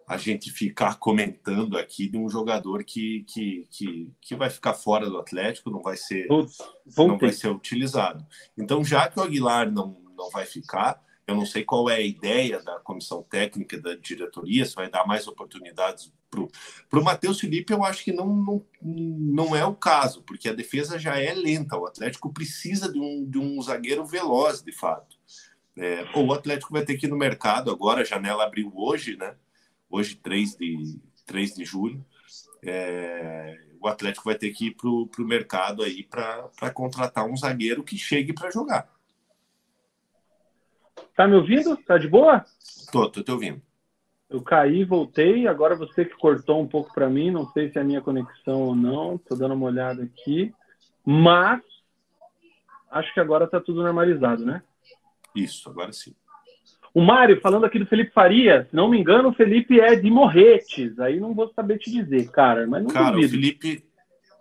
a 0.07 0.19
gente 0.19 0.51
ficar 0.51 0.99
comentando 0.99 1.79
aqui 1.79 2.07
de 2.07 2.19
um 2.19 2.29
jogador 2.29 2.85
que, 2.85 3.25
que, 3.27 3.67
que, 3.71 4.13
que 4.21 4.37
vai 4.37 4.51
ficar 4.51 4.75
fora 4.75 5.09
do 5.09 5.19
Atlético, 5.19 5.71
não 5.71 5.81
vai 5.81 5.97
ser 5.97 6.29
não 6.29 7.17
vai 7.19 7.33
ser 7.33 7.49
utilizado. 7.49 8.25
Então, 8.57 8.85
já 8.85 9.09
que 9.09 9.19
o 9.19 9.23
Aguilar 9.23 9.73
não, 9.73 9.97
não 10.15 10.29
vai 10.29 10.45
ficar, 10.45 11.03
eu 11.27 11.35
não 11.35 11.47
sei 11.47 11.65
qual 11.65 11.89
é 11.89 11.97
a 11.97 12.01
ideia 12.01 12.63
da 12.63 12.79
comissão 12.81 13.23
técnica 13.23 13.81
da 13.81 13.95
diretoria, 13.95 14.65
se 14.65 14.75
vai 14.75 14.91
dar 14.91 15.07
mais 15.07 15.27
oportunidades 15.27 16.13
para 16.91 16.99
o 16.99 17.05
Matheus 17.05 17.41
Felipe, 17.41 17.73
eu 17.73 17.85
acho 17.85 18.05
que 18.05 18.13
não, 18.13 18.27
não, 18.27 18.67
não 18.83 19.57
é 19.57 19.65
o 19.65 19.75
caso, 19.75 20.23
porque 20.23 20.49
a 20.49 20.53
defesa 20.53 20.99
já 20.99 21.19
é 21.19 21.33
lenta. 21.33 21.77
O 21.77 21.87
Atlético 21.87 22.33
precisa 22.33 22.93
de 22.93 22.99
um, 22.99 23.25
de 23.25 23.39
um 23.39 23.61
zagueiro 23.63 24.05
veloz, 24.05 24.63
de 24.63 24.73
fato. 24.73 25.17
É, 25.77 26.05
o 26.15 26.33
Atlético 26.33 26.73
vai 26.73 26.85
ter 26.85 26.97
que 26.97 27.07
ir 27.07 27.09
no 27.09 27.17
mercado 27.17 27.71
agora, 27.71 28.03
a 28.03 28.05
janela 28.05 28.45
abriu 28.45 28.73
hoje, 28.75 29.17
né? 29.17 29.35
Hoje, 29.89 30.17
3 30.17 30.57
de, 30.57 31.01
3 31.27 31.55
de 31.55 31.65
julho. 31.65 32.05
É, 32.63 33.59
o 33.81 33.87
Atlético 33.87 34.25
vai 34.25 34.35
ter 34.35 34.51
que 34.51 34.69
ir 34.69 34.75
para 34.75 34.89
o 34.89 35.09
mercado 35.19 35.83
aí 35.83 36.03
para 36.03 36.71
contratar 36.73 37.27
um 37.27 37.37
zagueiro 37.37 37.85
que 37.85 37.97
chegue 37.97 38.33
para 38.33 38.51
jogar. 38.51 38.94
Tá 41.17 41.27
me 41.27 41.37
ouvindo? 41.37 41.77
Tá 41.77 41.99
de 41.99 42.09
boa? 42.09 42.45
Tô, 42.91 43.09
tô 43.09 43.23
te 43.23 43.31
ouvindo. 43.31 43.61
Eu 44.29 44.43
caí, 44.43 44.85
voltei. 44.85 45.47
Agora 45.47 45.77
você 45.77 46.05
que 46.05 46.17
cortou 46.17 46.61
um 46.61 46.67
pouco 46.67 46.93
para 46.93 47.09
mim, 47.09 47.31
não 47.31 47.47
sei 47.51 47.71
se 47.71 47.79
é 47.79 47.83
a 47.83 47.85
minha 47.85 48.01
conexão 48.01 48.63
ou 48.63 48.75
não. 48.75 49.17
Estou 49.17 49.37
dando 49.37 49.55
uma 49.55 49.67
olhada 49.67 50.03
aqui. 50.03 50.53
Mas 51.05 51.63
Acho 52.95 53.13
que 53.13 53.19
agora 53.19 53.47
está 53.47 53.61
tudo 53.61 53.83
normalizado, 53.83 54.47
né? 54.47 54.63
Isso, 55.35 55.69
agora 55.69 55.93
sim. 55.93 56.15
O 56.95 57.01
Mário, 57.01 57.41
falando 57.41 57.67
aqui 57.67 57.77
do 57.77 57.87
Felipe 57.87 58.13
Faria, 58.13 58.69
se 58.71 58.77
não 58.77 58.89
me 58.89 58.97
engano, 58.97 59.31
o 59.31 59.35
Felipe 59.35 59.81
é 59.81 59.97
de 59.97 60.09
Morretes. 60.09 60.97
Aí 61.01 61.19
não 61.19 61.35
vou 61.35 61.53
saber 61.53 61.79
te 61.79 61.91
dizer, 61.91 62.31
cara. 62.31 62.69
Mas 62.69 62.85
não 62.85 62.91
cara, 62.91 63.17
duvido. 63.17 63.27
o 63.27 63.31
Felipe. 63.31 63.85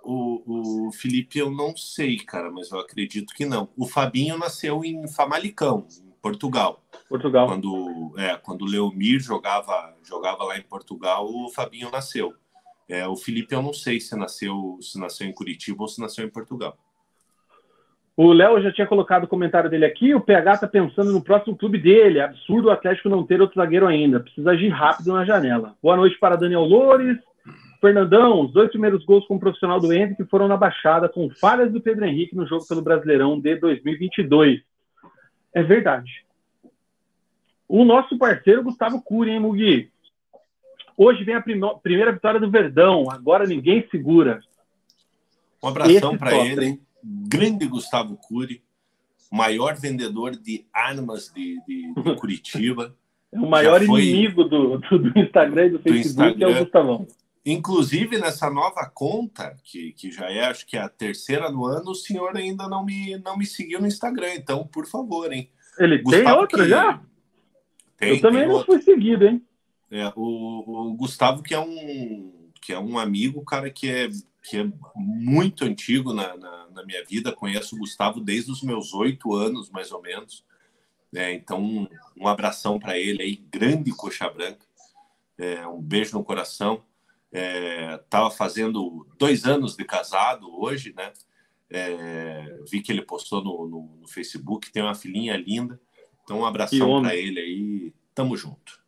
O, 0.03 0.87
o 0.87 0.91
Felipe 0.91 1.39
eu 1.39 1.49
não 1.49 1.75
sei, 1.75 2.17
cara, 2.17 2.51
mas 2.51 2.69
eu 2.69 2.79
acredito 2.79 3.33
que 3.33 3.43
não. 3.45 3.69
O 3.75 3.87
Fabinho 3.87 4.37
nasceu 4.37 4.83
em 4.85 5.07
Famalicão, 5.07 5.87
Portugal. 6.23 6.81
Portugal. 7.09 7.47
Quando, 7.47 8.13
é, 8.17 8.37
quando 8.37 8.61
o 8.61 8.65
Leomir 8.65 9.19
jogava, 9.19 9.93
jogava 10.07 10.45
lá 10.45 10.57
em 10.57 10.61
Portugal, 10.61 11.27
o 11.27 11.49
Fabinho 11.49 11.91
nasceu. 11.91 12.33
É, 12.87 13.05
o 13.05 13.17
Felipe 13.17 13.53
eu 13.53 13.61
não 13.61 13.73
sei 13.73 13.99
se 13.99 14.17
nasceu, 14.17 14.77
se 14.81 14.97
nasceu 14.97 15.27
em 15.27 15.33
Curitiba 15.33 15.83
ou 15.83 15.87
se 15.89 15.99
nasceu 15.99 16.25
em 16.25 16.29
Portugal. 16.29 16.77
O 18.15 18.31
Léo 18.31 18.61
já 18.61 18.71
tinha 18.71 18.87
colocado 18.87 19.25
o 19.25 19.27
comentário 19.27 19.69
dele 19.69 19.85
aqui. 19.85 20.15
O 20.15 20.21
PH 20.21 20.53
está 20.53 20.67
pensando 20.67 21.11
no 21.11 21.21
próximo 21.21 21.57
clube 21.57 21.77
dele. 21.77 22.21
Absurdo 22.21 22.69
o 22.69 22.71
Atlético 22.71 23.09
não 23.09 23.25
ter 23.25 23.41
outro 23.41 23.59
zagueiro 23.59 23.87
ainda. 23.87 24.19
Precisa 24.19 24.51
agir 24.51 24.69
rápido 24.69 25.11
na 25.11 25.25
janela. 25.25 25.75
Boa 25.81 25.97
noite 25.97 26.17
para 26.19 26.37
Daniel 26.37 26.63
Loures. 26.63 27.17
Fernandão, 27.81 28.45
os 28.45 28.53
dois 28.53 28.69
primeiros 28.69 29.03
gols 29.03 29.25
com 29.27 29.35
o 29.35 29.39
profissional 29.39 29.79
do 29.79 29.91
Henrique 29.91 30.23
foram 30.25 30.47
na 30.47 30.55
Baixada, 30.55 31.09
com 31.09 31.29
falhas 31.31 31.69
do 31.71 31.81
Pedro 31.81 32.05
Henrique 32.05 32.35
no 32.35 32.47
jogo 32.47 32.65
pelo 32.65 32.81
Brasileirão 32.81 33.37
de 33.37 33.55
2022. 33.57 34.61
É 35.53 35.61
verdade. 35.61 36.25
O 37.67 37.85
nosso 37.85 38.17
parceiro 38.17 38.63
Gustavo 38.63 39.01
Cury, 39.01 39.31
hein, 39.31 39.39
Mugi? 39.39 39.91
Hoje 40.97 41.23
vem 41.23 41.35
a 41.35 41.41
primeira 41.41 42.11
vitória 42.11 42.39
do 42.39 42.51
Verdão. 42.51 43.09
Agora 43.09 43.45
ninguém 43.45 43.87
segura. 43.89 44.41
Um 45.61 45.67
abração 45.67 46.17
para 46.17 46.35
ele, 46.35 46.65
hein? 46.65 46.81
grande 47.03 47.67
Gustavo 47.67 48.17
Cury, 48.17 48.61
maior 49.31 49.75
vendedor 49.75 50.31
de 50.31 50.65
armas 50.73 51.31
de, 51.33 51.59
de, 51.67 51.93
de 51.93 52.15
Curitiba. 52.15 52.95
É 53.31 53.39
o 53.39 53.49
maior 53.49 53.83
foi... 53.83 54.03
inimigo 54.03 54.43
do, 54.43 54.77
do, 54.77 54.99
do, 54.99 55.19
Instagram 55.19 55.65
e 55.65 55.69
do, 55.71 55.77
do 55.79 55.83
Facebook, 55.83 56.29
Instagram. 56.29 56.47
é 56.47 56.55
o 56.55 56.63
Gustavão. 56.63 57.07
Inclusive, 57.45 58.17
nessa 58.17 58.49
nova 58.49 58.89
conta, 58.93 59.57
que, 59.63 59.91
que 59.91 60.11
já 60.11 60.31
é, 60.31 60.45
acho 60.45 60.65
que 60.65 60.77
é 60.77 60.81
a 60.81 60.87
terceira 60.87 61.51
no 61.51 61.65
ano, 61.65 61.91
o 61.91 61.95
senhor 61.95 62.37
ainda 62.37 62.69
não 62.69 62.85
me, 62.85 63.17
não 63.17 63.37
me 63.37 63.45
seguiu 63.45 63.81
no 63.81 63.87
Instagram. 63.87 64.33
Então, 64.35 64.65
por 64.65 64.85
favor, 64.85 65.31
hein? 65.31 65.49
Ele 65.77 65.97
Gustavo 65.97 66.23
tem 66.23 66.33
outra 66.33 66.63
que... 66.63 66.69
já? 66.69 67.01
Tem, 67.97 68.09
Eu 68.11 68.21
também 68.21 68.47
não 68.47 68.63
fui 68.63 68.81
seguido, 68.81 69.25
hein? 69.25 69.45
É, 69.91 70.11
o, 70.15 70.89
o 70.89 70.93
Gustavo, 70.93 71.43
que 71.43 71.53
é 71.53 71.59
um 71.59 72.31
que 72.61 72.71
é 72.71 72.79
um 72.79 72.97
amigo, 72.97 73.43
cara, 73.43 73.69
que 73.69 73.89
é 73.89 74.09
que 74.41 74.57
é 74.57 74.71
muito 74.95 75.63
antigo 75.63 76.13
na, 76.13 76.35
na, 76.35 76.67
na 76.69 76.85
minha 76.85 77.03
vida. 77.05 77.31
Conheço 77.31 77.75
o 77.75 77.79
Gustavo 77.79 78.19
desde 78.19 78.51
os 78.51 78.61
meus 78.61 78.93
oito 78.93 79.33
anos, 79.33 79.69
mais 79.69 79.91
ou 79.91 80.01
menos. 80.01 80.45
É, 81.13 81.33
então, 81.33 81.61
um, 81.61 81.87
um 82.17 82.27
abração 82.27 82.79
para 82.79 82.97
ele 82.97 83.21
aí, 83.21 83.35
grande 83.35 83.91
coxa 83.91 84.29
branca. 84.29 84.65
É, 85.37 85.65
um 85.67 85.81
beijo 85.81 86.17
no 86.17 86.23
coração. 86.23 86.83
Estava 87.33 88.27
é, 88.27 88.37
fazendo 88.37 89.07
dois 89.17 89.45
anos 89.45 89.75
de 89.75 89.83
casado 89.83 90.47
hoje, 90.61 90.93
né? 90.95 91.11
É, 91.69 92.59
vi 92.69 92.81
que 92.81 92.91
ele 92.91 93.01
postou 93.01 93.43
no, 93.43 93.67
no, 93.67 93.97
no, 94.01 94.07
Facebook, 94.07 94.71
tem 94.71 94.83
uma 94.83 94.93
filhinha 94.93 95.35
linda. 95.35 95.79
Então, 96.23 96.41
um 96.41 96.45
abração 96.45 97.01
para 97.01 97.15
ele 97.15 97.39
aí. 97.39 97.93
Tamo 98.13 98.37
junto. 98.37 98.79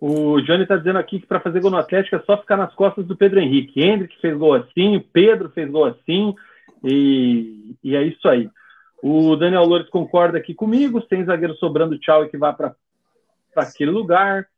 O 0.00 0.40
Johnny 0.40 0.64
está 0.64 0.76
dizendo 0.76 0.98
aqui 0.98 1.20
que 1.20 1.26
para 1.26 1.40
fazer 1.40 1.60
gol 1.60 1.70
no 1.70 1.76
Atlético 1.76 2.16
é 2.16 2.22
só 2.22 2.36
ficar 2.36 2.56
nas 2.56 2.74
costas 2.74 3.06
do 3.06 3.16
Pedro 3.16 3.38
Henrique. 3.38 3.80
Hendrick 3.80 4.20
fez 4.20 4.36
gol 4.36 4.54
assim, 4.54 4.98
Pedro 5.12 5.48
fez 5.50 5.70
gol 5.70 5.84
assim, 5.84 6.34
e, 6.82 7.76
e 7.82 7.94
é 7.94 8.02
isso 8.02 8.28
aí. 8.28 8.50
O 9.00 9.36
Daniel 9.36 9.64
Loures 9.64 9.88
concorda 9.88 10.36
aqui 10.36 10.52
comigo, 10.52 11.04
sem 11.08 11.24
zagueiro 11.24 11.54
sobrando, 11.56 11.98
tchau, 11.98 12.24
e 12.24 12.28
que 12.28 12.36
vá 12.36 12.52
para 12.52 12.74
aquele 13.54 13.90
lugar. 13.90 14.48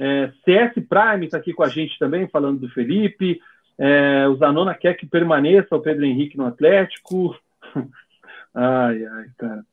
É, 0.00 0.32
CS 0.44 0.74
Prime 0.88 1.26
está 1.26 1.38
aqui 1.38 1.52
com 1.52 1.62
a 1.62 1.68
gente 1.68 1.98
também, 1.98 2.28
falando 2.28 2.60
do 2.60 2.68
Felipe. 2.70 3.40
É, 3.78 4.26
o 4.28 4.36
Zanona 4.36 4.74
quer 4.74 4.94
que 4.94 5.06
permaneça 5.06 5.74
o 5.74 5.80
Pedro 5.80 6.04
Henrique 6.04 6.36
no 6.36 6.46
Atlético. 6.46 7.36
ai, 8.54 9.04
ai, 9.04 9.26
cara. 9.36 9.64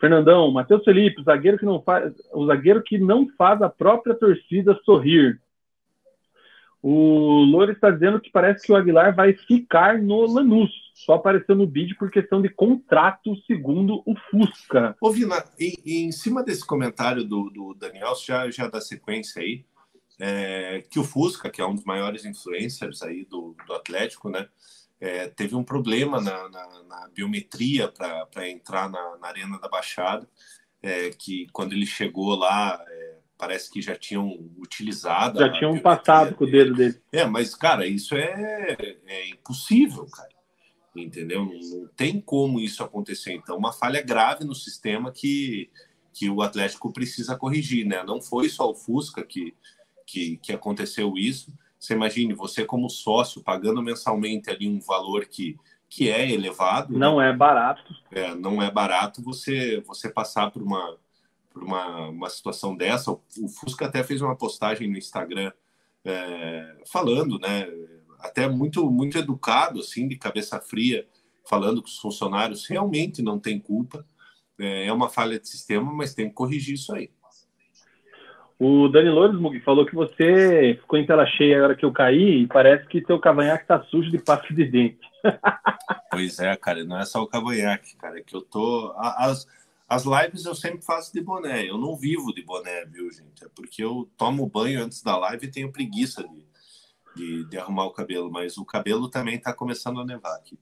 Fernandão, 0.00 0.50
Matheus 0.50 0.84
Felipe, 0.84 1.22
zagueiro 1.22 1.58
que 1.58 1.64
não 1.64 1.80
faz, 1.80 2.12
o 2.32 2.46
zagueiro 2.46 2.82
que 2.82 2.98
não 2.98 3.28
faz 3.38 3.62
a 3.62 3.70
própria 3.70 4.14
torcida 4.14 4.78
sorrir. 4.84 5.40
O 6.86 7.42
Loura 7.44 7.72
está 7.72 7.90
dizendo 7.90 8.20
que 8.20 8.30
parece 8.30 8.66
que 8.66 8.72
o 8.72 8.76
Aguilar 8.76 9.14
vai 9.14 9.32
ficar 9.32 10.02
no 10.02 10.26
Lanús. 10.26 10.70
Só 10.94 11.14
apareceu 11.14 11.54
no 11.54 11.66
bid 11.66 11.94
por 11.94 12.10
questão 12.10 12.42
de 12.42 12.50
contrato, 12.50 13.34
segundo 13.46 14.02
o 14.04 14.14
Fusca. 14.30 14.94
Ô, 15.00 15.10
Vina, 15.10 15.42
em, 15.58 15.74
em 15.84 16.12
cima 16.12 16.42
desse 16.42 16.64
comentário 16.64 17.24
do, 17.24 17.48
do 17.48 17.74
Daniel, 17.74 18.14
já, 18.16 18.50
já 18.50 18.68
dá 18.68 18.80
sequência 18.80 19.40
aí, 19.40 19.64
é, 20.20 20.84
que 20.90 20.98
o 20.98 21.04
Fusca, 21.04 21.48
que 21.48 21.62
é 21.62 21.66
um 21.66 21.74
dos 21.74 21.84
maiores 21.84 22.26
influencers 22.26 23.00
aí 23.00 23.24
do, 23.24 23.56
do 23.66 23.72
Atlético, 23.72 24.28
né? 24.28 24.46
é, 25.00 25.28
teve 25.28 25.54
um 25.54 25.64
problema 25.64 26.20
na, 26.20 26.48
na, 26.48 26.82
na 26.84 27.08
biometria 27.08 27.88
para 27.88 28.48
entrar 28.48 28.88
na, 28.88 29.18
na, 29.18 29.28
Arena 29.28 29.58
da 29.58 29.68
Baixada, 29.68 30.26
é, 30.82 31.10
que 31.10 31.46
quando 31.52 31.72
ele 31.72 31.86
chegou 31.86 32.34
lá, 32.34 32.82
é, 32.88 33.16
parece 33.36 33.70
que 33.70 33.82
já 33.82 33.96
tinham 33.96 34.28
utilizado. 34.58 35.38
Já 35.38 35.52
tinham 35.52 35.78
passado 35.78 36.34
com 36.34 36.44
o 36.44 36.50
dedo 36.50 36.74
dele. 36.74 37.00
É, 37.12 37.24
mas, 37.24 37.54
cara, 37.54 37.86
isso 37.86 38.14
é, 38.14 38.96
é 39.06 39.28
impossível, 39.28 40.06
cara. 40.06 40.28
Entendeu? 40.96 41.44
Não, 41.44 41.52
não, 41.52 41.88
tem 41.96 42.20
como 42.20 42.60
isso 42.60 42.82
acontecer. 42.84 43.32
Então, 43.32 43.56
uma 43.56 43.72
falha 43.72 44.00
grave 44.00 44.44
no 44.44 44.54
sistema 44.54 45.10
que, 45.10 45.68
que 46.12 46.30
o 46.30 46.40
Atlético 46.40 46.92
precisa 46.92 47.36
corrigir, 47.36 47.84
né? 47.84 48.04
Não 48.04 48.22
foi 48.22 48.48
só 48.48 48.70
o 48.70 48.74
Fusca 48.74 49.24
que, 49.24 49.52
que, 50.06 50.36
que 50.36 50.52
aconteceu 50.52 51.18
isso 51.18 51.52
você 51.84 51.92
imagine, 51.92 52.32
você 52.32 52.64
como 52.64 52.88
sócio 52.88 53.42
pagando 53.42 53.82
mensalmente 53.82 54.48
ali 54.48 54.66
um 54.66 54.80
valor 54.80 55.26
que, 55.26 55.58
que 55.88 56.10
é 56.10 56.30
elevado. 56.30 56.98
Não 56.98 57.18
né? 57.18 57.28
é 57.28 57.32
barato. 57.32 57.94
É, 58.10 58.34
não 58.34 58.62
é 58.62 58.70
barato 58.70 59.22
você, 59.22 59.82
você 59.86 60.08
passar 60.08 60.50
por 60.50 60.62
uma, 60.62 60.96
por 61.54 61.62
uma, 61.62 62.08
uma 62.08 62.28
situação 62.28 62.76
dessa. 62.76 63.12
O, 63.12 63.20
Fusca 63.48 63.86
até 63.86 64.02
fez 64.02 64.20
uma 64.20 64.34
postagem 64.34 64.90
no 64.90 64.98
Instagram 64.98 65.52
é, 66.04 66.82
falando, 66.90 67.38
né? 67.38 67.68
Até 68.18 68.48
muito, 68.48 68.90
muito 68.90 69.16
educado, 69.16 69.78
assim, 69.78 70.08
de 70.08 70.16
cabeça 70.16 70.60
fria, 70.60 71.06
falando 71.48 71.82
que 71.82 71.88
os 71.88 71.98
funcionários 71.98 72.66
realmente 72.66 73.22
não 73.22 73.38
têm 73.38 73.60
culpa. 73.60 74.04
É, 74.58 74.86
é 74.86 74.92
uma 74.92 75.08
falha 75.08 75.38
de 75.38 75.48
sistema, 75.48 75.92
mas 75.92 76.12
tem 76.12 76.28
que 76.28 76.34
corrigir 76.34 76.74
isso 76.74 76.92
aí. 76.92 77.10
O 78.58 78.88
Dani 78.88 79.10
Loures 79.10 79.64
falou 79.64 79.84
que 79.84 79.94
você 79.94 80.78
ficou 80.80 80.98
em 80.98 81.06
tela 81.06 81.26
cheia 81.26 81.56
agora 81.56 81.74
que 81.74 81.84
eu 81.84 81.92
caí 81.92 82.42
e 82.42 82.46
parece 82.46 82.86
que 82.86 83.02
teu 83.02 83.18
cavanhaque 83.18 83.66
tá 83.66 83.82
sujo 83.84 84.10
de 84.10 84.18
pasta 84.18 84.54
de 84.54 84.64
dente. 84.64 85.00
pois 86.10 86.38
é, 86.38 86.54
cara, 86.56 86.84
não 86.84 86.98
é 86.98 87.04
só 87.04 87.22
o 87.22 87.26
cavanhaque, 87.26 87.96
cara, 87.96 88.18
é 88.18 88.22
que 88.22 88.34
eu 88.34 88.42
tô. 88.42 88.94
As, 88.96 89.46
as 89.94 90.04
lives 90.04 90.44
eu 90.44 90.54
sempre 90.54 90.84
faço 90.84 91.12
de 91.12 91.20
boné, 91.20 91.68
eu 91.68 91.78
não 91.78 91.96
vivo 91.96 92.34
de 92.34 92.42
boné, 92.42 92.84
viu, 92.86 93.10
gente? 93.12 93.44
É 93.44 93.48
porque 93.54 93.82
eu 93.82 94.10
tomo 94.16 94.48
banho 94.48 94.82
antes 94.82 95.02
da 95.02 95.16
live 95.16 95.46
e 95.46 95.50
tenho 95.50 95.70
preguiça 95.70 96.26
de, 96.28 96.44
de, 97.16 97.48
de 97.48 97.58
arrumar 97.58 97.84
o 97.84 97.92
cabelo, 97.92 98.30
mas 98.30 98.58
o 98.58 98.64
cabelo 98.64 99.08
também 99.08 99.38
tá 99.38 99.52
começando 99.52 100.00
a 100.00 100.04
nevar 100.04 100.34
aqui. 100.36 100.58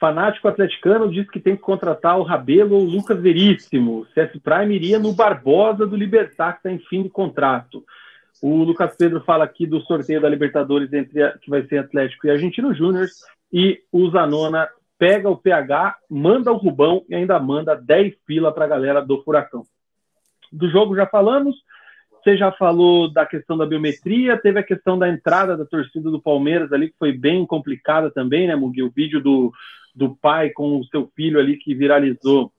Fanático 0.00 0.48
atleticano 0.48 1.08
diz 1.12 1.30
que 1.30 1.38
tem 1.38 1.54
que 1.54 1.62
contratar 1.62 2.18
o 2.18 2.24
Rabelo 2.24 2.74
ou 2.74 2.82
o 2.82 2.90
Lucas 2.90 3.20
Veríssimo. 3.20 4.04
CS 4.12 4.36
Prime 4.42 4.74
iria 4.74 4.98
no 4.98 5.12
Barbosa 5.12 5.86
do 5.86 5.94
Libertar, 5.94 6.54
que 6.54 6.58
está 6.58 6.72
em 6.72 6.80
fim 6.88 7.04
de 7.04 7.08
contrato. 7.08 7.84
O 8.42 8.64
Lucas 8.64 8.96
Pedro 8.96 9.20
fala 9.20 9.44
aqui 9.44 9.64
do 9.64 9.80
sorteio 9.82 10.20
da 10.20 10.28
Libertadores 10.28 10.92
entre 10.92 11.22
a, 11.22 11.38
que 11.38 11.48
vai 11.48 11.64
ser 11.68 11.78
Atlético 11.78 12.26
e 12.26 12.30
Argentino 12.32 12.74
Júnior. 12.74 13.06
E 13.52 13.80
o 13.92 14.10
Zanona 14.10 14.68
pega 15.02 15.28
o 15.28 15.36
PH, 15.36 15.96
manda 16.08 16.52
o 16.52 16.56
Rubão 16.56 17.04
e 17.08 17.14
ainda 17.16 17.36
manda 17.40 17.74
10 17.74 18.14
pila 18.24 18.54
para 18.54 18.66
a 18.66 18.68
galera 18.68 19.02
do 19.02 19.20
Furacão. 19.24 19.64
Do 20.52 20.70
jogo 20.70 20.94
já 20.94 21.08
falamos. 21.08 21.56
Você 22.22 22.36
já 22.36 22.52
falou 22.52 23.12
da 23.12 23.26
questão 23.26 23.58
da 23.58 23.66
biometria, 23.66 24.40
teve 24.40 24.60
a 24.60 24.62
questão 24.62 24.96
da 24.96 25.08
entrada 25.08 25.56
da 25.56 25.64
torcida 25.64 26.08
do 26.08 26.22
Palmeiras 26.22 26.72
ali, 26.72 26.88
que 26.88 26.96
foi 27.00 27.10
bem 27.10 27.44
complicada 27.44 28.12
também, 28.12 28.46
né, 28.46 28.54
Mugi? 28.54 28.80
O 28.80 28.92
vídeo 28.92 29.20
do, 29.20 29.52
do 29.92 30.14
pai 30.14 30.50
com 30.50 30.78
o 30.78 30.84
seu 30.84 31.10
filho 31.16 31.40
ali 31.40 31.56
que 31.56 31.74
viralizou, 31.74 32.52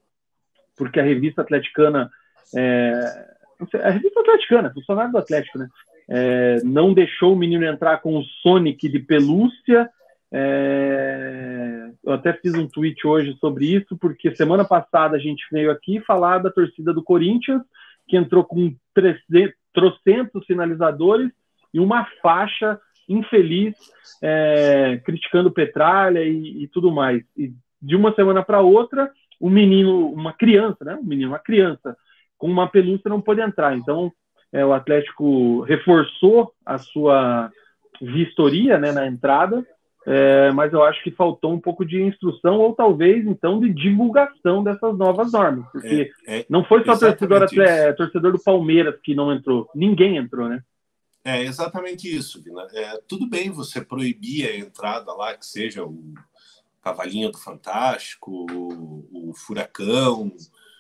porque 0.76 1.00
a 1.00 1.04
revista 1.04 1.44
atleticana, 1.44 2.12
é, 2.54 3.26
a 3.82 3.90
revista 3.90 4.20
atleticana, 4.20 4.74
funcionário 4.74 5.14
do 5.14 5.18
Atlético, 5.18 5.60
né? 5.60 5.70
É, 6.10 6.58
não 6.66 6.94
deixou 6.94 7.32
o 7.32 7.38
menino 7.38 7.64
entrar 7.64 8.02
com 8.02 8.18
o 8.18 8.24
Sonic 8.42 8.90
de 8.90 9.00
pelúcia. 9.00 9.90
É, 10.36 11.92
eu 12.04 12.12
até 12.12 12.34
fiz 12.34 12.56
um 12.56 12.68
tweet 12.68 13.06
hoje 13.06 13.38
sobre 13.40 13.68
isso, 13.68 13.96
porque 13.98 14.36
semana 14.36 14.66
passada 14.66 15.16
a 15.16 15.20
gente 15.20 15.46
veio 15.52 15.70
aqui 15.70 16.00
falar 16.02 16.40
da 16.40 16.50
torcida 16.50 16.92
do 16.92 17.04
Corinthians, 17.04 17.62
que 18.08 18.18
entrou 18.18 18.44
com 18.44 18.76
trocentos 19.72 20.46
finalizadores 20.46 21.32
e 21.74 21.80
uma 21.80 22.06
faixa 22.22 22.80
infeliz, 23.08 23.76
é, 24.22 25.00
criticando 25.06 25.52
Petralha 25.52 26.24
e, 26.24 26.64
e, 26.64 26.68
tudo 26.68 26.92
mais. 26.92 27.24
E 27.38 27.54
de 27.82 27.96
uma 27.96 28.14
semana 28.16 28.44
para 28.44 28.62
outra, 28.62 29.12
um 29.40 29.50
menino, 29.50 30.08
uma 30.08 30.34
criança, 30.34 30.84
né? 30.84 30.96
Um 30.96 31.04
menino, 31.04 31.30
uma 31.30 31.40
criança 31.40 31.96
com 32.38 32.48
uma 32.48 32.68
pelúcia 32.68 33.10
não 33.10 33.22
pode 33.22 33.42
entrar. 33.42 33.78
Então, 33.78 34.12
é, 34.52 34.66
o 34.66 34.74
Atlético 34.74 35.62
reforçou 35.62 36.54
a 36.66 36.78
sua 36.78 37.52
vistoria 38.02 38.78
né, 38.78 38.92
na 38.92 39.08
entrada, 39.08 39.66
é, 40.06 40.52
mas 40.52 40.74
eu 40.74 40.84
acho 40.84 41.04
que 41.04 41.12
faltou 41.12 41.54
um 41.54 41.60
pouco 41.60 41.86
de 41.86 42.02
instrução 42.02 42.60
ou 42.60 42.74
talvez 42.74 43.26
então 43.26 43.60
de 43.60 43.70
divulgação 43.74 44.64
dessas 44.64 44.98
novas 44.98 45.32
normas, 45.32 45.66
porque 45.72 46.12
é, 46.28 46.40
é, 46.40 46.46
não 46.50 46.64
foi 46.64 46.84
só 46.84 46.98
torcedor, 46.98 47.48
torcedor 47.96 48.32
do 48.32 48.44
Palmeiras 48.44 49.00
que 49.04 49.16
não 49.16 49.32
entrou, 49.34 49.70
ninguém 49.74 50.18
entrou, 50.18 50.50
né? 50.50 50.62
É 51.26 51.42
exatamente 51.42 52.14
isso, 52.14 52.42
Vina. 52.44 52.68
É, 52.74 53.00
tudo 53.08 53.30
bem 53.30 53.50
você 53.50 53.80
proibir 53.80 54.46
a 54.46 54.58
entrada 54.58 55.14
lá, 55.14 55.34
que 55.34 55.46
seja 55.46 55.84
o 55.84 56.14
Cavalinho 56.82 57.32
do 57.32 57.38
Fantástico, 57.38 58.46
o, 58.52 59.30
o 59.30 59.34
Furacão. 59.34 60.30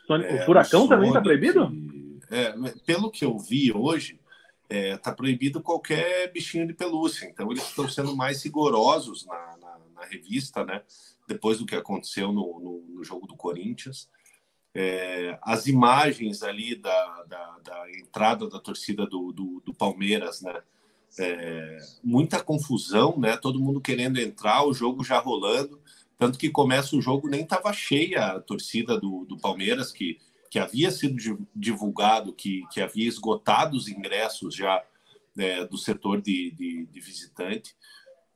É, 0.09 0.41
o 0.41 0.45
Furacão 0.45 0.83
o 0.83 0.89
também 0.89 1.07
está 1.07 1.21
proibido? 1.21 1.71
é, 2.33 2.51
pelo 2.85 3.11
que 3.11 3.23
eu 3.23 3.37
vi 3.37 3.71
hoje, 3.71 4.19
está 4.73 4.77
é, 4.77 4.97
tá 4.97 5.11
proibido 5.11 5.61
qualquer 5.61 6.31
bichinho 6.31 6.67
de 6.67 6.73
pelúcia. 6.73 7.27
Então, 7.27 7.51
eles 7.51 7.63
estão 7.63 7.87
sendo 7.87 8.15
mais 8.15 8.43
rigorosos 8.43 9.25
na, 9.25 9.57
na, 9.57 9.79
na, 9.95 10.05
revista, 10.05 10.65
né? 10.65 10.81
Depois 11.27 11.59
do 11.59 11.65
que 11.65 11.75
aconteceu 11.75 12.31
no, 12.31 12.59
no, 12.59 12.95
no 12.95 13.03
jogo 13.03 13.27
do 13.27 13.35
Corinthians. 13.35 14.09
É, 14.75 15.37
as 15.43 15.67
imagens 15.67 16.41
ali 16.41 16.75
da, 16.75 17.23
da, 17.23 17.59
da, 17.63 17.91
entrada 17.91 18.49
da 18.49 18.59
torcida 18.59 19.05
do, 19.05 19.31
do, 19.31 19.61
do 19.63 19.73
Palmeiras, 19.73 20.41
né? 20.41 20.61
É, 21.19 21.77
muita 22.03 22.43
confusão, 22.43 23.15
né? 23.19 23.37
Todo 23.37 23.59
mundo 23.59 23.79
querendo 23.79 24.19
entrar, 24.19 24.65
o 24.65 24.73
jogo 24.73 25.03
já 25.03 25.19
rolando, 25.19 25.79
tanto 26.17 26.39
que 26.39 26.49
começa 26.49 26.95
o 26.95 27.01
jogo 27.01 27.29
nem 27.29 27.43
estava 27.43 27.71
cheia 27.71 28.25
a 28.31 28.39
torcida 28.39 28.99
do, 28.99 29.23
do 29.25 29.37
Palmeiras 29.37 29.91
que 29.91 30.17
que 30.53 30.59
havia 30.59 30.91
sido 30.91 31.47
divulgado 31.55 32.31
que, 32.31 32.61
que 32.71 32.79
havia 32.79 33.07
esgotado 33.07 33.75
os 33.75 33.87
ingressos 33.87 34.53
já 34.53 34.83
é, 35.35 35.65
do 35.65 35.79
setor 35.79 36.21
de, 36.21 36.51
de, 36.51 36.85
de 36.85 36.99
visitante, 36.99 37.75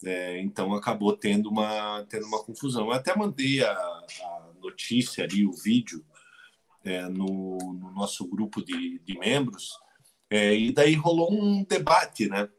é, 0.03 0.41
então 0.41 0.73
acabou 0.73 1.15
tendo 1.15 1.47
uma, 1.47 2.03
tendo 2.09 2.25
uma 2.25 2.43
confusão. 2.43 2.87
Eu 2.87 2.93
até 2.93 3.15
mandei 3.15 3.63
a, 3.63 3.71
a 3.71 4.49
notícia 4.59 5.25
ali, 5.25 5.45
o 5.45 5.51
vídeo, 5.51 6.03
é, 6.83 7.03
no, 7.03 7.59
no, 7.59 7.91
nosso 7.91 8.27
grupo 8.27 8.65
de, 8.65 8.97
de 9.05 9.19
membros, 9.19 9.77
é, 10.27 10.55
e 10.55 10.71
daí 10.71 10.95
rolou 10.95 11.31
um 11.31 11.63
debate, 11.63 12.27
né? 12.27 12.49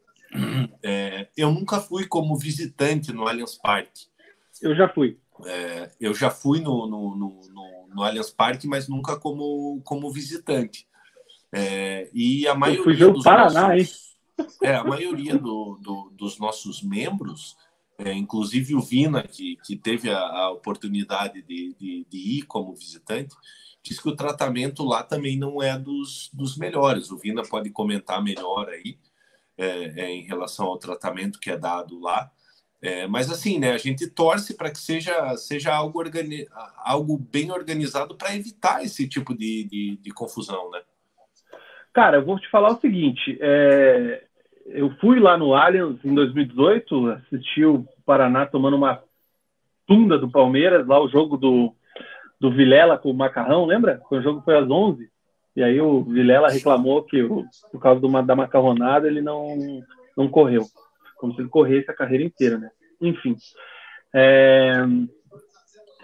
É, 0.81 1.27
eu 1.35 1.51
nunca 1.51 1.81
fui 1.81 2.07
como 2.07 2.37
visitante 2.37 3.11
no 3.11 3.27
Allianz 3.27 3.55
Parque. 3.55 4.07
Eu 4.61 4.73
já 4.73 4.87
fui. 4.87 5.19
É, 5.45 5.91
eu 5.99 6.13
já 6.13 6.29
fui 6.29 6.61
no, 6.61 6.87
no, 6.87 7.13
no, 7.13 7.41
no, 7.49 7.78
Allianz 7.97 8.29
Parque, 8.29 8.67
mas 8.67 8.87
nunca 8.87 9.17
como, 9.17 9.81
como 9.83 10.11
visitante. 10.11 10.87
É, 11.51 12.09
e 12.13 12.47
a 12.47 12.55
maioria 12.55 12.79
eu 12.79 12.83
fui 12.83 12.95
ver 12.95 13.05
o 13.05 13.23
Paraná, 13.23 13.77
hein? 13.77 13.87
É, 14.63 14.73
a 14.73 14.85
maioria 14.85 15.37
do, 15.37 15.77
do, 15.81 16.13
dos 16.15 16.39
nossos 16.39 16.81
membros, 16.81 17.57
é, 17.97 18.13
inclusive 18.13 18.73
o 18.73 18.79
Vina, 18.79 19.21
que, 19.21 19.57
que 19.65 19.75
teve 19.75 20.09
a, 20.09 20.17
a 20.17 20.51
oportunidade 20.51 21.41
de, 21.41 21.75
de, 21.77 22.07
de, 22.09 22.17
ir 22.17 22.43
como 22.43 22.73
visitante, 22.73 23.35
diz 23.83 23.99
que 23.99 24.07
o 24.07 24.15
tratamento 24.15 24.85
lá 24.85 25.03
também 25.03 25.37
não 25.37 25.61
é 25.61 25.77
dos, 25.77 26.29
dos 26.31 26.55
melhores. 26.55 27.11
O 27.11 27.17
Vina 27.17 27.43
pode 27.43 27.69
comentar 27.69 28.23
melhor 28.23 28.69
aí 28.69 28.97
é, 29.57 30.05
é 30.05 30.09
em 30.09 30.23
relação 30.23 30.67
ao 30.67 30.77
tratamento 30.77 31.39
que 31.39 31.51
é 31.51 31.57
dado 31.57 31.99
lá. 31.99 32.31
É, 32.81 33.07
mas 33.07 33.29
assim, 33.29 33.59
né, 33.59 33.73
a 33.73 33.77
gente 33.77 34.07
torce 34.09 34.55
para 34.55 34.71
que 34.71 34.77
seja, 34.77 35.35
seja 35.35 35.75
algo, 35.75 35.99
organi 35.99 36.47
algo 36.77 37.17
bem 37.17 37.51
organizado 37.51 38.15
para 38.15 38.33
evitar 38.33 38.83
esse 38.83 39.07
tipo 39.07 39.37
de, 39.37 39.65
de, 39.65 39.97
de, 39.97 40.11
confusão, 40.11 40.71
né? 40.71 40.79
Cara, 41.91 42.17
eu 42.17 42.25
vou 42.25 42.39
te 42.39 42.49
falar 42.49 42.71
o 42.71 42.79
seguinte, 42.79 43.37
é, 43.41 44.23
eu 44.67 44.91
fui 45.01 45.19
lá 45.19 45.37
no 45.37 45.53
Allianz 45.53 45.99
em 46.05 46.13
2018, 46.13 47.07
assisti 47.09 47.65
o 47.65 47.85
Paraná 48.05 48.45
tomando 48.45 48.77
uma 48.77 49.03
tunda 49.85 50.17
do 50.17 50.29
Palmeiras, 50.29 50.87
lá 50.87 51.03
o 51.03 51.09
jogo 51.09 51.35
do, 51.35 51.75
do 52.39 52.49
Vilela 52.49 52.97
com 52.97 53.11
o 53.11 53.13
Macarrão, 53.13 53.65
lembra? 53.65 54.01
O 54.09 54.21
jogo 54.21 54.41
foi 54.45 54.57
às 54.57 54.69
11, 54.69 55.09
e 55.53 55.61
aí 55.61 55.81
o 55.81 56.03
Vilela 56.03 56.47
reclamou 56.47 57.03
que 57.03 57.21
por 57.23 57.81
causa 57.81 57.99
do, 57.99 58.21
da 58.21 58.35
macarronada 58.37 59.05
ele 59.05 59.21
não, 59.21 59.57
não 60.15 60.29
correu 60.29 60.63
como 61.19 61.35
se 61.35 61.41
ele 61.41 61.49
corresse 61.49 61.91
a 61.91 61.95
carreira 61.95 62.23
inteira, 62.23 62.57
né? 62.57 62.71
Enfim. 63.01 63.35
É... 64.13 64.85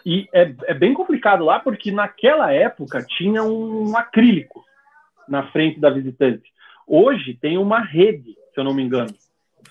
E 0.06 0.28
é, 0.32 0.54
é, 0.66 0.74
bem 0.76 0.94
complicado 0.94 1.44
lá, 1.44 1.60
porque 1.60 1.92
naquela 1.92 2.54
época 2.54 3.04
tinha 3.04 3.42
um 3.44 3.98
acrílico 3.98 4.64
na 5.28 5.48
frente 5.52 5.80
da 5.80 5.90
visitante. 5.90 6.54
Hoje 6.86 7.34
tem 7.34 7.58
uma 7.58 7.80
rede, 7.80 8.36
se 8.54 8.60
eu 8.60 8.64
não 8.64 8.74
me 8.74 8.84
engano. 8.84 9.12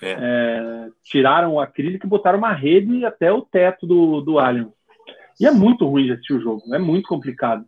É. 0.01 0.11
É, 0.11 0.89
tiraram 1.05 1.53
o 1.53 1.61
acrílico 1.61 2.05
e 2.05 2.09
botaram 2.09 2.37
uma 2.37 2.51
rede 2.51 3.05
até 3.05 3.31
o 3.31 3.41
teto 3.43 3.87
do, 3.87 4.19
do 4.19 4.37
Allianz. 4.37 4.73
E 5.39 5.47
é 5.47 5.51
muito 5.51 5.85
ruim 5.87 6.05
de 6.05 6.11
assistir 6.11 6.33
o 6.33 6.41
jogo, 6.41 6.75
é 6.75 6.79
muito 6.79 7.07
complicado. 7.07 7.65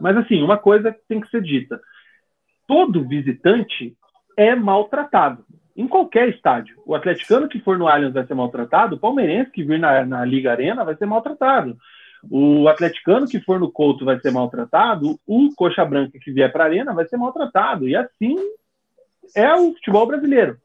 Mas, 0.00 0.16
assim, 0.16 0.42
uma 0.42 0.56
coisa 0.56 0.96
tem 1.06 1.20
que 1.20 1.28
ser 1.28 1.42
dita: 1.42 1.78
todo 2.66 3.06
visitante 3.06 3.94
é 4.38 4.54
maltratado 4.54 5.44
em 5.76 5.88
qualquer 5.88 6.28
estádio. 6.28 6.80
O 6.86 6.94
atleticano 6.94 7.48
que 7.48 7.60
for 7.60 7.78
no 7.78 7.88
Allianz 7.88 8.14
vai 8.14 8.26
ser 8.26 8.34
maltratado, 8.34 8.96
o 8.96 8.98
palmeirense 8.98 9.50
que 9.50 9.64
vir 9.64 9.78
na, 9.78 10.04
na 10.04 10.24
Liga 10.24 10.52
Arena 10.52 10.84
vai 10.84 10.94
ser 10.96 11.06
maltratado. 11.06 11.76
O 12.30 12.68
atleticano 12.68 13.26
que 13.26 13.40
for 13.40 13.60
no 13.60 13.70
Couto 13.70 14.04
vai 14.04 14.18
ser 14.20 14.30
maltratado, 14.30 15.18
o 15.26 15.50
coxa 15.54 15.84
branca 15.84 16.18
que 16.18 16.32
vier 16.32 16.50
para 16.50 16.64
a 16.64 16.66
Arena 16.66 16.94
vai 16.94 17.06
ser 17.06 17.16
maltratado. 17.16 17.88
E 17.88 17.96
assim 17.96 18.36
é 19.36 19.52
o 19.54 19.72
futebol 19.74 20.06
brasileiro. 20.06 20.56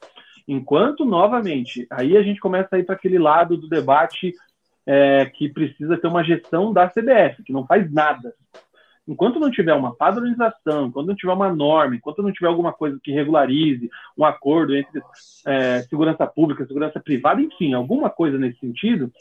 Enquanto, 0.48 1.06
novamente, 1.06 1.86
aí 1.91 2.18
a 2.18 2.23
gente 2.23 2.40
começa 2.40 2.76
a 2.76 2.80
ir 2.80 2.84
para 2.84 2.95
aquele 2.95 3.19
lado 3.19 3.57
do 3.57 3.68
debate 3.68 4.34
é, 4.86 5.26
que 5.26 5.49
precisa 5.49 5.98
ter 5.98 6.07
uma 6.07 6.23
gestão 6.23 6.72
da 6.73 6.88
CBF, 6.88 7.44
que 7.44 7.53
não 7.53 7.65
faz 7.65 7.91
nada 7.91 8.34
enquanto 9.10 9.40
não 9.40 9.49
tiver 9.49 9.73
uma 9.73 9.95
padronização, 9.95 10.86
enquanto 10.86 11.07
não 11.07 11.15
tiver 11.15 11.34
uma 11.34 11.52
norma, 11.52 11.95
enquanto 11.95 12.22
não 12.22 12.31
tiver 12.31 12.48
alguma 12.48 12.72
coisa 12.72 12.99
que 13.03 13.11
regularize 13.11 13.90
um 14.15 14.23
acordo 14.23 14.76
entre 14.76 15.02
é, 15.48 15.81
segurança 15.81 16.27
pública, 16.27 16.65
segurança 16.68 16.99
privada, 16.99 17.41
enfim, 17.41 17.73
alguma 17.73 18.11
coisa 18.11 18.38
nesse 18.38 18.60
sentido, 18.60 19.11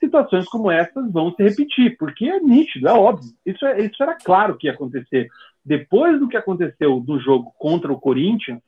situações 0.00 0.46
como 0.46 0.70
essas 0.70 1.12
vão 1.12 1.30
se 1.34 1.42
repetir, 1.42 1.98
porque 1.98 2.24
é 2.24 2.40
nítido, 2.40 2.88
é 2.88 2.92
óbvio. 2.94 3.30
Isso, 3.44 3.66
é, 3.66 3.84
isso 3.84 4.02
era 4.02 4.14
claro 4.14 4.56
que 4.56 4.66
ia 4.66 4.72
acontecer. 4.72 5.28
Depois 5.62 6.18
do 6.18 6.26
que 6.26 6.38
aconteceu 6.38 6.98
do 7.00 7.20
jogo 7.20 7.52
contra 7.58 7.92
o 7.92 8.00
Corinthians, 8.00 8.62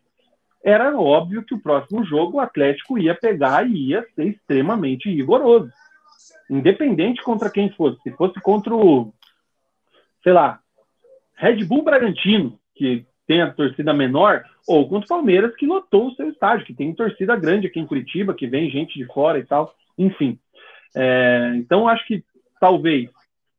era 0.63 0.95
óbvio 0.95 1.43
que 1.43 1.55
o 1.55 1.61
próximo 1.61 2.05
jogo 2.05 2.37
o 2.37 2.41
Atlético 2.41 2.99
ia 2.99 3.15
pegar 3.15 3.67
e 3.67 3.93
ia 3.93 4.05
ser 4.15 4.27
extremamente 4.27 5.09
rigoroso. 5.09 5.71
Independente 6.51 7.23
contra 7.23 7.49
quem 7.49 7.71
fosse. 7.71 7.99
Se 8.03 8.11
fosse 8.11 8.39
contra 8.41 8.75
o, 8.75 9.13
sei 10.23 10.35
lá, 10.35 10.61
Red 11.37 11.65
Bull 11.65 11.85
Bragantino, 11.85 12.59
que 12.75 13.07
tem 13.27 13.43
a 13.43 13.51
torcida 13.51 13.93
menor, 13.93 14.45
ou 14.67 14.89
contra 14.89 15.05
o 15.05 15.09
Palmeiras, 15.09 15.55
que 15.57 15.67
lotou 15.67 16.09
o 16.09 16.15
seu 16.15 16.29
estádio, 16.29 16.67
que 16.67 16.75
tem 16.75 16.95
torcida 16.95 17.37
grande 17.37 17.67
aqui 17.67 17.81
em 17.81 17.87
Curitiba, 17.87 18.35
que 18.35 18.47
vem 18.47 18.71
gente 18.71 18.99
de 18.99 19.07
fora 19.07 19.39
e 19.39 19.45
tal, 19.45 19.75
enfim. 19.99 20.39
É, 20.97 21.53
então, 21.57 21.89
acho 21.89 22.07
que 22.07 22.25
talvez 22.61 23.11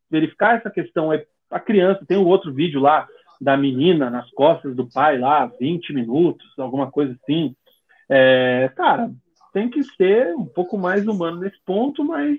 verificar 0.10 0.56
essa 0.56 0.70
questão. 0.70 1.12
É, 1.12 1.26
a 1.52 1.60
criança, 1.60 2.06
tem 2.06 2.18
um 2.18 2.26
outro 2.26 2.54
vídeo 2.54 2.80
lá 2.80 3.08
da 3.40 3.56
menina 3.56 4.10
nas 4.10 4.30
costas 4.32 4.76
do 4.76 4.90
pai 4.90 5.18
lá, 5.18 5.46
20 5.60 5.94
minutos, 5.94 6.48
alguma 6.58 6.90
coisa 6.90 7.16
assim. 7.22 7.56
É, 8.10 8.72
cara, 8.76 9.12
tem 9.54 9.70
que 9.70 9.84
ser 9.84 10.34
um 10.36 10.46
pouco 10.46 10.78
mais 10.78 11.08
humano 11.08 11.42
nesse 11.42 11.58
ponto, 11.66 12.04
mas 12.04 12.38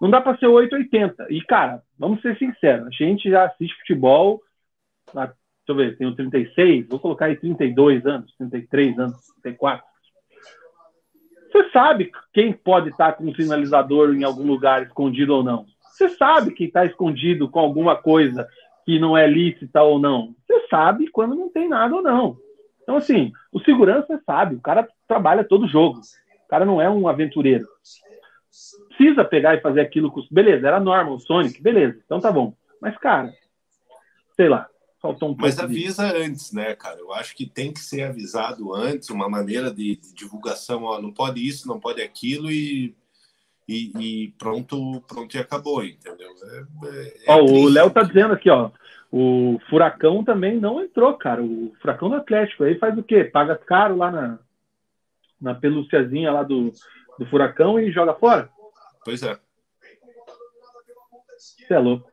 não 0.00 0.10
dá 0.10 0.20
para 0.20 0.36
ser 0.36 0.46
880. 0.46 1.26
E, 1.30 1.40
cara, 1.42 1.82
vamos 1.98 2.20
ser 2.20 2.36
sinceros, 2.38 2.86
a 2.86 2.90
gente 2.90 3.30
já 3.30 3.44
assiste 3.44 3.76
futebol 3.78 4.40
deixa 5.14 5.34
eu 5.68 5.74
ver, 5.74 5.96
tenho 5.96 6.14
36, 6.14 6.88
vou 6.88 6.98
colocar 6.98 7.26
aí 7.26 7.36
32 7.36 8.06
anos, 8.06 8.34
33 8.36 8.98
anos, 8.98 9.16
34. 9.42 9.84
Você 11.50 11.70
sabe 11.70 12.12
quem 12.32 12.52
pode 12.52 12.90
estar 12.90 13.12
com 13.14 13.24
um 13.24 13.34
sinalizador 13.34 14.14
em 14.14 14.22
algum 14.22 14.46
lugar 14.46 14.82
escondido 14.84 15.34
ou 15.34 15.42
não. 15.42 15.66
Você 15.82 16.08
sabe 16.10 16.52
quem 16.52 16.66
está 16.68 16.84
escondido 16.84 17.48
com 17.48 17.58
alguma 17.58 17.96
coisa 17.96 18.48
que 18.86 18.98
não 18.98 19.16
é 19.16 19.26
lícita 19.26 19.82
ou 19.82 19.98
não. 19.98 20.34
Você 20.46 20.66
sabe 20.68 21.08
quando 21.08 21.34
não 21.34 21.50
tem 21.50 21.68
nada 21.68 21.94
ou 21.94 22.02
não. 22.02 22.38
Então, 22.82 22.96
assim, 22.96 23.32
o 23.52 23.60
segurança 23.60 24.20
sabe, 24.24 24.54
o 24.54 24.60
cara 24.60 24.88
trabalha 25.06 25.44
todo 25.44 25.68
jogo. 25.68 26.00
O 26.44 26.48
cara 26.48 26.64
não 26.64 26.80
é 26.80 26.88
um 26.88 27.06
aventureiro. 27.06 27.66
Precisa 28.88 29.24
pegar 29.24 29.54
e 29.54 29.60
fazer 29.60 29.80
aquilo 29.80 30.10
com. 30.10 30.22
Beleza, 30.30 30.66
era 30.66 30.80
normal, 30.80 31.14
o 31.14 31.20
Sonic, 31.20 31.62
beleza, 31.62 32.00
então 32.04 32.20
tá 32.20 32.32
bom. 32.32 32.54
Mas, 32.80 32.96
cara, 32.96 33.30
sei 34.34 34.48
lá, 34.48 34.69
Faltou 35.00 35.30
um 35.30 35.36
Mas 35.38 35.58
avisa 35.58 36.12
de... 36.12 36.22
antes, 36.22 36.52
né, 36.52 36.74
cara? 36.74 36.98
Eu 36.98 37.12
acho 37.12 37.34
que 37.34 37.46
tem 37.46 37.72
que 37.72 37.80
ser 37.80 38.02
avisado 38.02 38.74
antes, 38.74 39.08
uma 39.08 39.28
maneira 39.28 39.70
de, 39.70 39.96
de 39.96 40.14
divulgação, 40.14 40.84
ó, 40.84 41.00
não 41.00 41.10
pode 41.10 41.46
isso, 41.46 41.66
não 41.66 41.80
pode 41.80 42.02
aquilo, 42.02 42.50
e, 42.50 42.94
e, 43.66 43.92
e 43.98 44.28
pronto, 44.32 45.02
pronto 45.08 45.34
e 45.34 45.38
acabou, 45.40 45.82
entendeu? 45.82 46.28
É, 46.84 47.06
é, 47.06 47.24
ó, 47.28 47.42
o 47.42 47.68
Léo 47.68 47.90
tá 47.90 48.02
dizendo 48.02 48.34
aqui, 48.34 48.50
ó, 48.50 48.70
o 49.10 49.58
Furacão 49.70 50.22
também 50.22 50.60
não 50.60 50.80
entrou, 50.80 51.14
cara. 51.14 51.42
O 51.42 51.72
Furacão 51.80 52.10
do 52.10 52.16
Atlético 52.16 52.64
aí 52.64 52.78
faz 52.78 52.96
o 52.96 53.02
quê? 53.02 53.24
Paga 53.24 53.56
caro 53.56 53.96
lá 53.96 54.10
na, 54.10 54.38
na 55.40 55.54
pelúciazinha 55.54 56.30
lá 56.30 56.42
do, 56.42 56.72
do 57.18 57.26
Furacão 57.26 57.80
e 57.80 57.90
joga 57.90 58.14
fora? 58.14 58.48
Pois 59.04 59.22
é. 59.22 59.36
Você 61.36 61.74
é 61.74 61.78
louco. 61.78 62.08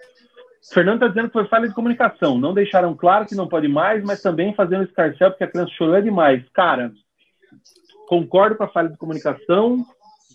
Fernando 0.73 0.95
está 0.95 1.07
dizendo 1.07 1.27
que 1.27 1.33
foi 1.33 1.47
falha 1.47 1.67
de 1.67 1.73
comunicação. 1.73 2.37
Não 2.37 2.53
deixaram 2.53 2.95
claro 2.95 3.25
que 3.25 3.35
não 3.35 3.47
pode 3.47 3.67
mais, 3.67 4.03
mas 4.03 4.21
também 4.21 4.53
fazendo 4.53 4.83
escarcel 4.83 5.31
porque 5.31 5.43
a 5.43 5.49
criança 5.49 5.71
chorou 5.73 5.95
é 5.95 6.01
demais. 6.01 6.43
Cara, 6.53 6.91
concordo 8.07 8.55
com 8.55 8.63
a 8.63 8.67
falha 8.67 8.89
de 8.89 8.97
comunicação, 8.97 9.85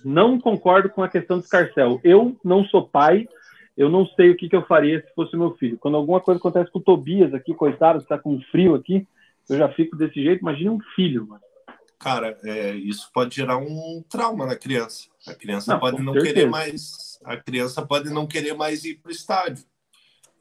não 0.05 0.41
concordo 0.41 0.89
com 0.89 1.03
a 1.03 1.09
questão 1.09 1.39
do 1.39 1.45
escarcel. 1.45 2.01
Eu 2.03 2.37
não 2.43 2.65
sou 2.65 2.89
pai, 2.89 3.29
eu 3.77 3.91
não 3.91 4.07
sei 4.07 4.31
o 4.31 4.37
que, 4.37 4.49
que 4.49 4.57
eu 4.57 4.67
faria 4.67 5.01
se 5.03 5.15
fosse 5.15 5.37
meu 5.37 5.55
filho. 5.57 5.79
Quando 5.79 5.97
alguma 5.97 6.21
coisa 6.21 6.39
acontece 6.39 6.71
com 6.71 6.79
o 6.79 6.83
Tobias 6.83 7.35
aqui, 7.35 7.55
coitado, 7.55 7.99
está 7.99 8.19
com 8.19 8.41
frio 8.51 8.75
aqui, 8.75 9.07
eu 9.51 9.59
já 9.59 9.69
fico 9.69 9.97
desse 9.97 10.23
jeito. 10.23 10.41
Imagina 10.41 10.73
um 10.73 10.81
filho, 10.95 11.27
mano. 11.27 11.43
Cara, 11.99 12.37
é, 12.43 12.75
isso 12.75 13.11
pode 13.13 13.37
gerar 13.37 13.59
um 13.59 14.03
trauma 14.09 14.47
na 14.47 14.57
criança. 14.57 15.09
A 15.29 15.35
criança 15.35 15.75
não, 15.75 15.79
pode 15.79 16.03
não 16.03 16.13
certeza. 16.15 16.35
querer 16.35 16.51
mais. 16.51 17.21
A 17.25 17.37
criança 17.37 17.87
pode 17.87 18.11
não 18.11 18.27
querer 18.27 18.55
mais 18.55 18.85
ir 18.85 18.97
para 18.97 19.11
o 19.11 19.13
estádio 19.13 19.65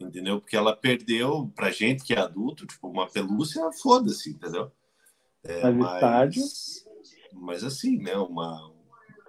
entendeu? 0.07 0.39
Porque 0.39 0.55
ela 0.55 0.75
perdeu, 0.75 1.51
pra 1.55 1.71
gente 1.71 2.03
que 2.03 2.13
é 2.13 2.19
adulto, 2.19 2.65
tipo, 2.65 2.87
uma 2.87 3.07
pelúcia, 3.07 3.71
foda-se, 3.71 4.31
entendeu? 4.31 4.71
É, 5.43 5.69
mas, 5.71 5.95
estádio... 5.95 6.43
mas 7.33 7.63
assim, 7.63 7.97
né, 7.97 8.15
uma... 8.15 8.71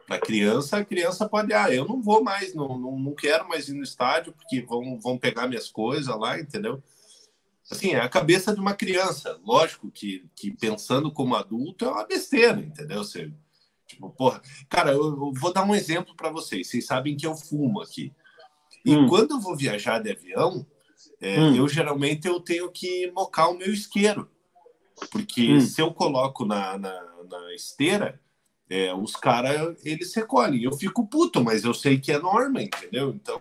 Pra 0.06 0.18
criança, 0.18 0.78
a 0.78 0.84
criança 0.84 1.28
pode, 1.28 1.52
ah, 1.54 1.72
eu 1.72 1.86
não 1.86 2.02
vou 2.02 2.22
mais, 2.22 2.54
não, 2.54 2.76
não, 2.76 2.98
não 2.98 3.14
quero 3.14 3.48
mais 3.48 3.68
ir 3.68 3.74
no 3.74 3.84
estádio, 3.84 4.32
porque 4.32 4.60
vão, 4.60 4.98
vão 4.98 5.16
pegar 5.16 5.46
minhas 5.46 5.70
coisas 5.70 6.14
lá, 6.18 6.38
entendeu? 6.38 6.82
Assim, 7.70 7.92
é 7.92 8.00
a 8.00 8.08
cabeça 8.08 8.52
de 8.52 8.60
uma 8.60 8.74
criança. 8.74 9.40
Lógico 9.44 9.90
que, 9.90 10.28
que 10.34 10.50
pensando 10.50 11.10
como 11.10 11.36
adulto 11.36 11.84
é 11.84 11.88
uma 11.88 12.06
besteira, 12.06 12.60
entendeu? 12.60 12.98
Você, 12.98 13.32
tipo, 13.86 14.10
porra, 14.10 14.42
cara, 14.68 14.92
eu, 14.92 15.02
eu 15.02 15.32
vou 15.32 15.52
dar 15.52 15.64
um 15.64 15.74
exemplo 15.74 16.14
para 16.14 16.30
vocês. 16.30 16.68
Vocês 16.68 16.84
sabem 16.84 17.16
que 17.16 17.26
eu 17.26 17.34
fumo 17.34 17.80
aqui. 17.80 18.12
E 18.84 18.96
hum. 18.96 19.06
quando 19.08 19.32
eu 19.32 19.40
vou 19.40 19.56
viajar 19.56 20.00
de 20.00 20.10
avião, 20.10 20.66
é, 21.20 21.38
hum. 21.38 21.54
eu 21.54 21.68
geralmente 21.68 22.26
eu 22.26 22.40
tenho 22.40 22.70
que 22.70 23.10
mocar 23.12 23.48
o 23.48 23.56
meu 23.56 23.72
isqueiro. 23.72 24.28
Porque 25.10 25.52
hum. 25.52 25.60
se 25.60 25.80
eu 25.80 25.92
coloco 25.92 26.44
na, 26.44 26.78
na, 26.78 27.02
na 27.30 27.54
esteira, 27.54 28.20
é, 28.68 28.94
os 28.94 29.14
caras, 29.16 29.84
eles 29.84 30.14
recolhem. 30.14 30.62
Eu 30.62 30.72
fico 30.72 31.06
puto, 31.06 31.42
mas 31.42 31.64
eu 31.64 31.74
sei 31.74 31.98
que 31.98 32.12
é 32.12 32.18
norma, 32.18 32.62
entendeu? 32.62 33.10
Então... 33.10 33.38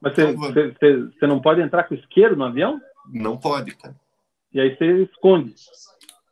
Mas 0.00 0.14
você, 0.14 1.08
então, 1.16 1.28
não 1.28 1.40
pode 1.40 1.62
entrar 1.62 1.84
com 1.84 1.94
isqueiro 1.94 2.36
no 2.36 2.44
avião? 2.44 2.80
Não 3.12 3.36
pode, 3.36 3.74
cara. 3.74 3.96
E 4.52 4.60
aí 4.60 4.76
você 4.76 5.02
esconde? 5.04 5.54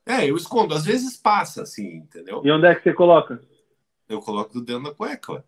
É, 0.07 0.29
eu 0.29 0.37
escondo. 0.37 0.75
Às 0.75 0.85
vezes 0.85 1.17
passa, 1.17 1.63
assim, 1.63 1.97
entendeu? 1.97 2.43
E 2.45 2.51
onde 2.51 2.67
é 2.67 2.75
que 2.75 2.83
você 2.83 2.93
coloca? 2.93 3.41
Eu 4.09 4.21
coloco 4.21 4.61
dentro 4.61 4.85
da 4.85 4.95
cueca, 4.95 5.33
ué. 5.33 5.45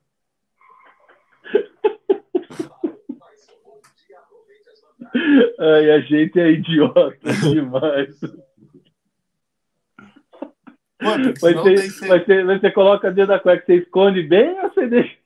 Ai, 5.59 5.91
a 5.91 6.01
gente 6.01 6.39
é 6.39 6.51
idiota 6.51 7.33
demais. 7.53 8.21
Mano, 11.03 11.35
mas, 11.43 11.55
você, 11.55 12.07
mas, 12.07 12.25
você, 12.25 12.45
você 12.45 12.71
coloca 12.71 13.11
dentro 13.11 13.29
da 13.29 13.39
cueca, 13.39 13.65
você 13.67 13.77
esconde 13.77 14.23
bem 14.23 14.59
ou 14.61 14.73
você 14.73 14.87
deixa 14.87 15.17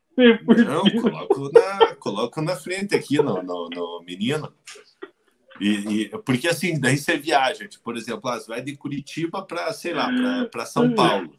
por 0.44 0.56
Não, 0.56 0.82
coloco 0.82 1.50
na, 1.52 1.94
coloco 1.96 2.42
na 2.42 2.56
frente 2.56 2.94
aqui 2.94 3.16
no, 3.18 3.42
no, 3.42 3.68
no 3.70 4.02
menino. 4.04 4.52
E, 5.60 6.02
e, 6.02 6.08
porque 6.24 6.48
assim, 6.48 6.78
daí 6.80 6.96
você 6.96 7.16
viaja, 7.16 7.68
tipo, 7.68 7.84
por 7.84 7.96
exemplo, 7.96 8.28
ah, 8.30 8.38
você 8.38 8.48
vai 8.48 8.62
de 8.62 8.76
Curitiba 8.76 9.42
para, 9.42 9.72
sei 9.72 9.92
lá, 9.92 10.08
para 10.50 10.66
São 10.66 10.92
Paulo. 10.94 11.32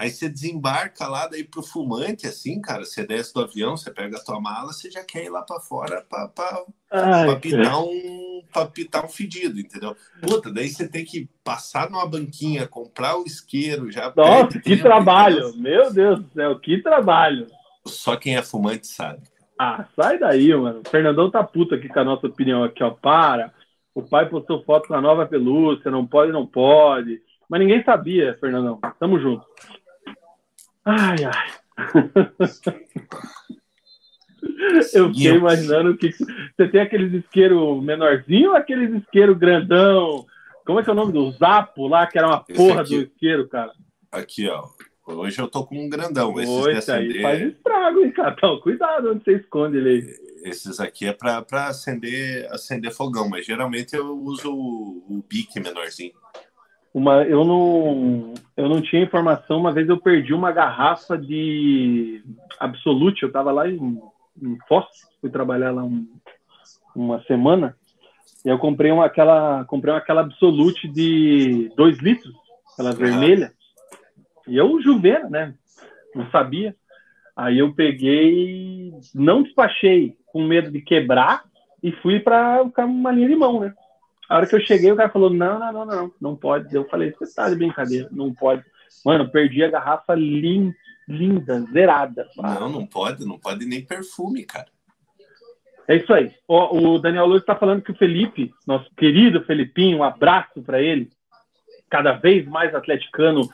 Aí 0.00 0.08
você 0.08 0.30
desembarca 0.30 1.06
lá 1.06 1.26
daí 1.26 1.44
pro 1.44 1.62
fumante, 1.62 2.26
assim, 2.26 2.58
cara. 2.58 2.86
Você 2.86 3.06
desce 3.06 3.34
do 3.34 3.42
avião, 3.42 3.76
você 3.76 3.90
pega 3.90 4.16
a 4.16 4.24
tua 4.24 4.40
mala, 4.40 4.72
você 4.72 4.90
já 4.90 5.04
quer 5.04 5.26
ir 5.26 5.28
lá 5.28 5.42
para 5.42 5.60
fora 5.60 6.02
para 6.08 7.36
pitar 7.36 7.78
um 7.78 8.42
pra 8.50 8.64
pitar 8.64 9.04
um 9.04 9.08
fedido, 9.10 9.60
entendeu? 9.60 9.94
Puta, 10.22 10.50
daí 10.50 10.70
você 10.70 10.88
tem 10.88 11.04
que 11.04 11.28
passar 11.44 11.90
numa 11.90 12.08
banquinha, 12.08 12.66
comprar 12.66 13.18
o 13.18 13.24
isqueiro, 13.24 13.92
já. 13.92 14.10
Nossa, 14.16 14.58
que 14.58 14.70
tempo, 14.70 14.84
trabalho! 14.84 15.48
Entendeu? 15.48 15.60
Meu 15.60 15.92
Deus 15.92 16.20
do 16.20 16.30
céu, 16.32 16.58
que 16.58 16.78
trabalho! 16.78 17.46
Só 17.84 18.16
quem 18.16 18.36
é 18.36 18.42
fumante 18.42 18.86
sabe. 18.86 19.20
Ah, 19.58 19.84
sai 19.94 20.18
daí, 20.18 20.54
mano. 20.54 20.80
O 20.80 20.88
Fernandão 20.88 21.30
tá 21.30 21.44
puto 21.44 21.74
aqui 21.74 21.88
com 21.88 22.00
a 22.00 22.04
nossa 22.04 22.26
opinião 22.26 22.64
aqui, 22.64 22.82
ó. 22.82 22.88
Para. 22.88 23.52
O 23.94 24.02
pai 24.02 24.26
postou 24.30 24.64
foto 24.64 24.88
com 24.88 24.94
a 24.94 25.00
nova 25.02 25.26
pelúcia, 25.26 25.90
não 25.90 26.06
pode, 26.06 26.32
não 26.32 26.46
pode. 26.46 27.20
Mas 27.46 27.60
ninguém 27.60 27.84
sabia, 27.84 28.38
Fernandão. 28.40 28.80
Tamo 28.98 29.20
junto. 29.20 29.44
Ai, 30.90 31.24
ai. 31.24 31.50
Eu 34.92 35.08
fiquei 35.08 35.32
imaginando 35.32 35.96
que 35.96 36.12
você 36.12 36.68
tem 36.68 36.80
aqueles 36.80 37.12
isqueiro 37.12 37.80
menorzinho 37.80 38.50
ou 38.50 38.56
aqueles 38.56 38.90
isqueiro 38.94 39.34
grandão? 39.34 40.26
Como 40.66 40.80
é 40.80 40.82
que 40.82 40.90
é 40.90 40.92
o 40.92 40.96
nome 40.96 41.12
do 41.12 41.30
Zapo 41.32 41.86
lá, 41.86 42.06
que 42.06 42.18
era 42.18 42.26
uma 42.26 42.44
porra 42.44 42.82
aqui, 42.82 42.96
do 42.96 43.02
isqueiro, 43.02 43.48
cara? 43.48 43.72
Aqui, 44.10 44.48
ó. 44.48 44.68
Hoje 45.06 45.40
eu 45.40 45.48
tô 45.48 45.64
com 45.64 45.76
um 45.76 45.88
grandão. 45.88 46.38
Esses 46.40 46.88
aí 46.88 47.20
faz 47.22 47.40
estrago, 47.40 48.00
hein, 48.00 48.12
cara? 48.12 48.34
Então, 48.36 48.60
cuidado 48.60 49.10
onde 49.10 49.24
você 49.24 49.36
esconde 49.36 49.76
ele 49.78 50.14
Esses 50.44 50.80
aqui 50.80 51.06
é 51.06 51.12
para 51.12 51.44
acender, 51.66 52.46
acender 52.52 52.92
fogão, 52.92 53.28
mas 53.28 53.46
geralmente 53.46 53.94
eu 53.94 54.16
uso 54.18 54.52
o, 54.52 55.04
o 55.08 55.24
bique 55.28 55.60
menorzinho 55.60 56.12
uma, 56.92 57.22
eu 57.22 57.44
não, 57.44 58.34
eu 58.56 58.68
não 58.68 58.80
tinha 58.80 59.02
informação. 59.02 59.58
Uma 59.58 59.72
vez 59.72 59.88
eu 59.88 60.00
perdi 60.00 60.34
uma 60.34 60.50
garrafa 60.50 61.16
de 61.16 62.22
Absolute. 62.58 63.22
Eu 63.22 63.28
estava 63.28 63.52
lá 63.52 63.68
em, 63.68 64.00
em 64.42 64.58
Foz, 64.68 64.86
fui 65.20 65.30
trabalhar 65.30 65.70
lá 65.70 65.84
um, 65.84 66.06
uma 66.94 67.22
semana 67.24 67.76
e 68.44 68.48
eu 68.48 68.58
comprei 68.58 68.90
uma 68.90 69.04
aquela, 69.04 69.64
comprei 69.64 69.92
uma, 69.92 69.98
aquela 69.98 70.22
Absolute 70.22 70.88
de 70.88 71.70
2 71.76 71.98
litros, 71.98 72.34
aquela 72.72 72.92
vermelha. 72.92 73.52
E 74.48 74.56
eu 74.56 74.80
juvena, 74.82 75.28
né? 75.28 75.54
Não 76.14 76.28
sabia. 76.30 76.74
Aí 77.36 77.58
eu 77.58 77.72
peguei, 77.72 78.92
não 79.14 79.42
despachei 79.42 80.16
com 80.26 80.44
medo 80.44 80.70
de 80.70 80.80
quebrar 80.80 81.44
e 81.82 81.92
fui 81.92 82.18
para 82.20 82.62
uma 82.78 83.12
linha 83.12 83.28
de 83.28 83.36
mão, 83.36 83.60
né? 83.60 83.74
A 84.30 84.36
hora 84.36 84.46
que 84.46 84.54
eu 84.54 84.60
cheguei, 84.60 84.92
o 84.92 84.96
cara 84.96 85.10
falou: 85.10 85.28
não, 85.28 85.58
não, 85.58 85.72
não, 85.72 85.84
não, 85.84 86.12
não 86.20 86.36
pode. 86.36 86.72
Eu 86.72 86.88
falei: 86.88 87.12
você 87.18 87.34
tá 87.34 87.50
de 87.50 87.56
brincadeira, 87.56 88.08
não 88.12 88.32
pode. 88.32 88.64
Mano, 89.04 89.28
perdi 89.28 89.64
a 89.64 89.70
garrafa 89.70 90.14
linda, 90.14 90.72
linda 91.08 91.60
zerada. 91.72 92.28
Não, 92.36 92.68
não 92.68 92.86
pode, 92.86 93.26
não 93.26 93.40
pode 93.40 93.66
nem 93.66 93.84
perfume, 93.84 94.44
cara. 94.44 94.68
É 95.88 95.96
isso 95.96 96.12
aí. 96.14 96.32
O, 96.46 96.92
o 96.92 96.98
Daniel 97.00 97.26
Luiz 97.26 97.40
está 97.40 97.56
falando 97.56 97.82
que 97.82 97.90
o 97.90 97.96
Felipe, 97.96 98.54
nosso 98.64 98.88
querido 98.94 99.44
Felipinho, 99.44 99.98
um 99.98 100.04
abraço 100.04 100.62
para 100.62 100.80
ele, 100.80 101.10
cada 101.90 102.12
vez 102.12 102.46
mais 102.46 102.72
atleticano 102.72 103.50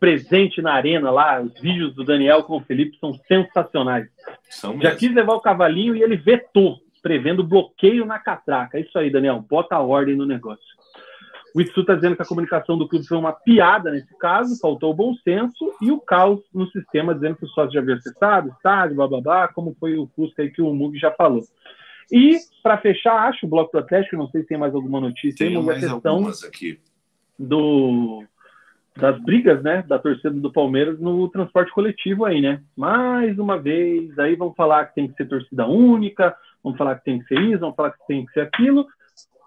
presente 0.00 0.62
na 0.62 0.72
arena 0.72 1.10
lá. 1.10 1.42
Os 1.42 1.60
vídeos 1.60 1.94
do 1.94 2.04
Daniel 2.04 2.42
com 2.44 2.56
o 2.56 2.64
Felipe 2.64 2.96
são 2.98 3.12
sensacionais. 3.28 4.08
São 4.48 4.80
Já 4.80 4.96
quis 4.96 5.14
levar 5.14 5.34
o 5.34 5.40
cavalinho 5.42 5.94
e 5.94 6.02
ele 6.02 6.16
vetou 6.16 6.78
prevendo 7.06 7.44
bloqueio 7.44 8.04
na 8.04 8.18
catraca. 8.18 8.76
É 8.76 8.80
isso 8.80 8.98
aí, 8.98 9.08
Daniel, 9.08 9.38
bota 9.48 9.76
a 9.76 9.80
ordem 9.80 10.16
no 10.16 10.26
negócio. 10.26 10.66
O 11.54 11.60
Itsu 11.60 11.82
está 11.82 11.94
dizendo 11.94 12.16
que 12.16 12.22
a 12.22 12.26
comunicação 12.26 12.76
do 12.76 12.88
clube 12.88 13.06
foi 13.06 13.16
uma 13.16 13.32
piada 13.32 13.92
nesse 13.92 14.12
caso, 14.18 14.58
faltou 14.60 14.90
o 14.90 14.94
bom 14.94 15.14
senso 15.22 15.72
e 15.80 15.92
o 15.92 16.00
caos 16.00 16.40
no 16.52 16.66
sistema, 16.72 17.14
dizendo 17.14 17.36
que 17.36 17.44
o 17.44 17.48
sócio 17.48 17.70
já 17.70 17.78
havia 17.78 17.94
acessado, 17.94 18.48
estádio, 18.48 18.96
blá, 18.96 19.06
blá, 19.06 19.20
blá, 19.20 19.48
como 19.48 19.76
foi 19.78 19.96
o 19.96 20.10
Fusca 20.16 20.42
aí 20.42 20.50
que 20.50 20.60
o 20.60 20.74
Mug 20.74 20.98
já 20.98 21.12
falou. 21.12 21.44
E, 22.10 22.38
para 22.60 22.76
fechar, 22.78 23.28
acho 23.28 23.46
o 23.46 23.48
Bloco 23.48 23.70
do 23.70 23.78
Atlético, 23.78 24.16
não 24.16 24.28
sei 24.28 24.42
se 24.42 24.48
tem 24.48 24.58
mais 24.58 24.74
alguma 24.74 25.00
notícia. 25.00 25.46
Tem 25.46 25.62
mais 25.62 25.84
algumas 25.84 26.42
aqui. 26.42 26.80
Do, 27.38 28.24
das 28.96 29.22
brigas, 29.22 29.62
né, 29.62 29.84
da 29.86 29.98
torcida 29.98 30.30
do 30.30 30.52
Palmeiras 30.52 30.98
no 30.98 31.28
transporte 31.28 31.70
coletivo 31.70 32.24
aí, 32.24 32.40
né? 32.40 32.62
Mais 32.76 33.38
uma 33.38 33.56
vez, 33.56 34.18
aí 34.18 34.34
vão 34.34 34.52
falar 34.52 34.86
que 34.86 34.96
tem 34.96 35.06
que 35.06 35.14
ser 35.14 35.28
torcida 35.28 35.66
única, 35.66 36.36
vão 36.66 36.76
falar 36.76 36.96
que 36.96 37.04
tem 37.04 37.20
que 37.20 37.28
ser 37.28 37.40
isso, 37.42 37.60
vão 37.60 37.74
falar 37.74 37.92
que 37.92 38.06
tem 38.08 38.26
que 38.26 38.32
ser 38.32 38.40
aquilo, 38.40 38.86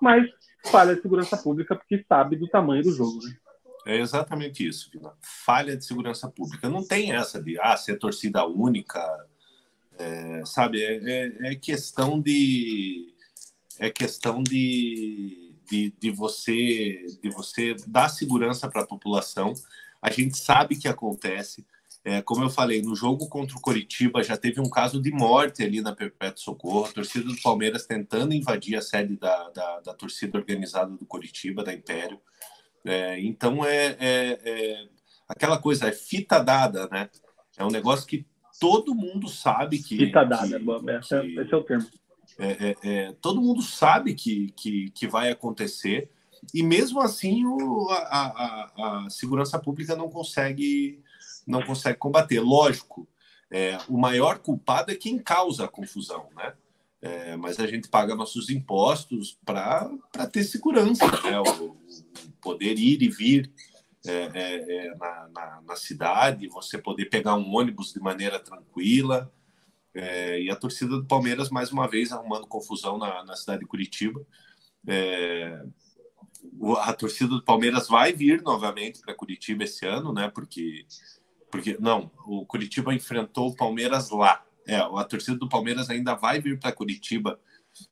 mas 0.02 0.26
falha 0.68 0.96
de 0.96 1.02
segurança 1.02 1.36
pública 1.36 1.76
porque 1.76 2.06
sabe 2.08 2.38
do 2.38 2.48
tamanho 2.48 2.84
do 2.84 2.92
jogo, 2.92 3.20
né? 3.26 3.36
É 3.86 3.98
exatamente 3.98 4.66
isso, 4.66 4.90
Vila. 4.92 5.18
Falha 5.22 5.76
de 5.76 5.84
segurança 5.84 6.30
pública. 6.30 6.70
Não 6.70 6.86
tem 6.86 7.14
essa 7.14 7.42
de 7.42 7.60
ah, 7.60 7.76
ser 7.76 7.98
torcida 7.98 8.46
única, 8.46 9.00
é, 9.98 10.44
sabe? 10.46 10.82
É, 10.82 10.98
é, 10.98 11.52
é, 11.52 11.56
questão 11.56 12.22
de 12.22 13.14
é 13.80 13.90
questão 13.90 14.44
de, 14.44 15.56
de, 15.70 15.94
de 15.98 16.12
você 16.12 17.06
de 17.22 17.30
você 17.30 17.76
dar 17.88 18.10
segurança 18.10 18.70
para 18.70 18.82
a 18.82 18.88
população. 18.88 19.54
A 20.02 20.12
gente 20.12 20.38
sabe 20.38 20.78
que 20.78 20.88
acontece. 20.88 21.66
É, 22.04 22.22
como 22.22 22.44
eu 22.44 22.50
falei, 22.50 22.82
no 22.82 22.96
jogo 22.96 23.28
contra 23.28 23.58
o 23.58 23.62
Coritiba 23.62 24.24
já 24.24 24.38
teve 24.38 24.62
um 24.62 24.70
caso 24.70 25.02
de 25.02 25.12
morte 25.12 25.64
ali 25.64 25.82
na 25.82 25.94
Perpétuo 25.94 26.42
Socorro, 26.42 26.86
a 26.86 26.92
torcida 26.92 27.26
do 27.26 27.42
Palmeiras 27.42 27.86
tentando 27.86 28.34
invadir 28.34 28.78
a 28.78 28.82
sede 28.82 29.18
da, 29.18 29.50
da, 29.50 29.80
da 29.82 29.94
torcida 29.94 30.38
organizada 30.38 30.96
do 30.96 31.06
Coritiba, 31.06 31.64
da 31.64 31.74
Império. 31.74 32.20
É, 32.86 33.20
então 33.20 33.66
é, 33.66 33.98
é, 34.00 34.40
é, 34.44 34.88
aquela 35.28 35.58
coisa, 35.58 35.90
é 35.90 35.92
fita 35.92 36.40
dada, 36.40 36.88
né? 36.90 37.10
É 37.58 37.66
um 37.66 37.70
negócio 37.70 38.08
que 38.08 38.26
todo 38.60 38.96
mundo 38.96 39.28
sabe 39.28 39.80
que. 39.80 39.98
Fita 39.98 40.24
dada, 40.24 40.58
que, 40.58 40.66
que, 40.66 41.40
esse 41.40 41.54
é 41.54 41.58
o 41.58 41.64
termo. 41.64 41.86
É, 42.38 42.48
é, 42.48 42.76
é, 42.84 43.12
todo 43.20 43.42
mundo 43.42 43.62
sabe 43.62 44.14
que, 44.14 44.54
que, 44.56 44.92
que 44.92 45.08
vai 45.08 45.30
acontecer, 45.30 46.10
e 46.54 46.64
mesmo 46.64 47.02
assim 47.02 47.46
o, 47.46 47.90
a, 47.90 47.98
a, 47.98 49.06
a 49.06 49.10
segurança 49.10 49.60
pública 49.60 49.96
não 49.96 50.10
consegue 50.10 51.04
não 51.50 51.64
consegue 51.64 51.98
combater. 51.98 52.40
Lógico, 52.40 53.08
é, 53.52 53.78
o 53.88 53.98
maior 53.98 54.40
culpado 54.40 54.92
é 54.92 54.96
quem 54.96 55.18
causa 55.18 55.66
a 55.66 55.68
confusão, 55.68 56.30
né? 56.36 56.54
É, 57.02 57.38
mas 57.38 57.60
a 57.60 57.66
gente 57.66 57.88
paga 57.88 58.14
nossos 58.14 58.50
impostos 58.50 59.40
para 59.46 59.90
ter 60.32 60.44
segurança, 60.44 61.06
né? 61.24 61.40
O, 61.40 61.66
o, 61.66 61.78
poder 62.42 62.78
ir 62.78 63.02
e 63.02 63.10
vir 63.10 63.52
é, 64.06 64.30
é, 64.34 64.88
é, 64.88 64.96
na, 64.96 65.30
na, 65.34 65.62
na, 65.62 65.76
cidade, 65.76 66.48
você 66.48 66.78
poder 66.78 67.06
pegar 67.06 67.36
um 67.36 67.56
ônibus 67.56 67.94
de 67.94 68.00
maneira 68.00 68.40
tranquila. 68.40 69.32
É, 69.94 70.42
e 70.42 70.52
a 70.52 70.56
torcida 70.56 70.98
do 70.98 71.06
Palmeiras, 71.06 71.50
mais 71.50 71.72
uma 71.72 71.88
vez, 71.88 72.12
arrumando 72.12 72.46
confusão 72.46 72.98
na, 72.98 73.24
na 73.24 73.36
cidade 73.36 73.62
de 73.62 73.66
Curitiba. 73.66 74.24
a 76.82 76.94
torcida 76.94 77.30
do 77.30 77.44
Palmeiras 77.44 77.88
vai 77.88 78.14
vir 78.14 78.42
novamente 78.42 79.00
para 79.00 79.16
Curitiba 79.16 79.64
esse 79.64 79.86
ano, 79.86 80.14
né? 80.14 80.30
Porque 80.30 80.86
porque, 81.52 81.78
não, 81.80 82.12
o 82.26 82.46
Curitiba 82.46 82.94
enfrentou 82.94 83.50
o 83.50 83.56
Palmeiras 83.56 84.10
lá. 84.10 84.44
É, 84.68 84.76
a 84.76 85.04
torcida 85.04 85.38
do 85.38 85.50
Palmeiras 85.50 85.90
ainda 85.90 86.16
vai 86.16 86.40
vir 86.40 86.60
para 86.60 86.72
Curitiba, 86.72 87.40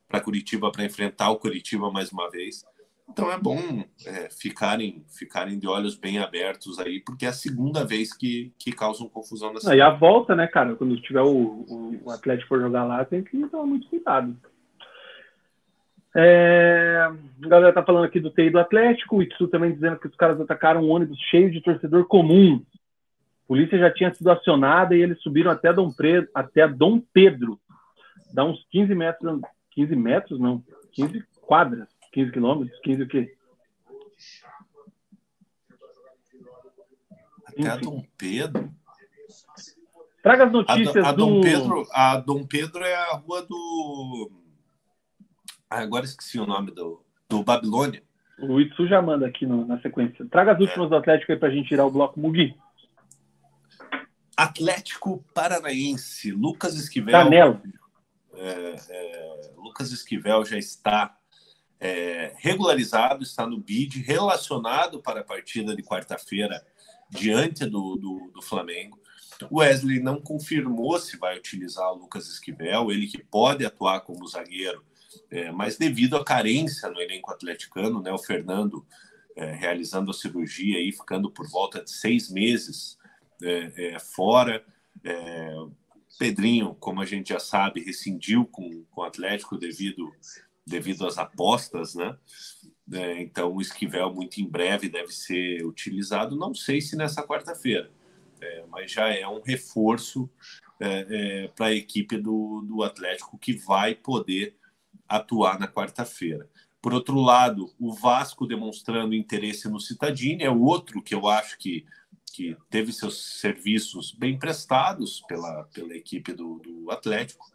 para 0.07 0.21
Curitiba 0.21 0.71
para 0.71 0.85
enfrentar 0.85 1.31
o 1.31 1.38
Curitiba 1.38 1.91
mais 1.91 2.11
uma 2.11 2.29
vez. 2.29 2.63
Então 3.09 3.31
é 3.31 3.39
bom 3.39 3.57
é, 4.05 4.29
ficarem, 4.29 5.03
ficarem 5.07 5.57
de 5.57 5.67
olhos 5.67 5.95
bem 5.95 6.19
abertos 6.19 6.77
aí, 6.77 6.99
porque 6.99 7.25
é 7.25 7.29
a 7.29 7.34
segunda 7.34 7.85
vez 7.85 8.13
que, 8.13 8.51
que 8.59 8.71
causam 8.71 9.07
confusão 9.07 9.53
nessa. 9.53 9.75
E 9.75 9.81
a 9.81 9.89
volta, 9.89 10.35
né, 10.35 10.45
cara? 10.45 10.75
Quando 10.75 10.99
tiver 11.01 11.21
o, 11.21 11.65
o, 11.67 12.01
o 12.03 12.11
Atlético 12.11 12.49
for 12.49 12.59
jogar 12.59 12.84
lá, 12.84 13.03
tem 13.05 13.23
que 13.23 13.47
tomar 13.47 13.65
muito 13.65 13.88
cuidado. 13.88 14.35
É, 16.15 17.09
a 17.43 17.47
galera 17.47 17.73
tá 17.73 17.84
falando 17.84 18.05
aqui 18.05 18.19
do 18.19 18.31
TI 18.31 18.49
do 18.49 18.59
Atlético, 18.59 19.17
o 19.17 19.23
Itsu 19.23 19.47
também 19.47 19.73
dizendo 19.73 19.99
que 19.99 20.07
os 20.07 20.15
caras 20.15 20.41
atacaram 20.41 20.81
um 20.81 20.89
ônibus 20.89 21.17
cheio 21.29 21.49
de 21.51 21.61
torcedor 21.61 22.05
comum 22.07 22.61
polícia 23.47 23.79
já 23.79 23.91
tinha 23.91 24.13
sido 24.13 24.29
acionada 24.29 24.95
e 24.95 25.01
eles 25.01 25.21
subiram 25.21 25.49
até 25.51 25.71
Dom, 25.71 25.91
Pre... 25.91 26.27
até 26.33 26.67
Dom 26.67 26.99
Pedro. 27.13 27.59
Dá 28.33 28.43
uns 28.43 28.63
15 28.69 28.93
metros, 28.93 29.41
15 29.71 29.95
metros 29.95 30.39
não, 30.39 30.63
15 30.91 31.23
quadras, 31.41 31.87
15 32.11 32.31
quilômetros, 32.31 32.79
15 32.81 33.03
o 33.03 33.07
quê? 33.07 33.33
Até 37.45 37.69
a 37.69 37.77
Dom 37.77 38.03
Pedro? 38.17 38.69
Traga 40.21 40.45
as 40.45 40.51
notícias 40.51 41.05
a, 41.05 41.09
a 41.09 41.11
do... 41.13 41.25
Dom 41.25 41.41
Pedro, 41.41 41.87
a 41.91 42.17
Dom 42.17 42.45
Pedro 42.45 42.83
é 42.83 42.95
a 42.95 43.13
rua 43.13 43.43
do... 43.43 44.31
Ah, 45.69 45.79
agora 45.79 46.05
esqueci 46.05 46.39
o 46.39 46.45
nome 46.45 46.71
do, 46.71 47.01
do 47.29 47.43
Babilônia. 47.43 48.03
O 48.39 48.59
Itsu 48.61 48.87
já 48.87 49.01
manda 49.01 49.25
aqui 49.25 49.45
no, 49.45 49.65
na 49.65 49.79
sequência. 49.81 50.25
Traga 50.29 50.51
as 50.51 50.59
últimas 50.59 50.87
é. 50.87 50.89
do 50.89 50.95
Atlético 50.95 51.31
aí 51.31 51.37
pra 51.39 51.49
gente 51.49 51.69
tirar 51.69 51.85
o 51.85 51.91
bloco 51.91 52.19
Mugi. 52.19 52.55
Atlético 54.38 55.26
Paranaense, 55.34 56.31
Lucas 56.31 56.76
Esquivel. 56.76 57.11
Canela. 57.11 57.59
É, 58.35 58.76
é, 58.89 59.51
Lucas 59.57 59.91
Esquivel 59.91 60.45
já 60.45 60.59
está 60.59 61.18
é, 61.80 62.35
regularizado, 62.38 63.23
está 63.23 63.47
no 63.47 63.59
BID, 63.59 64.03
relacionado 64.03 65.01
para 65.01 65.22
a 65.22 65.23
partida 65.23 65.76
de 65.76 65.81
quarta-feira 65.81 66.64
diante 67.09 67.65
do, 67.65 67.95
do, 67.95 68.31
do, 68.31 68.41
Flamengo. 68.43 68.99
O 69.49 69.59
Wesley 69.59 69.99
não 69.99 70.22
confirmou 70.22 70.99
se 70.99 71.18
vai 71.18 71.35
utilizar 71.35 71.91
o 71.91 71.97
Lucas 71.97 72.27
Esquivel, 72.27 72.91
ele 72.91 73.07
que 73.07 73.23
pode 73.23 73.65
atuar 73.65 74.01
como 74.01 74.27
zagueiro, 74.27 74.84
é, 75.31 75.51
mas 75.51 75.77
devido 75.77 76.15
à 76.15 76.23
carência 76.23 76.89
no 76.89 77.01
elenco 77.01 77.31
atleticano, 77.31 78.03
né, 78.03 78.11
o 78.11 78.19
Fernando 78.19 78.85
é, 79.35 79.51
realizando 79.51 80.11
a 80.11 80.14
cirurgia 80.14 80.80
e 80.80 80.91
ficando 80.91 81.31
por 81.31 81.49
volta 81.49 81.84
de 81.84 81.89
seis 81.89 82.30
meses 82.30 82.97
é, 83.41 83.93
é, 83.95 83.99
fora. 83.99 84.64
É, 85.03 85.53
Pedrinho, 86.18 86.76
como 86.76 87.01
a 87.01 87.05
gente 87.05 87.30
já 87.30 87.39
sabe, 87.39 87.84
rescindiu 87.84 88.45
com, 88.45 88.84
com 88.91 89.01
o 89.01 89.03
Atlético 89.03 89.57
devido, 89.57 90.11
devido 90.65 91.05
às 91.05 91.18
apostas, 91.18 91.95
né? 91.95 92.18
É, 92.93 93.22
então 93.22 93.53
o 93.53 93.61
Esquivel 93.61 94.14
muito 94.14 94.39
em 94.39 94.47
breve 94.47 94.89
deve 94.89 95.11
ser 95.11 95.65
utilizado. 95.65 96.35
Não 96.35 96.53
sei 96.53 96.81
se 96.81 96.95
nessa 96.95 97.22
quarta-feira, 97.22 97.91
é, 98.41 98.65
mas 98.69 98.91
já 98.91 99.09
é 99.09 99.27
um 99.27 99.41
reforço 99.41 100.30
é, 100.80 101.49
para 101.49 101.68
a 101.68 101.73
equipe 101.73 102.18
do, 102.18 102.61
do 102.61 102.84
Atlético 102.84 103.38
que 103.38 103.53
vai 103.53 103.93
poder 103.93 104.55
atuar 105.07 105.59
na 105.59 105.68
quarta-feira. 105.68 106.49
Por 106.81 106.93
outro 106.93 107.19
lado, 107.19 107.73
o 107.80 107.93
Vasco 107.93 108.45
demonstrando 108.45 109.15
interesse 109.15 109.68
no 109.68 109.80
Citadini 109.80 110.43
é 110.43 110.49
outro 110.49 111.01
que 111.01 111.14
eu 111.14 111.27
acho 111.27 111.57
que 111.57 111.85
que 112.33 112.55
teve 112.69 112.91
seus 112.91 113.39
serviços 113.39 114.11
bem 114.11 114.37
prestados 114.37 115.21
pela, 115.27 115.63
pela 115.73 115.95
equipe 115.95 116.33
do, 116.33 116.59
do 116.59 116.91
Atlético, 116.91 117.45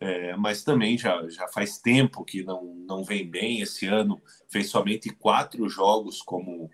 é, 0.00 0.36
mas 0.36 0.64
também 0.64 0.98
já, 0.98 1.28
já 1.28 1.46
faz 1.48 1.78
tempo 1.78 2.24
que 2.24 2.42
não, 2.42 2.64
não 2.86 3.04
vem 3.04 3.28
bem. 3.28 3.60
Esse 3.60 3.86
ano 3.86 4.20
fez 4.48 4.68
somente 4.70 5.10
quatro 5.10 5.68
jogos 5.68 6.20
como, 6.22 6.70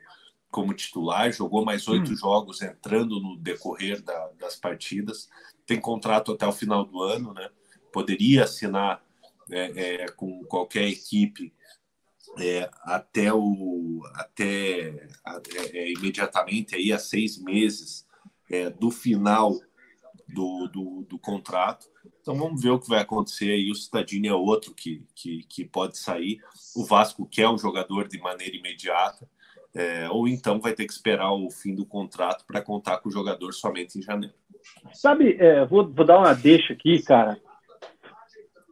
como 0.51 0.73
titular, 0.73 1.33
jogou 1.33 1.65
mais 1.65 1.87
oito 1.89 2.13
hum. 2.13 2.17
jogos 2.17 2.63
entrando 2.63 3.21
no 3.21 3.37
decorrer 3.37 4.01
da, 4.03 4.31
das 4.39 4.57
partidas. 4.57 5.29
Tem 5.67 5.81
contrato 5.81 6.33
até 6.33 6.47
o 6.47 6.53
final 6.53 6.85
do 6.85 7.03
ano, 7.03 7.35
né? 7.35 7.51
Poderia 7.93 8.45
assinar 8.45 9.05
é, 9.51 10.05
é, 10.05 10.09
com 10.09 10.45
qualquer 10.45 10.89
equipe 10.89 11.53
é, 12.39 12.71
até 12.83 13.33
o 13.33 14.01
até 14.15 14.89
é, 14.89 15.79
é, 15.79 15.93
imediatamente 15.93 16.75
aí 16.75 16.93
a 16.93 16.99
seis 16.99 17.43
meses 17.43 18.07
é, 18.51 18.71
do 18.71 18.91
final 18.91 19.59
do, 20.29 20.69
do, 20.69 21.07
do, 21.09 21.19
contrato. 21.19 21.87
Então 22.21 22.35
vamos 22.35 22.63
ver 22.63 22.71
o 22.71 22.79
que 22.79 22.89
vai 22.89 23.01
acontecer 23.01 23.51
aí. 23.51 23.71
O 23.71 23.75
Cidadini 23.75 24.29
é 24.29 24.35
outro 24.35 24.75
que, 24.75 25.05
que, 25.15 25.45
que 25.49 25.65
pode 25.65 25.99
sair. 25.99 26.39
O 26.75 26.85
Vasco 26.85 27.27
quer 27.27 27.49
um 27.49 27.59
jogador 27.59 28.09
de 28.09 28.19
maneira 28.19 28.57
imediata. 28.57 29.29
É, 29.75 30.09
ou 30.11 30.29
então 30.29 30.61
vai 30.61 30.75
ter 30.75 30.85
que 30.85 30.93
esperar 30.93 31.33
o 31.33 31.51
fim 31.51 31.75
do 31.75 31.87
contrato 31.87 32.45
para 32.47 32.61
contar 32.61 32.99
com 32.99 33.09
o 33.09 33.13
jogador 33.13 33.53
somente 33.53 33.99
em 33.99 34.03
janeiro. 34.03 34.35
Sabe, 34.93 35.37
é, 35.39 35.65
vou, 35.65 35.89
vou 35.91 36.05
dar 36.05 36.19
uma 36.19 36.35
deixa 36.35 36.75
aqui, 36.75 37.03
cara. 37.03 37.39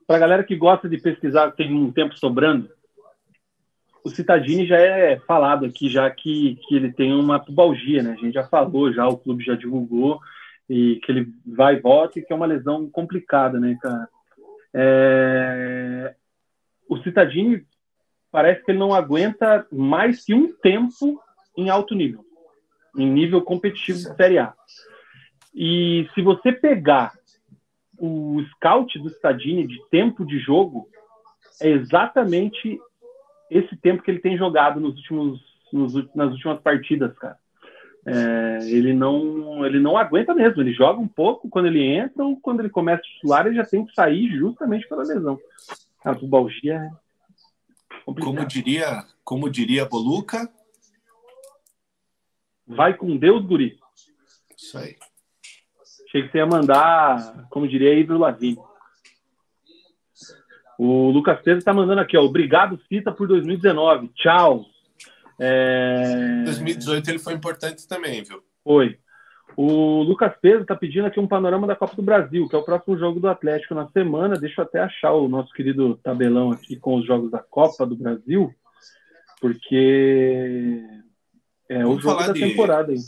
Para 0.07 0.19
galera 0.19 0.45
que 0.45 0.57
gosta 0.57 0.89
de 0.89 0.99
pesquisar, 0.99 1.53
tem 1.53 1.74
um 1.74 1.91
tempo 1.91 2.19
sobrando, 2.19 2.70
o 4.05 4.10
Citadini 4.10 4.66
já 4.66 4.78
é 4.78 5.18
falado 5.20 5.66
aqui, 5.66 5.89
já 5.89 6.10
que, 6.10 6.56
que 6.66 6.74
ele 6.74 6.93
tem 6.93 7.12
uma 7.12 7.39
pubalgia, 7.39 8.02
né? 8.02 8.12
A 8.12 8.16
gente 8.16 8.35
já 8.35 8.44
falou, 8.44 8.93
já 8.93 9.06
o 9.06 9.18
clube 9.18 9.44
já 9.44 9.55
divulgou, 9.55 10.20
e 10.68 11.01
que 11.01 11.12
ele 11.12 11.28
vai 11.47 11.77
e 11.77 11.81
volta 11.81 12.18
e 12.18 12.22
que 12.22 12.32
é 12.32 12.36
uma 12.36 12.47
lesão 12.47 12.89
complicada, 12.89 13.59
né, 13.59 13.77
cara? 13.81 14.09
É... 14.72 16.14
O 16.89 16.97
Citadini 16.98 17.66
parece 18.31 18.64
que 18.64 18.70
ele 18.70 18.78
não 18.78 18.94
aguenta 18.94 19.66
mais 19.70 20.24
que 20.24 20.32
um 20.32 20.52
tempo 20.52 21.20
em 21.56 21.68
alto 21.68 21.94
nível, 21.94 22.24
em 22.97 23.10
nível 23.10 23.43
competitivo 23.43 23.98
de 23.98 24.14
Série 24.16 24.39
A. 24.39 24.55
E 25.55 26.09
se 26.14 26.22
você 26.22 26.52
pegar 26.52 27.12
o 27.98 28.40
scout 28.52 28.98
do 28.98 29.10
Citadini 29.10 29.66
de 29.66 29.78
tempo 29.90 30.24
de 30.24 30.39
jogo, 30.39 30.89
é 31.60 31.68
exatamente 31.68 32.81
esse 33.51 33.77
tempo 33.77 34.02
que 34.02 34.10
ele 34.10 34.20
tem 34.20 34.36
jogado 34.36 34.81
nos 34.81 34.97
últimos, 34.97 35.40
nos, 35.72 36.14
nas 36.14 36.32
últimas 36.32 36.60
partidas, 36.60 37.16
cara. 37.18 37.39
É, 38.06 38.59
ele 38.62 38.94
não 38.94 39.64
ele 39.66 39.78
não 39.78 39.94
aguenta 39.94 40.35
mesmo, 40.35 40.62
ele 40.62 40.72
joga 40.72 40.98
um 40.98 41.06
pouco 41.06 41.51
quando 41.51 41.66
ele 41.66 41.85
entra 41.85 42.24
ou 42.24 42.40
quando 42.40 42.60
ele 42.60 42.70
começa 42.70 43.02
a 43.02 43.05
titular, 43.05 43.47
ele 43.47 43.56
já 43.56 43.64
tem 43.64 43.85
que 43.85 43.94
sair 43.94 44.31
justamente 44.31 44.89
pela 44.89 45.02
lesão. 45.02 45.39
A 46.02 46.14
tubalgia 46.14 46.77
é 46.77 46.90
complicado. 48.05 48.35
Como 48.35 48.47
diria, 48.47 49.05
como 49.22 49.51
diria 49.51 49.85
Boluca? 49.85 50.48
Vai 52.66 52.94
com 52.94 53.16
Deus, 53.16 53.44
guri. 53.44 53.78
Isso 54.56 54.78
aí. 54.78 54.97
Achei 56.06 56.22
que 56.22 56.32
você 56.32 56.39
ia 56.39 56.47
mandar, 56.47 57.47
como 57.51 57.68
diria 57.68 57.93
Ivro 57.94 58.18
Lavigne. 58.18 58.69
O 60.82 61.11
Lucas 61.11 61.39
Pedro 61.43 61.59
está 61.59 61.74
mandando 61.74 62.01
aqui, 62.01 62.16
ó, 62.16 62.23
obrigado, 62.23 62.81
Cita, 62.89 63.12
por 63.12 63.28
2019. 63.28 64.09
Tchau. 64.15 64.65
É... 65.39 66.43
2018 66.47 67.11
ele 67.11 67.19
foi 67.19 67.35
importante 67.35 67.86
também, 67.86 68.23
viu? 68.23 68.43
Foi. 68.65 68.97
O 69.59 70.02
Lucas 70.02 70.32
Pedro 70.40 70.62
está 70.62 70.74
pedindo 70.74 71.05
aqui 71.05 71.20
um 71.20 71.28
panorama 71.28 71.66
da 71.66 71.77
Copa 71.77 71.94
do 71.94 72.02
Brasil, 72.02 72.48
que 72.48 72.57
é 72.57 72.59
o 72.59 72.65
próximo 72.65 72.97
jogo 72.97 73.20
do 73.20 73.28
Atlético 73.28 73.74
na 73.74 73.90
semana. 73.90 74.39
Deixa 74.39 74.62
eu 74.62 74.65
até 74.65 74.81
achar 74.81 75.12
o 75.12 75.28
nosso 75.28 75.52
querido 75.52 75.97
tabelão 76.02 76.51
aqui 76.51 76.77
com 76.77 76.94
os 76.94 77.07
jogos 77.07 77.31
da 77.31 77.40
Copa 77.40 77.85
do 77.85 77.94
Brasil, 77.94 78.51
porque 79.39 80.82
é 81.69 81.82
Vamos 81.82 81.98
o 81.98 82.01
jogo 82.01 82.23
da 82.23 82.32
de... 82.32 82.40
temporada 82.40 82.90
aí. 82.90 82.98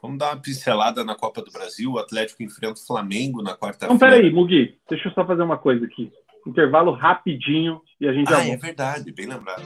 Vamos 0.00 0.16
dar 0.16 0.30
uma 0.30 0.40
pincelada 0.40 1.04
na 1.04 1.14
Copa 1.14 1.42
do 1.42 1.52
Brasil. 1.52 1.92
O 1.92 1.98
Atlético 1.98 2.42
enfrenta 2.42 2.80
o 2.80 2.86
Flamengo 2.86 3.42
na 3.42 3.54
quarta-feira. 3.54 3.94
Então, 3.94 3.98
peraí, 3.98 4.32
Mugi, 4.32 4.78
deixa 4.88 5.08
eu 5.08 5.12
só 5.12 5.26
fazer 5.26 5.42
uma 5.42 5.58
coisa 5.58 5.84
aqui. 5.84 6.10
Intervalo 6.46 6.92
rapidinho 6.92 7.80
e 8.00 8.08
a 8.08 8.12
gente 8.12 8.28
já. 8.30 8.38
Ah, 8.38 8.46
é 8.46 8.56
verdade, 8.56 9.12
bem 9.12 9.26
lembrado. 9.26 9.62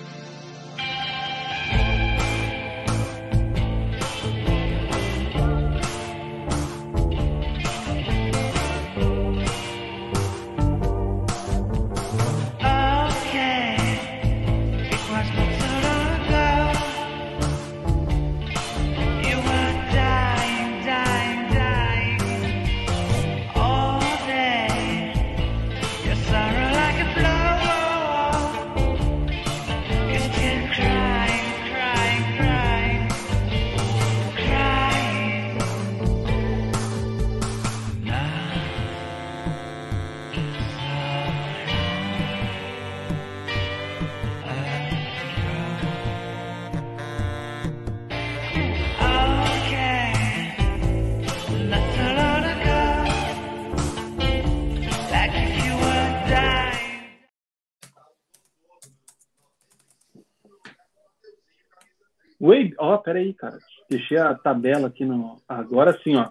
Wave, 62.47 62.75
ó, 62.79 62.95
oh, 62.95 62.99
peraí, 62.99 63.35
cara. 63.35 63.59
Deixei 63.89 64.19
a 64.19 64.35
tabela 64.35 64.89
aqui 64.89 65.05
no. 65.05 65.37
Agora 65.49 65.97
sim, 66.03 66.17
ó. 66.17 66.29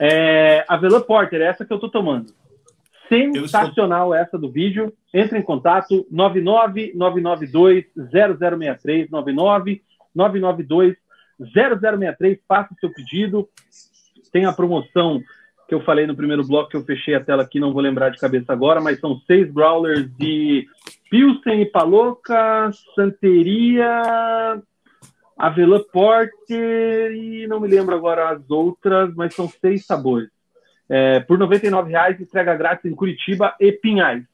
É, 0.00 0.64
a 0.68 0.76
Velo 0.76 1.00
Porter, 1.02 1.40
é 1.40 1.46
essa 1.46 1.64
que 1.64 1.72
eu 1.72 1.78
tô 1.78 1.88
tomando. 1.88 2.32
Sensacional 3.08 4.12
estou... 4.12 4.14
essa 4.14 4.36
do 4.38 4.50
vídeo. 4.50 4.92
Entre 5.12 5.38
em 5.38 5.42
contato 5.42 6.06
999920063 6.12 9.08
999920063. 10.16 12.40
Faça 12.48 12.74
o 12.74 12.76
seu 12.80 12.92
pedido. 12.92 13.48
Tem 14.32 14.46
a 14.46 14.52
promoção 14.52 15.22
que 15.68 15.74
eu 15.74 15.82
falei 15.82 16.06
no 16.06 16.16
primeiro 16.16 16.46
bloco 16.46 16.70
que 16.70 16.76
eu 16.76 16.84
fechei 16.84 17.14
a 17.14 17.24
tela 17.24 17.42
aqui, 17.42 17.58
não 17.58 17.72
vou 17.72 17.80
lembrar 17.80 18.10
de 18.10 18.18
cabeça 18.18 18.52
agora, 18.52 18.80
mas 18.80 19.00
são 19.00 19.18
seis 19.26 19.50
growlers 19.50 20.08
de 20.16 20.66
Pilsen 21.10 21.62
e 21.62 21.66
Paloca, 21.66 22.70
Santeria, 22.94 24.62
Avelã 25.36 25.82
Porter 25.92 27.12
e 27.12 27.46
não 27.46 27.60
me 27.60 27.68
lembro 27.68 27.94
agora 27.94 28.30
as 28.30 28.50
outras, 28.50 29.14
mas 29.14 29.34
são 29.34 29.48
seis 29.48 29.84
sabores. 29.84 30.30
É, 30.88 31.20
por 31.20 31.38
R$ 31.40 31.46
99,00, 31.46 32.20
entrega 32.20 32.56
grátis 32.56 32.90
em 32.90 32.94
Curitiba 32.94 33.54
e 33.58 33.72
Pinhais. 33.72 34.24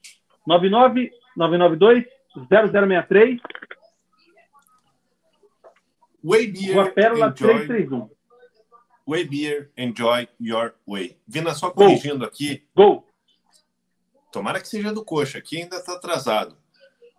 99 0.47 1.11
992 1.37 2.05
0063 2.49 3.41
Way 6.23 6.47
Beer, 6.49 6.75
Rua 6.75 6.91
Pérola 6.91 7.27
enjoy, 7.29 7.67
331. 7.67 8.11
Way 9.07 9.25
Beer, 9.25 9.71
enjoy 9.77 10.29
your 10.39 10.75
way. 10.87 11.17
Vina, 11.27 11.55
só 11.55 11.71
corrigindo 11.71 12.19
Go. 12.19 12.25
aqui. 12.25 12.63
Go! 12.77 13.07
Tomara 14.31 14.61
que 14.61 14.69
seja 14.69 14.93
do 14.93 15.05
coxa, 15.05 15.39
aqui 15.39 15.63
ainda 15.63 15.77
está 15.77 15.95
atrasado. 15.95 16.57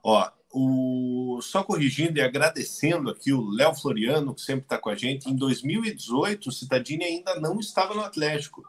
Ó, 0.03 0.29
o, 0.53 1.39
só 1.41 1.63
corrigindo 1.63 2.17
e 2.17 2.21
agradecendo 2.21 3.09
aqui 3.09 3.31
o 3.31 3.49
Léo 3.49 3.73
Floriano, 3.73 4.35
que 4.35 4.41
sempre 4.41 4.63
está 4.63 4.77
com 4.77 4.89
a 4.89 4.95
gente. 4.95 5.29
Em 5.29 5.35
2018, 5.35 6.49
o 6.49 6.51
Citadini 6.51 7.03
ainda 7.03 7.39
não 7.39 7.59
estava 7.59 7.93
no 7.93 8.01
Atlético. 8.01 8.63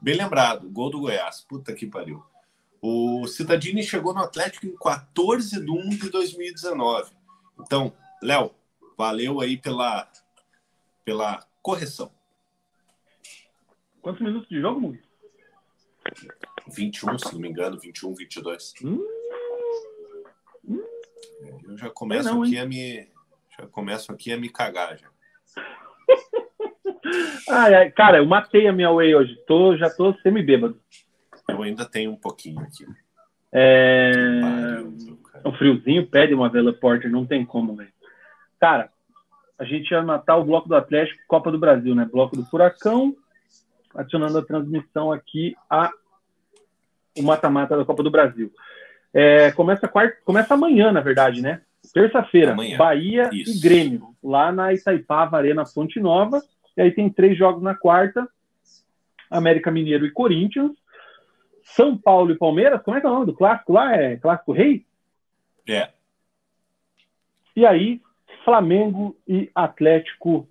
Bem 0.00 0.16
lembrado, 0.16 0.68
gol 0.68 0.90
do 0.90 1.00
Goiás. 1.00 1.40
Puta 1.40 1.72
que 1.72 1.86
pariu. 1.86 2.22
O 2.80 3.26
Citadini 3.28 3.82
chegou 3.82 4.12
no 4.12 4.20
Atlético 4.20 4.66
em 4.66 4.76
14 4.76 5.64
de 5.64 5.70
1 5.70 5.88
de 5.90 6.10
2019. 6.10 7.12
Então, 7.60 7.92
Léo, 8.20 8.50
valeu 8.98 9.40
aí 9.40 9.56
pela, 9.56 10.10
pela 11.04 11.46
correção. 11.62 12.10
Quantos 14.00 14.20
minutos 14.20 14.48
de 14.48 14.60
jogo, 14.60 14.80
Mugi? 14.80 15.00
21, 16.68 17.18
se 17.18 17.32
não 17.32 17.40
me 17.40 17.48
engano, 17.48 17.78
21, 17.78 18.14
22. 18.14 18.74
Hum. 18.82 19.21
Eu 21.64 21.76
já 21.76 21.90
começo 21.90 22.28
não, 22.28 22.42
aqui 22.42 22.56
hein? 22.56 22.60
a 22.60 22.66
me. 22.66 23.08
Já 23.58 23.66
começo 23.66 24.12
aqui 24.12 24.32
a 24.32 24.36
me 24.36 24.48
cagar 24.48 24.96
já. 24.98 25.08
ai, 27.50 27.74
ai, 27.74 27.90
cara, 27.90 28.18
eu 28.18 28.26
matei 28.26 28.66
a 28.66 28.72
minha 28.72 28.90
whey 28.90 29.14
hoje. 29.14 29.36
Tô, 29.46 29.76
já 29.76 29.90
tô 29.90 30.14
semi-bêbado. 30.22 30.80
Eu 31.48 31.62
ainda 31.62 31.84
tenho 31.84 32.12
um 32.12 32.16
pouquinho 32.16 32.60
aqui. 32.60 32.86
É. 33.52 34.10
o 35.44 35.52
friozinho 35.52 36.06
pede 36.06 36.32
uma 36.32 36.48
Vela 36.48 36.72
Porter, 36.72 37.10
não 37.10 37.26
tem 37.26 37.44
como, 37.44 37.76
velho. 37.76 37.92
Cara, 38.58 38.90
a 39.58 39.64
gente 39.64 39.90
ia 39.90 40.02
matar 40.02 40.36
o 40.36 40.44
bloco 40.44 40.68
do 40.68 40.74
Atlético, 40.74 41.20
Copa 41.28 41.50
do 41.50 41.58
Brasil, 41.58 41.94
né? 41.94 42.08
Bloco 42.10 42.34
do 42.34 42.44
Furacão, 42.46 43.14
adicionando 43.94 44.38
a 44.38 44.44
transmissão 44.44 45.12
aqui 45.12 45.54
a 45.68 45.90
o 47.16 47.22
mata-mata 47.22 47.76
da 47.76 47.84
Copa 47.84 48.02
do 48.02 48.10
Brasil. 48.10 48.50
É, 49.12 49.52
começa, 49.52 49.86
quarta, 49.86 50.16
começa 50.24 50.54
amanhã, 50.54 50.90
na 50.90 51.00
verdade, 51.00 51.42
né? 51.42 51.60
Terça-feira, 51.92 52.54
Bahia 52.78 53.28
Isso. 53.32 53.58
e 53.58 53.60
Grêmio, 53.60 54.14
lá 54.22 54.50
na 54.50 54.72
Itaipava 54.72 55.36
Arena 55.36 55.66
Fonte 55.66 56.00
Nova. 56.00 56.40
E 56.76 56.80
aí 56.80 56.90
tem 56.90 57.10
três 57.10 57.36
jogos 57.36 57.62
na 57.62 57.74
quarta: 57.74 58.26
América 59.30 59.70
Mineiro 59.70 60.06
e 60.06 60.10
Corinthians. 60.10 60.72
São 61.62 61.96
Paulo 61.96 62.32
e 62.32 62.38
Palmeiras. 62.38 62.82
Como 62.82 62.96
é 62.96 63.00
que 63.00 63.06
é 63.06 63.10
o 63.10 63.12
nome 63.12 63.26
do 63.26 63.34
clássico 63.34 63.72
lá? 63.72 63.94
É 63.94 64.16
Clássico 64.16 64.52
Rei? 64.52 64.84
É. 65.68 65.90
E 67.54 67.66
aí, 67.66 68.00
Flamengo 68.44 69.16
e 69.28 69.50
Atlético. 69.54 70.48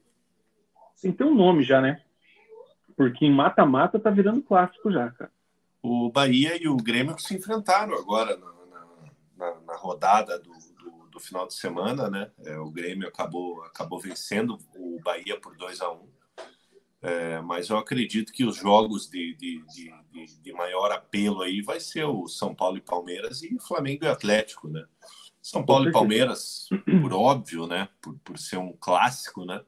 Tem 1.01 1.11
que 1.11 1.17
ter 1.17 1.23
um 1.23 1.33
nome 1.33 1.63
já, 1.63 1.81
né? 1.81 2.01
Porque 2.95 3.25
em 3.25 3.31
mata-mata 3.31 3.99
tá 3.99 4.09
virando 4.11 4.41
clássico 4.43 4.91
já, 4.91 5.09
cara 5.11 5.31
o 5.81 6.11
Bahia 6.11 6.61
e 6.61 6.67
o 6.67 6.77
Grêmio 6.77 7.15
que 7.15 7.23
se 7.23 7.35
enfrentaram 7.35 7.95
agora 7.95 8.37
na, 8.37 8.51
na, 9.35 9.61
na 9.61 9.75
rodada 9.75 10.37
do, 10.37 10.51
do, 10.51 11.09
do, 11.09 11.19
final 11.19 11.47
de 11.47 11.55
semana, 11.55 12.09
né? 12.09 12.31
É, 12.45 12.57
o 12.59 12.69
Grêmio 12.69 13.07
acabou, 13.07 13.63
acabou 13.63 13.99
vencendo 13.99 14.57
o 14.75 14.99
Bahia 15.01 15.39
por 15.39 15.55
2 15.57 15.81
a 15.81 15.91
1 15.91 15.95
um. 15.95 16.09
é, 17.01 17.41
mas 17.41 17.69
eu 17.69 17.77
acredito 17.77 18.31
que 18.31 18.45
os 18.45 18.57
jogos 18.57 19.09
de, 19.09 19.35
de, 19.35 19.63
de, 20.11 20.41
de, 20.41 20.53
maior 20.53 20.91
apelo 20.91 21.41
aí 21.41 21.61
vai 21.61 21.79
ser 21.79 22.05
o 22.05 22.27
São 22.27 22.53
Paulo 22.53 22.77
e 22.77 22.81
Palmeiras 22.81 23.41
e 23.41 23.59
Flamengo 23.59 24.05
e 24.05 24.07
Atlético, 24.07 24.67
né? 24.67 24.85
São 25.41 25.65
Paulo 25.65 25.89
e 25.89 25.91
Palmeiras, 25.91 26.69
por 27.01 27.13
óbvio, 27.13 27.65
né? 27.65 27.89
Por, 27.99 28.15
por 28.19 28.37
ser 28.37 28.57
um 28.57 28.73
clássico, 28.73 29.43
né? 29.43 29.65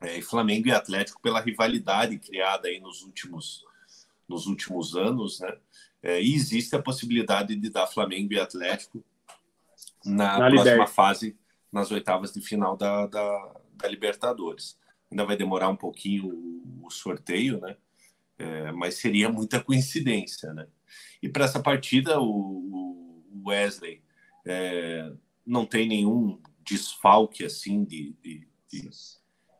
É, 0.00 0.18
e 0.18 0.22
Flamengo 0.22 0.68
e 0.68 0.72
Atlético 0.72 1.20
pela 1.20 1.40
rivalidade 1.40 2.18
criada 2.18 2.68
aí 2.68 2.78
nos 2.78 3.02
últimos 3.02 3.65
nos 4.28 4.46
últimos 4.46 4.94
anos, 4.94 5.40
né? 5.40 5.56
É, 6.02 6.22
e 6.22 6.34
existe 6.34 6.74
a 6.76 6.82
possibilidade 6.82 7.56
de 7.56 7.70
dar 7.70 7.86
Flamengo 7.86 8.32
e 8.32 8.38
Atlético 8.38 9.04
na, 10.04 10.38
na 10.38 10.50
próxima 10.50 10.72
Liber. 10.72 10.88
fase, 10.88 11.36
nas 11.72 11.90
oitavas 11.90 12.32
de 12.32 12.40
final 12.40 12.76
da, 12.76 13.06
da, 13.06 13.54
da, 13.74 13.88
Libertadores. 13.88 14.78
Ainda 15.10 15.24
vai 15.24 15.36
demorar 15.36 15.68
um 15.68 15.76
pouquinho 15.76 16.28
o, 16.28 16.86
o 16.86 16.90
sorteio, 16.90 17.60
né? 17.60 17.76
É, 18.38 18.72
mas 18.72 18.96
seria 18.96 19.28
muita 19.28 19.60
coincidência, 19.62 20.52
né? 20.52 20.68
E 21.22 21.28
para 21.28 21.44
essa 21.44 21.60
partida, 21.60 22.20
o, 22.20 23.24
o 23.32 23.48
Wesley 23.48 24.02
é, 24.44 25.12
não 25.44 25.66
tem 25.66 25.88
nenhum 25.88 26.40
desfalque 26.64 27.44
assim 27.44 27.84
de, 27.84 28.14
de, 28.22 28.46
de 28.68 28.90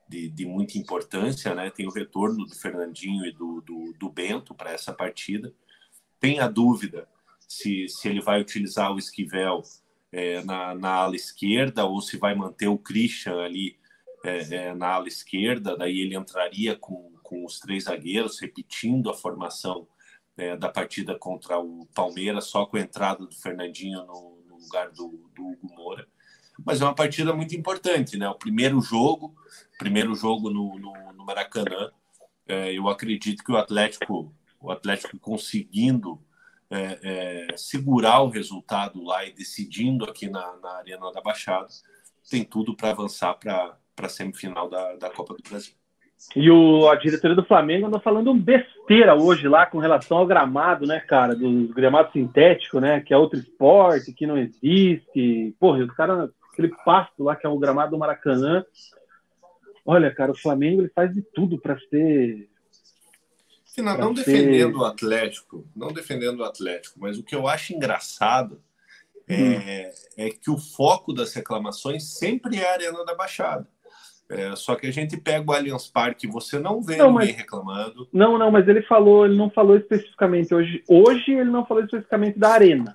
de, 0.09 0.29
de, 0.29 0.47
muita 0.47 0.79
importância, 0.79 1.55
né? 1.55 1.71
Tem 1.71 1.87
o 1.87 1.93
retorno 1.93 2.45
do 2.45 2.55
Fernandinho 2.55 3.25
e 3.27 3.33
do, 3.33 3.61
do, 3.61 3.95
do 3.99 4.11
Bento 4.11 4.55
para 4.55 4.73
essa 4.73 4.93
partida. 4.93 5.53
Tem 6.21 6.41
a 6.41 6.49
dúvida 6.49 7.09
se, 7.47 7.89
se 7.89 8.09
ele 8.09 8.21
vai 8.21 8.41
utilizar 8.41 8.93
o 8.93 8.99
Esquivel 8.99 9.63
é, 10.13 10.43
na, 10.45 10.75
na 10.75 10.91
ala 10.91 11.17
esquerda 11.17 11.85
ou 11.85 12.01
se 12.01 12.17
vai 12.17 12.35
manter 12.35 12.69
o 12.69 12.79
Christian 12.79 13.39
ali 13.39 13.77
é, 14.25 14.55
é, 14.55 14.75
na 14.75 14.89
ala 14.89 15.09
esquerda, 15.09 15.77
daí 15.77 16.01
ele 16.01 16.17
entraria 16.17 16.77
com, 16.77 17.13
com 17.23 17.45
os 17.45 17.61
três 17.61 17.85
zagueiros, 17.85 18.41
repetindo 18.41 19.11
a 19.11 19.15
formação 19.15 19.87
é, 20.37 20.57
da 20.57 20.69
partida 20.69 21.19
contra 21.19 21.59
o 21.59 21.87
Palmeiras, 21.95 22.47
só 22.47 22.67
com 22.67 22.77
a 22.77 22.81
entrada 22.81 23.25
do 23.25 23.35
Fernandinho 23.35 24.05
no, 24.05 24.39
no 24.49 24.57
lugar 24.59 24.91
do, 24.91 25.31
do, 25.35 25.47
Hugo 25.47 25.75
Moura. 25.75 26.07
Mas 26.65 26.81
é 26.81 26.85
uma 26.85 26.95
partida 26.95 27.35
muito 27.35 27.55
importante, 27.55 28.17
né? 28.17 28.29
O 28.29 28.35
primeiro 28.35 28.81
jogo, 28.81 29.35
primeiro 29.79 30.15
jogo 30.15 30.51
no, 30.51 30.79
no, 30.79 31.13
no 31.13 31.25
Maracanã. 31.25 31.91
É, 32.49 32.73
eu 32.73 32.89
acredito 32.89 33.43
que 33.43 33.53
o 33.53 33.57
Atlético, 33.57 34.33
o 34.61 34.71
Atlético 34.71 35.19
conseguindo 35.19 36.21
é, 36.71 36.99
é, 37.51 37.57
segurar 37.57 38.21
o 38.23 38.29
resultado 38.29 39.03
lá 39.03 39.25
e 39.25 39.33
decidindo 39.33 40.05
aqui 40.05 40.29
na, 40.29 40.57
na 40.63 40.79
Arena 40.79 41.13
da 41.13 41.21
Baixada, 41.21 41.69
tem 42.29 42.45
tudo 42.45 42.75
para 42.75 42.91
avançar 42.91 43.35
para 43.35 43.77
a 43.97 44.09
semifinal 44.09 44.69
da, 44.69 44.97
da 44.97 45.11
Copa 45.11 45.35
do 45.35 45.43
Brasil. 45.49 45.75
E 46.35 46.51
o, 46.51 46.89
a 46.89 46.97
diretoria 46.97 47.37
do 47.37 47.45
Flamengo 47.45 47.87
andou 47.87 48.01
falando 48.01 48.33
besteira 48.35 49.15
hoje 49.15 49.47
lá 49.49 49.67
com 49.67 49.79
relação 49.79 50.19
ao 50.19 50.27
gramado, 50.27 50.87
né, 50.87 50.99
cara? 51.01 51.37
Do 51.37 51.69
gramado 51.69 52.11
sintético, 52.13 52.81
né? 52.81 53.01
Que 53.01 53.13
é 53.13 53.17
outro 53.17 53.39
esporte, 53.39 54.13
que 54.13 54.27
não 54.27 54.37
existe. 54.37 55.55
Porra, 55.61 55.85
os 55.85 55.95
caras, 55.95 56.31
aquele 56.53 56.75
pasto 56.85 57.23
lá 57.23 57.37
que 57.37 57.47
é 57.47 57.49
o 57.49 57.59
gramado 57.59 57.91
do 57.93 57.99
Maracanã. 57.99 58.65
Olha, 59.87 60.13
cara, 60.13 60.33
o 60.33 60.39
Flamengo 60.39 60.83
ele 60.83 60.91
faz 60.95 61.15
de 61.15 61.23
tudo 61.23 61.59
para 61.59 61.79
ser. 61.79 62.51
Não, 63.79 63.97
não 63.97 64.15
defendendo 64.15 64.79
o 64.79 64.85
Atlético, 64.85 65.67
não 65.77 65.93
defendendo 65.93 66.41
o 66.41 66.45
Atlético, 66.45 66.99
mas 66.99 67.19
o 67.19 67.23
que 67.23 67.35
eu 67.35 67.47
acho 67.47 67.75
engraçado 67.75 68.61
é, 69.29 69.37
hum. 69.37 70.25
é 70.25 70.31
que 70.31 70.51
o 70.51 70.57
foco 70.57 71.13
das 71.13 71.35
reclamações 71.35 72.05
sempre 72.19 72.57
é 72.57 72.69
a 72.69 72.73
Arena 72.73 73.05
da 73.05 73.15
Baixada. 73.15 73.69
É, 74.29 74.57
só 74.57 74.75
que 74.75 74.87
a 74.87 74.91
gente 74.91 75.17
pega 75.17 75.49
o 75.49 75.55
Allianz 75.55 75.87
Parque, 75.87 76.27
você 76.27 76.59
não 76.59 76.83
vê 76.83 76.97
não, 76.97 77.13
ninguém 77.13 77.29
mas, 77.29 77.37
reclamando. 77.37 78.09
Não, 78.13 78.37
não, 78.37 78.51
mas 78.51 78.67
ele 78.67 78.83
falou, 78.83 79.25
ele 79.25 79.37
não 79.37 79.51
falou 79.51 79.77
especificamente 79.77 80.53
hoje. 80.53 80.83
Hoje 80.89 81.33
ele 81.33 81.51
não 81.51 81.65
falou 81.65 81.85
especificamente 81.85 82.39
da 82.39 82.51
arena. 82.51 82.95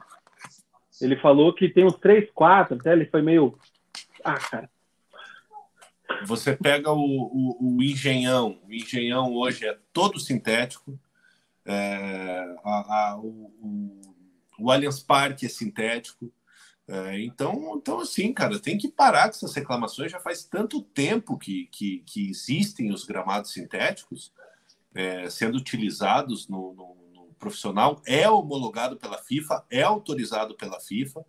Ele 0.99 1.15
falou 1.15 1.53
que 1.53 1.69
tem 1.69 1.85
uns 1.85 1.95
três, 1.95 2.29
quatro, 2.31 2.75
até 2.75 2.91
ele 2.91 3.05
foi 3.05 3.21
meio. 3.21 3.57
Ah, 4.23 4.37
cara. 4.37 4.69
Você 6.25 6.55
pega 6.55 6.91
o, 6.91 6.97
o, 6.99 7.75
o 7.77 7.83
Engenhão, 7.83 8.59
o 8.67 8.73
Engenhão 8.73 9.33
hoje 9.33 9.65
é 9.65 9.77
todo 9.91 10.19
sintético. 10.19 10.99
É, 11.65 12.55
a, 12.63 13.11
a, 13.11 13.17
o, 13.19 14.01
o, 14.59 14.71
Allianz 14.71 14.99
Parque 14.99 15.45
é 15.45 15.49
sintético. 15.49 16.31
É, 16.87 17.21
então, 17.21 17.75
então, 17.77 17.99
assim, 17.99 18.33
cara, 18.33 18.59
tem 18.59 18.77
que 18.77 18.89
parar 18.89 19.23
com 19.23 19.35
essas 19.35 19.53
reclamações. 19.53 20.11
Já 20.11 20.19
faz 20.19 20.43
tanto 20.43 20.81
tempo 20.81 21.37
que, 21.37 21.67
que, 21.71 22.03
que 22.05 22.29
existem 22.29 22.91
os 22.91 23.05
gramados 23.05 23.51
sintéticos 23.51 24.31
é, 24.93 25.29
sendo 25.29 25.57
utilizados 25.57 26.47
no, 26.47 26.73
no, 26.73 26.97
no, 27.13 27.33
profissional, 27.35 28.01
é 28.05 28.29
homologado 28.29 28.97
pela 28.97 29.17
FIFA, 29.17 29.65
é 29.69 29.81
autorizado 29.81 30.55
pela 30.55 30.79
FIFA, 30.79 31.25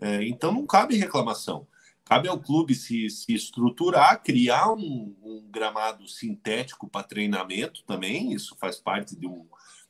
é, 0.00 0.24
então 0.26 0.52
não 0.52 0.66
cabe 0.66 0.96
reclamação. 0.96 1.66
Cabe 2.10 2.28
ao 2.28 2.40
clube 2.40 2.74
se, 2.74 3.08
se 3.08 3.32
estruturar, 3.32 4.22
criar 4.22 4.72
um, 4.72 5.14
um 5.22 5.48
gramado 5.50 6.08
sintético 6.08 6.88
para 6.88 7.06
treinamento 7.06 7.84
também, 7.84 8.32
isso 8.32 8.56
faz 8.58 8.76
parte 8.76 9.16
de 9.16 9.26
um, 9.26 9.46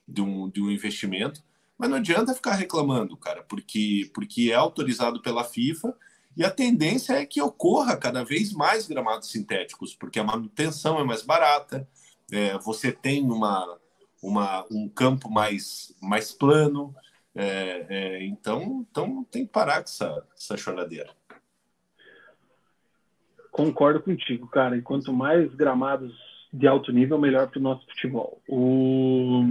de 0.07 0.21
um, 0.21 0.49
de 0.49 0.63
um 0.63 0.71
investimento 0.71 1.43
mas 1.81 1.89
não 1.89 1.97
adianta 1.97 2.35
ficar 2.35 2.57
reclamando, 2.57 3.17
cara, 3.17 3.43
porque, 3.43 4.11
porque 4.13 4.51
é 4.53 4.55
autorizado 4.55 5.23
pela 5.23 5.43
FIFA 5.43 5.97
e 6.37 6.45
a 6.45 6.51
tendência 6.51 7.15
é 7.15 7.25
que 7.25 7.41
ocorra 7.41 7.97
cada 7.97 8.23
vez 8.23 8.53
mais 8.53 8.87
gramados 8.87 9.31
sintéticos, 9.31 9.95
porque 9.95 10.19
a 10.19 10.25
manutenção 10.25 11.01
é 11.01 11.05
mais 11.05 11.23
barata, 11.23 11.89
é, 12.31 12.59
você 12.59 12.93
tem 12.93 13.25
uma, 13.25 13.79
uma, 14.23 14.67
um 14.71 14.91
campo 14.91 15.31
mais, 15.31 15.95
mais 16.03 16.31
plano, 16.31 16.95
é, 17.35 17.87
é, 17.89 18.27
então, 18.27 18.87
então 18.91 19.25
tem 19.31 19.47
que 19.47 19.51
parar 19.51 19.77
com 19.77 19.89
essa, 19.89 20.27
essa 20.37 20.59
choradeira. 20.59 21.17
Concordo 23.51 24.01
contigo, 24.01 24.47
cara. 24.49 24.77
E 24.77 24.83
quanto 24.83 25.13
mais 25.13 25.53
gramados 25.55 26.13
de 26.53 26.67
alto 26.67 26.93
nível, 26.93 27.19
melhor 27.19 27.49
para 27.49 27.59
o 27.59 27.63
nosso 27.63 27.87
futebol. 27.87 28.41
O... 28.49 29.45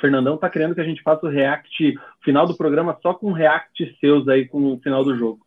Fernandão 0.00 0.36
tá 0.36 0.48
querendo 0.50 0.74
que 0.74 0.80
a 0.80 0.84
gente 0.84 1.02
faça 1.02 1.26
o 1.26 1.30
react, 1.30 1.94
final 2.22 2.46
do 2.46 2.56
programa 2.56 2.98
só 3.02 3.14
com 3.14 3.32
react 3.32 3.96
seus 3.98 4.28
aí 4.28 4.46
com 4.46 4.74
o 4.74 4.78
final 4.78 5.02
do 5.02 5.16
jogo. 5.16 5.40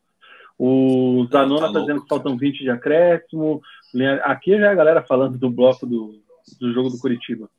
O 0.57 1.25
Zanona 1.31 1.67
tá, 1.67 1.73
tá 1.73 1.79
dizendo 1.79 2.01
que 2.01 2.07
faltam 2.07 2.37
20 2.37 2.59
de 2.59 2.69
acréscimo. 2.69 3.61
Aqui 4.23 4.57
já 4.57 4.67
é 4.67 4.69
a 4.69 4.75
galera 4.75 5.01
falando 5.03 5.37
do 5.37 5.49
bloco 5.49 5.85
do, 5.85 6.19
do 6.59 6.73
jogo 6.73 6.89
do 6.89 6.99
Curitiba. 6.99 7.49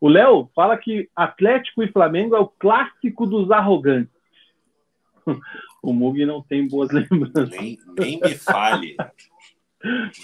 O 0.00 0.08
Léo 0.08 0.48
fala 0.54 0.76
que 0.76 1.08
Atlético 1.14 1.82
e 1.82 1.92
Flamengo 1.92 2.34
é 2.34 2.40
o 2.40 2.46
clássico 2.46 3.26
dos 3.26 3.50
arrogantes. 3.50 4.14
O 5.90 5.94
Mug 5.94 6.24
não 6.24 6.42
tem 6.42 6.66
boas 6.68 6.90
lembranças. 6.92 7.50
Nem, 7.50 7.78
nem 7.98 8.20
me 8.20 8.34
fale. 8.34 8.96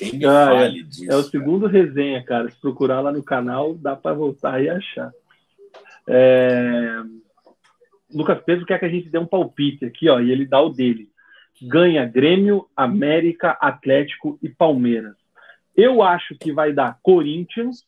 Nem 0.00 0.12
me 0.18 0.24
ah, 0.26 0.46
fale 0.46 0.80
é, 0.80 0.82
disso. 0.82 1.12
É 1.12 1.16
o 1.16 1.22
segundo 1.22 1.66
cara. 1.66 1.72
resenha, 1.82 2.24
cara. 2.24 2.50
Se 2.50 2.60
procurar 2.60 3.00
lá 3.00 3.12
no 3.12 3.22
canal, 3.22 3.74
dá 3.74 3.96
para 3.96 4.14
voltar 4.14 4.62
e 4.62 4.68
achar. 4.68 5.12
É... 6.08 7.02
Lucas 8.12 8.42
Pedro 8.44 8.66
quer 8.66 8.78
que 8.78 8.84
a 8.84 8.90
gente 8.90 9.08
dê 9.08 9.18
um 9.18 9.26
palpite 9.26 9.84
aqui, 9.84 10.08
ó, 10.08 10.20
e 10.20 10.30
ele 10.30 10.46
dá 10.46 10.60
o 10.60 10.68
dele. 10.68 11.08
Ganha 11.62 12.04
Grêmio, 12.04 12.68
América, 12.76 13.56
Atlético 13.60 14.38
e 14.42 14.48
Palmeiras. 14.48 15.14
Eu 15.76 16.02
acho 16.02 16.36
que 16.36 16.52
vai 16.52 16.72
dar 16.72 16.98
Corinthians, 17.02 17.86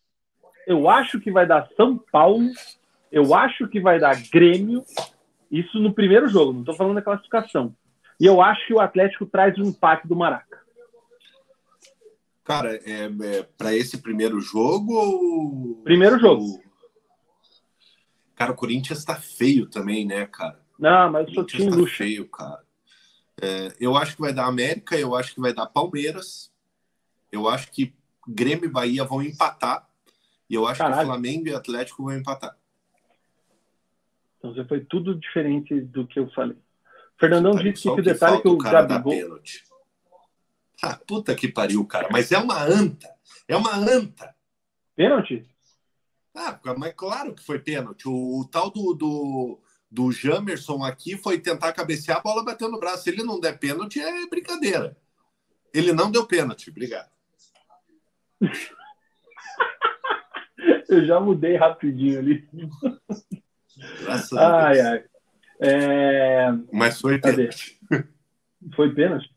eu 0.67 0.89
acho 0.89 1.21
que 1.21 1.31
vai 1.31 1.47
dar 1.47 1.69
São 1.77 1.99
Paulo, 2.11 2.49
eu 3.13 3.35
acho 3.35 3.69
que 3.69 3.81
vai 3.81 3.99
dar 3.99 4.17
Grêmio, 4.31 4.83
isso 5.55 5.79
no 5.79 5.95
primeiro 5.95 6.29
jogo, 6.29 6.53
não 6.53 6.61
estou 6.61 6.75
falando 6.75 6.97
da 6.97 7.03
classificação. 7.03 7.75
E 8.19 8.27
eu 8.27 8.43
acho 8.43 8.67
que 8.67 8.75
o 8.75 8.81
Atlético 8.81 9.25
traz 9.25 9.57
um 9.59 9.65
empate 9.65 10.07
do 10.09 10.17
Maraca. 10.17 10.59
Cara, 12.43 12.75
é, 12.85 13.05
é 13.05 13.43
para 13.57 13.75
esse 13.75 13.99
primeiro 13.99 14.41
jogo? 14.41 14.93
Ou... 14.93 15.81
Primeiro 15.85 16.19
jogo. 16.19 16.61
Cara, 18.35 18.53
o 18.53 18.57
Corinthians 18.57 19.05
tá 19.05 19.15
feio 19.15 19.67
também, 19.67 20.05
né, 20.05 20.27
cara? 20.27 20.61
Não, 20.79 21.11
mas 21.11 21.35
o 21.37 21.45
time 21.45 21.71
tá 21.71 21.91
feio, 21.91 22.29
cara. 22.29 22.63
É, 23.41 23.73
eu 23.79 23.97
acho 23.97 24.17
que 24.17 24.23
vai 24.23 24.33
dar 24.33 24.47
América, 24.47 24.97
eu 24.97 25.15
acho 25.15 25.35
que 25.35 25.41
vai 25.41 25.55
dar 25.55 25.67
Palmeiras. 25.67 26.53
Eu 27.31 27.49
acho 27.49 27.71
que 27.71 27.95
Grêmio 28.27 28.65
e 28.65 28.69
Bahia 28.69 29.05
vão 29.05 29.23
empatar. 29.23 29.89
E 30.51 30.55
eu 30.55 30.67
acho 30.67 30.79
Caralho. 30.79 31.01
que 31.01 31.07
Flamengo 31.07 31.49
e 31.49 31.55
Atlético 31.55 32.05
vão 32.05 32.17
empatar. 32.17 32.57
Então 34.45 34.55
já 34.55 34.63
foi 34.67 34.85
tudo 34.85 35.19
diferente 35.19 35.81
do 35.81 36.07
que 36.07 36.19
eu 36.19 36.29
falei. 36.33 36.59
Fernandão 37.19 37.53
disse 37.53 37.85
que 37.85 37.89
o 37.89 38.03
detalhe 38.03 38.43
que 38.43 38.49
o 38.49 38.59
Gabigol... 38.59 39.41
Ah, 40.83 41.01
puta 41.07 41.35
que 41.35 41.49
pariu, 41.49 41.83
cara. 41.87 42.09
Mas 42.13 42.31
é 42.31 42.37
uma 42.37 42.63
anta. 42.63 43.09
É 43.49 43.57
uma 43.57 43.75
anta. 43.75 44.37
Pênalti? 44.95 45.49
Ah, 46.35 46.61
mas 46.77 46.93
claro 46.95 47.35
que 47.35 47.43
foi 47.43 47.59
pênalti. 47.59 48.07
O, 48.07 48.41
o 48.41 48.45
tal 48.45 48.71
do, 48.71 48.93
do, 48.93 49.59
do 49.91 50.13
Jamerson 50.13 50.85
aqui 50.85 51.17
foi 51.17 51.39
tentar 51.39 51.73
cabecear, 51.73 52.19
a 52.19 52.21
bola 52.23 52.45
bateu 52.45 52.71
no 52.71 52.79
braço. 52.79 53.05
Se 53.05 53.11
ele 53.11 53.23
não 53.23 53.41
der 53.41 53.59
pênalti, 53.59 53.99
é 53.99 54.27
brincadeira. 54.27 54.95
Ele 55.73 55.95
não 55.95 56.11
deu 56.11 56.27
pênalti. 56.27 56.69
Obrigado. 56.69 57.09
Eu 60.87 61.07
já 61.07 61.19
mudei 61.19 61.57
rapidinho 61.57 62.19
ali. 62.19 62.47
Graças 64.03 64.33
a 64.33 64.73
Deus. 64.73 64.79
Ai, 64.79 64.81
ai. 64.81 65.05
É... 65.61 66.53
Mas 66.73 67.01
foi 67.01 67.19
pênalti. 67.19 67.79
Foi 68.75 68.95
pênalti? 68.95 69.31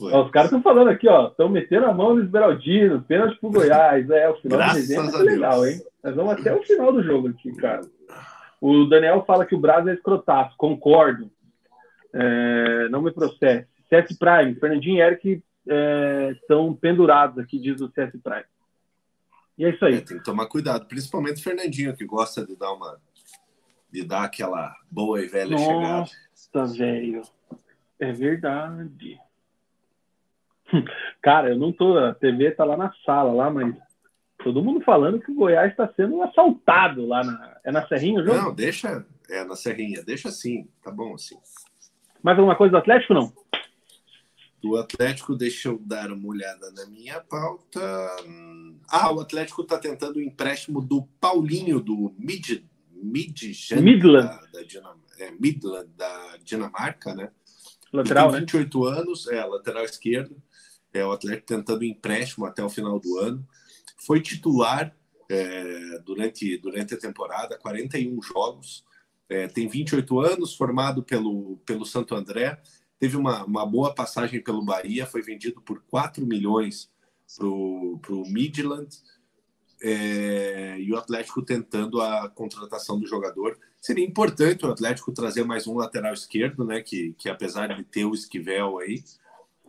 Ó, 0.00 0.24
os 0.24 0.30
caras 0.30 0.46
estão 0.46 0.62
falando 0.62 0.88
aqui, 0.88 1.08
ó. 1.08 1.28
Estão 1.28 1.48
metendo 1.48 1.86
a 1.86 1.92
mão 1.92 2.14
no 2.14 2.22
Esmeraldino, 2.22 3.02
pênalti 3.02 3.38
pro 3.38 3.50
Goiás. 3.50 4.08
É, 4.08 4.28
o 4.28 4.36
final 4.36 4.58
Graças 4.58 4.88
do 4.88 4.94
resenha 4.94 5.18
é 5.18 5.22
legal, 5.22 5.66
hein? 5.66 5.80
Nós 6.02 6.14
vamos 6.14 6.32
até 6.32 6.54
o 6.54 6.62
final 6.62 6.92
do 6.92 7.02
jogo 7.02 7.28
aqui, 7.28 7.52
cara. 7.56 7.82
O 8.60 8.84
Daniel 8.84 9.24
fala 9.26 9.44
que 9.44 9.54
o 9.54 9.60
Brasil 9.60 9.90
é 9.90 9.94
escrotaço. 9.94 10.56
Concordo. 10.56 11.30
É, 12.14 12.88
não 12.88 13.02
me 13.02 13.12
processe. 13.12 13.68
CS 13.88 14.16
Prime, 14.16 14.54
Fernandinho 14.54 14.96
e 14.96 15.00
Eric 15.00 15.42
é, 15.68 16.30
estão 16.32 16.74
pendurados 16.74 17.38
aqui, 17.38 17.58
diz 17.58 17.80
o 17.80 17.90
CS 17.90 18.12
Prime. 18.22 18.44
E 19.58 19.64
é 19.64 19.70
isso 19.70 19.84
aí. 19.84 19.96
É, 19.96 20.00
tem 20.00 20.18
que 20.18 20.24
tomar 20.24 20.46
cuidado, 20.46 20.86
principalmente 20.86 21.40
o 21.40 21.42
Fernandinho, 21.42 21.96
que 21.96 22.04
gosta 22.06 22.46
de 22.46 22.56
dar 22.56 22.72
uma. 22.72 22.98
De 23.92 24.04
dar 24.04 24.24
aquela 24.24 24.74
boa 24.90 25.20
e 25.20 25.26
velha 25.26 25.50
Nossa, 25.50 25.64
chegada. 25.64 26.10
Nossa, 26.54 26.78
velho. 26.78 27.22
É 27.98 28.12
verdade. 28.12 29.18
Cara, 31.22 31.50
eu 31.50 31.58
não 31.58 31.72
tô. 31.72 31.98
A 31.98 32.14
TV 32.14 32.50
tá 32.52 32.64
lá 32.64 32.76
na 32.76 32.92
sala, 33.04 33.32
lá, 33.32 33.50
mas 33.50 33.74
todo 34.42 34.62
mundo 34.62 34.80
falando 34.84 35.20
que 35.20 35.30
o 35.30 35.34
Goiás 35.34 35.70
está 35.70 35.92
sendo 35.94 36.22
assaltado 36.22 37.06
lá 37.06 37.22
na. 37.24 37.60
É 37.64 37.72
na 37.72 37.86
Serrinha 37.86 38.20
o 38.20 38.24
jogo? 38.24 38.38
Não, 38.38 38.54
deixa. 38.54 39.04
É 39.28 39.44
na 39.44 39.54
Serrinha, 39.54 40.02
deixa 40.02 40.28
assim, 40.28 40.68
tá 40.82 40.90
bom 40.90 41.14
assim. 41.14 41.38
Mais 42.22 42.36
alguma 42.36 42.56
coisa 42.56 42.72
do 42.72 42.78
Atlético 42.78 43.14
não? 43.14 43.32
do 44.62 44.76
Atlético, 44.76 45.34
deixa 45.34 45.68
eu 45.68 45.78
dar 45.78 46.12
uma 46.12 46.28
olhada 46.28 46.70
na 46.72 46.86
minha 46.86 47.20
pauta. 47.20 47.80
Ah, 48.90 49.12
o 49.12 49.20
Atlético 49.20 49.62
está 49.62 49.78
tentando 49.78 50.16
o 50.16 50.22
empréstimo 50.22 50.80
do 50.82 51.02
Paulinho, 51.20 51.80
do 51.80 52.14
Mid, 52.18 52.62
Midland, 53.02 53.82
Midland. 53.82 54.28
Da, 54.28 54.46
da, 54.52 54.62
Dinam, 54.62 55.00
é, 55.18 55.30
Midland, 55.32 55.88
da 55.96 56.36
Dinamarca, 56.42 57.14
né? 57.14 57.30
Lateral, 57.92 58.30
tem 58.30 58.40
28 58.40 58.84
né? 58.84 59.00
anos, 59.00 59.28
é, 59.28 59.44
lateral 59.44 59.84
esquerdo. 59.84 60.40
É 60.92 61.04
o 61.04 61.12
Atlético 61.12 61.46
tentando 61.46 61.84
empréstimo 61.84 62.46
até 62.46 62.62
o 62.62 62.70
final 62.70 62.98
do 62.98 63.18
ano. 63.18 63.46
Foi 63.98 64.20
titular 64.20 64.94
é, 65.28 65.98
durante, 66.04 66.56
durante 66.58 66.94
a 66.94 66.98
temporada, 66.98 67.58
41 67.58 68.20
jogos. 68.22 68.84
É, 69.28 69.46
tem 69.46 69.68
28 69.68 70.20
anos, 70.20 70.54
formado 70.54 71.02
pelo, 71.02 71.58
pelo 71.64 71.86
Santo 71.86 72.14
André. 72.14 72.60
Teve 72.98 73.16
uma, 73.16 73.44
uma 73.44 73.64
boa 73.64 73.94
passagem 73.94 74.42
pelo 74.42 74.64
Bahia, 74.64 75.06
foi 75.06 75.22
vendido 75.22 75.60
por 75.62 75.82
4 75.88 76.26
milhões 76.26 76.90
para 77.38 77.46
o 77.46 78.24
Midland. 78.26 78.88
É, 79.82 80.76
e 80.78 80.92
o 80.92 80.96
Atlético 80.96 81.42
tentando 81.42 82.00
a 82.00 82.28
contratação 82.28 82.98
do 82.98 83.06
jogador. 83.06 83.58
Seria 83.80 84.04
importante 84.04 84.66
o 84.66 84.70
Atlético 84.70 85.12
trazer 85.12 85.42
mais 85.44 85.66
um 85.66 85.76
lateral 85.76 86.12
esquerdo, 86.12 86.64
né? 86.64 86.82
Que, 86.82 87.14
que 87.14 87.28
apesar 87.28 87.68
de 87.68 87.82
ter 87.84 88.04
o 88.04 88.14
Esquivel 88.14 88.78
aí, 88.78 89.02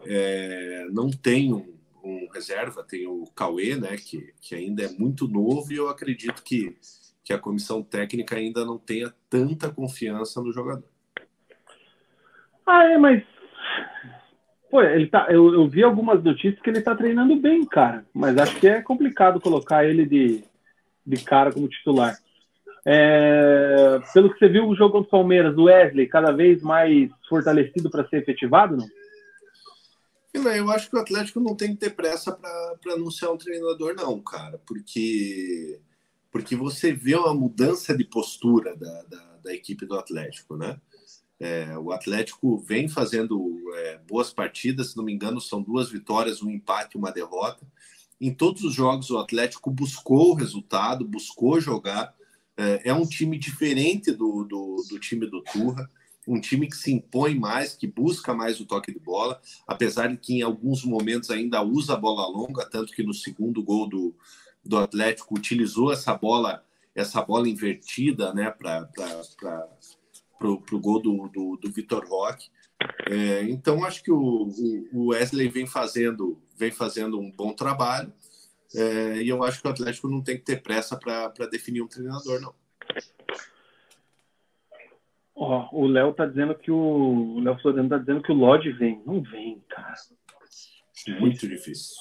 é, 0.05 0.85
não 0.91 1.09
tem 1.09 1.53
um, 1.53 1.73
um, 2.03 2.27
reserva, 2.33 2.83
tem 2.83 3.07
o 3.07 3.25
Cauê, 3.35 3.75
né? 3.75 3.95
Que, 3.95 4.33
que 4.41 4.53
ainda 4.53 4.83
é 4.83 4.89
muito 4.89 5.27
novo 5.27 5.71
e 5.71 5.77
eu 5.77 5.87
acredito 5.87 6.43
que, 6.43 6.77
que 7.23 7.31
a 7.31 7.39
comissão 7.39 7.81
técnica 7.81 8.35
ainda 8.35 8.65
não 8.65 8.77
tenha 8.77 9.13
tanta 9.29 9.71
confiança 9.71 10.41
no 10.41 10.51
jogador. 10.51 10.89
Ah, 12.65 12.83
é, 12.83 12.97
mas 12.97 13.23
Pô, 14.71 14.81
ele 14.81 15.07
tá, 15.07 15.27
eu, 15.29 15.53
eu, 15.53 15.67
vi 15.67 15.83
algumas 15.83 16.23
notícias 16.23 16.61
que 16.61 16.69
ele 16.69 16.79
tá 16.79 16.95
treinando 16.95 17.35
bem, 17.35 17.65
cara. 17.65 18.05
Mas 18.13 18.37
acho 18.37 18.57
que 18.57 18.65
é 18.65 18.81
complicado 18.81 19.41
colocar 19.41 19.85
ele 19.85 20.05
de, 20.05 20.45
de 21.05 21.23
cara 21.25 21.51
como 21.51 21.67
titular. 21.67 22.17
É, 22.85 23.99
pelo 24.13 24.33
que 24.33 24.39
você 24.39 24.47
viu 24.47 24.65
o 24.65 24.75
jogo 24.75 24.93
contra 24.93 25.07
o 25.09 25.11
Palmeiras, 25.11 25.57
o 25.57 25.65
Wesley 25.65 26.07
cada 26.07 26.31
vez 26.31 26.63
mais 26.63 27.11
fortalecido 27.27 27.91
para 27.91 28.07
ser 28.07 28.19
efetivado, 28.19 28.77
não? 28.77 28.87
Eu 30.33 30.71
acho 30.71 30.89
que 30.89 30.95
o 30.95 30.99
Atlético 30.99 31.41
não 31.41 31.53
tem 31.53 31.71
que 31.71 31.81
ter 31.81 31.89
pressa 31.89 32.31
para 32.31 32.93
anunciar 32.93 33.33
um 33.33 33.37
treinador, 33.37 33.93
não, 33.93 34.21
cara. 34.21 34.57
Porque, 34.65 35.81
porque 36.31 36.55
você 36.55 36.93
vê 36.93 37.13
uma 37.15 37.33
mudança 37.33 37.95
de 37.95 38.05
postura 38.05 38.73
da, 38.77 39.03
da, 39.03 39.37
da 39.43 39.53
equipe 39.53 39.85
do 39.85 39.99
Atlético, 39.99 40.55
né? 40.55 40.79
É, 41.43 41.75
o 41.75 41.91
Atlético 41.91 42.55
vem 42.59 42.87
fazendo 42.87 43.59
é, 43.73 43.99
boas 44.07 44.31
partidas, 44.31 44.91
se 44.91 44.97
não 44.97 45.03
me 45.03 45.11
engano, 45.11 45.41
são 45.41 45.59
duas 45.59 45.89
vitórias, 45.89 46.43
um 46.43 46.51
empate 46.51 46.95
e 46.95 46.99
uma 46.99 47.11
derrota. 47.11 47.65
Em 48.21 48.31
todos 48.31 48.63
os 48.63 48.75
jogos, 48.75 49.09
o 49.09 49.17
Atlético 49.17 49.71
buscou 49.71 50.29
o 50.29 50.35
resultado, 50.35 51.03
buscou 51.03 51.59
jogar. 51.59 52.13
É, 52.55 52.89
é 52.89 52.93
um 52.93 53.07
time 53.07 53.39
diferente 53.39 54.11
do, 54.11 54.43
do, 54.43 54.85
do, 54.87 54.99
time 54.99 55.25
do 55.25 55.41
Turra, 55.41 55.89
um 56.27 56.39
time 56.39 56.67
que 56.67 56.77
se 56.77 56.93
impõe 56.93 57.33
mais, 57.33 57.73
que 57.73 57.87
busca 57.87 58.35
mais 58.35 58.59
o 58.59 58.65
toque 58.67 58.93
de 58.93 58.99
bola, 58.99 59.41
apesar 59.65 60.09
de 60.09 60.17
que 60.17 60.35
em 60.35 60.41
alguns 60.43 60.85
momentos 60.85 61.31
ainda 61.31 61.63
usa 61.63 61.93
a 61.93 61.97
bola 61.97 62.27
longa, 62.27 62.69
tanto 62.69 62.93
que 62.93 63.01
no 63.01 63.15
segundo 63.15 63.63
gol 63.63 63.89
do, 63.89 64.15
do 64.63 64.77
Atlético 64.77 65.35
utilizou 65.35 65.91
essa 65.91 66.13
bola, 66.13 66.63
essa 66.93 67.19
bola 67.19 67.49
invertida, 67.49 68.31
né, 68.31 68.51
para 68.51 68.87
para 70.41 70.75
o 70.75 70.79
gol 70.79 70.99
do, 70.99 71.27
do, 71.27 71.57
do 71.57 71.71
Vitor 71.71 72.07
Roque. 72.07 72.49
É, 73.09 73.43
então, 73.43 73.83
acho 73.83 74.03
que 74.03 74.11
o, 74.11 74.47
o, 74.91 75.07
Wesley 75.09 75.47
vem 75.49 75.67
fazendo, 75.67 76.41
vem 76.57 76.71
fazendo 76.71 77.19
um 77.19 77.31
bom 77.31 77.53
trabalho 77.53 78.11
é, 78.73 79.21
e 79.21 79.29
eu 79.29 79.43
acho 79.43 79.61
que 79.61 79.67
o 79.67 79.71
Atlético 79.71 80.07
não 80.07 80.21
tem 80.23 80.37
que 80.37 80.43
ter 80.43 80.63
pressa 80.63 80.97
para 80.97 81.45
definir 81.51 81.81
um 81.81 81.87
treinador, 81.87 82.41
não. 82.41 82.55
Ó, 85.35 85.69
oh, 85.71 85.83
o 85.83 85.87
Léo 85.87 86.13
tá 86.13 86.25
dizendo 86.25 86.55
que 86.55 86.71
o, 86.71 86.77
o 86.77 87.39
Léo 87.39 87.59
Floriano 87.61 87.89
tá 87.89 87.97
dizendo 87.97 88.21
que 88.21 88.31
o 88.31 88.35
Lodge 88.35 88.71
vem. 88.71 89.01
Não 89.05 89.21
vem, 89.21 89.61
cara. 89.69 89.93
Muito 91.19 91.47
difícil. 91.47 91.95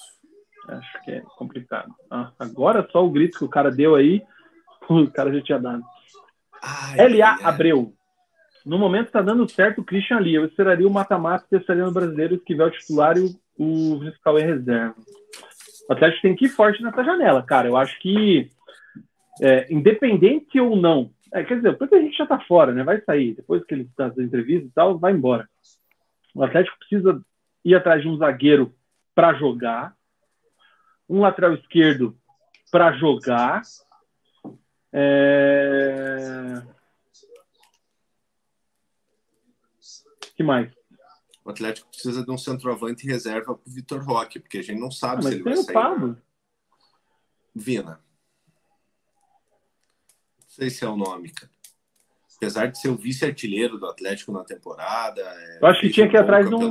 Acho 0.68 1.04
que 1.04 1.10
é 1.12 1.20
complicado. 1.36 1.94
Ah, 2.10 2.32
agora 2.38 2.86
só 2.90 3.04
o 3.04 3.10
grito 3.10 3.38
que 3.38 3.44
o 3.44 3.48
cara 3.48 3.70
deu 3.70 3.94
aí, 3.94 4.22
o 4.88 5.10
cara 5.10 5.32
já 5.32 5.42
tinha 5.42 5.58
dado. 5.58 5.82
L.A. 6.96 7.36
Abreu. 7.48 7.94
No 8.64 8.78
momento 8.78 9.06
está 9.06 9.22
dando 9.22 9.48
certo 9.48 9.80
o 9.80 9.84
Christian 9.84 10.18
Lee. 10.18 10.34
Eu 10.34 10.46
esperaria 10.46 10.86
o 10.86 10.90
mata-mata 10.90 11.46
testaria 11.48 11.84
no 11.84 11.92
brasileiro, 11.92 12.34
esquivar 12.34 12.68
o 12.68 12.70
titular 12.70 13.16
e 13.16 13.20
o, 13.20 13.94
o 13.96 14.00
fiscal 14.00 14.38
em 14.38 14.46
reserva. 14.46 14.94
O 15.88 15.92
Atlético 15.92 16.22
tem 16.22 16.36
que 16.36 16.46
ir 16.46 16.50
forte 16.50 16.82
nessa 16.82 17.02
janela, 17.02 17.42
cara. 17.42 17.68
Eu 17.68 17.76
acho 17.76 17.98
que, 18.00 18.48
é, 19.40 19.72
independente 19.72 20.60
ou 20.60 20.76
não, 20.76 21.10
é, 21.32 21.44
quer 21.44 21.56
dizer, 21.56 21.78
porque 21.78 21.94
a 21.94 22.00
gente 22.00 22.16
já 22.16 22.24
está 22.24 22.38
fora, 22.40 22.72
né? 22.72 22.82
Vai 22.82 23.00
sair. 23.00 23.34
Depois 23.34 23.64
que 23.64 23.74
ele 23.74 23.82
está 23.82 24.08
das 24.08 24.18
entrevistas 24.18 24.68
e 24.68 24.74
tal, 24.74 24.98
vai 24.98 25.12
embora. 25.12 25.48
O 26.34 26.42
Atlético 26.42 26.78
precisa 26.78 27.20
ir 27.64 27.74
atrás 27.74 28.02
de 28.02 28.08
um 28.08 28.16
zagueiro 28.16 28.74
para 29.14 29.34
jogar, 29.34 29.94
um 31.08 31.20
lateral 31.20 31.54
esquerdo 31.54 32.16
para 32.70 32.92
jogar. 32.92 33.62
É... 34.92 36.62
que 40.40 40.42
mais? 40.42 40.70
O 41.44 41.50
Atlético 41.50 41.90
precisa 41.90 42.24
de 42.24 42.30
um 42.30 42.38
centroavante 42.38 43.06
reserva 43.06 43.54
para 43.54 43.68
o 43.68 43.70
Vitor 43.70 44.02
Roque, 44.02 44.40
porque 44.40 44.58
a 44.58 44.62
gente 44.62 44.80
não 44.80 44.90
sabe 44.90 45.20
ah, 45.20 45.22
se 45.28 45.34
ele 45.34 45.42
vai 45.42 45.56
sair. 45.56 45.74
Pablo. 45.74 46.16
Vina. 47.54 48.00
Não 50.40 50.48
sei 50.48 50.70
se 50.70 50.82
é 50.82 50.88
o 50.88 50.96
nome, 50.96 51.30
cara. 51.30 51.50
Apesar 52.36 52.66
de 52.68 52.80
ser 52.80 52.88
o 52.88 52.96
vice-artilheiro 52.96 53.76
do 53.76 53.84
Atlético 53.84 54.32
na 54.32 54.42
temporada. 54.42 55.20
É, 55.20 55.58
Eu 55.60 55.66
acho 55.66 55.82
que 55.82 55.90
tinha 55.90 56.08
que 56.08 56.16
ir 56.16 56.20
atrás 56.20 56.48
de 56.48 56.54
um, 56.54 56.70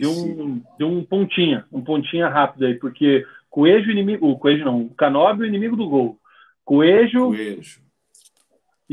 de 0.00 0.06
um, 0.06 0.62
de 0.76 0.84
um 0.84 1.04
pontinha, 1.04 1.64
um 1.70 1.84
pontinha 1.84 2.28
rápido 2.28 2.66
aí, 2.66 2.74
porque 2.74 3.24
Coelho 3.48 3.92
inimigo. 3.92 4.26
O 4.28 4.36
Coelho 4.36 4.64
não, 4.64 4.86
o 4.86 4.94
Canóbio 4.94 5.46
inimigo 5.46 5.76
do 5.76 5.88
gol. 5.88 6.20
Coelho. 6.64 7.26
Coelho. 7.28 7.62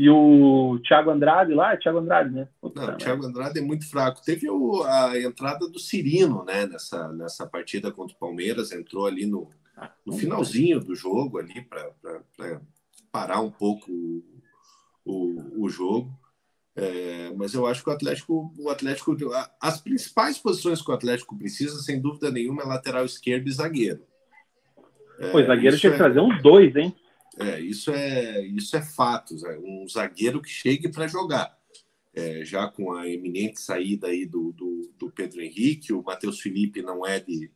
E 0.00 0.08
o 0.08 0.80
Thiago 0.88 1.10
Andrade 1.10 1.52
lá, 1.52 1.74
é 1.74 1.76
Thiago 1.76 1.98
Andrade, 1.98 2.30
né? 2.30 2.48
Puta, 2.58 2.86
Não, 2.86 2.94
o 2.94 2.96
Thiago 2.96 3.26
Andrade 3.26 3.58
é 3.58 3.62
muito 3.62 3.86
fraco. 3.86 4.24
Teve 4.24 4.48
o, 4.48 4.82
a 4.82 5.20
entrada 5.20 5.68
do 5.68 5.78
Cirino, 5.78 6.42
né, 6.42 6.64
nessa, 6.64 7.12
nessa 7.12 7.46
partida 7.46 7.92
contra 7.92 8.16
o 8.16 8.18
Palmeiras, 8.18 8.72
entrou 8.72 9.04
ali 9.04 9.26
no, 9.26 9.50
ah, 9.76 9.90
no 10.06 10.14
finalzinho 10.14 10.80
do 10.80 10.94
jogo 10.94 11.36
ali 11.36 11.60
para 11.60 11.92
parar 13.12 13.42
um 13.42 13.50
pouco 13.50 13.92
o, 13.92 14.24
o, 15.04 15.64
o 15.66 15.68
jogo. 15.68 16.10
É, 16.74 17.30
mas 17.36 17.52
eu 17.52 17.66
acho 17.66 17.84
que 17.84 17.90
o 17.90 17.92
Atlético, 17.92 18.54
o 18.58 18.70
Atlético, 18.70 19.14
as 19.60 19.82
principais 19.82 20.38
posições 20.38 20.80
que 20.80 20.90
o 20.90 20.94
Atlético 20.94 21.36
precisa, 21.36 21.78
sem 21.82 22.00
dúvida 22.00 22.30
nenhuma, 22.30 22.62
é 22.62 22.66
lateral 22.66 23.04
esquerdo 23.04 23.48
e 23.48 23.52
zagueiro. 23.52 24.02
É, 25.18 25.30
Pô, 25.30 25.44
zagueiro 25.44 25.76
tinha 25.76 25.90
que 25.90 25.96
é... 25.96 25.98
trazer 25.98 26.20
uns 26.20 26.40
dois, 26.40 26.74
hein? 26.74 26.96
É, 27.40 27.58
isso 27.58 27.90
é 27.90 28.46
isso 28.46 28.76
é 28.76 28.82
fato. 28.82 29.34
Um 29.62 29.88
zagueiro 29.88 30.42
que 30.42 30.50
chegue 30.50 30.88
para 30.88 31.08
jogar. 31.08 31.58
É, 32.12 32.44
já 32.44 32.68
com 32.68 32.92
a 32.92 33.08
eminente 33.08 33.60
saída 33.60 34.08
aí 34.08 34.26
do, 34.26 34.52
do, 34.52 34.92
do, 34.98 35.10
Pedro 35.12 35.40
Henrique, 35.40 35.92
o 35.92 36.02
Matheus 36.02 36.40
Felipe 36.40 36.82
não 36.82 37.06
é 37.06 37.20
de 37.20 37.50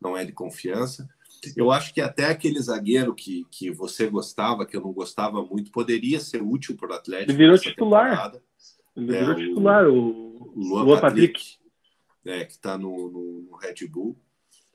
não 0.00 0.16
é 0.16 0.24
de 0.24 0.32
confiança. 0.32 1.08
Eu 1.56 1.70
acho 1.70 1.94
que 1.94 2.00
até 2.00 2.26
aquele 2.26 2.60
zagueiro 2.60 3.14
que, 3.14 3.46
que 3.50 3.70
você 3.70 4.08
gostava, 4.08 4.66
que 4.66 4.76
eu 4.76 4.80
não 4.80 4.92
gostava 4.92 5.44
muito, 5.44 5.70
poderia 5.70 6.20
ser 6.20 6.42
útil 6.42 6.76
para 6.76 6.90
o 6.90 6.94
Atlético. 6.94 7.30
Ele 7.30 7.38
virou 7.38 7.58
titular. 7.58 8.34
Ele 8.96 9.06
virou 9.06 9.32
é, 9.32 9.34
titular, 9.36 9.88
o, 9.88 9.94
o 9.94 10.52
Luan, 10.56 10.82
Luan 10.82 11.00
Patrick, 11.00 11.32
Patrick. 11.32 11.58
É, 12.24 12.44
que 12.44 12.52
está 12.52 12.76
no, 12.76 13.10
no, 13.10 13.42
no, 13.50 13.56
Red 13.56 13.86
Bull. 13.88 14.16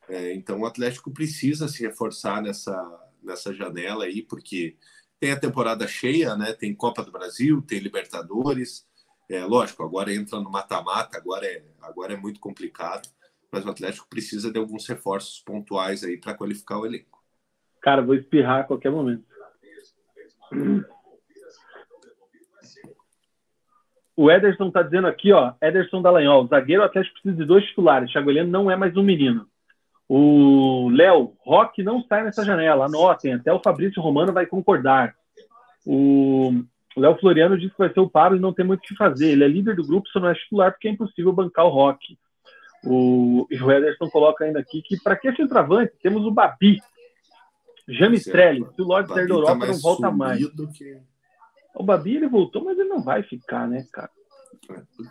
É, 0.09 0.33
então 0.33 0.61
o 0.61 0.65
Atlético 0.65 1.11
precisa 1.11 1.67
se 1.67 1.83
reforçar 1.83 2.41
nessa, 2.41 2.73
nessa 3.21 3.53
janela 3.53 4.05
aí, 4.05 4.21
porque 4.21 4.75
tem 5.19 5.31
a 5.31 5.39
temporada 5.39 5.87
cheia, 5.87 6.35
né? 6.35 6.53
Tem 6.53 6.75
Copa 6.75 7.03
do 7.03 7.11
Brasil, 7.11 7.61
tem 7.61 7.79
Libertadores. 7.79 8.87
É, 9.29 9.43
lógico, 9.43 9.83
agora 9.83 10.13
entra 10.13 10.39
no 10.39 10.49
mata-mata, 10.49 11.17
agora 11.17 11.45
é, 11.45 11.63
agora 11.81 12.13
é 12.13 12.17
muito 12.17 12.39
complicado, 12.39 13.09
mas 13.51 13.65
o 13.65 13.69
Atlético 13.69 14.07
precisa 14.07 14.51
de 14.51 14.57
alguns 14.57 14.87
reforços 14.87 15.39
pontuais 15.39 16.03
aí 16.03 16.17
para 16.17 16.33
qualificar 16.33 16.79
o 16.79 16.85
elenco. 16.85 17.21
Cara, 17.81 18.01
vou 18.01 18.15
espirrar 18.15 18.61
a 18.61 18.63
qualquer 18.63 18.91
momento. 18.91 19.25
O 24.15 24.31
Ederson 24.31 24.71
tá 24.71 24.81
dizendo 24.81 25.07
aqui, 25.07 25.31
ó, 25.31 25.53
Ederson 25.61 26.01
Dallagnol, 26.01 26.47
zagueiro, 26.47 26.83
Atlético 26.83 27.13
precisa 27.21 27.35
de 27.35 27.45
dois 27.45 27.65
titulares. 27.65 28.11
Thiago 28.11 28.29
Heleno 28.31 28.49
não 28.49 28.71
é 28.71 28.75
mais 28.75 28.95
um 28.97 29.03
menino. 29.03 29.47
O 30.09 30.89
Léo, 30.89 31.33
Rock 31.45 31.83
não 31.83 32.01
sai 32.03 32.23
nessa 32.23 32.45
janela, 32.45 32.85
anotem, 32.85 33.33
até 33.33 33.51
o 33.51 33.61
Fabrício 33.61 34.01
Romano 34.01 34.31
vai 34.31 34.45
concordar. 34.45 35.13
O 35.85 36.63
Léo 36.95 37.17
Floriano 37.19 37.57
disse 37.57 37.73
que 37.73 37.79
vai 37.79 37.93
ser 37.93 37.99
o 37.99 38.09
Pablo 38.09 38.37
e 38.37 38.41
não 38.41 38.53
tem 38.53 38.65
muito 38.65 38.79
o 38.79 38.83
que 38.83 38.95
fazer. 38.95 39.31
Ele 39.31 39.43
é 39.43 39.47
líder 39.47 39.75
do 39.75 39.85
grupo, 39.85 40.07
só 40.09 40.19
não 40.19 40.29
é 40.29 40.33
titular 40.33 40.71
porque 40.71 40.87
é 40.87 40.91
impossível 40.91 41.33
bancar 41.33 41.65
o 41.65 41.69
Rock. 41.69 42.17
O, 42.83 43.45
o 43.49 43.71
Ederson 43.71 44.09
coloca 44.09 44.45
ainda 44.45 44.59
aqui 44.59 44.81
que 44.81 45.01
para 45.01 45.15
que 45.15 45.33
centroavante? 45.35 45.93
Temos 46.01 46.25
o 46.25 46.31
Babi. 46.31 46.79
Jamistrelli. 47.87 48.65
Se 48.75 48.81
o 48.81 48.85
Lodge 48.85 49.09
sair 49.09 49.27
da 49.27 49.33
tá 49.33 49.39
Europa, 49.39 49.65
tá 49.65 49.71
não 49.71 49.79
volta 49.79 50.11
mais. 50.11 50.45
Que... 50.47 51.01
O 51.75 51.83
Babi 51.83 52.15
ele 52.15 52.27
voltou, 52.27 52.63
mas 52.63 52.77
ele 52.77 52.89
não 52.89 53.01
vai 53.01 53.23
ficar, 53.23 53.67
né, 53.67 53.85
cara? 53.91 54.11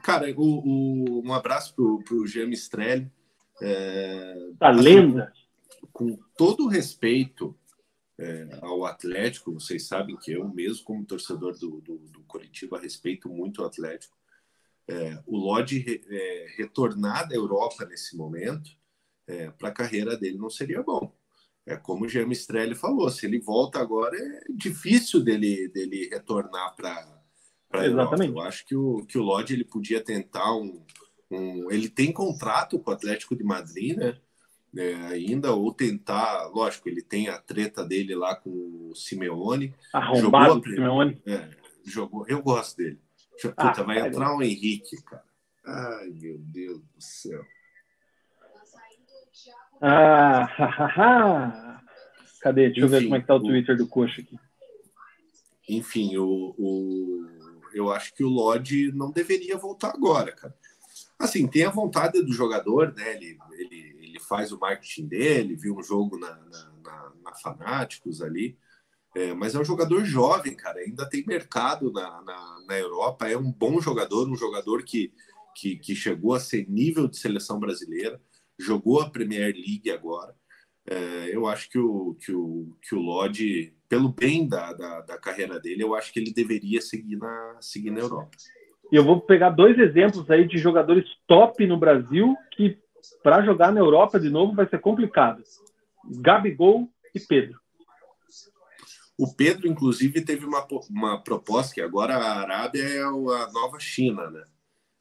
Cara, 0.03 0.27
o, 0.37 1.21
o, 1.21 1.23
um 1.27 1.33
abraço 1.33 1.75
pro, 1.75 2.03
pro 2.05 2.27
Jamistrelli. 2.27 3.11
É, 3.61 4.35
a 4.61 4.71
assim, 4.71 4.81
lenda. 4.81 5.33
Com, 5.93 6.17
com 6.17 6.23
todo 6.37 6.69
respeito 6.69 7.57
é, 8.19 8.59
ao 8.63 8.85
Atlético, 8.85 9.53
vocês 9.53 9.87
sabem 9.87 10.17
que 10.17 10.33
eu 10.33 10.49
mesmo, 10.49 10.85
como 10.85 11.05
torcedor 11.05 11.59
do, 11.59 11.81
do, 11.81 11.99
do 11.99 12.23
Curitiba, 12.25 12.81
respeito 12.81 13.29
muito 13.29 13.63
o 13.63 13.65
Atlético. 13.65 14.17
É, 14.89 15.21
o 15.27 15.37
Lodge 15.37 15.79
re, 15.79 16.03
é, 16.09 16.47
retornar 16.57 17.29
da 17.29 17.35
Europa 17.35 17.85
nesse 17.85 18.17
momento 18.17 18.71
é, 19.27 19.51
para 19.51 19.69
a 19.69 19.73
carreira 19.73 20.17
dele 20.17 20.39
não 20.39 20.49
seria 20.49 20.83
bom. 20.83 21.13
É 21.67 21.77
como 21.77 22.05
o 22.05 22.09
James 22.09 22.41
Strelli 22.41 22.77
falou, 22.77 23.11
se 23.11 23.27
ele 23.27 23.41
volta 23.41 23.81
agora 23.81 24.17
é 24.17 24.41
difícil 24.51 25.21
dele, 25.21 25.69
dele 25.69 26.09
retornar 26.09 26.77
para 26.77 27.17
Exatamente. 27.75 28.33
Eu 28.33 28.41
acho 28.41 28.65
que 28.65 28.77
o, 28.77 29.05
que 29.05 29.19
o 29.19 29.23
Lodge 29.23 29.53
ele 29.53 29.65
podia 29.65 30.01
tentar 30.01 30.55
um, 30.55 30.85
um. 31.31 31.71
Ele 31.71 31.89
tem 31.89 32.13
contrato 32.13 32.79
com 32.79 32.91
o 32.91 32.95
Atlético 32.95 33.37
de 33.37 33.45
Madrid, 33.45 33.97
né? 33.97 34.19
É, 34.77 34.95
ainda, 35.07 35.55
ou 35.55 35.73
tentar, 35.73 36.49
lógico, 36.49 36.89
ele 36.89 37.01
tem 37.01 37.29
a 37.29 37.39
treta 37.39 37.83
dele 37.83 38.15
lá 38.15 38.37
com 38.37 38.51
o 38.51 38.95
Simeone. 38.95 39.75
Arrombado 39.93 40.55
jogou 40.55 40.59
a, 40.59 40.75
Simeone. 40.75 41.23
É, 41.27 41.49
jogou, 41.85 42.27
eu 42.29 42.43
gosto 42.43 42.77
dele. 42.77 43.01
Puta, 43.41 43.55
ah, 43.57 43.83
vai 43.83 43.97
cara. 43.97 44.09
entrar 44.09 44.37
o 44.37 44.43
Henrique, 44.43 45.03
cara. 45.03 45.25
Ai, 45.65 46.11
meu 46.11 46.39
Deus 46.39 46.79
do 46.79 47.03
céu. 47.03 47.43
Ah, 49.81 51.83
cadê? 52.41 52.69
Deixa 52.69 52.81
Enfim, 52.81 52.81
eu 52.81 52.89
ver 52.89 53.05
como 53.05 53.17
é 53.17 53.21
que 53.21 53.27
tá 53.27 53.35
o, 53.35 53.39
o 53.39 53.43
Twitter 53.43 53.77
do 53.77 53.87
Coxa 53.87 54.21
aqui. 54.21 54.39
Enfim, 55.69 56.17
o, 56.17 56.55
o, 56.59 57.27
eu 57.75 57.91
acho 57.91 58.15
que 58.15 58.23
o 58.23 58.29
Lodge 58.29 58.93
não 58.93 59.11
deveria 59.11 59.57
voltar 59.57 59.91
agora, 59.91 60.33
cara. 60.33 60.55
Assim, 61.19 61.47
tem 61.47 61.65
a 61.65 61.71
vontade 61.71 62.23
do 62.23 62.33
jogador, 62.33 62.95
né? 62.95 63.15
Ele, 63.15 63.39
ele, 63.53 63.97
ele 64.01 64.21
faz 64.21 64.53
o 64.53 64.59
marketing 64.59 65.07
dele, 65.07 65.57
viu 65.57 65.77
um 65.77 65.83
jogo 65.83 66.19
na, 66.19 66.31
na, 66.31 66.73
na, 66.85 67.13
na 67.25 67.35
Fanáticos 67.35 68.21
ali. 68.21 68.59
É, 69.15 69.33
mas 69.33 69.55
é 69.55 69.59
um 69.59 69.65
jogador 69.65 70.05
jovem, 70.05 70.55
cara. 70.55 70.79
Ainda 70.81 71.09
tem 71.09 71.25
mercado 71.27 71.91
na, 71.91 72.21
na, 72.23 72.65
na, 72.67 72.79
Europa. 72.79 73.29
É 73.29 73.37
um 73.37 73.51
bom 73.51 73.81
jogador, 73.81 74.29
um 74.29 74.37
jogador 74.37 74.83
que, 74.83 75.11
que, 75.55 75.77
que, 75.77 75.95
chegou 75.95 76.35
a 76.35 76.41
ser 76.41 76.69
nível 76.69 77.09
de 77.09 77.17
seleção 77.17 77.59
brasileira, 77.59 78.21
jogou 78.59 79.01
a 79.01 79.09
Premier 79.09 79.55
League 79.55 79.91
agora. 79.91 80.35
É, 80.87 81.35
eu 81.35 81.47
acho 81.47 81.71
que 81.71 81.79
o, 81.79 82.15
que 82.21 82.31
o, 82.33 82.77
que 82.83 82.95
o 82.95 83.01
Lodge 83.01 83.75
pelo 83.89 84.09
bem 84.09 84.49
da, 84.49 84.73
da, 84.73 85.01
da, 85.01 85.19
carreira 85.19 85.59
dele, 85.61 85.83
eu 85.83 85.95
acho 85.95 86.13
que 86.13 86.19
ele 86.19 86.33
deveria 86.33 86.81
seguir 86.81 87.17
na, 87.17 87.59
seguir 87.61 87.91
na 87.91 88.01
Europa. 88.01 88.37
E 88.91 88.97
eu 88.97 89.05
vou 89.05 89.21
pegar 89.21 89.51
dois 89.51 89.79
exemplos 89.79 90.31
aí 90.31 90.47
de 90.47 90.59
jogadores 90.59 91.05
top 91.27 91.67
no 91.67 91.77
Brasil 91.77 92.37
que 92.53 92.79
para 93.23 93.43
jogar 93.43 93.73
na 93.73 93.81
Europa 93.81 94.19
de 94.19 94.31
novo 94.31 94.55
vai 94.55 94.69
ser 94.69 94.81
complicado. 94.81 95.43
Gabigol 96.21 96.89
e 97.15 97.21
Pedro. 97.21 97.59
O 99.19 99.35
Pedro, 99.35 99.67
inclusive, 99.67 100.25
teve 100.25 100.45
uma, 100.45 100.67
uma 100.91 101.23
proposta 101.23 101.75
que 101.75 101.81
agora 101.81 102.17
a 102.17 102.41
Arábia 102.41 102.83
é 102.83 103.03
a 103.03 103.51
nova 103.51 103.79
China, 103.81 104.31
né? 104.31 104.45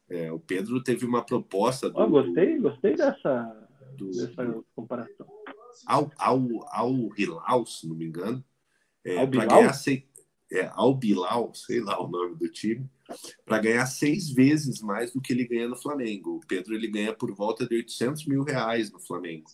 É, 0.08 0.32
o 0.32 0.40
Pedro 0.40 0.82
teve 0.82 1.06
uma 1.06 1.24
proposta. 1.24 1.90
Do, 1.90 2.00
oh, 2.00 2.08
gostei, 2.08 2.58
gostei 2.60 2.96
dessa, 2.96 3.68
do, 3.98 4.12
dessa 4.12 4.64
comparação. 4.76 5.28
Ao, 5.86 6.10
ao, 6.18 6.40
ao 6.70 6.94
Hilal, 7.18 7.66
se 7.66 7.88
não 7.88 7.96
me 7.96 8.06
engano, 8.06 8.44
é, 9.04 9.26
para 9.28 9.46
ganhar 9.46 9.74
é, 10.56 10.72
ao 10.74 10.96
Bilal, 10.96 11.54
sei 11.54 11.82
lá 11.82 12.02
o 12.02 12.08
nome 12.08 12.36
do 12.36 12.48
time, 12.50 12.90
para 13.46 13.60
ganhar 13.60 13.86
seis 13.86 14.30
vezes 14.30 14.82
mais 14.82 15.12
do 15.12 15.22
que 15.22 15.34
ele 15.34 15.48
ganha 15.48 15.68
no 15.68 15.76
Flamengo. 15.76 16.38
O 16.38 16.48
Pedro 16.48 16.74
ele 16.74 16.88
ganha 16.88 17.14
por 17.14 17.34
volta 17.34 17.68
de 17.68 17.76
800 17.76 18.26
mil 18.26 18.44
reais 18.44 18.92
no 18.92 19.00
Flamengo. 19.00 19.50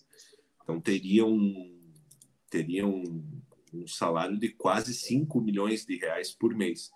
Então 0.64 0.80
teria 0.80 1.26
um, 1.26 1.80
teria 2.50 2.86
um, 2.86 3.24
um 3.74 3.88
salário 3.88 4.38
de 4.38 4.50
quase 4.50 4.94
5 4.94 5.42
milhões 5.42 5.86
de 5.86 5.98
reais 5.98 6.32
por 6.32 6.56
mês. 6.56 6.92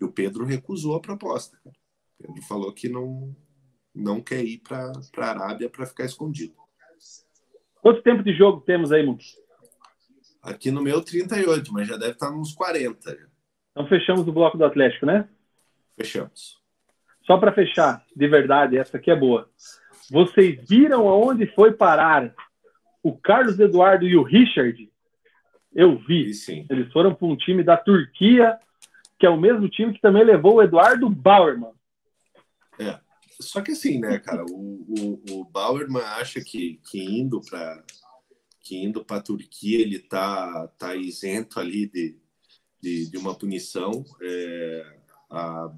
E 0.00 0.04
o 0.04 0.12
Pedro 0.12 0.44
recusou 0.44 0.96
a 0.96 1.00
proposta. 1.00 1.58
O 1.64 1.72
Pedro 2.18 2.42
falou 2.42 2.72
que 2.72 2.88
não, 2.88 3.34
não 3.94 4.20
quer 4.20 4.44
ir 4.44 4.58
para 4.58 4.92
a 5.18 5.26
Arábia 5.26 5.70
para 5.70 5.86
ficar 5.86 6.04
escondido. 6.04 6.54
Quanto 7.80 8.02
tempo 8.02 8.22
de 8.22 8.34
jogo 8.34 8.62
temos 8.62 8.90
aí, 8.90 9.04
Muki? 9.04 9.36
Aqui 10.42 10.70
no 10.70 10.82
meu 10.82 11.02
38, 11.02 11.72
mas 11.72 11.88
já 11.88 11.96
deve 11.96 12.12
estar 12.12 12.30
nos 12.30 12.52
40. 12.52 13.33
Então 13.74 13.88
fechamos 13.88 14.26
o 14.26 14.32
bloco 14.32 14.56
do 14.56 14.64
Atlético, 14.64 15.04
né? 15.04 15.28
Fechamos. 15.96 16.62
Só 17.26 17.36
para 17.38 17.52
fechar, 17.52 18.04
de 18.14 18.28
verdade, 18.28 18.78
essa 18.78 18.98
aqui 18.98 19.10
é 19.10 19.16
boa. 19.16 19.50
Vocês 20.10 20.60
viram 20.68 21.08
aonde 21.08 21.46
foi 21.48 21.72
parar 21.72 22.32
o 23.02 23.16
Carlos 23.16 23.58
Eduardo 23.58 24.06
e 24.06 24.16
o 24.16 24.22
Richard? 24.22 24.90
Eu 25.74 25.98
vi. 25.98 26.32
Sim. 26.32 26.66
Eles 26.70 26.92
foram 26.92 27.12
para 27.12 27.26
um 27.26 27.36
time 27.36 27.64
da 27.64 27.76
Turquia, 27.76 28.56
que 29.18 29.26
é 29.26 29.30
o 29.30 29.40
mesmo 29.40 29.68
time 29.68 29.92
que 29.92 30.00
também 30.00 30.22
levou 30.22 30.56
o 30.56 30.62
Eduardo 30.62 31.10
Bauerman. 31.10 31.72
É. 32.78 33.00
Só 33.40 33.60
que 33.60 33.72
assim, 33.72 33.98
né, 33.98 34.20
cara, 34.20 34.44
o, 34.44 34.84
o, 34.88 35.40
o 35.40 35.44
Bauerman 35.44 36.02
acha 36.02 36.40
que, 36.40 36.80
que 36.88 37.02
indo 37.02 37.40
para 37.40 37.82
que 38.60 38.82
indo 38.82 39.04
para 39.04 39.18
a 39.18 39.22
Turquia 39.22 39.80
ele 39.80 39.98
tá, 39.98 40.68
tá 40.78 40.94
isento 40.94 41.60
ali 41.60 41.86
de, 41.86 42.16
de, 42.84 43.10
de 43.10 43.16
uma 43.16 43.34
punição. 43.34 44.04
É, 44.20 44.96
a, 45.30 45.72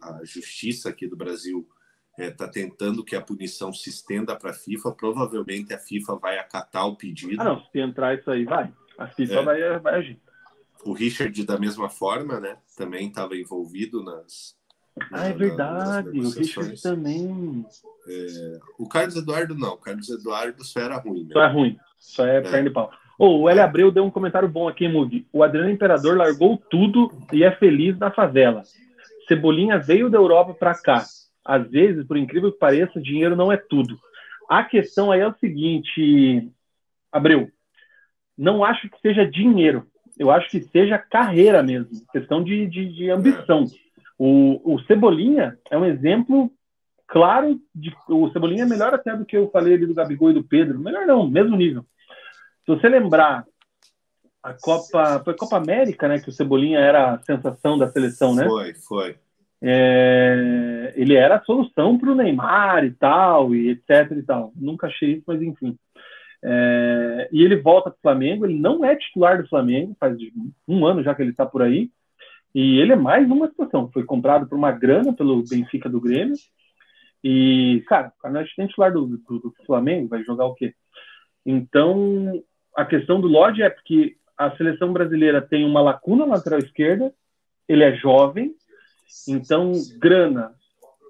a 0.00 0.20
justiça 0.24 0.88
aqui 0.88 1.08
do 1.08 1.16
Brasil 1.16 1.68
está 2.16 2.24
é, 2.24 2.30
tá 2.30 2.48
tentando 2.48 3.04
que 3.04 3.16
a 3.16 3.20
punição 3.20 3.72
se 3.72 3.90
estenda 3.90 4.36
para 4.36 4.50
a 4.50 4.54
FIFA. 4.54 4.92
Provavelmente 4.92 5.74
a 5.74 5.78
FIFA 5.78 6.16
vai 6.16 6.38
acatar 6.38 6.86
o 6.86 6.96
pedido. 6.96 7.40
Ah, 7.40 7.44
não, 7.44 7.60
se 7.60 7.80
entrar 7.80 8.16
isso 8.16 8.30
aí, 8.30 8.44
vai. 8.44 8.72
A 8.96 9.08
FIFA 9.08 9.34
é. 9.34 9.42
vai, 9.42 9.78
vai 9.80 9.94
agir. 9.96 10.20
O 10.84 10.92
Richard, 10.92 11.44
da 11.44 11.58
mesma 11.58 11.88
forma, 11.88 12.38
né, 12.38 12.56
também 12.76 13.08
estava 13.08 13.36
envolvido 13.36 14.02
nas, 14.02 14.56
ah, 15.12 15.26
é 15.26 15.32
verdade. 15.32 16.18
O 16.18 16.30
Richard 16.30 16.82
também. 16.82 17.64
É, 18.08 18.58
o 18.78 18.88
Carlos 18.88 19.16
Eduardo 19.16 19.54
não. 19.54 19.74
O 19.74 19.78
Carlos 19.78 20.08
Eduardo 20.08 20.64
só 20.64 20.80
era 20.80 20.96
ruim. 20.98 21.24
Né? 21.24 21.32
Só 21.32 21.42
é 21.42 21.52
ruim. 21.52 21.78
Só 21.98 22.26
é, 22.26 22.36
é. 22.36 22.40
perna 22.40 22.64
de 22.64 22.70
pau. 22.70 22.90
Oh, 23.20 23.40
o 23.40 23.48
L. 23.48 23.58
Abreu 23.58 23.90
deu 23.90 24.04
um 24.04 24.10
comentário 24.12 24.48
bom 24.48 24.68
aqui, 24.68 24.86
Mug. 24.86 25.26
O 25.32 25.42
Adriano 25.42 25.70
Imperador 25.70 26.16
largou 26.16 26.56
tudo 26.70 27.10
e 27.32 27.42
é 27.42 27.50
feliz 27.50 27.98
na 27.98 28.12
favela. 28.12 28.62
Cebolinha 29.26 29.76
veio 29.76 30.08
da 30.08 30.16
Europa 30.16 30.54
para 30.54 30.72
cá. 30.80 31.04
Às 31.44 31.68
vezes, 31.68 32.06
por 32.06 32.16
incrível 32.16 32.52
que 32.52 32.58
pareça, 32.58 33.00
dinheiro 33.00 33.34
não 33.34 33.50
é 33.50 33.56
tudo. 33.56 33.98
A 34.48 34.62
questão 34.62 35.10
aí 35.10 35.20
é 35.20 35.26
o 35.26 35.34
seguinte, 35.34 36.48
Abreu. 37.10 37.48
Não 38.36 38.62
acho 38.62 38.88
que 38.88 39.00
seja 39.00 39.26
dinheiro. 39.26 39.84
Eu 40.16 40.30
acho 40.30 40.48
que 40.48 40.60
seja 40.60 40.96
carreira 40.96 41.60
mesmo. 41.60 41.90
Questão 42.12 42.42
de, 42.42 42.68
de, 42.68 42.92
de 42.92 43.10
ambição. 43.10 43.64
O, 44.16 44.74
o 44.74 44.80
Cebolinha 44.82 45.58
é 45.70 45.76
um 45.76 45.84
exemplo 45.84 46.52
claro 47.08 47.60
de 47.74 47.92
o 48.08 48.30
Cebolinha 48.30 48.62
é 48.62 48.66
melhor 48.66 48.94
até 48.94 49.16
do 49.16 49.24
que 49.24 49.36
eu 49.36 49.50
falei 49.50 49.74
ali 49.74 49.86
do 49.86 49.94
Gabigol 49.94 50.30
e 50.30 50.34
do 50.34 50.44
Pedro. 50.44 50.78
Melhor 50.78 51.04
não, 51.04 51.28
mesmo 51.28 51.56
nível. 51.56 51.84
Se 52.68 52.74
você 52.74 52.86
lembrar 52.86 53.46
a 54.42 54.52
Copa, 54.52 55.22
foi 55.24 55.32
a 55.32 55.36
Copa 55.38 55.56
América, 55.56 56.06
né, 56.06 56.18
que 56.18 56.28
o 56.28 56.32
Cebolinha 56.32 56.78
era 56.78 57.14
a 57.14 57.22
sensação 57.22 57.78
da 57.78 57.88
seleção, 57.88 58.34
né? 58.34 58.44
Foi, 58.44 58.74
foi. 58.74 59.16
É, 59.62 60.92
ele 60.94 61.14
era 61.14 61.36
a 61.36 61.44
solução 61.44 61.96
para 61.96 62.12
o 62.12 62.14
Neymar 62.14 62.84
e 62.84 62.90
tal, 62.90 63.54
e 63.54 63.70
etc 63.70 64.10
e 64.18 64.22
tal. 64.22 64.52
Nunca 64.54 64.86
achei 64.86 65.12
isso, 65.12 65.24
mas 65.26 65.40
enfim. 65.40 65.78
É, 66.44 67.30
e 67.32 67.42
ele 67.42 67.56
volta 67.56 67.88
para 67.88 67.96
o 67.96 68.02
Flamengo, 68.02 68.44
ele 68.44 68.58
não 68.58 68.84
é 68.84 68.94
titular 68.96 69.40
do 69.42 69.48
Flamengo, 69.48 69.96
faz 69.98 70.18
um 70.68 70.84
ano 70.84 71.02
já 71.02 71.14
que 71.14 71.22
ele 71.22 71.30
está 71.30 71.46
por 71.46 71.62
aí, 71.62 71.90
e 72.54 72.78
ele 72.80 72.92
é 72.92 72.96
mais 72.96 73.26
uma 73.30 73.48
situação. 73.48 73.90
Foi 73.90 74.04
comprado 74.04 74.46
por 74.46 74.58
uma 74.58 74.72
grana 74.72 75.14
pelo 75.14 75.42
Benfica 75.42 75.88
do 75.88 76.02
Grêmio, 76.02 76.36
e, 77.24 77.82
cara, 77.88 78.08
o 78.08 78.20
cara 78.20 78.34
não 78.34 78.40
é 78.42 78.44
titular 78.44 78.92
do, 78.92 79.06
do, 79.06 79.38
do 79.38 79.54
Flamengo, 79.64 80.06
vai 80.06 80.22
jogar 80.22 80.44
o 80.44 80.54
quê? 80.54 80.74
Então, 81.46 82.42
a 82.78 82.84
questão 82.84 83.20
do 83.20 83.26
Lodge 83.26 83.60
é 83.60 83.68
porque 83.68 84.16
a 84.36 84.56
seleção 84.56 84.92
brasileira 84.92 85.42
tem 85.42 85.64
uma 85.64 85.80
lacuna 85.80 86.24
na 86.24 86.36
lateral 86.36 86.60
esquerda, 86.60 87.12
ele 87.68 87.82
é 87.82 87.92
jovem, 87.96 88.54
então 89.26 89.72
grana 89.96 90.54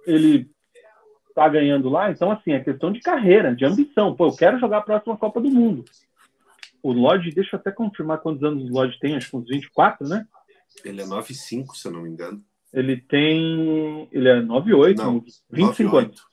ele 0.07 0.51
tá 1.35 1.47
ganhando 1.47 1.91
lá, 1.91 2.11
então 2.11 2.31
assim, 2.31 2.53
é 2.53 2.61
questão 2.61 2.91
de 2.91 3.01
carreira, 3.01 3.55
de 3.55 3.67
ambição. 3.67 4.17
Pô, 4.17 4.29
eu 4.29 4.35
quero 4.35 4.59
jogar 4.59 4.79
a 4.79 4.83
próxima 4.83 5.15
Copa 5.19 5.43
do 5.43 5.51
Mundo. 5.51 5.85
O 6.83 6.91
Lodge, 6.91 7.33
deixa 7.33 7.57
eu 7.57 7.61
até 7.61 7.71
confirmar 7.71 8.23
quantos 8.23 8.43
anos 8.43 8.65
o 8.65 8.73
Lodge 8.73 8.99
tem, 8.99 9.15
acho 9.15 9.29
que 9.29 9.37
uns 9.37 9.47
24, 9.47 10.09
né? 10.09 10.27
Ele 10.83 11.03
é 11.03 11.05
9,5, 11.05 11.75
se 11.75 11.87
eu 11.87 11.93
não 11.93 12.01
me 12.01 12.09
engano. 12.09 12.43
Ele 12.73 12.97
tem. 12.97 14.09
Ele 14.11 14.29
é 14.29 14.41
9,8, 14.41 15.23
25 15.51 15.93
9, 15.93 16.07
anos. 16.07 16.27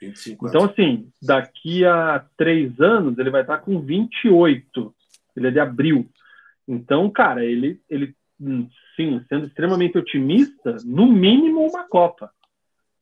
25 0.00 0.48
então, 0.48 0.64
assim, 0.64 1.08
daqui 1.22 1.84
a 1.84 2.24
três 2.36 2.80
anos 2.80 3.18
ele 3.18 3.30
vai 3.30 3.42
estar 3.42 3.58
com 3.58 3.80
28. 3.80 4.94
Ele 5.36 5.48
é 5.48 5.50
de 5.50 5.60
abril. 5.60 6.08
Então, 6.66 7.08
cara, 7.10 7.44
ele, 7.44 7.80
ele 7.88 8.14
sim, 8.96 9.22
sendo 9.28 9.46
extremamente 9.46 9.98
otimista, 9.98 10.76
no 10.84 11.06
mínimo 11.06 11.66
uma 11.66 11.84
Copa. 11.88 12.30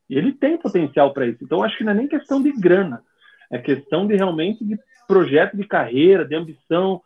Ele 0.09 0.33
tem 0.33 0.59
potencial 0.59 1.13
para 1.13 1.27
isso. 1.27 1.43
Então, 1.43 1.63
acho 1.63 1.79
que 1.79 1.85
não 1.85 1.93
é 1.93 1.95
nem 1.95 2.09
questão 2.09 2.43
de 2.43 2.53
grana. 2.53 3.03
É 3.51 3.59
questão 3.59 4.07
de 4.07 4.15
realmente 4.15 4.65
de 4.65 4.79
projeto 5.07 5.57
de 5.57 5.67
carreira, 5.67 6.25
de 6.25 6.35
ambição. 6.35 7.01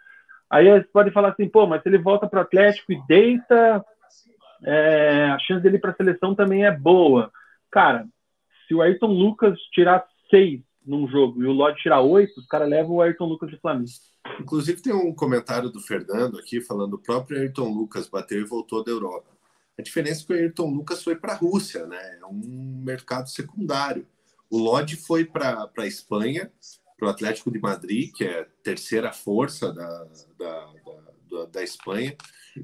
Aí 0.51 0.69
você 0.71 0.89
pode 0.93 1.11
falar 1.11 1.31
assim, 1.31 1.49
pô, 1.49 1.67
mas 1.67 1.83
se 1.83 1.89
ele 1.89 1.99
volta 1.99 2.27
para 2.27 2.41
o 2.41 2.43
Atlético 2.43 2.93
e 2.93 3.01
deita, 3.07 3.85
é, 4.65 5.31
a 5.31 5.39
chance 5.39 5.63
dele 5.63 5.79
para 5.79 5.91
a 5.91 5.95
seleção 5.95 6.35
também 6.35 6.65
é 6.65 6.73
boa. 6.73 7.31
Cara, 7.71 8.07
se 8.69 8.75
o 8.75 8.83
Ayrton 8.83 9.13
Lucas 9.13 9.59
tirar 9.73 10.07
seis 10.31 10.61
num 10.87 11.09
jogo 11.09 11.43
e 11.43 11.47
o 11.47 11.53
Lodge 11.53 11.83
tirar 11.83 12.03
oito, 12.03 12.39
os 12.39 12.47
caras 12.47 12.69
levam 12.69 12.97
o 12.97 13.03
Ayrton 13.03 13.25
Lucas 13.25 13.51
de 13.51 13.59
Flamengo. 13.59 13.91
Inclusive 14.41 14.83
tem 14.83 14.93
um 14.93 15.15
comentário 15.15 15.71
do 15.71 15.81
Fernando 15.81 16.39
aqui 16.39 16.61
falando 16.61 16.95
o 16.95 17.03
próprio 17.03 17.39
Ayrton 17.39 17.69
Lucas 17.69 18.09
bateu 18.09 18.41
e 18.41 18.45
voltou 18.45 18.85
da 18.85 18.91
Europa. 18.91 19.27
A 19.79 19.83
diferença 19.83 20.23
é 20.23 20.27
que 20.27 20.33
o 20.33 20.37
Ayrton 20.37 20.71
Lucas 20.71 21.03
foi 21.03 21.17
para 21.17 21.33
a 21.33 21.37
Rússia, 21.37 21.87
né? 21.87 22.19
É 22.21 22.27
um 22.27 22.83
mercado 22.85 23.29
secundário. 23.29 24.07
O 24.51 24.59
Lodge 24.59 24.97
foi 24.97 25.25
para 25.25 25.71
a 25.77 25.87
Espanha, 25.87 26.51
para 26.99 27.09
o 27.09 27.11
Atlético 27.11 27.51
de 27.51 27.61
Madrid, 27.61 28.13
que 28.13 28.25
é 28.25 28.41
a 28.41 28.47
terceira 28.63 29.13
força 29.13 29.73
da, 29.73 30.07
da, 30.39 30.73
da, 31.31 31.45
da, 31.45 31.63
Espanha. 31.63 32.17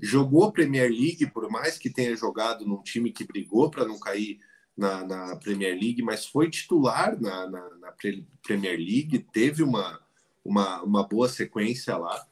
Jogou 0.02 0.44
a 0.44 0.52
Premier 0.52 0.90
League, 0.90 1.31
por 1.31 1.48
mais 1.51 1.78
que 1.78 1.90
tenha 1.90 2.16
jogado 2.16 2.66
num 2.66 2.82
time 2.82 3.12
que 3.12 3.24
brigou 3.24 3.70
para 3.70 3.86
não 3.86 4.01
cair 4.01 4.40
na, 4.77 5.05
na, 5.05 5.37
Premier 5.37 5.75
League, 5.75 6.03
mas 6.03 6.27
foi 6.27 6.51
titular 6.51 7.21
na, 7.21 7.49
na, 7.49 7.71
na, 7.77 7.95
Premier 8.43 8.77
League, 8.77 9.27
teve 9.33 9.63
uma, 9.63 10.01
uma, 10.45 10.83
uma 10.83 11.07
boa 11.07 11.29
sequência 11.29 11.97
lá. 11.97 12.27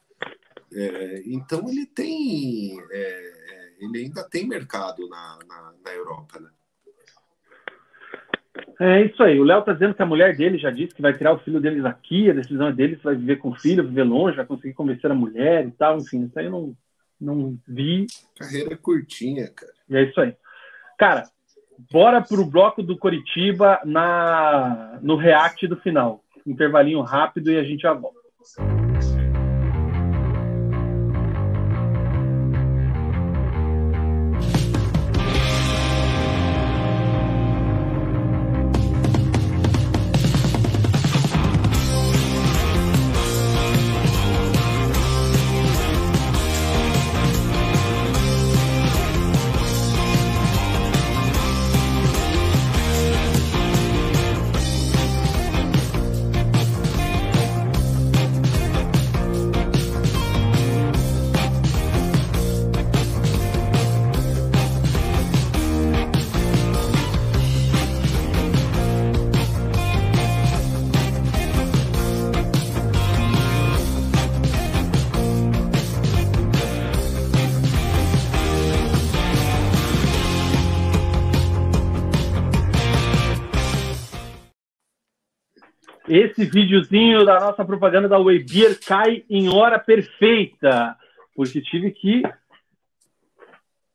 É, 0.71 1.23
então 1.25 1.69
ele 1.69 1.85
tem. 1.85 2.77
É, 2.91 3.75
ele 3.79 3.99
ainda 3.99 4.23
tem 4.23 4.47
mercado 4.47 5.07
na, 5.07 5.39
na, 5.47 5.73
na 5.83 5.93
Europa, 5.93 6.39
né? 6.39 6.49
É 8.79 9.05
isso 9.05 9.21
aí. 9.23 9.39
O 9.39 9.43
Léo 9.43 9.63
tá 9.63 9.73
dizendo 9.73 9.93
que 9.93 10.01
a 10.01 10.05
mulher 10.05 10.35
dele 10.35 10.57
já 10.57 10.69
disse 10.69 10.93
que 10.93 11.01
vai 11.01 11.13
tirar 11.13 11.33
o 11.33 11.39
filho 11.39 11.59
deles 11.59 11.85
aqui, 11.85 12.29
a 12.29 12.33
decisão 12.33 12.67
é 12.67 12.73
dele 12.73 12.97
se 12.97 13.03
vai 13.03 13.15
viver 13.15 13.37
com 13.37 13.49
o 13.49 13.55
filho, 13.55 13.87
viver 13.87 14.03
longe, 14.03 14.37
vai 14.37 14.45
conseguir 14.45 14.73
convencer 14.73 15.09
a 15.09 15.15
mulher 15.15 15.67
e 15.67 15.71
tal. 15.71 15.97
Enfim, 15.97 16.25
isso 16.25 16.37
aí 16.37 16.45
eu 16.45 16.51
não, 16.51 16.77
não 17.19 17.57
vi. 17.67 18.07
Carreira 18.37 18.75
curtinha, 18.77 19.49
cara. 19.49 19.73
E 19.89 19.95
é 19.95 20.03
isso 20.03 20.19
aí. 20.19 20.35
Cara, 20.97 21.23
bora 21.91 22.21
pro 22.21 22.45
bloco 22.45 22.81
do 22.83 22.97
Coritiba 22.97 23.79
na, 23.85 24.99
no 25.01 25.15
react 25.15 25.67
do 25.67 25.77
final. 25.77 26.21
Intervalinho 26.45 27.01
rápido 27.01 27.51
e 27.51 27.57
a 27.57 27.63
gente 27.63 27.81
já 27.81 27.93
volta. 27.93 28.19
Esse 86.43 86.51
videozinho 86.51 87.25
da 87.25 87.39
nossa 87.39 87.63
propaganda 87.63 88.09
da 88.09 88.19
Webeer 88.19 88.77
cai 88.85 89.23
em 89.29 89.47
hora 89.47 89.79
perfeita, 89.79 90.93
porque 91.33 91.61
tive 91.61 91.91
que 91.91 92.21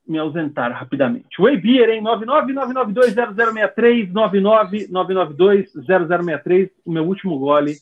me 0.07 0.17
ausentar 0.17 0.71
rapidamente. 0.71 1.39
Webeer, 1.39 1.91
em 1.91 2.03
999920063, 2.03 4.11
999920063, 4.11 6.71
o 6.83 6.91
meu 6.91 7.05
último 7.05 7.37
gole. 7.37 7.75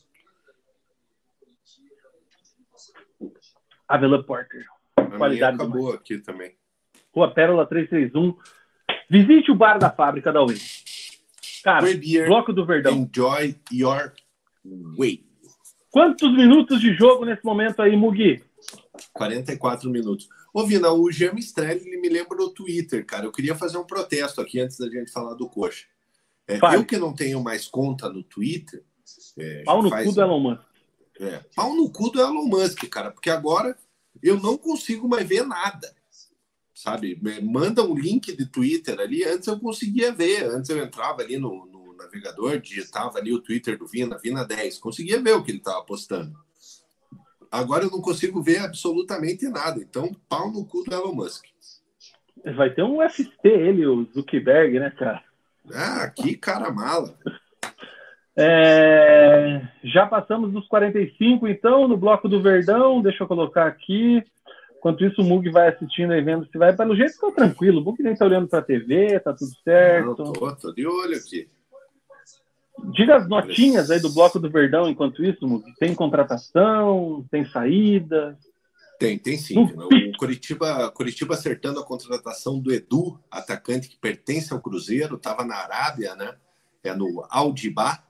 Avela 3.88 4.22
Porter. 4.22 4.66
A 4.98 5.04
Qualidade 5.04 5.56
acabou 5.56 5.94
aqui 5.94 6.18
também. 6.18 6.58
Rua 7.16 7.34
Pérola 7.34 7.66
331. 7.66 8.36
Visite 9.10 9.50
o 9.50 9.56
bar 9.56 9.80
da 9.80 9.90
fábrica 9.90 10.34
da 10.34 10.44
Whey. 10.44 10.58
Cara, 11.64 11.88
Bloco 12.26 12.52
do 12.52 12.66
Verdão. 12.66 12.92
Enjoy 12.94 13.56
your 13.72 14.12
Wait. 14.98 15.26
Quantos 15.90 16.32
minutos 16.36 16.80
de 16.80 16.94
jogo 16.94 17.26
nesse 17.26 17.44
momento 17.44 17.82
aí, 17.82 17.96
Mugi? 17.96 18.44
44 19.14 19.90
minutos. 19.90 20.28
Ô, 20.54 20.66
Vina, 20.66 20.92
o 20.92 21.12
Jean 21.12 21.34
Mistrelli 21.34 21.98
me 22.00 22.10
lembra 22.10 22.38
no 22.38 22.50
Twitter, 22.50 23.06
cara. 23.06 23.26
Eu 23.26 23.32
queria 23.32 23.56
fazer 23.56 23.78
um 23.78 23.86
protesto 23.86 24.42
aqui 24.42 24.60
antes 24.60 24.78
da 24.78 24.90
gente 24.90 25.12
falar 25.12 25.34
do 25.36 25.50
Coxa. 25.50 25.86
É, 26.48 26.60
eu 26.76 26.86
que 26.86 26.98
não 26.98 27.14
tenho 27.14 27.44
mais 27.44 27.68
conta 27.68 28.10
no 28.10 28.24
Twitter. 28.24 28.84
É, 29.38 29.64
pau 29.64 29.82
no 29.82 29.90
faz... 29.90 30.08
cu 30.08 30.14
do 30.14 30.22
Elon 30.22 30.40
Musk. 30.40 30.62
É, 31.20 31.44
pau 31.56 31.76
no 31.76 31.92
cu 31.92 32.10
do 32.10 32.22
Elon 32.22 32.46
Musk, 32.46 32.88
cara, 32.90 33.12
porque 33.12 33.30
agora 33.30 33.78
eu 34.22 34.40
não 34.40 34.58
consigo 34.58 35.08
mais 35.08 35.28
ver 35.28 35.46
nada. 35.46 35.94
Sabe? 36.74 37.20
Manda 37.44 37.84
um 37.84 37.96
link 37.96 38.36
de 38.36 38.46
Twitter 38.46 39.00
ali. 39.00 39.24
Antes 39.24 39.48
eu 39.48 39.60
conseguia 39.60 40.12
ver. 40.12 40.44
Antes 40.44 40.70
eu 40.70 40.78
entrava 40.78 41.22
ali 41.22 41.38
no, 41.38 41.66
no 41.66 41.77
navegador, 41.98 42.60
digitava 42.60 43.18
ali 43.18 43.34
o 43.34 43.42
Twitter 43.42 43.78
do 43.78 43.88
Vina, 43.88 44.18
Vina 44.18 44.46
10, 44.46 44.80
conseguia 44.80 45.22
ver 45.22 45.34
o 45.34 45.44
que 45.44 45.52
ele 45.52 45.58
estava 45.58 45.84
postando. 45.84 46.34
Agora 47.52 47.86
eu 47.86 47.92
não 47.92 48.02
consigo 48.02 48.42
ver 48.42 48.60
absolutamente 48.60 49.48
nada. 49.48 49.80
Então, 49.80 50.12
pau 50.28 50.52
no 50.52 50.66
cu 50.66 50.84
do 50.84 50.94
Elon 50.94 51.14
Musk. 51.14 51.46
Vai 52.56 52.70
ter 52.70 52.84
um 52.84 52.98
FT 53.10 53.48
ele, 53.48 53.86
o 53.86 54.06
Zuckerberg, 54.14 54.80
né, 54.80 54.92
cara? 54.92 55.24
Ah, 55.74 56.10
que 56.10 56.38
cara 56.38 56.72
mala. 56.72 57.18
É... 58.38 59.68
Já 59.84 60.06
passamos 60.06 60.52
dos 60.52 60.68
45, 60.68 61.48
então, 61.48 61.88
no 61.88 61.98
bloco 61.98 62.30
do 62.30 62.42
Verdão. 62.42 63.02
Deixa 63.02 63.24
eu 63.24 63.28
colocar 63.28 63.66
aqui. 63.66 64.24
Enquanto 64.78 65.04
isso, 65.04 65.22
o 65.22 65.26
Mug 65.26 65.50
vai 65.50 65.70
assistindo 65.70 66.14
e 66.14 66.22
vendo 66.22 66.46
se 66.46 66.58
vai. 66.58 66.76
Pelo 66.76 66.96
jeito, 66.96 67.20
tá 67.20 67.32
tranquilo. 67.32 67.82
O 67.82 67.84
Mug 67.84 68.02
nem 68.02 68.16
tá 68.16 68.26
olhando 68.26 68.48
pra 68.48 68.62
TV, 68.62 69.20
tá 69.20 69.34
tudo 69.34 69.52
certo. 69.64 70.24
Não, 70.24 70.34
tô, 70.34 70.56
tô 70.56 70.74
de 70.74 70.86
olho 70.86 71.18
aqui. 71.18 71.48
Diga 72.86 73.18
as 73.18 73.28
notinhas 73.28 73.90
aí 73.90 74.00
do 74.00 74.12
Bloco 74.12 74.40
do 74.40 74.50
Verdão 74.50 74.90
enquanto 74.90 75.24
isso, 75.24 75.64
Tem 75.80 75.94
contratação, 75.96 77.26
tem 77.30 77.46
saída? 77.46 78.38
Tem, 79.00 79.18
tem 79.18 79.38
sim. 79.38 79.60
O 79.60 80.18
Curitiba, 80.18 80.92
Curitiba 80.92 81.34
acertando 81.36 81.80
a 81.80 81.86
contratação 81.86 82.60
do 82.60 82.72
Edu, 82.72 83.20
atacante 83.30 83.88
que 83.88 83.98
pertence 83.98 84.52
ao 84.54 84.62
Cruzeiro, 84.62 85.16
estava 85.16 85.44
na 85.44 85.56
Arábia, 85.56 86.16
né? 86.16 86.36
É 86.84 86.94
no 86.94 87.26
Aldibá. 87.30 88.04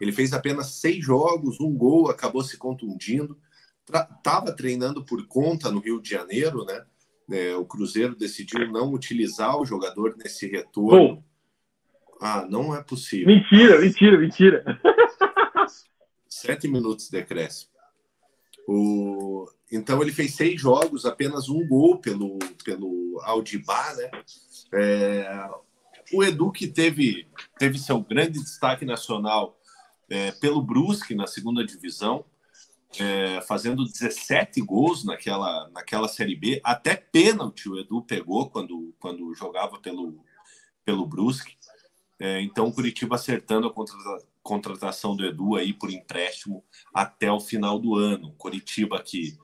Ele 0.00 0.12
fez 0.12 0.32
apenas 0.32 0.74
seis 0.74 1.04
jogos, 1.04 1.60
um 1.60 1.72
gol, 1.74 2.10
acabou 2.10 2.42
se 2.42 2.58
contundindo. 2.58 3.38
Estava 3.86 4.52
treinando 4.52 5.04
por 5.04 5.26
conta 5.26 5.70
no 5.70 5.80
Rio 5.80 6.00
de 6.00 6.10
Janeiro, 6.10 6.64
né? 6.64 6.84
É, 7.30 7.54
o 7.54 7.64
Cruzeiro 7.64 8.14
decidiu 8.14 8.70
não 8.70 8.92
utilizar 8.92 9.58
o 9.58 9.64
jogador 9.64 10.14
nesse 10.18 10.46
retorno. 10.46 11.16
Bom 11.16 11.33
ah, 12.26 12.46
não 12.48 12.74
é 12.74 12.82
possível. 12.82 13.26
Mentira, 13.26 13.78
mentira, 13.78 14.16
mentira. 14.16 14.80
Sete 16.26 16.66
minutos 16.66 17.04
de 17.04 17.10
decréscimo. 17.10 17.70
O... 18.66 19.46
Então 19.70 20.00
ele 20.00 20.10
fez 20.10 20.34
seis 20.34 20.58
jogos, 20.58 21.04
apenas 21.04 21.50
um 21.50 21.68
gol 21.68 21.98
pelo, 21.98 22.38
pelo 22.64 23.20
Aldibá, 23.24 23.94
né? 23.96 24.10
É... 24.72 25.50
O 26.14 26.24
Edu 26.24 26.50
que 26.50 26.66
teve, 26.66 27.28
teve 27.58 27.78
seu 27.78 28.00
grande 28.00 28.40
destaque 28.40 28.86
nacional 28.86 29.60
é, 30.08 30.32
pelo 30.32 30.62
Brusque 30.62 31.14
na 31.14 31.26
segunda 31.26 31.62
divisão, 31.62 32.24
é, 32.98 33.42
fazendo 33.42 33.84
17 33.84 34.62
gols 34.62 35.04
naquela, 35.04 35.68
naquela 35.74 36.08
Série 36.08 36.36
B. 36.36 36.58
Até 36.64 36.96
pênalti 36.96 37.68
o 37.68 37.78
Edu 37.78 38.00
pegou 38.00 38.48
quando, 38.48 38.94
quando 38.98 39.34
jogava 39.34 39.78
pelo, 39.78 40.24
pelo 40.86 41.06
Brusque. 41.06 41.56
É, 42.18 42.40
então, 42.40 42.66
o 42.66 42.72
Curitiba 42.72 43.16
acertando 43.16 43.66
a 43.66 43.72
contrata 43.72 44.24
contratação 44.44 45.16
do 45.16 45.24
Edu 45.24 45.56
aí 45.56 45.72
por 45.72 45.90
empréstimo 45.90 46.62
até 46.92 47.32
o 47.32 47.40
final 47.40 47.78
do 47.78 47.96
ano. 47.96 48.34
Curitiba 48.36 49.00
que, 49.00 49.36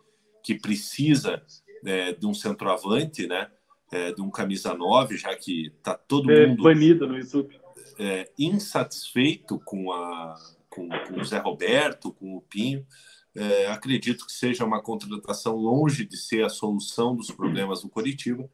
que 0.44 0.54
precisa 0.54 1.42
é, 1.84 2.12
de 2.12 2.26
um 2.26 2.34
centroavante, 2.34 3.26
né? 3.26 3.50
É, 3.90 4.12
de 4.12 4.20
um 4.20 4.30
camisa 4.30 4.72
9, 4.72 5.16
já 5.16 5.34
que 5.34 5.72
está 5.78 5.94
todo 5.94 6.30
é, 6.30 6.46
mundo 6.46 6.62
banido 6.62 7.08
no 7.08 7.18
YouTube. 7.18 7.58
É, 7.98 8.30
insatisfeito 8.38 9.58
com, 9.64 9.90
a, 9.90 10.36
com, 10.68 10.88
com 10.88 11.20
o 11.20 11.24
Zé 11.24 11.38
Roberto, 11.38 12.12
com 12.12 12.36
o 12.36 12.42
Pinho. 12.42 12.86
É, 13.34 13.68
acredito 13.68 14.26
que 14.26 14.32
seja 14.32 14.64
uma 14.64 14.82
contratação 14.82 15.56
longe 15.56 16.04
de 16.04 16.16
ser 16.16 16.44
a 16.44 16.48
solução 16.48 17.16
dos 17.16 17.30
problemas 17.30 17.82
do 17.82 17.88
Curitiba, 17.88 18.48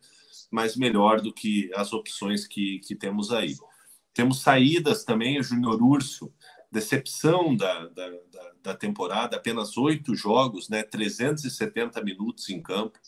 mas 0.50 0.76
melhor 0.76 1.20
do 1.20 1.32
que 1.32 1.70
as 1.74 1.92
opções 1.92 2.46
que, 2.46 2.78
que 2.78 2.94
temos 2.94 3.32
aí. 3.32 3.56
Temos 4.16 4.40
saídas 4.40 5.04
também, 5.04 5.38
o 5.38 5.42
Júnior 5.42 5.82
Urso, 5.82 6.32
decepção 6.72 7.54
da, 7.54 7.86
da, 7.88 8.08
da, 8.08 8.52
da 8.62 8.74
temporada, 8.74 9.36
apenas 9.36 9.76
oito 9.76 10.14
jogos, 10.14 10.70
né, 10.70 10.82
370 10.82 12.02
minutos 12.02 12.48
em 12.48 12.62
campo, 12.62 12.98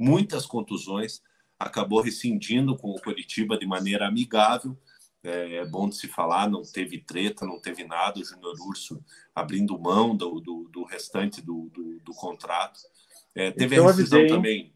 muitas 0.00 0.46
contusões, 0.46 1.20
acabou 1.58 2.00
rescindindo 2.00 2.78
com 2.78 2.92
o 2.92 2.98
Curitiba 2.98 3.58
de 3.58 3.66
maneira 3.66 4.08
amigável, 4.08 4.74
é, 5.22 5.56
é, 5.56 5.66
bom 5.66 5.86
de 5.86 5.96
se 5.96 6.08
falar, 6.08 6.48
não 6.48 6.62
teve 6.62 6.98
treta, 6.98 7.44
não 7.44 7.60
teve 7.60 7.84
nada, 7.84 8.18
o 8.18 8.24
Júnior 8.24 8.56
Urso 8.66 9.04
abrindo 9.34 9.78
mão 9.78 10.16
do, 10.16 10.40
do, 10.40 10.70
do 10.72 10.82
restante 10.84 11.42
do, 11.42 11.68
do, 11.74 12.00
do 12.00 12.12
contrato. 12.14 12.80
É, 13.34 13.50
teve 13.50 13.78
a 13.78 13.82
rescisão 13.82 14.20
avisei, 14.20 14.34
também, 14.34 14.74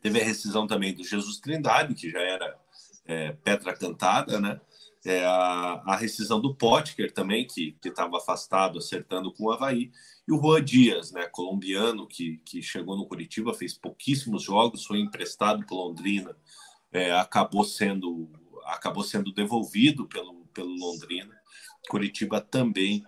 teve 0.00 0.18
a 0.18 0.24
rescisão 0.24 0.66
também 0.66 0.94
do 0.94 1.04
Jesus 1.04 1.40
Trindade, 1.40 1.94
que 1.94 2.08
já 2.08 2.20
era 2.20 2.58
é, 3.04 3.32
pedra 3.32 3.76
cantada, 3.76 4.40
né? 4.40 4.58
É, 5.04 5.24
a, 5.24 5.82
a, 5.84 5.96
rescisão 5.96 6.40
do 6.40 6.54
Potker 6.54 7.12
também, 7.12 7.46
que 7.46 7.76
estava 7.84 8.16
afastado, 8.16 8.78
acertando 8.78 9.30
com 9.30 9.44
o 9.44 9.52
Havaí, 9.52 9.90
e 10.26 10.32
o 10.32 10.40
Juan 10.40 10.64
Dias, 10.64 11.12
né, 11.12 11.26
colombiano, 11.26 12.06
que, 12.06 12.40
que 12.44 12.62
chegou 12.62 12.96
no 12.96 13.06
Curitiba, 13.06 13.52
fez 13.52 13.74
pouquíssimos 13.74 14.42
jogos, 14.42 14.86
foi 14.86 15.00
emprestado 15.00 15.64
para 15.66 15.76
Londrina, 15.76 16.34
é, 16.90 17.12
acabou 17.12 17.64
sendo 17.64 18.30
acabou 18.66 19.02
sendo 19.02 19.30
devolvido 19.30 20.06
pelo, 20.06 20.46
pelo 20.54 20.74
Londrina. 20.74 21.34
Curitiba 21.90 22.40
também 22.40 23.04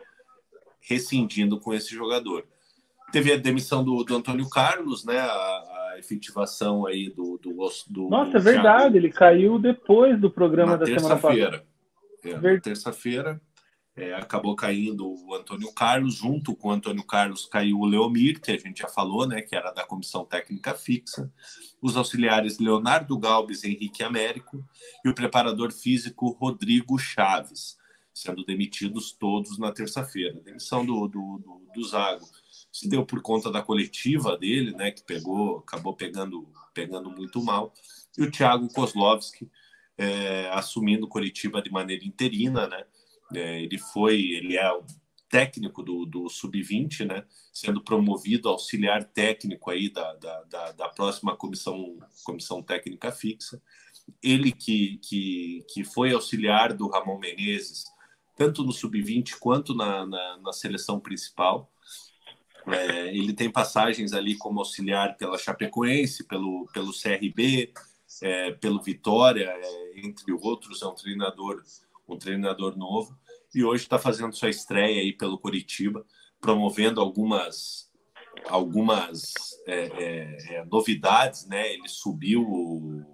rescindindo 0.82 1.58
com 1.58 1.72
esse 1.72 1.94
jogador. 1.94 2.46
Teve 3.10 3.32
a 3.32 3.38
demissão 3.38 3.82
do, 3.82 4.04
do 4.04 4.16
Antônio 4.16 4.48
Carlos, 4.50 5.02
né? 5.04 5.18
A, 5.18 5.72
efetivação 5.98 6.86
aí 6.86 7.08
do, 7.08 7.38
do, 7.42 7.50
do 7.88 8.08
Nossa, 8.08 8.32
do 8.32 8.36
é 8.36 8.40
verdade, 8.40 8.80
Thiago. 8.80 8.96
ele 8.96 9.10
caiu 9.10 9.58
depois 9.58 10.20
do 10.20 10.30
programa 10.30 10.72
Na 10.72 10.76
da 10.76 10.84
semana 10.86 11.16
passada. 11.16 11.64
É, 12.32 12.60
terça-feira 12.60 13.40
é, 13.96 14.12
acabou 14.12 14.54
caindo 14.54 15.08
o 15.08 15.34
Antônio 15.34 15.72
Carlos, 15.72 16.14
junto 16.14 16.54
com 16.54 16.68
o 16.68 16.72
Antônio 16.72 17.02
Carlos 17.02 17.46
caiu 17.46 17.80
o 17.80 17.86
Leomir, 17.86 18.40
que 18.40 18.52
a 18.52 18.58
gente 18.58 18.80
já 18.82 18.88
falou, 18.88 19.26
né, 19.26 19.40
que 19.40 19.56
era 19.56 19.72
da 19.72 19.86
comissão 19.86 20.24
técnica 20.24 20.74
fixa, 20.74 21.32
os 21.80 21.96
auxiliares 21.96 22.58
Leonardo 22.58 23.18
Galbes 23.18 23.64
e 23.64 23.70
Henrique 23.70 24.02
Américo 24.02 24.62
e 25.02 25.08
o 25.08 25.14
preparador 25.14 25.72
físico 25.72 26.28
Rodrigo 26.38 26.98
Chaves, 26.98 27.78
sendo 28.12 28.44
demitidos 28.44 29.12
todos 29.12 29.58
na 29.58 29.72
terça-feira. 29.72 30.40
Demissão 30.40 30.84
do, 30.84 31.08
do, 31.08 31.38
do, 31.38 31.62
do 31.74 31.84
Zago. 31.84 32.26
Se 32.70 32.86
deu 32.86 33.06
por 33.06 33.22
conta 33.22 33.50
da 33.50 33.62
coletiva 33.62 34.36
dele, 34.36 34.72
né, 34.72 34.90
que 34.90 35.02
pegou, 35.02 35.58
acabou 35.58 35.94
pegando, 35.94 36.46
pegando 36.74 37.10
muito 37.10 37.42
mal, 37.42 37.72
e 38.18 38.22
o 38.22 38.30
Thiago 38.30 38.68
Kozlovski 38.68 39.50
é, 39.98 40.48
assumindo 40.52 41.08
Curitiba 41.08 41.62
de 41.62 41.70
maneira 41.70 42.04
interina, 42.04 42.66
né, 42.66 42.84
é, 43.34 43.62
ele 43.62 43.78
foi, 43.78 44.20
ele 44.20 44.56
é 44.56 44.72
o 44.72 44.84
técnico 45.28 45.82
do, 45.82 46.06
do 46.06 46.28
sub-20, 46.28 47.04
né? 47.04 47.24
Sendo 47.52 47.82
promovido 47.82 48.48
auxiliar 48.48 49.04
técnico 49.04 49.70
aí 49.70 49.90
da, 49.90 50.14
da, 50.14 50.42
da, 50.44 50.72
da, 50.72 50.88
próxima 50.88 51.36
comissão, 51.36 51.98
comissão 52.24 52.62
técnica 52.62 53.10
fixa. 53.10 53.60
Ele 54.22 54.52
que, 54.52 54.98
que, 54.98 55.64
que 55.68 55.84
foi 55.84 56.12
auxiliar 56.12 56.72
do 56.72 56.88
Ramon 56.88 57.18
Menezes, 57.18 57.84
tanto 58.36 58.62
no 58.62 58.72
sub-20 58.72 59.36
quanto 59.40 59.74
na, 59.74 60.06
na, 60.06 60.38
na, 60.38 60.52
seleção 60.52 61.00
principal. 61.00 61.70
É, 62.68 63.16
ele 63.16 63.32
tem 63.32 63.50
passagens 63.50 64.12
ali 64.12 64.36
como 64.36 64.60
auxiliar 64.60 65.16
pela 65.16 65.38
Chapecoense, 65.38 66.26
pelo, 66.26 66.68
pelo 66.72 66.92
CRB, 66.92 67.72
é, 68.22 68.52
pelo 68.52 68.82
Vitória, 68.82 69.48
é, 69.48 70.00
entre 70.00 70.32
outros, 70.32 70.82
é 70.82 70.86
um 70.86 70.94
treinador 70.94 71.62
um 72.08 72.16
treinador 72.16 72.76
novo, 72.76 73.18
e 73.54 73.64
hoje 73.64 73.82
está 73.82 73.98
fazendo 73.98 74.36
sua 74.36 74.48
estreia 74.48 75.00
aí 75.00 75.12
pelo 75.12 75.38
Curitiba, 75.38 76.06
promovendo 76.40 77.00
algumas 77.00 77.86
algumas 78.48 79.32
é, 79.66 79.86
é, 79.86 80.54
é, 80.54 80.64
novidades, 80.66 81.46
né? 81.46 81.72
Ele 81.72 81.88
subiu 81.88 83.04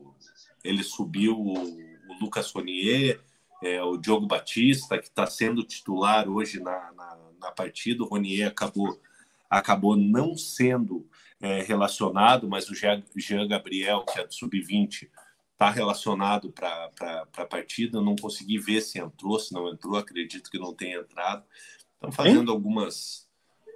ele 0.65 0.83
subiu 0.83 1.39
o, 1.39 1.53
o 1.53 2.19
Lucas 2.21 2.51
Ronier, 2.53 3.21
é, 3.63 3.83
o 3.83 3.97
Diogo 3.97 4.27
Batista, 4.27 4.99
que 4.99 5.07
está 5.07 5.27
sendo 5.27 5.65
titular 5.65 6.29
hoje 6.29 6.61
na, 6.61 6.93
na, 6.93 7.19
na, 7.41 7.51
partida. 7.51 8.03
O 8.03 8.07
Ronier 8.07 8.49
acabou, 8.49 9.01
acabou 9.49 9.97
não 9.97 10.37
sendo 10.37 11.09
é, 11.43 11.61
relacionado, 11.61 12.49
mas 12.49 12.71
o 12.71 12.75
Jean 12.75 13.49
Gabriel, 13.49 14.05
que 14.05 14.21
é 14.21 14.25
do 14.25 14.33
Sub-20, 14.33 15.11
está 15.53 15.69
relacionado 15.71 16.53
para 16.53 16.89
a 17.37 17.45
partida. 17.45 17.99
Eu 17.99 18.03
não 18.03 18.15
consegui 18.15 18.59
ver 18.59 18.81
se 18.81 19.01
entrou, 19.01 19.39
se 19.41 19.53
não 19.53 19.69
entrou. 19.69 19.97
Acredito 19.97 20.49
que 20.49 20.59
não 20.59 20.73
tenha 20.73 20.99
entrado. 21.01 21.45
Estão 21.95 22.13
fazendo 22.13 22.53
algumas, 22.53 23.29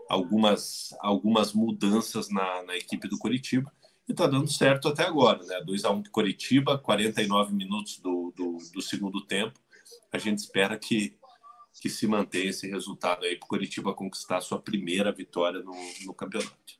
algumas, 0.08 0.94
algumas 1.00 1.52
mudanças 1.52 2.30
na, 2.30 2.62
na 2.62 2.76
equipe 2.76 3.08
do 3.08 3.18
Curitiba 3.18 3.72
e 4.08 4.12
está 4.12 4.28
dando 4.28 4.48
certo 4.48 4.86
até 4.86 5.04
agora. 5.04 5.42
Né? 5.44 5.60
2x1 5.66 5.98
um 5.98 6.02
Curitiba, 6.04 6.78
49 6.78 7.52
minutos 7.52 7.98
do, 7.98 8.32
do, 8.36 8.58
do, 8.72 8.80
segundo 8.80 9.20
tempo. 9.26 9.58
A 10.12 10.18
gente 10.18 10.38
espera 10.38 10.78
que, 10.78 11.18
que 11.80 11.90
se 11.90 12.06
mantenha 12.06 12.50
esse 12.50 12.68
resultado 12.68 13.24
aí 13.24 13.36
para 13.36 13.46
o 13.46 13.48
Curitiba 13.48 13.92
conquistar 13.92 14.36
a 14.36 14.40
sua 14.40 14.60
primeira 14.60 15.10
vitória 15.10 15.60
no, 15.60 15.74
no 16.04 16.14
campeonato. 16.14 16.75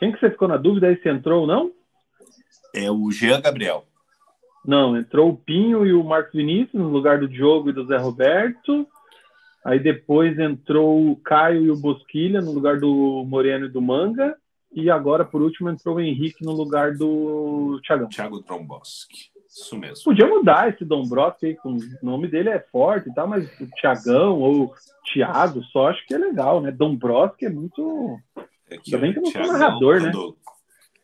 Quem 0.00 0.10
que 0.10 0.18
você 0.18 0.30
ficou 0.30 0.48
na 0.48 0.56
dúvida 0.56 0.88
aí 0.88 1.00
se 1.00 1.08
entrou 1.08 1.42
ou 1.42 1.46
não? 1.46 1.70
É 2.74 2.90
o 2.90 3.10
Jean 3.12 3.40
Gabriel. 3.40 3.84
Não, 4.64 4.96
entrou 4.96 5.30
o 5.30 5.36
Pinho 5.36 5.86
e 5.86 5.92
o 5.92 6.02
Marcos 6.02 6.32
Vinícius 6.32 6.82
no 6.82 6.88
lugar 6.88 7.20
do 7.20 7.28
Diogo 7.28 7.70
e 7.70 7.72
do 7.72 7.86
Zé 7.86 7.96
Roberto. 7.98 8.86
Aí 9.64 9.78
depois 9.78 10.38
entrou 10.38 11.10
o 11.10 11.16
Caio 11.16 11.66
e 11.66 11.70
o 11.70 11.76
Bosquilha 11.76 12.40
no 12.40 12.52
lugar 12.52 12.78
do 12.78 13.24
Moreno 13.26 13.66
e 13.66 13.70
do 13.70 13.80
Manga. 13.80 14.34
E 14.72 14.90
agora, 14.90 15.24
por 15.24 15.42
último, 15.42 15.68
entrou 15.68 15.96
o 15.96 16.00
Henrique 16.00 16.44
no 16.44 16.52
lugar 16.52 16.94
do 16.94 17.80
Thiagão. 17.84 18.08
Thiago 18.08 18.40
Dombrowski. 18.40 19.30
Isso 19.46 19.76
mesmo. 19.76 20.04
Podia 20.04 20.26
mudar 20.28 20.68
esse 20.68 20.84
Dombrowski, 20.84 21.58
o 21.64 21.76
nome 22.02 22.28
dele 22.28 22.50
é 22.50 22.60
forte 22.60 23.10
e 23.10 23.14
tal, 23.14 23.26
mas 23.26 23.44
o 23.60 23.66
Thiagão 23.66 24.40
ou 24.40 24.72
Thiago 25.12 25.62
só 25.64 25.88
acho 25.88 26.06
que 26.06 26.14
é 26.14 26.18
legal, 26.18 26.60
né? 26.60 26.70
Dombrowski 26.70 27.46
é 27.46 27.50
muito. 27.50 28.16
É 28.70 28.78
que, 28.78 28.94
Ainda 28.94 28.98
bem 28.98 29.12
que 29.12 29.18
eu 29.18 29.22
não 29.22 29.30
sou 29.32 29.58
narrador, 29.58 30.00
né? 30.00 30.12
quando? 30.12 30.38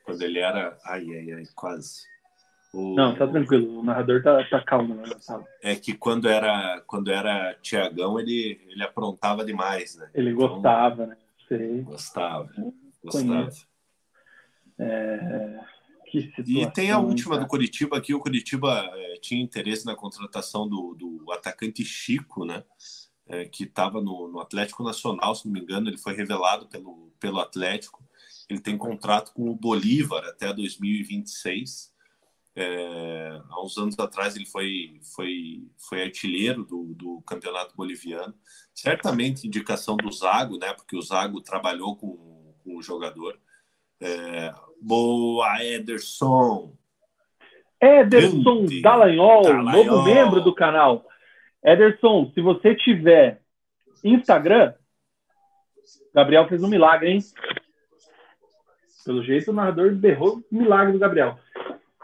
Quando 0.05 0.23
ele 0.23 0.39
era. 0.39 0.79
Ai, 0.85 1.05
ai, 1.13 1.33
ai, 1.33 1.45
quase. 1.55 2.03
O... 2.73 2.95
Não, 2.95 3.17
tá 3.17 3.27
tranquilo. 3.27 3.81
O 3.81 3.83
narrador 3.83 4.23
tá, 4.23 4.45
tá 4.49 4.63
calmo 4.63 4.95
na 4.95 5.03
né, 5.03 5.17
sala. 5.19 5.45
É 5.63 5.75
que 5.75 5.95
quando 5.95 6.29
era 6.29 6.81
quando 6.87 7.11
era 7.11 7.55
Tiagão, 7.61 8.21
ele, 8.21 8.61
ele 8.69 8.83
aprontava 8.83 9.45
demais, 9.45 9.97
né? 9.97 10.11
Ele 10.15 10.31
então, 10.31 10.49
gostava, 10.49 11.07
né? 11.07 11.17
Sei. 11.49 11.83
Gostava. 11.83 12.49
Gostava. 13.03 13.51
É... 14.79 15.59
e 16.47 16.71
tem 16.71 16.91
a 16.91 16.99
última 16.99 17.39
do 17.39 17.47
Curitiba 17.47 17.97
aqui. 17.97 18.15
O 18.15 18.21
Curitiba 18.21 18.91
é, 18.95 19.15
tinha 19.21 19.43
interesse 19.43 19.87
na 19.87 19.97
contratação 19.97 20.69
do, 20.69 20.95
do 20.95 21.33
atacante 21.33 21.85
Chico, 21.85 22.45
né? 22.45 22.63
É, 23.29 23.45
que 23.45 23.65
estava 23.65 24.01
no, 24.01 24.29
no 24.29 24.41
Atlético 24.41 24.85
Nacional, 24.85 25.35
se 25.35 25.47
não 25.47 25.53
me 25.53 25.61
engano, 25.61 25.89
ele 25.89 25.99
foi 25.99 26.15
revelado 26.15 26.67
pelo, 26.67 27.11
pelo 27.19 27.41
Atlético. 27.41 28.05
Ele 28.49 28.61
tem 28.61 28.79
contrato 28.79 29.33
com 29.33 29.51
o 29.51 29.57
Bolívar 29.57 30.25
até 30.25 30.53
2026. 30.53 31.93
É, 32.55 33.41
há 33.51 33.63
uns 33.63 33.77
anos 33.77 33.99
atrás 33.99 34.35
ele 34.35 34.47
foi, 34.47 35.01
foi, 35.15 35.69
foi 35.77 36.03
artilheiro 36.03 36.65
do, 36.65 36.95
do 36.95 37.21
campeonato 37.27 37.77
boliviano. 37.77 38.35
Certamente 38.73 39.47
indicação 39.47 39.97
do 39.97 40.11
Zago, 40.11 40.57
né? 40.57 40.73
Porque 40.73 40.97
o 40.97 41.03
Zago 41.03 41.41
trabalhou 41.41 41.97
com, 41.97 42.55
com 42.65 42.77
o 42.77 42.83
jogador. 42.83 43.39
É, 44.01 44.55
boa, 44.81 45.63
Ederson! 45.65 46.73
Ederson 47.81 48.65
Dallagnol, 48.81 49.43
Dallagnol, 49.43 49.85
novo 49.85 50.03
membro 50.03 50.41
do 50.41 50.55
canal. 50.55 51.05
Ederson, 51.65 52.31
se 52.35 52.41
você 52.41 52.75
tiver 52.75 53.41
Instagram, 54.05 54.75
Gabriel 56.15 56.49
fez 56.49 56.63
um 56.63 56.69
milagre, 56.69 57.11
hein? 57.11 57.19
Pelo 59.05 59.23
jeito, 59.23 59.51
o 59.51 59.55
narrador 59.55 59.95
berrou 59.95 60.43
o 60.51 60.57
milagre 60.57 60.93
do 60.93 60.99
Gabriel. 60.99 61.39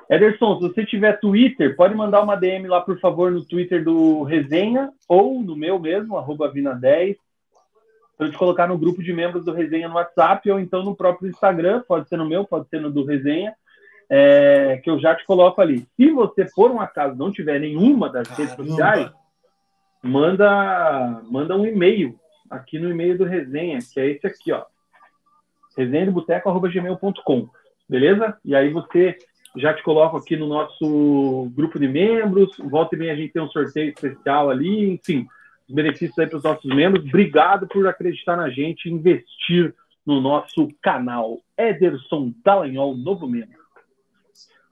Ederson, 0.09 0.61
se 0.61 0.69
você 0.69 0.85
tiver 0.85 1.19
Twitter, 1.19 1.75
pode 1.75 1.95
mandar 1.95 2.23
uma 2.23 2.37
DM 2.37 2.69
lá, 2.69 2.81
por 2.81 2.99
favor, 3.01 3.31
no 3.31 3.45
Twitter 3.45 3.83
do 3.83 4.23
Resenha 4.25 4.91
ou 5.09 5.43
no 5.43 5.57
meu 5.57 5.79
mesmo, 5.79 6.17
arroba 6.17 6.53
Vina10, 6.53 7.17
para 8.17 8.27
eu 8.27 8.31
te 8.31 8.39
colocar 8.39 8.69
no 8.69 8.79
grupo 8.79 9.03
de 9.03 9.13
membros 9.13 9.45
do 9.45 9.53
Resenha 9.53 9.89
no 9.89 9.95
WhatsApp 9.95 10.51
ou 10.51 10.61
então 10.61 10.83
no 10.83 10.95
próprio 10.95 11.31
Instagram, 11.31 11.83
pode 11.89 12.09
ser 12.09 12.17
no 12.17 12.29
meu, 12.29 12.45
pode 12.45 12.69
ser 12.69 12.81
no 12.81 12.91
do 12.91 13.05
Resenha, 13.05 13.55
é, 14.09 14.81
que 14.85 14.91
eu 14.91 15.01
já 15.01 15.15
te 15.15 15.25
coloco 15.25 15.61
ali. 15.61 15.87
Se 15.97 16.11
você, 16.11 16.47
por 16.55 16.71
um 16.71 16.81
acaso, 16.81 17.17
não 17.17 17.33
tiver 17.33 17.59
nenhuma 17.59 18.11
das 18.11 18.29
Caramba. 18.29 18.55
redes 18.55 18.67
sociais, 18.67 19.11
manda, 20.03 21.23
manda 21.31 21.57
um 21.57 21.67
e-mail 21.67 22.19
aqui 22.51 22.79
no 22.79 22.91
e-mail 22.91 23.17
do 23.17 23.25
Resenha, 23.25 23.79
que 23.81 24.01
é 24.01 24.11
esse 24.11 24.27
aqui, 24.27 24.53
ó, 24.53 24.65
resenhadebuteco.gmail.com, 25.77 27.49
beleza? 27.89 28.37
E 28.45 28.55
aí 28.55 28.71
você 28.71 29.17
já 29.57 29.75
te 29.75 29.83
coloco 29.83 30.17
aqui 30.17 30.37
no 30.37 30.47
nosso 30.47 31.51
grupo 31.55 31.79
de 31.79 31.89
membros. 31.89 32.57
Volta 32.59 32.95
e 32.95 32.99
meia 32.99 33.13
a 33.13 33.17
gente 33.17 33.33
tem 33.33 33.43
um 33.43 33.51
sorteio 33.51 33.91
especial 33.91 34.51
ali, 34.51 34.91
enfim, 34.91 35.27
os 35.69 35.75
benefícios 35.75 36.19
aí 36.19 36.27
para 36.27 36.39
os 36.39 36.45
nossos 36.45 36.75
membros. 36.75 37.05
Obrigado 37.05 37.67
por 37.67 37.87
acreditar 37.87 38.37
na 38.37 38.51
gente 38.51 38.87
e 38.87 38.93
investir 38.93 39.75
no 40.05 40.21
nosso 40.21 40.69
canal. 40.83 41.41
Ederson 41.57 42.33
Dallagnol, 42.45 42.97
novo 42.97 43.29
membro. 43.29 43.63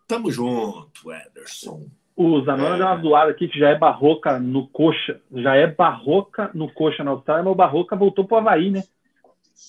Tamo 0.07 0.31
junto, 0.31 1.12
Ederson. 1.12 1.86
O 2.23 2.43
Zanona 2.43 2.75
é. 2.75 2.79
deu 2.79 2.87
uma 2.87 3.01
zoada 3.01 3.31
aqui 3.31 3.49
que 3.49 3.59
já 3.59 3.71
é 3.71 3.75
barroca 3.75 4.39
no 4.39 4.69
coxa. 4.69 5.23
Já 5.33 5.57
é 5.57 5.67
barroca 5.67 6.51
no 6.53 6.71
coxa 6.71 7.03
na 7.03 7.13
Austrália, 7.13 7.43
mas 7.43 7.51
o 7.51 7.57
barroca 7.57 7.97
voltou 7.97 8.27
pro 8.27 8.37
Havaí, 8.37 8.71
né? 8.71 8.83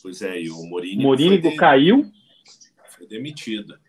Pois 0.02 0.22
é, 0.22 0.42
e 0.42 0.50
o 0.50 0.62
Morínigo, 0.66 1.02
Morínigo 1.02 1.56
caiu. 1.56 2.04
Foi 2.90 3.08
demitido. 3.08 3.80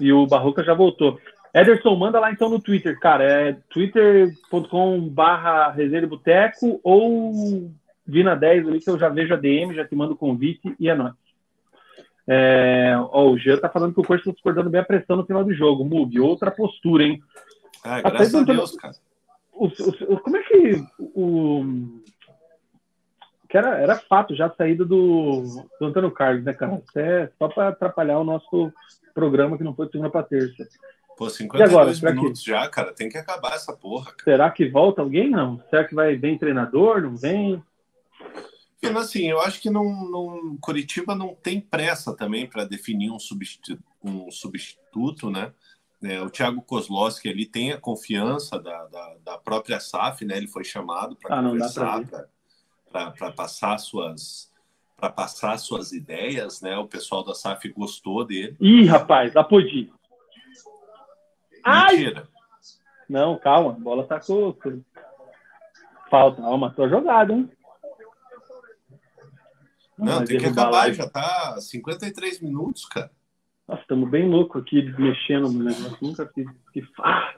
E 0.00 0.12
o 0.12 0.26
Barroca 0.26 0.64
já 0.64 0.74
voltou. 0.74 1.20
Ederson, 1.54 1.94
manda 1.94 2.18
lá 2.18 2.32
então 2.32 2.50
no 2.50 2.60
Twitter, 2.60 2.98
cara. 2.98 3.22
É 3.22 3.52
twitter.com/barra 3.70 5.76
Boteco 6.08 6.80
ou 6.82 7.70
Vina10 8.08 8.66
ali, 8.66 8.80
que 8.80 8.90
eu 8.90 8.98
já 8.98 9.08
vejo 9.08 9.34
a 9.34 9.36
DM, 9.36 9.72
já 9.72 9.86
te 9.86 9.94
mando 9.94 10.14
o 10.14 10.18
convite 10.18 10.74
e 10.80 10.88
é 10.88 10.96
nóis. 10.96 11.14
É, 12.26 12.96
ó, 12.98 13.30
o 13.30 13.38
Jean 13.38 13.58
tá 13.58 13.68
falando 13.68 13.94
que 13.94 14.00
o 14.00 14.04
Corinthians 14.04 14.34
tá 14.34 14.36
discordando 14.36 14.68
bem 14.68 14.80
a 14.80 14.84
pressão 14.84 15.16
no 15.16 15.24
final 15.24 15.44
do 15.44 15.54
jogo. 15.54 15.84
Mug, 15.84 16.18
outra 16.18 16.50
postura, 16.50 17.04
hein? 17.04 17.22
Ah, 17.84 18.00
graças 18.00 18.34
a 18.34 18.42
Deus, 18.42 18.76
cara. 18.76 18.94
O, 19.52 19.66
o, 19.66 20.20
como 20.20 20.36
é 20.36 20.42
que 20.42 20.84
o, 20.98 21.64
que 23.48 23.58
era, 23.58 23.78
era 23.78 23.98
fato 23.98 24.34
já 24.34 24.46
a 24.46 24.54
saída 24.54 24.84
do, 24.84 25.42
do 25.78 25.86
Antônio 25.86 26.10
Carlos, 26.10 26.44
né, 26.44 26.52
cara? 26.52 26.80
Isso 26.86 26.98
é 26.98 27.30
só 27.38 27.48
para 27.48 27.68
atrapalhar 27.68 28.18
o 28.18 28.24
nosso 28.24 28.72
programa 29.12 29.58
que 29.58 29.64
não 29.64 29.74
foi 29.74 29.86
de 29.86 29.92
segunda 29.92 30.10
para 30.10 30.22
terça. 30.22 30.68
Pô, 31.16 31.28
52 31.28 31.70
agora, 31.70 32.14
minutos 32.14 32.42
que... 32.42 32.50
já, 32.50 32.66
cara. 32.68 32.94
Tem 32.94 33.08
que 33.08 33.18
acabar 33.18 33.54
essa 33.54 33.76
porra, 33.76 34.12
cara. 34.12 34.24
Será 34.24 34.50
que 34.50 34.68
volta 34.68 35.02
alguém? 35.02 35.28
Não. 35.28 35.60
Será 35.68 35.84
que 35.84 35.94
vai 35.94 36.16
vem 36.16 36.38
treinador? 36.38 37.02
Não 37.02 37.16
vem? 37.16 37.62
assim, 38.96 39.26
eu 39.28 39.40
acho 39.40 39.60
que 39.60 39.68
não, 39.68 39.84
não 40.10 40.56
Curitiba 40.58 41.14
não 41.14 41.34
tem 41.34 41.60
pressa 41.60 42.16
também 42.16 42.46
para 42.46 42.64
definir 42.64 43.10
um 43.10 43.18
substituto, 43.18 43.82
um 44.02 44.30
substituto, 44.30 45.28
né? 45.28 45.52
É, 46.02 46.20
o 46.20 46.30
Thiago 46.30 46.62
Kozlowski 46.62 47.28
ali 47.28 47.44
tem 47.44 47.72
a 47.72 47.80
confiança 47.80 48.58
da, 48.58 48.86
da, 48.86 49.16
da 49.22 49.38
própria 49.38 49.78
SAF, 49.78 50.24
né? 50.24 50.36
Ele 50.36 50.46
foi 50.46 50.64
chamado 50.64 51.14
para 51.14 51.38
ah, 51.38 51.42
conversar, 51.42 52.02
para 52.90 53.32
passar 53.32 53.78
suas 53.78 54.50
para 54.96 55.10
passar 55.10 55.58
suas 55.58 55.92
ideias, 55.92 56.60
né? 56.60 56.76
O 56.76 56.86
pessoal 56.86 57.24
da 57.24 57.34
SAF 57.34 57.68
gostou 57.70 58.24
dele. 58.24 58.54
Ih, 58.60 58.84
rapaz, 58.84 59.34
apodi. 59.34 59.90
Mentira. 61.64 62.22
Ai! 62.22 62.28
Não, 63.08 63.38
calma, 63.38 63.70
a 63.70 63.74
bola 63.74 64.06
tá 64.06 64.20
com. 64.20 64.54
Falta, 66.10 66.42
ó, 66.42 66.56
matou 66.56 66.84
a 66.84 66.88
jogada, 66.88 67.32
hein? 67.32 67.50
Não, 69.98 70.20
Não 70.20 70.24
tem 70.24 70.38
que 70.38 70.46
acabar, 70.46 70.92
já 70.92 71.08
tá 71.08 71.60
53 71.60 72.40
minutos, 72.40 72.84
cara. 72.86 73.10
Nossa, 73.70 73.82
estamos 73.82 74.10
bem 74.10 74.28
loucos 74.28 74.60
aqui 74.60 74.82
mexendo 74.98 75.48
no 75.48 75.62
negócio. 75.62 75.96
Nunca 76.02 76.26
fiz. 76.34 76.44
Que... 76.72 76.82
Ah! 76.98 77.36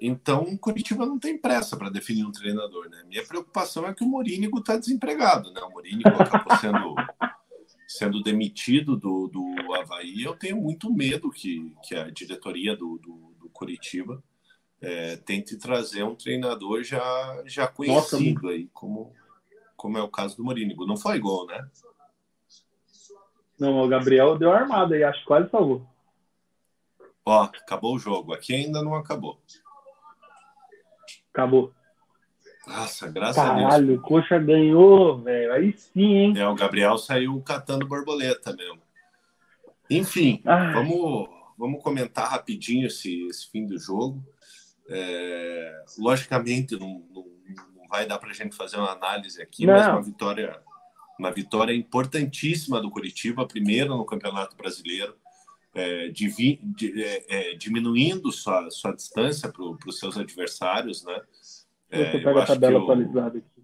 Então, 0.00 0.42
o 0.42 0.58
Curitiba 0.58 1.06
não 1.06 1.20
tem 1.20 1.38
pressa 1.38 1.76
para 1.76 1.88
definir 1.88 2.24
um 2.24 2.32
treinador, 2.32 2.88
né? 2.88 3.04
Minha 3.06 3.24
preocupação 3.24 3.86
é 3.86 3.94
que 3.94 4.02
o 4.02 4.08
Morínigo 4.08 4.58
está 4.58 4.76
desempregado, 4.76 5.52
né? 5.52 5.60
O 5.60 5.70
Morínigo 5.70 6.08
acabou 6.08 6.56
sendo, 6.56 6.96
sendo 7.86 8.22
demitido 8.22 8.96
do, 8.96 9.28
do 9.28 9.74
Havaí. 9.74 10.20
Eu 10.24 10.34
tenho 10.34 10.56
muito 10.56 10.92
medo 10.92 11.30
que, 11.30 11.76
que 11.84 11.94
a 11.94 12.10
diretoria 12.10 12.74
do, 12.74 12.98
do, 12.98 13.32
do 13.38 13.48
Curitiba 13.50 14.20
é, 14.80 15.16
tente 15.16 15.56
trazer 15.56 16.02
um 16.02 16.16
treinador 16.16 16.82
já, 16.82 17.42
já 17.46 17.68
conhecido 17.68 18.42
Nossa, 18.42 18.48
aí, 18.48 18.68
como, 18.72 19.12
como 19.76 19.96
é 19.96 20.02
o 20.02 20.08
caso 20.08 20.36
do 20.36 20.42
Morínigo. 20.42 20.86
Não 20.86 20.96
foi 20.96 21.20
gol, 21.20 21.46
né? 21.46 21.68
Não, 23.60 23.78
o 23.78 23.88
Gabriel 23.88 24.38
deu 24.38 24.50
armada 24.50 24.96
e 24.96 25.04
acho 25.04 25.20
que 25.20 25.26
quase 25.26 25.50
salvou. 25.50 25.86
Ó, 27.24 27.42
acabou 27.42 27.94
o 27.94 27.98
jogo. 27.98 28.32
Aqui 28.32 28.54
ainda 28.54 28.82
não 28.82 28.94
acabou. 28.94 29.38
Acabou. 31.32 31.72
Nossa, 32.66 33.08
graças 33.08 33.36
Caralho, 33.36 33.52
a 33.52 33.58
Deus. 33.58 33.70
Caralho, 33.70 33.94
o 33.96 34.00
Coxa 34.00 34.38
ganhou, 34.38 35.18
velho. 35.18 35.52
Aí 35.52 35.76
sim, 35.76 36.14
hein? 36.14 36.34
É, 36.38 36.48
o 36.48 36.54
Gabriel 36.54 36.96
saiu 36.96 37.40
catando 37.42 37.86
borboleta 37.86 38.54
mesmo. 38.54 38.80
Enfim, 39.90 40.40
ah. 40.46 40.72
vamos, 40.72 41.28
vamos 41.58 41.82
comentar 41.82 42.30
rapidinho 42.30 42.86
esse, 42.86 43.26
esse 43.26 43.50
fim 43.50 43.66
do 43.66 43.78
jogo. 43.78 44.24
É, 44.88 45.84
logicamente, 45.98 46.78
não, 46.78 47.02
não, 47.10 47.26
não, 47.76 47.88
vai 47.88 48.06
dar 48.06 48.18
para 48.18 48.30
a 48.30 48.34
gente 48.34 48.56
fazer 48.56 48.76
uma 48.76 48.92
análise 48.92 49.42
aqui, 49.42 49.66
não. 49.66 49.74
mas 49.74 49.86
uma 49.86 50.02
vitória, 50.02 50.60
uma 51.20 51.30
vitória 51.30 51.74
importantíssima 51.74 52.80
do 52.80 52.90
Curitiba, 52.90 53.46
primeiro 53.46 53.94
no 53.96 54.06
Campeonato 54.06 54.56
Brasileiro 54.56 55.14
é, 55.74 56.08
divi, 56.08 56.58
de, 56.62 57.02
é, 57.02 57.24
é, 57.28 57.54
diminuindo 57.54 58.32
sua, 58.32 58.70
sua 58.70 58.92
distância 58.92 59.52
para 59.52 59.62
os 59.62 59.98
seus 59.98 60.16
adversários, 60.16 61.04
né? 61.04 61.20
É, 61.90 62.18
pega 62.18 62.42
a 62.42 62.46
tabela 62.46 62.82
atualizada 62.82 63.38
aqui. 63.38 63.62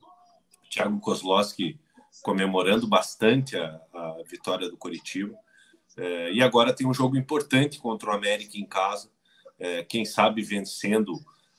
Thiago 0.70 1.00
Kozlowski 1.00 1.80
comemorando 2.22 2.86
bastante 2.86 3.56
a, 3.56 3.80
a 3.94 4.22
vitória 4.28 4.68
do 4.68 4.76
Coritiba. 4.76 5.34
É, 5.96 6.32
e 6.32 6.42
agora 6.42 6.74
tem 6.74 6.86
um 6.86 6.94
jogo 6.94 7.16
importante 7.16 7.78
contra 7.78 8.10
o 8.10 8.12
América 8.12 8.58
em 8.58 8.66
casa. 8.66 9.10
É, 9.58 9.82
quem 9.82 10.04
sabe 10.04 10.42
vencendo 10.42 11.14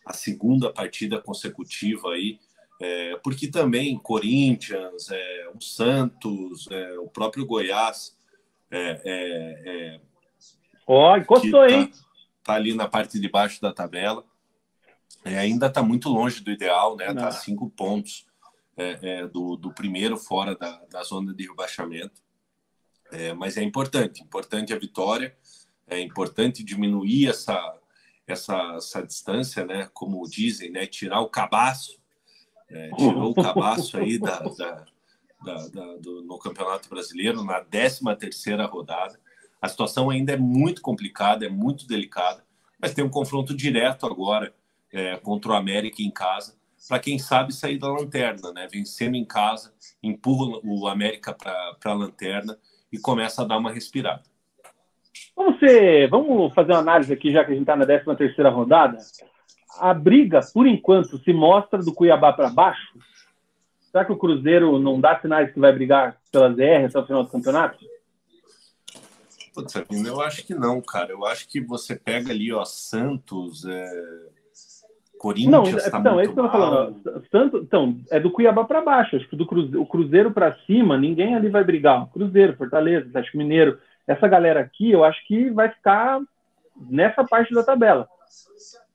a 0.06 0.14
segunda 0.14 0.72
partida 0.72 1.20
consecutiva 1.20 2.10
aí, 2.10 2.40
é, 2.80 3.16
porque 3.24 3.48
também 3.48 3.98
Corinthians, 3.98 5.10
é, 5.12 5.50
o 5.54 5.62
Santos, 5.62 6.68
é, 6.70 7.00
o 7.00 7.08
próprio 7.08 7.46
Goiás 7.46 8.18
é, 8.70 10.00
Ó, 10.88 11.12
oh, 11.12 11.18
encostou, 11.18 11.68
tá, 11.68 11.70
hein? 11.70 11.92
Tá 12.42 12.54
ali 12.54 12.74
na 12.74 12.88
parte 12.88 13.20
de 13.20 13.28
baixo 13.28 13.62
da 13.62 13.74
tabela. 13.74 14.24
É, 15.26 15.38
ainda 15.38 15.68
está 15.68 15.84
muito 15.84 16.08
longe 16.08 16.42
do 16.42 16.50
ideal, 16.50 16.96
né? 16.96 17.12
Está 17.12 17.30
cinco 17.30 17.70
pontos 17.70 18.26
é, 18.78 19.00
é, 19.02 19.28
do, 19.28 19.58
do 19.58 19.74
primeiro 19.74 20.16
fora 20.16 20.56
da, 20.56 20.82
da 20.86 21.04
zona 21.04 21.34
de 21.34 21.46
rebaixamento. 21.46 22.22
É, 23.12 23.34
mas 23.34 23.58
é 23.58 23.64
importante, 23.64 24.22
importante 24.22 24.74
a 24.74 24.80
vitória, 24.80 25.36
é 25.86 26.00
importante 26.00 26.64
diminuir 26.64 27.28
essa, 27.28 27.78
essa, 28.26 28.76
essa 28.78 29.04
distância, 29.04 29.66
né? 29.66 29.90
Como 29.94 30.24
dizem, 30.24 30.72
né? 30.72 30.88
Tirar 30.88 31.20
o 31.20 31.30
cabaço, 31.30 32.00
é, 32.70 32.90
tirou 32.92 33.32
o 33.32 33.36
cabaço 33.36 33.98
aí 33.98 34.20
da, 34.20 34.40
da, 34.40 34.86
da, 35.44 35.68
da 35.68 35.96
do, 35.98 36.22
no 36.24 36.38
Campeonato 36.38 36.90
Brasileiro 36.90 37.44
na 37.44 37.62
13 37.62 38.02
terceira 38.18 38.66
rodada. 38.66 39.20
A 39.62 39.68
situação 39.68 40.10
ainda 40.10 40.34
é 40.34 40.38
muito 40.38 40.82
complicada, 40.82 41.46
é 41.46 41.50
muito 41.50 41.88
delicada, 41.88 42.44
mas 42.80 42.94
tem 42.94 43.04
um 43.04 43.10
confronto 43.10 43.56
direto 43.56 44.06
agora 44.06 44.54
é, 44.92 45.18
contra 45.18 45.52
o 45.52 45.56
América 45.56 46.02
em 46.02 46.12
casa, 46.12 46.56
para 46.88 47.00
quem 47.00 47.18
sabe 47.18 47.54
sair 47.54 47.78
da 47.78 47.88
lanterna, 47.88 48.52
né? 48.54 48.68
Vencendo 48.72 49.16
em 49.16 49.26
casa, 49.26 49.74
empurra 50.02 50.60
o 50.64 50.88
América 50.88 51.34
para 51.34 51.76
a 51.84 51.94
lanterna 51.94 52.58
e 52.92 52.98
começa 52.98 53.42
a 53.42 53.46
dar 53.46 53.58
uma 53.58 53.72
respirada. 53.72 54.24
Vamos, 55.36 55.60
ser, 55.60 56.10
vamos 56.10 56.54
fazer 56.54 56.72
uma 56.72 56.80
análise 56.80 57.12
aqui, 57.12 57.32
já 57.32 57.44
que 57.44 57.52
a 57.52 57.54
gente 57.54 57.64
está 57.64 57.76
na 57.76 57.86
13 57.86 58.16
terceira 58.16 58.50
rodada. 58.50 58.98
A 59.80 59.94
briga, 59.94 60.42
por 60.54 60.68
enquanto, 60.68 61.18
se 61.20 61.34
mostra 61.34 61.80
do 61.80 61.94
Cuiabá 61.94 62.34
para 62.34 62.50
baixo. 62.50 62.98
Será 63.92 64.06
que 64.06 64.12
o 64.12 64.18
Cruzeiro 64.18 64.78
não 64.80 65.00
dá 65.00 65.20
sinais 65.20 65.52
que 65.52 65.60
vai 65.60 65.72
brigar 65.72 66.18
pela 66.32 66.54
ZR 66.54 66.86
até 66.88 67.00
o 67.00 67.06
final 67.06 67.24
do 67.24 67.32
campeonato? 67.32 67.78
Putz, 69.54 69.74
eu 70.06 70.22
acho 70.22 70.46
que 70.46 70.54
não, 70.54 70.82
cara. 70.82 71.12
Eu 71.12 71.26
acho 71.26 71.48
que 71.48 71.60
você 71.60 71.96
pega 71.96 72.32
ali, 72.32 72.54
ó, 72.54 72.64
Santos, 72.64 73.66
é... 73.66 74.28
Corinthians 75.18 75.74
não, 75.74 75.92
tá 75.92 76.00
não, 76.00 76.20
é 76.20 76.24
isso 76.26 76.34
que 76.34 76.40
eu 76.40 76.44
tô 76.44 76.52
falando. 76.52 77.02
Santos, 77.32 77.64
então, 77.64 77.98
é 78.12 78.20
do 78.20 78.30
Cuiabá 78.30 78.64
para 78.64 78.82
baixo. 78.82 79.16
Acho 79.16 79.28
que 79.28 79.36
do 79.36 79.48
Cruzeiro, 79.48 79.82
o 79.82 79.86
Cruzeiro 79.86 80.32
para 80.32 80.56
cima, 80.68 80.96
ninguém 80.96 81.36
ali 81.36 81.50
vai 81.50 81.64
brigar. 81.64 82.08
Cruzeiro, 82.12 82.56
Fortaleza, 82.56 83.08
Atlético 83.08 83.38
Mineiro. 83.38 83.80
Essa 84.06 84.28
galera 84.28 84.60
aqui, 84.60 84.92
eu 84.92 85.04
acho 85.04 85.26
que 85.26 85.50
vai 85.50 85.70
ficar 85.70 86.22
nessa 86.90 87.24
parte 87.24 87.54
da 87.54 87.64
tabela. 87.64 88.08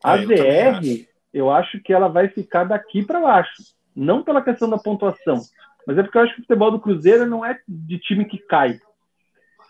A 0.02 0.16
É, 0.16 0.26
também 0.26 1.06
eu 1.32 1.50
acho 1.50 1.80
que 1.80 1.92
ela 1.92 2.08
vai 2.08 2.28
ficar 2.28 2.64
daqui 2.64 3.04
para 3.04 3.20
baixo. 3.20 3.62
Não 3.94 4.22
pela 4.22 4.42
questão 4.42 4.68
da 4.68 4.78
pontuação, 4.78 5.40
mas 5.86 5.98
é 5.98 6.02
porque 6.02 6.18
eu 6.18 6.22
acho 6.22 6.34
que 6.34 6.40
o 6.40 6.42
futebol 6.44 6.70
do 6.70 6.80
Cruzeiro 6.80 7.26
não 7.26 7.44
é 7.44 7.58
de 7.68 7.98
time 7.98 8.24
que 8.24 8.38
cai. 8.38 8.80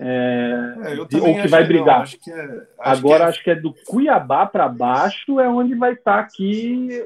É, 0.01 0.75
É, 0.85 1.01
ou 1.01 1.07
que 1.07 1.49
vai 1.49 1.65
brigar. 1.65 2.03
acho 2.03 2.19
que 2.19 2.31
é- 2.31 2.67
acho 2.81 3.01
Agora, 3.01 3.19
que 3.19 3.23
é- 3.25 3.29
acho 3.29 3.45
que 3.45 3.51
é 3.51 3.55
do 3.55 3.75
Cuiabá 3.87 4.47
para 4.47 4.69
baixo 4.69 5.39
é 5.39 5.49
onde 5.49 5.75
vai 5.75 5.93
estar 5.93 6.19
aqui 6.19 7.05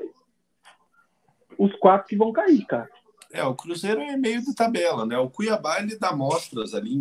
os 1.58 1.74
quatro 1.76 2.06
que 2.06 2.16
vão 2.16 2.32
cair, 2.32 2.64
cara. 2.66 2.88
É, 3.32 3.42
o 3.44 3.54
Cruzeiro 3.54 4.00
é 4.00 4.16
meio 4.16 4.40
de 4.40 4.54
tabela, 4.54 5.04
né? 5.04 5.18
O 5.18 5.28
Cuiabá 5.28 5.80
ele 5.80 5.98
dá 5.98 6.14
mostras 6.14 6.74
ali, 6.74 6.96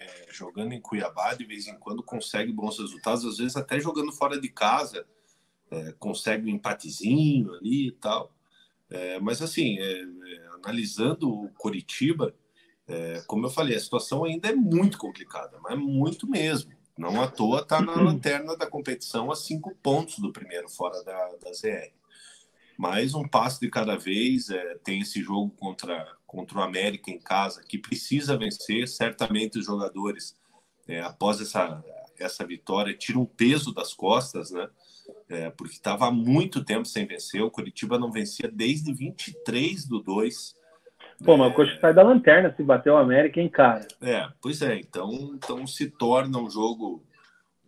é, 0.00 0.32
jogando 0.32 0.72
em 0.72 0.80
Cuiabá, 0.80 1.34
de 1.34 1.44
vez 1.44 1.66
em 1.68 1.78
quando 1.78 2.02
consegue 2.02 2.52
bons 2.52 2.78
resultados, 2.78 3.24
às 3.24 3.38
vezes 3.38 3.56
até 3.56 3.78
jogando 3.78 4.12
fora 4.12 4.40
de 4.40 4.48
casa, 4.48 5.04
é, 5.70 5.92
consegue 5.98 6.50
um 6.50 6.54
empatezinho 6.54 7.52
ali 7.54 7.88
e 7.88 7.92
tal. 7.92 8.32
É, 8.88 9.18
mas 9.18 9.42
assim, 9.42 9.78
é, 9.78 10.02
é, 10.02 10.48
analisando 10.54 11.28
o 11.28 11.50
Coritiba, 11.54 12.34
é, 12.86 13.22
como 13.26 13.46
eu 13.46 13.50
falei, 13.50 13.76
a 13.76 13.80
situação 13.80 14.24
ainda 14.24 14.48
é 14.48 14.54
muito 14.54 14.96
complicada, 14.96 15.58
mas 15.62 15.78
muito 15.78 16.28
mesmo. 16.28 16.72
Não 16.96 17.20
à 17.20 17.26
toa 17.28 17.60
está 17.60 17.80
na 17.80 17.94
lanterna 17.94 18.56
da 18.56 18.66
competição 18.66 19.30
a 19.30 19.36
cinco 19.36 19.74
pontos 19.82 20.18
do 20.18 20.32
primeiro 20.32 20.68
fora 20.68 21.02
da, 21.02 21.34
da 21.36 21.52
ZR. 21.52 21.92
Mais 22.78 23.14
um 23.14 23.26
passo 23.26 23.60
de 23.60 23.68
cada 23.68 23.96
vez. 23.96 24.50
é, 24.50 24.78
tem 24.78 25.00
esse 25.00 25.22
jogo 25.22 25.50
contra, 25.58 26.06
contra 26.26 26.58
o 26.58 26.62
América 26.62 27.10
em 27.10 27.18
casa 27.18 27.62
que 27.62 27.78
precisa 27.78 28.36
vencer. 28.36 28.88
Certamente 28.88 29.58
os 29.58 29.66
jogadores, 29.66 30.36
é, 30.86 31.00
após 31.00 31.40
essa, 31.40 31.82
essa 32.18 32.46
vitória, 32.46 32.96
tiram 32.96 33.22
um 33.22 33.26
peso 33.26 33.74
das 33.74 33.92
costas, 33.92 34.50
né? 34.50 34.68
É, 35.28 35.50
porque 35.50 35.74
estava 35.74 36.06
há 36.06 36.10
muito 36.10 36.64
tempo 36.64 36.84
sem 36.84 37.06
vencer. 37.06 37.42
O 37.42 37.50
Curitiba 37.50 37.98
não 37.98 38.10
vencia 38.10 38.50
desde 38.52 38.92
23 38.92 39.86
do 39.86 40.00
2. 40.00 40.54
Pô, 41.24 41.36
mas 41.36 41.50
o 41.50 41.54
Coxa 41.54 41.78
sai 41.80 41.94
da 41.94 42.02
lanterna 42.02 42.54
se 42.54 42.62
bater 42.62 42.90
o 42.90 42.96
América, 42.96 43.40
hein, 43.40 43.48
cara? 43.48 43.86
É, 44.00 44.28
pois 44.40 44.62
é. 44.62 44.78
Então, 44.78 45.32
então 45.34 45.66
se 45.66 45.90
torna 45.90 46.38
um 46.38 46.50
jogo 46.50 47.02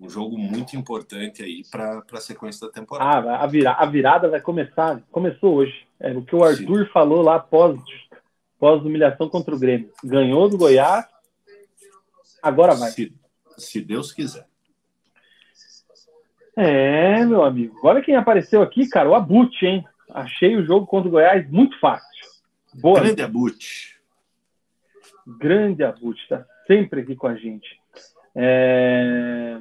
um 0.00 0.08
jogo 0.08 0.38
muito 0.38 0.76
importante 0.76 1.42
aí 1.42 1.62
para 1.68 2.02
a 2.12 2.20
sequência 2.20 2.66
da 2.66 2.72
temporada. 2.72 3.32
Ah, 3.32 3.42
a, 3.42 3.46
vira, 3.46 3.72
a 3.72 3.84
virada 3.84 4.28
vai 4.28 4.40
começar. 4.40 5.02
Começou 5.10 5.56
hoje. 5.56 5.86
É 5.98 6.12
o 6.12 6.22
que 6.22 6.36
o 6.36 6.44
Arthur 6.44 6.88
falou 6.92 7.20
lá 7.20 7.36
após, 7.36 7.80
após 8.56 8.82
humilhação 8.82 9.28
contra 9.28 9.54
o 9.54 9.58
Grêmio. 9.58 9.90
Ganhou 10.04 10.48
do 10.48 10.56
Goiás, 10.56 11.04
agora 12.40 12.74
vai. 12.74 12.90
Se, 12.92 13.12
se 13.56 13.80
Deus 13.80 14.12
quiser. 14.12 14.47
É, 16.60 17.24
meu 17.24 17.44
amigo. 17.44 17.78
Olha 17.84 18.02
quem 18.02 18.16
apareceu 18.16 18.60
aqui, 18.62 18.88
cara. 18.88 19.08
O 19.08 19.14
Abut, 19.14 19.64
hein? 19.64 19.86
Achei 20.10 20.56
o 20.56 20.64
jogo 20.66 20.86
contra 20.86 21.08
o 21.08 21.12
Goiás 21.12 21.48
muito 21.48 21.78
fácil. 21.78 22.26
Boa. 22.74 22.98
Grande 22.98 23.22
Abut. 23.22 23.96
Grande 25.38 25.84
Abut, 25.84 26.18
tá 26.28 26.44
sempre 26.66 27.02
aqui 27.02 27.14
com 27.14 27.28
a 27.28 27.36
gente. 27.36 27.80
É... 28.34 29.58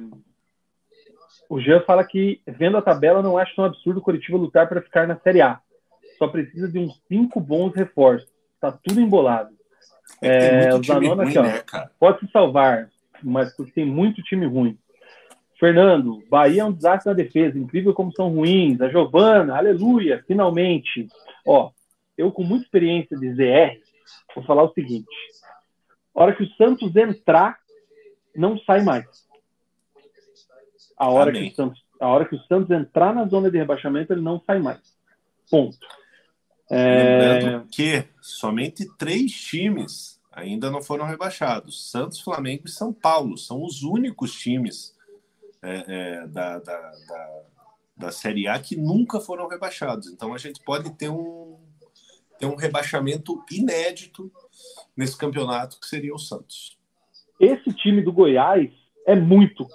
O 1.48 1.60
Jean 1.60 1.82
fala 1.82 2.04
que, 2.04 2.40
vendo 2.46 2.76
a 2.76 2.82
tabela, 2.82 3.22
não 3.22 3.38
acho 3.38 3.54
tão 3.54 3.64
absurdo 3.64 4.00
o 4.00 4.02
Curitiba 4.02 4.36
lutar 4.36 4.68
para 4.68 4.82
ficar 4.82 5.06
na 5.06 5.16
Série 5.20 5.40
A. 5.40 5.60
Só 6.18 6.26
precisa 6.26 6.68
de 6.68 6.80
uns 6.80 7.00
cinco 7.06 7.38
bons 7.40 7.74
reforços. 7.76 8.28
Tá 8.60 8.72
tudo 8.72 9.00
embolado. 9.00 9.50
É, 10.20 10.64
É, 10.64 10.74
o 10.74 10.82
Zanona 10.82 11.22
ruim, 11.22 11.28
aqui, 11.28 11.38
ó. 11.38 11.42
né? 11.42 11.62
Pode 11.98 12.20
se 12.20 12.32
salvar, 12.32 12.90
mas 13.22 13.54
porque 13.54 13.70
tem 13.70 13.86
muito 13.86 14.20
time 14.22 14.46
ruim. 14.46 14.76
Fernando, 15.58 16.22
Bahia 16.30 16.62
é 16.62 16.64
um 16.64 16.72
desastre 16.72 17.10
na 17.10 17.16
defesa. 17.16 17.58
Incrível 17.58 17.92
como 17.92 18.12
são 18.12 18.30
ruins. 18.30 18.80
A 18.80 18.88
Giovana, 18.88 19.56
aleluia, 19.56 20.22
finalmente. 20.26 21.08
Ó, 21.44 21.70
eu 22.16 22.30
com 22.30 22.44
muita 22.44 22.64
experiência 22.64 23.16
de 23.16 23.34
ZR, 23.34 23.80
vou 24.34 24.44
falar 24.44 24.62
o 24.62 24.72
seguinte. 24.72 25.08
A 26.14 26.22
hora 26.22 26.34
que 26.34 26.44
o 26.44 26.48
Santos 26.54 26.94
entrar, 26.94 27.58
não 28.34 28.56
sai 28.58 28.82
mais. 28.82 29.04
A 30.96 31.08
hora, 31.10 31.32
que 31.32 31.48
o 31.48 31.54
Santos, 31.54 31.84
a 32.00 32.08
hora 32.08 32.24
que 32.24 32.34
o 32.34 32.42
Santos 32.44 32.70
entrar 32.70 33.14
na 33.14 33.26
zona 33.26 33.50
de 33.50 33.58
rebaixamento, 33.58 34.12
ele 34.12 34.20
não 34.20 34.40
sai 34.44 34.58
mais. 34.60 34.96
Ponto. 35.50 35.78
É, 36.70 37.38
Lembrando 37.38 37.68
que 37.68 38.04
somente 38.20 38.86
três 38.96 39.32
times 39.32 40.20
ainda 40.30 40.70
não 40.70 40.82
foram 40.82 41.06
rebaixados: 41.06 41.90
Santos, 41.90 42.20
Flamengo 42.20 42.64
e 42.66 42.70
São 42.70 42.92
Paulo. 42.92 43.38
São 43.38 43.64
os 43.64 43.82
únicos 43.82 44.32
times 44.34 44.97
é, 45.62 45.84
é, 45.88 46.26
da, 46.26 46.58
da, 46.58 46.90
da, 47.08 47.42
da 47.96 48.12
Série 48.12 48.46
A 48.46 48.58
que 48.58 48.76
nunca 48.76 49.20
foram 49.20 49.48
rebaixados. 49.48 50.08
Então 50.08 50.34
a 50.34 50.38
gente 50.38 50.60
pode 50.64 50.90
ter 50.96 51.08
um, 51.08 51.58
ter 52.38 52.46
um 52.46 52.56
rebaixamento 52.56 53.44
inédito 53.50 54.30
nesse 54.96 55.16
campeonato, 55.16 55.78
que 55.80 55.86
seria 55.86 56.14
o 56.14 56.18
Santos. 56.18 56.78
esse 57.40 57.72
time 57.72 58.02
do 58.02 58.12
Goiás 58.12 58.70
é 59.06 59.14
muito 59.14 59.66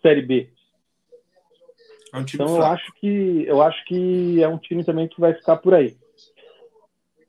Série 0.00 0.22
B. 0.22 0.50
É 2.12 2.16
um 2.18 2.22
Então 2.22 2.56
eu 2.56 2.62
acho 2.64 2.92
que 2.94 3.44
eu 3.46 3.60
acho 3.62 3.84
que 3.84 4.42
é 4.42 4.48
um 4.48 4.58
time 4.58 4.84
também 4.84 5.08
que 5.08 5.20
vai 5.20 5.34
ficar 5.34 5.56
por 5.56 5.74
aí. 5.74 5.96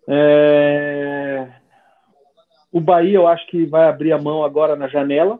É, 0.07 1.51
O 2.71 2.79
Bahia 2.79 3.15
eu 3.15 3.27
acho 3.27 3.45
que 3.47 3.65
vai 3.65 3.87
abrir 3.87 4.11
a 4.11 4.17
mão 4.17 4.43
agora 4.43 4.75
na 4.75 4.87
janela. 4.87 5.39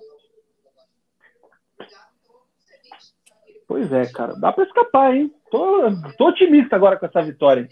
Pois 3.70 3.92
é, 3.94 4.08
cara, 4.08 4.34
dá 4.36 4.52
para 4.52 4.64
escapar, 4.64 5.16
hein? 5.16 5.32
Tô, 5.52 5.84
tô 6.18 6.30
otimista 6.30 6.76
agora 6.76 6.98
com 6.98 7.06
essa 7.06 7.22
vitória. 7.22 7.70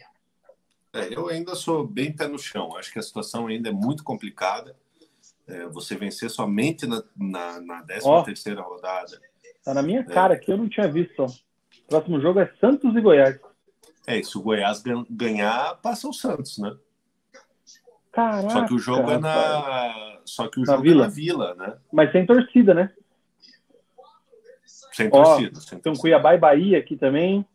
É, 0.93 1.11
eu 1.11 1.27
ainda 1.27 1.55
sou 1.55 1.87
bem 1.87 2.15
pé 2.15 2.27
no 2.27 2.37
chão. 2.37 2.77
Acho 2.77 2.93
que 2.93 2.99
a 2.99 3.01
situação 3.01 3.47
ainda 3.47 3.69
é 3.69 3.71
muito 3.71 4.03
complicada. 4.03 4.75
É, 5.47 5.65
você 5.65 5.95
vencer 5.95 6.29
somente 6.29 6.85
na, 6.85 7.01
na, 7.17 7.59
na 7.61 7.81
13 7.81 8.07
Ó. 8.07 8.21
terceira 8.21 8.61
rodada. 8.61 9.19
Tá 9.65 9.73
na 9.73 9.81
minha 9.81 10.03
cara 10.05 10.35
aqui, 10.35 10.51
eu 10.51 10.57
não 10.57 10.69
tinha 10.69 10.87
visto. 10.87 11.19
Ó. 11.23 11.27
Próximo 11.89 12.21
jogo 12.21 12.41
é 12.41 12.51
Santos 12.61 12.95
e 12.95 13.01
Goiás. 13.01 13.39
É, 14.05 14.19
e 14.19 14.23
se 14.23 14.37
o 14.37 14.41
Goiás 14.43 14.83
gan- 14.83 15.05
ganhar, 15.09 15.77
passa 15.81 16.07
o 16.07 16.13
Santos, 16.13 16.59
né? 16.59 16.75
Caraca, 18.11 18.49
Só 18.51 18.65
que 18.67 18.73
o 18.75 18.79
jogo 18.79 19.09
é 19.09 19.17
na. 19.17 20.19
Só 20.25 20.47
que 20.47 20.59
o 20.59 20.63
Na 20.63 20.73
jogo 20.73 20.83
Vila. 20.83 21.03
é 21.03 21.07
na 21.07 21.13
vila, 21.13 21.55
né? 21.55 21.77
Mas 21.91 22.11
sem 22.11 22.23
torcida, 22.25 22.73
né? 22.75 22.93
Sem 24.97 25.09
Ó, 25.11 25.23
torcida. 25.23 25.59
sem 25.61 25.77
um 25.77 25.81
torcida. 25.81 26.01
Cuiabá 26.01 26.33
e 26.33 26.39
Bahia 26.39 26.79
aqui 26.79 26.97
também. 26.97 27.45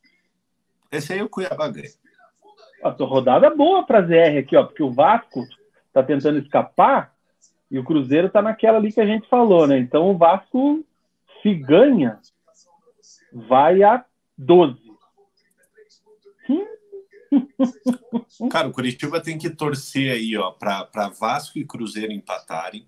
Esse 0.93 1.13
aí 1.13 1.19
é 1.19 1.25
o 1.25 1.29
Cuiabá 1.29 1.67
ganha. 1.69 1.91
Tô 2.97 3.05
rodada 3.05 3.51
boa 3.51 3.85
para 3.85 4.03
ZR 4.03 4.39
aqui, 4.39 4.57
ó, 4.57 4.63
porque 4.65 4.83
o 4.83 4.93
Vasco 4.93 5.45
tá 5.93 6.05
tentando 6.05 6.39
escapar 6.39 7.13
e 7.69 7.81
o 7.81 7.85
Cruzeiro 7.85 8.31
tá 8.31 8.41
naquela 8.41 8.79
ali 8.79 8.93
que 8.93 9.01
a 9.01 9.07
gente 9.07 9.29
falou, 9.29 9.67
né? 9.67 9.77
Então 9.77 10.09
o 10.09 10.17
Vasco, 10.17 10.85
se 11.43 11.53
ganha, 11.53 12.21
vai 13.33 13.83
a 13.83 14.05
12. 14.39 14.81
Cara, 18.51 18.69
o 18.69 18.73
Curitiba 18.73 19.21
tem 19.21 19.37
que 19.37 19.51
torcer 19.51 20.13
aí, 20.13 20.37
ó, 20.37 20.53
para 20.53 21.09
Vasco 21.19 21.59
e 21.59 21.65
Cruzeiro 21.65 22.13
empatarem, 22.13 22.87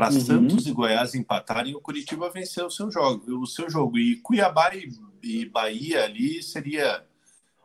para 0.00 0.14
Uhum. 0.14 0.20
Santos 0.20 0.66
e 0.66 0.72
Goiás 0.72 1.14
empatarem, 1.14 1.74
o 1.74 1.80
Curitiba 1.80 2.30
vencer 2.30 2.64
o 2.64 2.70
seu 2.70 2.90
jogo, 2.90 3.42
o 3.42 3.46
seu 3.46 3.68
jogo. 3.68 3.98
E 3.98 4.16
Cuiabá 4.16 4.74
e, 4.74 4.88
e 5.22 5.44
Bahia 5.44 6.04
ali 6.04 6.42
seria 6.42 7.04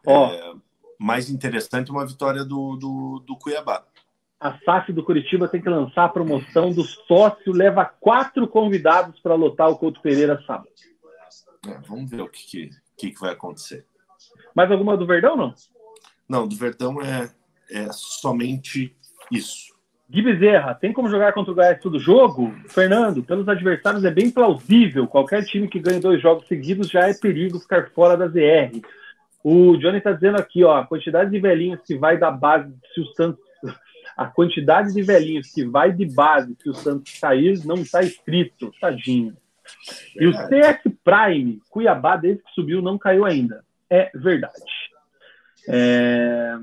Ó. 0.05 0.27
é, 0.27 0.53
mais 0.99 1.29
interessante 1.29 1.91
uma 1.91 2.05
vitória 2.05 2.43
do, 2.43 2.75
do, 2.75 3.23
do 3.25 3.37
Cuiabá. 3.37 3.85
A 4.37 4.59
SAF 4.59 4.91
do 4.91 5.01
Curitiba 5.01 5.47
tem 5.47 5.61
que 5.61 5.69
lançar 5.69 6.03
a 6.03 6.09
promoção 6.09 6.73
do 6.73 6.83
sócio, 6.83 7.53
leva 7.53 7.85
quatro 7.85 8.45
convidados 8.49 9.17
para 9.21 9.33
lotar 9.33 9.69
o 9.69 9.77
Couto 9.77 10.01
Pereira 10.01 10.43
sábado. 10.45 10.67
É, 11.65 11.79
vamos 11.87 12.11
ver 12.11 12.21
o 12.21 12.27
que, 12.27 12.45
que, 12.45 12.69
que, 12.97 13.11
que 13.11 13.19
vai 13.21 13.31
acontecer. 13.31 13.85
Mais 14.53 14.69
alguma 14.69 14.97
do 14.97 15.07
Verdão, 15.07 15.37
não? 15.37 15.55
Não, 16.27 16.45
do 16.45 16.55
Verdão 16.57 17.01
é, 17.01 17.33
é 17.69 17.87
somente 17.93 18.93
isso. 19.31 19.73
Gui 20.09 20.21
Bezerra, 20.21 20.75
tem 20.75 20.93
como 20.93 21.09
jogar 21.09 21.33
contra 21.33 21.51
o 21.51 21.55
Goiás 21.55 21.79
todo 21.79 21.99
jogo? 21.99 22.53
Fernando, 22.67 23.23
pelos 23.23 23.49
adversários 23.49 24.03
é 24.05 24.11
bem 24.11 24.29
plausível. 24.29 25.07
Qualquer 25.07 25.43
time 25.43 25.67
que 25.67 25.79
ganhe 25.79 25.99
dois 25.99 26.21
jogos 26.21 26.47
seguidos 26.47 26.89
já 26.89 27.09
é 27.09 27.13
perigo 27.13 27.59
ficar 27.59 27.89
fora 27.89 28.15
da 28.15 28.27
ZR. 28.27 28.81
O 29.43 29.75
Johnny 29.77 29.97
está 29.97 30.11
dizendo 30.11 30.37
aqui, 30.37 30.63
ó, 30.63 30.77
a 30.77 30.85
quantidade 30.85 31.31
de 31.31 31.39
velhinhos 31.39 31.81
que 31.85 31.97
vai 31.97 32.17
da 32.17 32.29
base, 32.29 32.71
se 32.93 33.01
o 33.01 33.05
Santos. 33.13 33.43
A 34.15 34.27
quantidade 34.27 34.93
de 34.93 35.01
velhinhos 35.01 35.51
que 35.51 35.65
vai 35.65 35.91
de 35.91 36.05
base 36.05 36.55
se 36.63 36.69
o 36.69 36.73
Santos 36.73 37.19
sair 37.19 37.59
não 37.65 37.75
está 37.75 38.01
escrito, 38.01 38.71
tadinho. 38.79 39.35
E 40.17 40.25
o 40.25 40.31
CS 40.31 40.83
Prime, 41.03 41.59
Cuiabá, 41.69 42.15
desde 42.15 42.41
que 42.41 42.51
subiu, 42.51 42.81
não 42.81 42.97
caiu 42.97 43.25
ainda. 43.25 43.61
É 43.89 44.09
verdade. 44.15 44.71
É... 45.67 46.55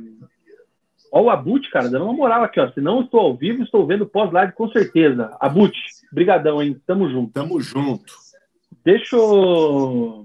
Ó, 1.12 1.24
o 1.24 1.30
Abut, 1.30 1.70
cara, 1.70 1.90
dando 1.90 2.06
uma 2.06 2.14
moral 2.14 2.43
aqui, 2.43 2.59
ó. 2.59 2.72
Se 2.72 2.80
não 2.80 3.02
estou 3.02 3.20
ao 3.20 3.36
vivo, 3.36 3.62
estou 3.62 3.86
vendo 3.86 4.06
pós-live 4.06 4.55
com 4.55 4.66
certeza. 4.70 5.36
Abut, 5.39 5.76
brigadão, 6.10 6.62
hein? 6.62 6.80
Tamo 6.86 7.06
junto. 7.10 7.32
Tamo 7.34 7.60
junto. 7.60 8.14
Deixa 8.82 9.14
eu 9.14 10.24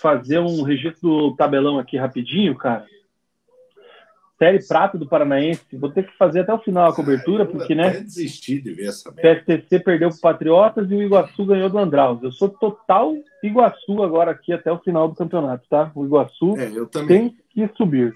fazer 0.00 0.38
um 0.38 0.62
registro 0.62 1.08
do 1.08 1.36
tabelão 1.36 1.78
aqui 1.78 1.98
rapidinho, 1.98 2.56
cara. 2.56 2.86
Série 4.38 4.66
Prata 4.66 4.98
do 4.98 5.06
Paranaense. 5.06 5.76
Vou 5.76 5.90
ter 5.90 6.06
que 6.06 6.16
fazer 6.16 6.40
até 6.40 6.52
o 6.52 6.58
final 6.58 6.90
a 6.90 6.94
cobertura, 6.94 7.46
porque, 7.46 7.74
né? 7.74 7.90
desistir 7.90 8.60
de 8.62 8.72
ver 8.72 8.88
essa 8.88 9.12
PSTC 9.12 9.80
perdeu 9.80 10.08
para 10.08 10.32
Patriotas 10.32 10.90
e 10.90 10.94
o 10.94 11.02
Iguaçu 11.02 11.44
ganhou 11.44 11.68
do 11.68 11.78
Andraus. 11.78 12.22
Eu 12.22 12.32
sou 12.32 12.48
total 12.48 13.14
Iguaçu 13.42 14.02
agora 14.02 14.30
aqui 14.30 14.52
até 14.52 14.72
o 14.72 14.78
final 14.78 15.08
do 15.08 15.14
campeonato, 15.14 15.68
tá? 15.68 15.92
O 15.94 16.04
Iguaçu 16.04 16.54
é, 16.58 17.06
tem 17.06 17.36
que 17.50 17.68
subir. 17.76 18.14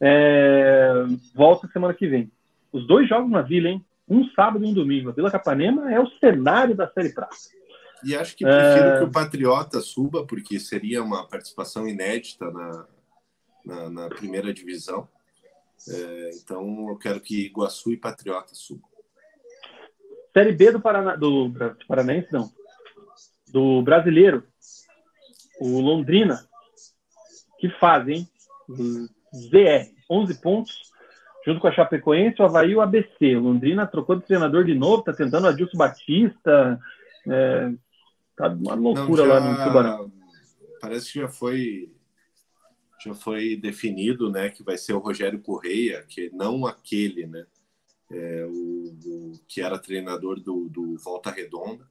É... 0.00 0.92
Volta 1.34 1.68
semana 1.68 1.94
que 1.94 2.06
vem. 2.06 2.30
Os 2.72 2.86
dois 2.86 3.08
jogos 3.08 3.30
na 3.30 3.42
Vila, 3.42 3.68
hein? 3.68 3.84
Um 4.08 4.28
sábado 4.30 4.64
e 4.64 4.68
um 4.68 4.74
domingo. 4.74 5.10
A 5.10 5.12
Vila 5.12 5.30
Capanema 5.30 5.92
é 5.92 5.98
o 6.00 6.10
cenário 6.18 6.74
da 6.76 6.88
Série 6.88 7.12
Prata. 7.12 7.36
E 8.04 8.14
acho 8.14 8.36
que 8.36 8.44
prefiro 8.44 8.88
é... 8.88 8.98
que 8.98 9.04
o 9.04 9.10
Patriota 9.10 9.80
suba, 9.80 10.24
porque 10.26 10.60
seria 10.60 11.02
uma 11.02 11.26
participação 11.26 11.88
inédita 11.88 12.50
na, 12.50 12.86
na, 13.64 13.90
na 13.90 14.08
primeira 14.08 14.52
divisão. 14.52 15.08
É, 15.88 16.30
então 16.34 16.88
eu 16.88 16.96
quero 16.96 17.20
que 17.20 17.46
Iguaçu 17.46 17.92
e 17.92 17.96
Patriota 17.96 18.54
subam. 18.54 18.88
Série 20.32 20.52
B 20.52 20.72
do, 20.72 20.80
Paraná, 20.80 21.16
do, 21.16 21.48
do 21.48 21.86
Paranense, 21.88 22.28
não. 22.32 22.50
Do 23.48 23.82
brasileiro. 23.82 24.44
O 25.60 25.80
Londrina. 25.80 26.46
Que 27.58 27.70
faz, 27.80 28.06
hein? 28.06 28.28
ZR. 29.36 29.90
11 30.08 30.40
pontos. 30.40 30.92
Junto 31.44 31.60
com 31.60 31.68
a 31.68 31.72
Chapecoense, 31.72 32.42
o 32.42 32.44
Havaí 32.44 32.70
e 32.70 32.76
o 32.76 32.80
ABC. 32.80 33.36
Londrina 33.36 33.86
trocou 33.86 34.16
de 34.16 34.24
treinador 34.24 34.64
de 34.64 34.74
novo, 34.74 35.02
tá 35.02 35.12
tentando 35.12 35.44
o 35.44 35.48
Adilson 35.48 35.78
Batista. 35.78 36.78
É, 37.28 37.70
Tá 38.36 38.48
uma 38.48 38.74
loucura 38.74 39.22
Não, 39.22 39.28
já, 39.28 39.38
lá 39.38 39.40
no 39.40 39.64
Tubarão. 39.64 40.12
Parece 40.80 41.12
que 41.12 41.20
já 41.20 41.28
foi 41.28 41.90
já 43.02 43.14
foi 43.14 43.56
definido, 43.56 44.30
né, 44.30 44.48
que 44.48 44.62
vai 44.62 44.76
ser 44.76 44.94
o 44.94 44.98
Rogério 44.98 45.40
Correia, 45.40 46.02
que 46.08 46.30
não 46.30 46.66
aquele, 46.66 47.26
né, 47.26 47.46
é, 48.10 48.46
o, 48.48 48.96
o, 49.04 49.32
que 49.46 49.60
era 49.60 49.78
treinador 49.78 50.40
do, 50.40 50.68
do 50.68 50.96
Volta 50.98 51.30
Redonda. 51.30 51.86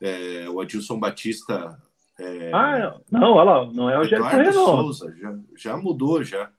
É, 0.00 0.48
o 0.50 0.60
Adilson 0.60 0.98
Batista. 0.98 1.80
É, 2.18 2.50
ah, 2.52 3.00
não, 3.10 3.34
olha 3.34 3.50
lá, 3.50 3.72
não 3.72 3.88
é 3.88 3.96
o 3.96 3.98
Rogério 3.98 4.24
Correia, 4.24 4.52
não. 4.52 4.66
Souza, 4.66 5.16
já, 5.16 5.38
já 5.56 5.76
mudou, 5.76 6.22
já. 6.22 6.50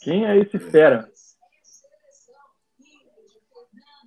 Quem 0.00 0.24
é 0.24 0.38
esse 0.38 0.58
fera? 0.58 1.10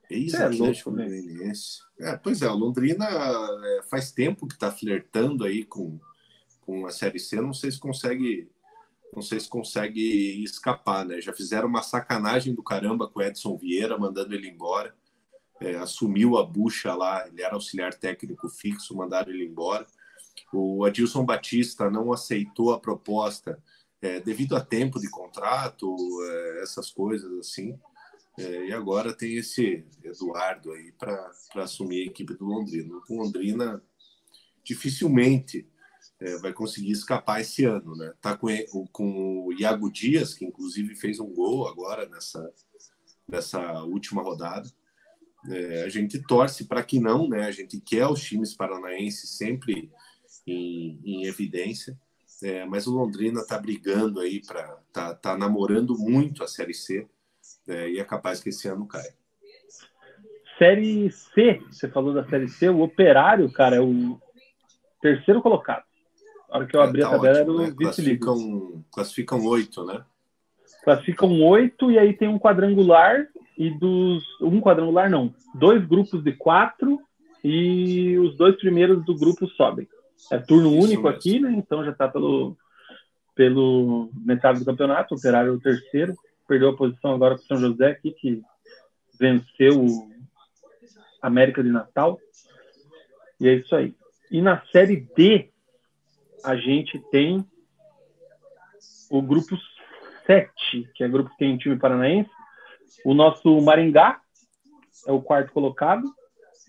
Ex-Atlético 0.09 0.89
é 0.99 1.07
Goianiense. 1.07 1.79
É, 1.99 2.17
pois 2.17 2.41
é, 2.41 2.49
o 2.49 2.55
Londrina 2.55 3.07
é, 3.07 3.81
faz 3.89 4.11
tempo 4.11 4.47
que 4.47 4.53
está 4.53 4.71
flertando 4.71 5.43
aí 5.43 5.63
com, 5.63 5.99
com 6.61 6.85
a 6.85 6.91
Série 6.91 7.19
C. 7.19 7.39
Não 7.41 7.53
sei 7.53 7.71
se 7.71 7.79
consegue, 7.79 8.49
não 9.13 9.21
sei 9.21 9.39
se 9.39 9.49
consegue 9.49 10.43
escapar, 10.43 11.05
né? 11.05 11.21
Já 11.21 11.33
fizeram 11.33 11.67
uma 11.67 11.81
sacanagem 11.81 12.53
do 12.53 12.63
caramba 12.63 13.07
com 13.07 13.19
o 13.19 13.23
Edson 13.23 13.57
Vieira, 13.57 13.97
mandando 13.97 14.33
ele 14.33 14.49
embora. 14.49 14.95
É, 15.61 15.75
assumiu 15.75 16.37
a 16.37 16.45
bucha 16.45 16.93
lá, 16.93 17.27
ele 17.27 17.41
era 17.41 17.53
auxiliar 17.53 17.93
técnico 17.93 18.49
fixo, 18.49 18.95
mandaram 18.95 19.31
ele 19.31 19.45
embora. 19.45 19.85
O 20.51 20.83
Adilson 20.85 21.25
Batista 21.25 21.89
não 21.89 22.11
aceitou 22.11 22.73
a 22.73 22.79
proposta 22.79 23.61
é, 24.03 24.19
devido 24.19 24.55
a 24.57 24.59
tempo 24.59 24.99
de 24.99 25.09
contrato, 25.09 25.95
é, 26.25 26.61
essas 26.61 26.91
coisas 26.91 27.31
assim. 27.39 27.79
É, 28.37 28.67
e 28.67 28.73
agora 28.73 29.13
tem 29.15 29.37
esse 29.37 29.85
Eduardo 30.03 30.73
aí 30.73 30.91
para 30.91 31.31
assumir 31.55 32.01
a 32.01 32.07
equipe 32.07 32.33
do 32.33 32.45
Londrina. 32.45 32.93
O 33.09 33.15
Londrina 33.15 33.81
dificilmente 34.61 35.69
é, 36.19 36.37
vai 36.39 36.51
conseguir 36.51 36.91
escapar 36.91 37.39
esse 37.39 37.63
ano, 37.63 37.95
né? 37.95 38.13
Tá 38.19 38.35
com, 38.35 38.49
com 38.91 39.45
o 39.45 39.53
Iago 39.53 39.89
Dias, 39.89 40.33
que 40.33 40.43
inclusive 40.43 40.95
fez 40.95 41.19
um 41.19 41.33
gol 41.33 41.67
agora 41.67 42.07
nessa, 42.09 42.53
nessa 43.25 43.83
última 43.83 44.21
rodada. 44.21 44.69
É, 45.49 45.83
a 45.83 45.89
gente 45.89 46.21
torce 46.27 46.65
para 46.65 46.83
que 46.83 46.99
não, 46.99 47.29
né? 47.29 47.45
A 47.45 47.51
gente 47.51 47.79
quer 47.79 48.07
os 48.07 48.21
times 48.21 48.53
paranaenses 48.53 49.29
sempre 49.37 49.89
em, 50.45 50.99
em 51.05 51.25
evidência. 51.25 51.97
É, 52.41 52.65
mas 52.65 52.87
o 52.87 52.93
Londrina 52.93 53.41
está 53.41 53.57
brigando 53.57 54.19
aí 54.19 54.41
para 54.45 54.77
tá, 54.91 55.13
tá 55.13 55.37
namorando 55.37 55.97
muito 55.97 56.43
a 56.43 56.47
Série 56.47 56.73
C 56.73 57.07
é, 57.67 57.89
e 57.89 57.99
é 57.99 58.03
capaz 58.03 58.41
que 58.41 58.49
esse 58.49 58.67
ano 58.67 58.87
caia. 58.87 59.13
Série 60.57 61.09
C, 61.11 61.61
você 61.69 61.87
falou 61.87 62.13
da 62.13 62.25
Série 62.25 62.47
C, 62.47 62.69
o 62.69 62.81
Operário, 62.81 63.51
cara, 63.51 63.77
é 63.77 63.81
o 63.81 64.19
terceiro 65.01 65.41
colocado. 65.41 65.83
Na 66.49 66.57
hora 66.57 66.67
que 66.67 66.75
eu 66.75 66.81
é, 66.81 66.83
abri 66.83 67.01
tá 67.01 67.07
a 67.07 67.11
tabela 67.11 67.39
ótimo, 67.39 67.53
era 67.53 67.63
o 67.63 67.67
né? 67.67 67.75
classificam, 67.77 68.85
classificam 68.91 69.45
oito, 69.45 69.85
né? 69.85 70.05
Classificam 70.83 71.41
oito 71.41 71.91
e 71.91 71.97
aí 71.97 72.13
tem 72.13 72.27
um 72.27 72.37
quadrangular 72.37 73.27
e 73.57 73.69
dos. 73.71 74.23
Um 74.41 74.61
quadrangular 74.61 75.09
não. 75.09 75.33
Dois 75.55 75.85
grupos 75.85 76.23
de 76.23 76.33
quatro 76.33 76.99
e 77.43 78.17
os 78.19 78.37
dois 78.37 78.55
primeiros 78.57 79.03
do 79.05 79.15
grupo 79.15 79.47
sobem. 79.49 79.87
É 80.31 80.37
turno 80.37 80.69
Isso 80.69 80.85
único 80.85 81.03
mesmo. 81.03 81.17
aqui, 81.17 81.39
né? 81.39 81.51
Então 81.51 81.83
já 81.83 81.91
está 81.91 82.07
pelo, 82.07 82.57
pelo 83.35 84.09
metade 84.13 84.59
do 84.59 84.65
campeonato, 84.65 85.13
o 85.13 85.17
Operário 85.17 85.51
é 85.51 85.55
o 85.55 85.59
terceiro 85.59 86.15
perdeu 86.47 86.69
a 86.69 86.77
posição 86.77 87.13
agora 87.13 87.35
com 87.35 87.43
o 87.43 87.47
São 87.47 87.57
José 87.57 87.91
aqui, 87.91 88.11
que 88.11 88.41
venceu 89.19 89.83
o 89.83 90.09
América 91.21 91.63
de 91.63 91.69
Natal. 91.69 92.19
E 93.39 93.47
é 93.47 93.55
isso 93.55 93.75
aí. 93.75 93.95
E 94.29 94.41
na 94.41 94.63
Série 94.67 95.07
D, 95.15 95.49
a 96.43 96.55
gente 96.55 96.99
tem 97.11 97.45
o 99.09 99.21
grupo 99.21 99.57
7, 100.25 100.89
que 100.93 101.03
é 101.03 101.07
o 101.07 101.11
grupo 101.11 101.29
que 101.31 101.37
tem 101.37 101.53
um 101.53 101.57
time 101.57 101.77
paranaense. 101.77 102.29
O 103.05 103.13
nosso 103.13 103.61
Maringá 103.61 104.21
é 105.07 105.11
o 105.11 105.21
quarto 105.21 105.51
colocado 105.51 106.03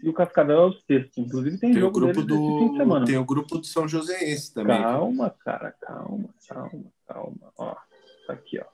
e 0.03 0.09
o 0.09 0.13
Cascavel 0.13 0.59
é 0.59 0.67
o 0.67 0.73
sexto. 0.73 1.21
Inclusive 1.21 1.59
tem, 1.59 1.73
tem 1.73 1.81
jogo 1.81 1.99
o 1.99 2.01
grupo 2.01 2.23
do 2.23 2.77
semana. 2.77 3.07
Tem 3.07 3.17
o 3.17 3.25
grupo 3.25 3.59
do 3.59 3.67
São 3.67 3.89
Joséense 3.89 4.53
também. 4.53 4.81
Calma, 4.81 5.35
cara, 5.45 5.75
calma, 5.81 6.29
calma, 6.49 6.85
calma. 7.07 7.53
Ó, 7.57 7.75
tá 8.27 8.33
aqui, 8.33 8.59
ó. 8.59 8.65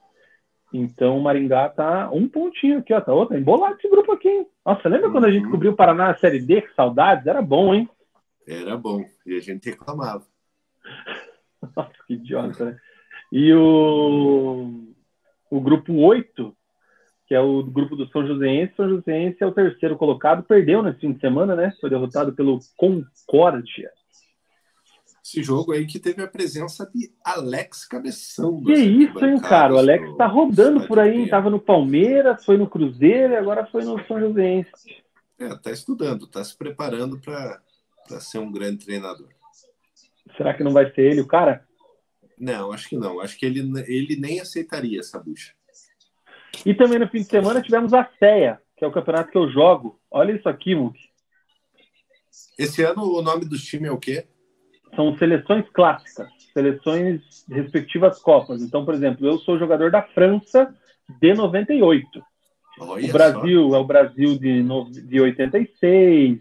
Então 0.73 1.17
o 1.17 1.21
Maringá 1.21 1.69
tá 1.69 2.09
um 2.11 2.27
pontinho 2.27 2.79
aqui, 2.79 2.93
ó. 2.93 3.01
Tá 3.01 3.13
outro. 3.13 3.37
Embolado 3.37 3.75
esse 3.77 3.89
grupo 3.89 4.11
aqui, 4.11 4.29
hein? 4.29 4.47
Nossa, 4.65 4.87
lembra 4.87 5.07
uhum. 5.07 5.13
quando 5.13 5.25
a 5.25 5.31
gente 5.31 5.45
uhum. 5.45 5.51
cobriu 5.51 5.71
o 5.71 5.75
Paraná 5.75 6.07
na 6.07 6.17
Série 6.17 6.39
D? 6.39 6.61
Que 6.61 6.73
saudades? 6.73 7.27
Era 7.27 7.41
bom, 7.41 7.73
hein? 7.73 7.89
Era 8.47 8.77
bom. 8.77 9.03
E 9.25 9.35
a 9.35 9.39
gente 9.39 9.69
reclamava. 9.69 10.25
Nossa, 11.75 11.93
que 12.07 12.13
idiota, 12.13 12.65
né? 12.65 12.77
E 13.31 13.53
o, 13.53 14.93
o 15.49 15.61
grupo 15.61 15.93
8, 15.93 16.55
que 17.31 17.35
é 17.35 17.39
o 17.39 17.63
grupo 17.63 17.95
do 17.95 18.05
São 18.09 18.27
Joséense. 18.27 18.73
São 18.75 18.89
Joséense 18.89 19.37
é 19.39 19.45
o 19.45 19.53
terceiro 19.53 19.95
colocado. 19.95 20.43
Perdeu 20.43 20.83
nesse 20.83 20.99
fim 20.99 21.13
de 21.13 21.21
semana, 21.21 21.55
né? 21.55 21.71
Foi 21.79 21.89
derrotado 21.89 22.33
pelo 22.33 22.59
Concórdia. 22.75 23.89
Esse 25.23 25.41
jogo 25.41 25.71
aí 25.71 25.87
que 25.87 25.97
teve 25.97 26.21
a 26.21 26.27
presença 26.27 26.85
de 26.93 27.09
Alex 27.23 27.87
Cabeção. 27.87 28.61
Que 28.61 28.73
isso, 28.73 29.25
hein, 29.25 29.39
cara? 29.39 29.73
O 29.73 29.77
Alex 29.77 30.13
tá 30.17 30.27
rodando 30.27 30.85
por 30.85 30.99
aí, 30.99 31.29
Tava 31.29 31.49
no 31.49 31.57
Palmeiras, 31.57 32.43
foi 32.43 32.57
no 32.57 32.69
Cruzeiro 32.69 33.31
e 33.31 33.37
agora 33.37 33.65
foi 33.65 33.85
no 33.85 33.97
São 34.07 34.19
Joséense. 34.19 34.69
É, 35.39 35.55
tá 35.55 35.71
estudando, 35.71 36.27
tá 36.27 36.43
se 36.43 36.57
preparando 36.57 37.17
para 37.17 37.61
ser 38.19 38.39
um 38.39 38.51
grande 38.51 38.83
treinador. 38.83 39.29
Será 40.35 40.53
que 40.53 40.65
não 40.65 40.73
vai 40.73 40.91
ser 40.91 41.03
ele 41.03 41.21
o 41.21 41.27
cara? 41.27 41.65
Não, 42.37 42.73
acho 42.73 42.89
que 42.89 42.97
não. 42.97 43.21
Acho 43.21 43.39
que 43.39 43.45
ele, 43.45 43.61
ele 43.87 44.17
nem 44.17 44.41
aceitaria 44.41 44.99
essa 44.99 45.17
bucha. 45.17 45.53
E 46.65 46.73
também 46.73 46.99
no 46.99 47.07
fim 47.07 47.19
de 47.19 47.25
semana 47.25 47.61
tivemos 47.61 47.93
a 47.93 48.07
CEA, 48.19 48.59
que 48.77 48.83
é 48.83 48.87
o 48.87 48.91
campeonato 48.91 49.31
que 49.31 49.37
eu 49.37 49.49
jogo. 49.49 49.99
Olha 50.09 50.33
isso 50.33 50.47
aqui, 50.49 50.75
Muk. 50.75 50.99
Esse 52.57 52.83
ano 52.83 53.03
o 53.03 53.21
nome 53.21 53.45
do 53.45 53.57
time 53.57 53.87
é 53.87 53.91
o 53.91 53.97
quê? 53.97 54.25
são 54.95 55.17
seleções 55.17 55.65
clássicas, 55.73 56.29
seleções 56.53 57.21
respectivas 57.49 58.19
Copas. 58.19 58.61
Então, 58.61 58.85
por 58.85 58.93
exemplo, 58.93 59.25
eu 59.25 59.37
sou 59.39 59.57
jogador 59.57 59.91
da 59.91 60.01
França 60.01 60.73
de 61.21 61.33
98. 61.33 62.07
Olha 62.79 63.05
o 63.05 63.11
Brasil 63.11 63.69
só. 63.69 63.75
é 63.75 63.79
o 63.79 63.85
Brasil 63.85 64.37
de, 64.37 64.63
de 65.07 65.21
86, 65.21 66.39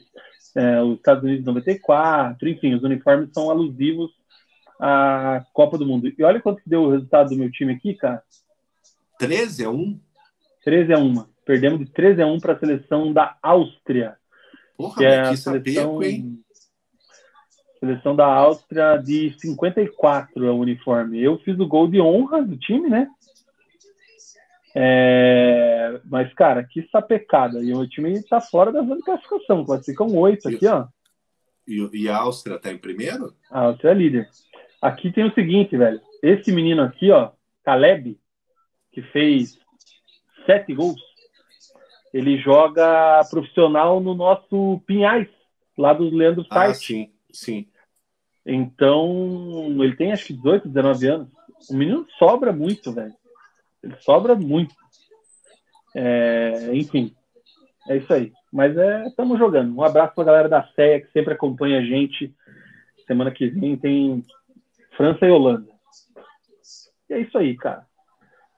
é, 0.56 0.82
os 0.82 0.96
Estados 0.96 1.22
Unidos 1.22 1.40
de 1.40 1.46
94, 1.46 2.48
enfim, 2.48 2.74
os 2.74 2.82
uniformes 2.82 3.30
são 3.32 3.50
alusivos 3.50 4.10
à 4.80 5.44
Copa 5.52 5.76
do 5.76 5.86
Mundo. 5.86 6.12
E 6.16 6.22
olha 6.22 6.40
quanto 6.40 6.62
deu 6.66 6.84
o 6.84 6.90
resultado 6.90 7.30
do 7.30 7.36
meu 7.36 7.50
time 7.50 7.74
aqui, 7.74 7.94
cara. 7.94 8.22
13 9.20 9.64
a 9.66 9.70
1? 9.70 10.00
13 10.64 10.92
a 10.94 10.98
1. 10.98 11.24
Perdemos 11.44 11.78
de 11.78 11.86
13 11.86 12.22
a 12.22 12.26
1 12.26 12.40
para 12.40 12.54
a 12.54 12.58
seleção 12.58 13.12
da 13.12 13.36
Áustria. 13.42 14.16
Porra, 14.76 14.96
que 14.96 15.04
é 15.04 15.20
a 15.20 15.36
seleção... 15.36 15.74
Sapeco, 15.74 16.02
hein? 16.02 16.40
Seleção 17.78 18.16
da 18.16 18.26
Áustria 18.26 18.96
de 18.96 19.34
54 19.38 20.46
é 20.46 20.50
o 20.50 20.58
uniforme. 20.58 21.22
Eu 21.22 21.38
fiz 21.38 21.58
o 21.58 21.66
gol 21.66 21.86
de 21.88 22.00
honra 22.00 22.42
do 22.42 22.56
time, 22.56 22.88
né? 22.88 23.08
É, 24.74 26.00
mas, 26.04 26.32
cara, 26.34 26.64
que 26.64 26.88
sapecada. 26.90 27.62
E 27.62 27.72
o 27.74 27.86
time 27.86 28.22
tá 28.22 28.40
fora 28.40 28.72
da 28.72 28.80
zona 28.80 28.96
de 28.96 29.02
classificação. 29.02 29.64
Classificam 29.64 30.14
oito 30.16 30.48
aqui, 30.48 30.66
ó. 30.66 30.86
E, 31.66 32.04
e, 32.04 32.08
a 32.08 32.18
Áustria 32.18 32.58
tá 32.58 32.70
em 32.70 32.78
primeiro? 32.78 33.34
A 33.50 33.60
Áustria 33.60 33.90
é 33.90 33.94
líder. 33.94 34.28
Aqui 34.80 35.12
tem 35.12 35.24
o 35.24 35.34
seguinte, 35.34 35.76
velho. 35.76 36.00
Esse 36.22 36.52
menino 36.52 36.82
aqui, 36.82 37.10
ó, 37.10 37.32
Caleb, 37.64 38.18
que 38.92 39.02
fez 39.02 39.58
sete 40.46 40.74
gols, 40.74 41.00
ele 42.12 42.38
joga 42.38 43.22
profissional 43.30 44.00
no 44.00 44.14
nosso 44.14 44.80
Pinhais, 44.86 45.28
lá 45.78 45.92
do 45.92 46.04
Leandro 46.10 46.44
Site. 46.44 46.70
Ah, 46.70 46.74
sim, 46.74 47.12
sim. 47.32 47.66
Então, 48.44 49.68
ele 49.82 49.94
tem 49.96 50.12
acho 50.12 50.26
que 50.26 50.32
18, 50.32 50.68
19 50.68 51.06
anos. 51.06 51.28
O 51.70 51.74
menino 51.74 52.06
sobra 52.18 52.52
muito, 52.52 52.92
velho. 52.92 53.14
Ele 53.82 53.94
sobra 54.00 54.34
muito. 54.34 54.74
É, 55.94 56.70
enfim, 56.72 57.14
é 57.88 57.96
isso 57.96 58.12
aí. 58.12 58.32
Mas 58.52 58.76
é, 58.76 59.06
estamos 59.06 59.38
jogando. 59.38 59.74
Um 59.74 59.82
abraço 59.82 60.14
para 60.14 60.22
a 60.22 60.26
galera 60.26 60.48
da 60.48 60.66
CEA 60.74 61.00
que 61.00 61.12
sempre 61.12 61.34
acompanha 61.34 61.78
a 61.78 61.84
gente. 61.84 62.34
Semana 63.06 63.30
que 63.30 63.48
vem 63.48 63.76
tem 63.76 64.24
França 64.96 65.26
e 65.26 65.30
Holanda. 65.30 65.70
E 67.08 67.14
é 67.14 67.20
isso 67.20 67.36
aí, 67.38 67.56
cara. 67.56 67.86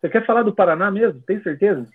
Você 0.03 0.09
quer 0.09 0.27
falar 0.27 0.43
do 0.43 0.53
Paraná 0.53 0.91
mesmo? 0.91 1.23
Tem 1.23 1.41
certeza? 1.45 1.89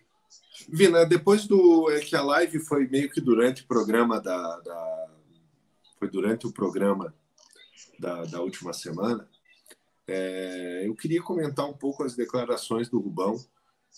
Vina, 0.70 1.06
depois 1.06 1.46
do. 1.46 1.92
É 1.92 2.00
que 2.00 2.16
a 2.16 2.22
live 2.22 2.58
foi 2.60 2.88
meio 2.88 3.10
que 3.10 3.20
durante 3.20 3.64
o 3.64 3.68
programa 3.68 4.22
da. 4.22 4.60
da 4.62 5.08
foi 6.00 6.10
durante 6.10 6.48
o 6.48 6.54
programa 6.54 7.14
da, 8.00 8.24
da 8.24 8.42
última 8.42 8.72
semana. 8.72 9.28
É, 10.08 10.84
eu 10.86 10.96
queria 10.96 11.22
comentar 11.22 11.68
um 11.70 11.74
pouco 11.74 12.04
as 12.04 12.16
declarações 12.16 12.88
do 12.88 12.98
Rubão. 12.98 13.36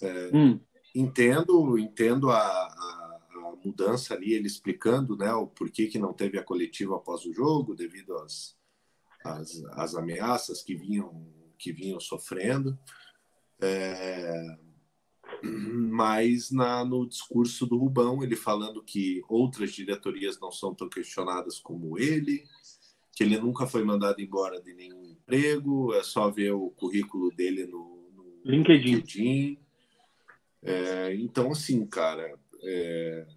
É, 0.02 0.31
hum. 0.34 0.60
Entendo, 0.95 1.77
entendo 1.77 2.31
a, 2.31 2.40
a, 2.40 3.19
a, 3.36 3.56
mudança 3.64 4.15
ali, 4.15 4.34
ele 4.34 4.48
explicando 4.48 5.15
né, 5.15 5.31
o 5.34 5.45
porquê 5.45 5.86
que 5.86 5.99
não 5.99 6.14
teve 6.14 6.40
a 6.40 6.44
coletiva 6.44 6.95
após 6.95 7.26
o 7.26 7.34
jogo, 7.34 7.76
devido 7.76 8.15
às, 8.18 8.57
às, 9.23 9.64
às 9.73 9.94
ameaças 9.94 10.64
que 10.64 10.73
vinham, 10.73 11.27
que 11.60 11.72
vinham 11.72 11.99
sofrendo. 11.99 12.76
É, 13.61 14.57
mas 15.44 16.52
na, 16.52 16.84
no 16.84 17.07
discurso 17.07 17.65
do 17.65 17.77
Rubão, 17.77 18.23
ele 18.23 18.36
falando 18.36 18.84
que 18.84 19.22
outras 19.27 19.72
diretorias 19.72 20.40
não 20.40 20.52
são 20.52 20.73
tão 20.73 20.90
questionadas 20.90 21.60
como 21.60 21.98
ele, 21.98 22.44
que 23.15 23.23
ele 23.23 23.38
nunca 23.38 23.68
foi 23.68 23.84
mandado 23.84 24.22
embora 24.22 24.61
de 24.61 24.73
nenhum 24.73 25.06
emprego, 25.06 25.94
é 25.94 26.03
só 26.03 26.30
ver 26.30 26.52
o 26.52 26.69
currículo 26.72 27.31
dele 27.31 27.65
no, 27.65 28.10
no 28.15 28.41
LinkedIn. 28.45 28.95
LinkedIn. 28.95 29.60
É, 30.61 31.15
então, 31.15 31.52
assim, 31.52 31.86
cara, 31.86 32.38
é, 32.64 33.27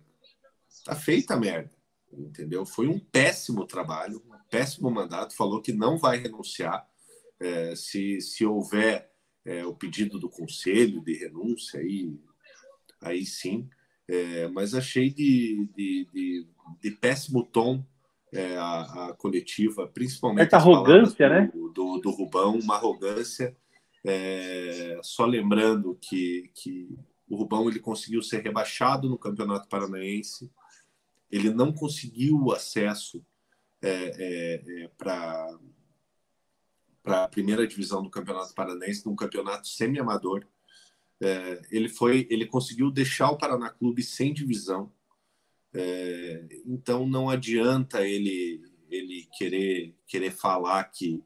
tá 0.85 0.94
feita 0.94 1.35
a 1.35 1.36
merda, 1.36 1.70
entendeu? 2.12 2.66
Foi 2.66 2.89
um 2.89 2.99
péssimo 2.99 3.65
trabalho, 3.66 4.23
um 4.27 4.49
péssimo 4.51 4.90
mandato. 4.90 5.36
Falou 5.36 5.61
que 5.61 5.73
não 5.73 5.99
vai 5.99 6.19
renunciar 6.19 6.89
é, 7.39 7.77
se, 7.77 8.20
se 8.20 8.44
houver 8.44 9.11
é, 9.44 9.64
o 9.66 9.74
pedido 9.74 10.19
do 10.19 10.28
conselho 10.28 11.01
de 11.01 11.14
renúncia, 11.14 11.81
aí, 11.81 12.16
aí 13.01 13.27
sim. 13.27 13.69
É, 14.09 14.48
mas 14.48 14.74
achei 14.74 15.10
de, 15.10 15.69
de, 15.77 16.09
de, 16.12 16.47
de 16.81 16.90
péssimo 16.90 17.44
tom 17.44 17.85
é, 18.32 18.56
a, 18.56 18.81
a, 18.81 19.12
coletiva, 19.14 19.86
principalmente 19.86 20.47
essa 20.47 20.56
arrogância, 20.56 21.28
do, 21.28 21.35
né? 21.35 21.51
Do, 21.74 21.98
do 21.98 22.10
Rubão, 22.10 22.59
uma 22.59 22.77
arrogância. 22.77 23.56
É, 24.05 24.98
só 25.02 25.24
lembrando 25.24 25.97
que, 26.01 26.51
que 26.55 26.89
o 27.28 27.36
Rubão 27.36 27.69
ele 27.69 27.78
conseguiu 27.78 28.23
ser 28.23 28.43
rebaixado 28.43 29.09
no 29.09 29.19
Campeonato 29.19 29.69
Paranaense, 29.69 30.51
ele 31.31 31.51
não 31.51 31.73
conseguiu 31.73 32.52
acesso 32.52 33.24
é, 33.81 33.90
é, 33.90 34.82
é 34.85 34.89
para 34.97 35.59
para 37.03 37.24
a 37.24 37.29
primeira 37.29 37.66
divisão 37.66 38.03
do 38.03 38.11
Campeonato 38.11 38.55
Paranaense, 38.55 39.07
num 39.07 39.16
campeonato 39.16 39.66
semi-amador. 39.66 40.47
É, 41.20 41.62
ele 41.70 41.89
foi, 41.89 42.27
ele 42.31 42.47
conseguiu 42.47 42.91
deixar 42.91 43.31
o 43.31 43.39
Paraná 43.39 43.70
Clube 43.70 44.03
sem 44.03 44.33
divisão 44.33 44.93
é, 45.74 46.45
então 46.66 47.07
não 47.07 47.31
adianta 47.31 48.07
ele 48.07 48.61
ele 48.91 49.27
querer 49.39 49.95
querer 50.07 50.31
falar 50.31 50.85
que 50.85 51.23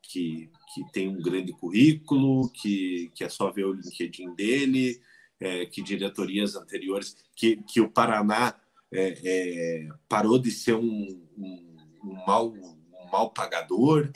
que, 0.00 0.48
que 0.72 0.90
tem 0.90 1.06
um 1.06 1.20
grande 1.20 1.52
currículo, 1.52 2.48
que, 2.50 3.10
que 3.14 3.22
é 3.22 3.28
só 3.28 3.52
ver 3.52 3.66
o 3.66 3.74
LinkedIn 3.74 4.34
dele, 4.34 4.98
é, 5.38 5.66
que 5.66 5.82
diretorias 5.82 6.56
anteriores, 6.56 7.14
que, 7.36 7.58
que 7.58 7.78
o 7.78 7.90
Paraná 7.90 8.58
é, 8.90 9.18
é, 9.22 9.88
parou 10.08 10.38
de 10.38 10.50
ser 10.50 10.76
um, 10.76 11.28
um, 11.36 11.76
um, 12.02 12.14
mal, 12.26 12.50
um 12.50 13.10
mal 13.12 13.30
pagador. 13.32 14.10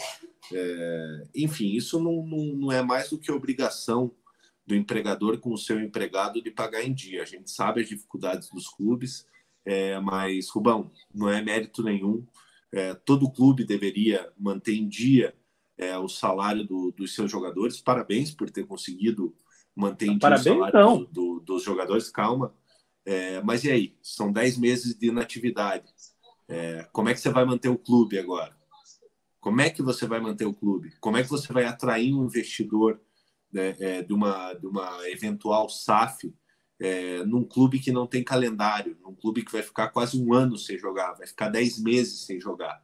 É, 0.53 1.25
enfim, 1.35 1.73
isso 1.73 2.01
não, 2.01 2.27
não, 2.27 2.45
não 2.57 2.73
é 2.73 2.83
mais 2.83 3.11
do 3.11 3.19
que 3.19 3.31
obrigação 3.31 4.15
do 4.67 4.75
empregador 4.75 5.39
com 5.39 5.53
o 5.53 5.59
seu 5.59 5.81
empregado 5.81 6.43
de 6.43 6.51
pagar 6.51 6.83
em 6.83 6.93
dia. 6.93 7.23
A 7.23 7.27
gente 7.27 7.51
sabe 7.51 7.83
as 7.83 7.89
dificuldades 7.89 8.49
dos 8.49 8.69
clubes, 8.69 9.27
é, 9.65 9.99
mas, 10.01 10.49
Rubão, 10.49 10.91
não 11.13 11.29
é 11.29 11.43
mérito 11.43 11.83
nenhum. 11.83 12.25
É, 12.73 12.95
todo 12.95 13.31
clube 13.31 13.65
deveria 13.65 14.33
manter 14.39 14.75
em 14.75 14.89
dia 14.89 15.35
é, 15.77 15.97
o 15.99 16.09
salário 16.09 16.65
do, 16.65 16.93
dos 16.93 17.15
seus 17.15 17.31
jogadores. 17.31 17.81
Parabéns 17.81 18.31
por 18.31 18.51
ter 18.51 18.65
conseguido 18.67 19.35
manter 19.75 20.07
em 20.07 20.11
dia 20.11 20.21
Parabéns, 20.21 20.47
o 20.47 20.59
salário 20.59 20.99
do, 20.99 21.07
do, 21.07 21.41
dos 21.41 21.63
jogadores. 21.63 22.11
Calma. 22.11 22.55
É, 23.05 23.43
mas 23.43 23.65
e 23.65 23.71
aí? 23.71 23.97
São 24.01 24.33
10 24.33 24.59
meses 24.59 24.95
de 24.95 25.09
inatividade. 25.09 25.93
É, 26.49 26.87
como 26.93 27.09
é 27.09 27.15
que 27.15 27.21
você 27.21 27.31
vai 27.31 27.45
manter 27.45 27.69
o 27.69 27.79
clube 27.79 28.19
agora? 28.19 28.57
Como 29.43 29.61
é 29.61 29.69
que 29.69 29.83
você 29.83 30.07
vai 30.07 30.21
manter 30.21 30.45
o 30.45 30.55
clube? 30.55 30.95
Como 31.01 31.17
é 31.17 31.23
que 31.25 31.29
você 31.29 31.53
vai 31.53 31.65
atrair 31.65 32.15
um 32.15 32.25
investidor 32.25 33.01
né, 33.53 33.77
é, 33.81 34.01
de, 34.01 34.15
uma, 34.15 34.55
de 34.55 34.69
uma 34.69 35.11
eventual 35.11 35.69
SAF 35.69 36.33
é, 36.79 37.25
num 37.25 37.43
clube 37.43 37.81
que 37.81 37.91
não 37.91 38.07
tem 38.07 38.23
calendário, 38.23 38.97
num 39.03 39.13
clube 39.13 39.45
que 39.45 39.51
vai 39.51 39.61
ficar 39.61 39.89
quase 39.89 40.17
um 40.17 40.33
ano 40.33 40.57
sem 40.57 40.79
jogar, 40.79 41.15
vai 41.15 41.27
ficar 41.27 41.49
dez 41.49 41.77
meses 41.77 42.21
sem 42.21 42.41
jogar. 42.41 42.81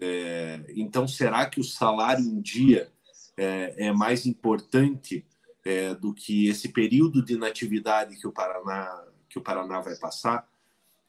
É, 0.00 0.64
então, 0.68 1.08
será 1.08 1.44
que 1.46 1.58
o 1.58 1.64
salário 1.64 2.24
em 2.24 2.40
dia 2.40 2.92
é, 3.36 3.88
é 3.88 3.92
mais 3.92 4.24
importante 4.24 5.26
é, 5.64 5.96
do 5.96 6.14
que 6.14 6.46
esse 6.46 6.68
período 6.68 7.24
de 7.24 7.34
inatividade 7.34 8.16
que 8.16 8.26
o 8.26 8.32
Paraná 8.32 9.04
que 9.28 9.36
o 9.36 9.42
Paraná 9.42 9.80
vai 9.80 9.96
passar? 9.96 10.48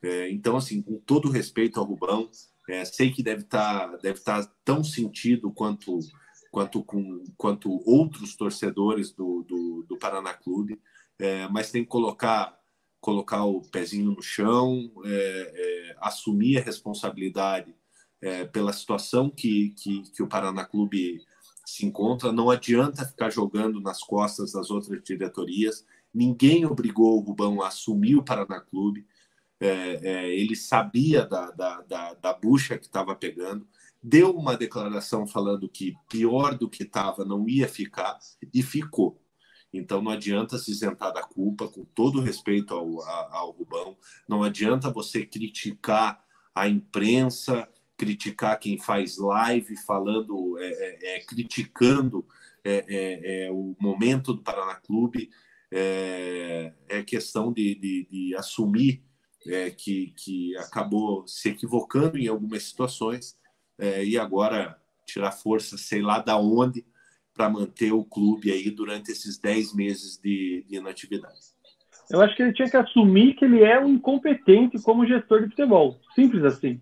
É, 0.01 0.31
então, 0.31 0.57
assim, 0.57 0.81
com 0.81 0.97
todo 0.97 1.29
respeito 1.29 1.79
ao 1.79 1.85
Rubão, 1.85 2.27
é, 2.69 2.85
sei 2.85 3.11
que 3.11 3.23
deve 3.23 3.41
estar 3.41 3.89
tá, 3.89 3.97
deve 3.97 4.19
tá 4.19 4.49
tão 4.63 4.83
sentido 4.83 5.51
quanto 5.51 5.99
quanto 6.51 6.83
com 6.83 7.23
quanto 7.37 7.81
outros 7.87 8.35
torcedores 8.35 9.11
do, 9.11 9.43
do, 9.43 9.85
do 9.87 9.97
Paraná 9.97 10.33
Clube 10.33 10.79
é, 11.19 11.47
mas 11.49 11.71
tem 11.71 11.83
que 11.83 11.89
colocar 11.89 12.59
colocar 13.01 13.45
o 13.45 13.61
pezinho 13.61 14.11
no 14.11 14.21
chão, 14.21 14.91
é, 15.05 15.09
é, 15.09 15.97
assumir 16.01 16.57
a 16.57 16.63
responsabilidade 16.63 17.73
é, 18.21 18.45
pela 18.45 18.73
situação 18.73 19.29
que, 19.29 19.69
que, 19.77 20.01
que, 20.11 20.21
o 20.21 20.27
Paraná 20.27 20.65
Clube 20.65 21.21
se 21.65 21.85
encontra. 21.85 22.31
Não 22.31 22.49
adianta 22.49 23.05
ficar 23.05 23.29
jogando 23.29 23.79
nas 23.79 24.03
costas 24.03 24.51
das 24.51 24.69
outras 24.69 25.01
diretorias. 25.03 25.85
Ninguém 26.13 26.65
obrigou 26.65 27.17
o 27.17 27.21
Rubão 27.21 27.61
a 27.61 27.67
assumir 27.67 28.15
o 28.15 28.23
Paraná 28.23 28.59
Clube. 28.59 29.07
É, 29.59 29.99
é, 30.01 30.29
ele 30.35 30.55
sabia 30.55 31.25
da, 31.25 31.51
da, 31.51 31.81
da, 31.81 32.13
da 32.13 32.33
bucha 32.33 32.77
que 32.77 32.85
estava 32.85 33.13
pegando, 33.13 33.67
deu 34.01 34.31
uma 34.31 34.55
declaração 34.55 35.27
falando 35.27 35.67
que 35.67 35.93
pior 36.09 36.57
do 36.57 36.69
que 36.69 36.83
estava 36.83 37.25
não 37.25 37.47
ia 37.47 37.67
ficar 37.67 38.17
e 38.53 38.63
ficou. 38.63 39.21
Então 39.71 40.01
não 40.01 40.11
adianta 40.11 40.57
se 40.57 40.71
isentar 40.71 41.13
da 41.13 41.21
culpa, 41.21 41.67
com 41.67 41.83
todo 41.83 42.21
respeito 42.21 42.73
ao, 42.73 43.01
ao 43.03 43.51
Rubão, 43.51 43.97
não 44.27 44.43
adianta 44.43 44.89
você 44.89 45.25
criticar 45.25 46.23
a 46.55 46.67
imprensa, 46.67 47.67
criticar 47.95 48.57
quem 48.59 48.79
faz 48.79 49.17
live 49.17 49.75
falando, 49.85 50.57
é, 50.57 50.67
é, 50.67 51.17
é 51.17 51.25
criticando 51.25 52.25
é, 52.63 52.85
é, 52.87 53.45
é, 53.45 53.51
o 53.51 53.75
momento 53.79 54.33
do 54.33 54.41
Paraná 54.41 54.75
Clube, 54.75 55.29
é, 55.71 56.73
questão 57.05 57.53
de, 57.53 57.75
de, 57.75 58.07
de 58.09 58.35
assumir 58.35 59.03
que, 59.77 60.13
que 60.17 60.57
acabou 60.57 61.27
se 61.27 61.49
equivocando 61.49 62.17
em 62.17 62.27
algumas 62.27 62.63
situações 62.63 63.37
e 64.03 64.17
agora 64.17 64.77
tirar 65.05 65.31
força, 65.31 65.77
sei 65.77 66.01
lá 66.01 66.19
da 66.19 66.37
onde, 66.37 66.85
para 67.33 67.49
manter 67.49 67.93
o 67.93 68.03
clube 68.03 68.51
aí 68.51 68.69
durante 68.69 69.11
esses 69.11 69.39
10 69.39 69.73
meses 69.73 70.19
de, 70.21 70.65
de 70.67 70.75
inatividade. 70.75 71.39
Eu 72.09 72.21
acho 72.21 72.35
que 72.35 72.41
ele 72.41 72.53
tinha 72.53 72.69
que 72.69 72.75
assumir 72.75 73.35
que 73.35 73.45
ele 73.45 73.63
é 73.63 73.79
um 73.79 73.89
incompetente 73.89 74.81
como 74.81 75.05
gestor 75.05 75.43
de 75.43 75.49
futebol. 75.49 75.97
Simples 76.15 76.43
assim. 76.43 76.81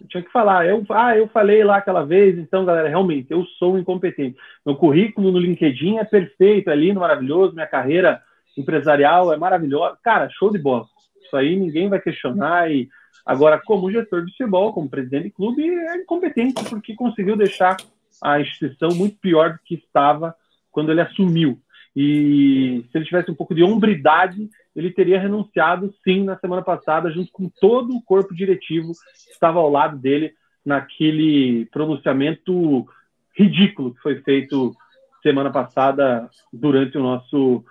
Eu 0.00 0.08
tinha 0.08 0.22
que 0.22 0.30
falar, 0.30 0.66
eu, 0.66 0.84
ah, 0.90 1.16
eu 1.16 1.28
falei 1.28 1.64
lá 1.64 1.76
aquela 1.76 2.04
vez, 2.04 2.36
então, 2.36 2.64
galera, 2.64 2.88
realmente, 2.88 3.30
eu 3.30 3.44
sou 3.58 3.74
um 3.74 3.78
incompetente. 3.78 4.36
Meu 4.64 4.76
currículo 4.76 5.32
no 5.32 5.38
LinkedIn 5.38 5.96
é 5.96 6.04
perfeito, 6.04 6.68
é 6.68 6.76
lindo, 6.76 7.00
maravilhoso, 7.00 7.54
minha 7.54 7.66
carreira 7.66 8.20
empresarial 8.58 9.32
é 9.32 9.36
maravilhosa. 9.36 9.96
Cara, 10.02 10.28
show 10.30 10.50
de 10.50 10.58
bola. 10.58 10.86
Isso 11.26 11.36
aí 11.36 11.56
ninguém 11.56 11.88
vai 11.88 12.00
questionar. 12.00 12.70
E 12.70 12.88
agora, 13.24 13.60
como 13.64 13.90
gestor 13.90 14.24
de 14.24 14.30
futebol, 14.30 14.72
como 14.72 14.88
presidente 14.88 15.24
de 15.24 15.30
clube, 15.30 15.62
é 15.62 15.96
incompetente 15.96 16.64
porque 16.68 16.94
conseguiu 16.94 17.36
deixar 17.36 17.76
a 18.22 18.40
instituição 18.40 18.90
muito 18.94 19.18
pior 19.18 19.54
do 19.54 19.58
que 19.64 19.74
estava 19.74 20.34
quando 20.70 20.90
ele 20.90 21.00
assumiu. 21.00 21.58
E 21.94 22.84
se 22.90 22.98
ele 22.98 23.06
tivesse 23.06 23.30
um 23.30 23.34
pouco 23.34 23.54
de 23.54 23.62
hombridade, 23.62 24.50
ele 24.74 24.90
teria 24.90 25.18
renunciado, 25.18 25.94
sim, 26.04 26.24
na 26.24 26.38
semana 26.38 26.60
passada, 26.60 27.10
junto 27.10 27.32
com 27.32 27.48
todo 27.48 27.96
o 27.96 28.02
corpo 28.02 28.34
diretivo 28.34 28.92
que 29.24 29.32
estava 29.32 29.58
ao 29.58 29.70
lado 29.70 29.96
dele 29.96 30.34
naquele 30.64 31.64
pronunciamento 31.66 32.86
ridículo 33.34 33.94
que 33.94 34.00
foi 34.00 34.20
feito 34.20 34.74
semana 35.22 35.50
passada 35.50 36.28
durante 36.52 36.98
o 36.98 37.02
nosso 37.02 37.64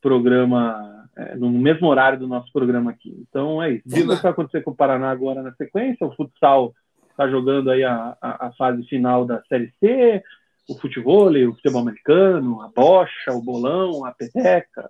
programa, 0.00 0.97
é, 1.18 1.34
no 1.34 1.50
mesmo 1.50 1.88
horário 1.88 2.16
do 2.16 2.28
nosso 2.28 2.52
programa 2.52 2.92
aqui. 2.92 3.12
Então 3.28 3.60
é 3.60 3.72
isso. 3.72 3.82
Vamos 3.86 4.06
ver 4.06 4.12
o 4.12 4.16
que 4.16 4.22
vai 4.22 4.32
acontecer 4.32 4.62
com 4.62 4.70
o 4.70 4.76
Paraná 4.76 5.10
agora 5.10 5.42
na 5.42 5.52
sequência. 5.54 6.06
O 6.06 6.14
futsal 6.14 6.72
está 7.10 7.28
jogando 7.28 7.70
aí 7.72 7.82
a, 7.82 8.16
a, 8.20 8.46
a, 8.46 8.52
fase 8.52 8.84
final 8.84 9.24
da 9.24 9.42
Série 9.48 9.72
C, 9.80 10.22
o 10.68 10.78
futebol, 10.78 11.28
o 11.28 11.54
futebol 11.54 11.82
americano, 11.82 12.62
a 12.62 12.68
bocha, 12.68 13.32
o 13.32 13.42
bolão, 13.42 14.04
a 14.04 14.12
peteca. 14.12 14.88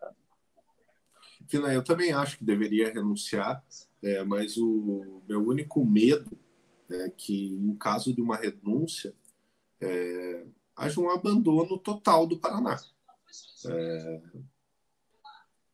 Eu 1.50 1.82
também 1.82 2.12
acho 2.12 2.36
que 2.36 2.44
deveria 2.44 2.92
renunciar, 2.92 3.64
é, 4.02 4.22
mas 4.22 4.58
o 4.58 5.22
meu 5.26 5.42
único 5.42 5.82
medo 5.82 6.38
é 6.90 7.08
que, 7.08 7.54
em 7.54 7.74
caso 7.76 8.14
de 8.14 8.20
uma 8.20 8.36
renúncia, 8.36 9.14
é, 9.80 10.44
haja 10.76 11.00
um 11.00 11.08
abandono 11.08 11.78
total 11.78 12.26
do 12.26 12.38
Paraná. 12.38 12.76
É, 13.66 14.20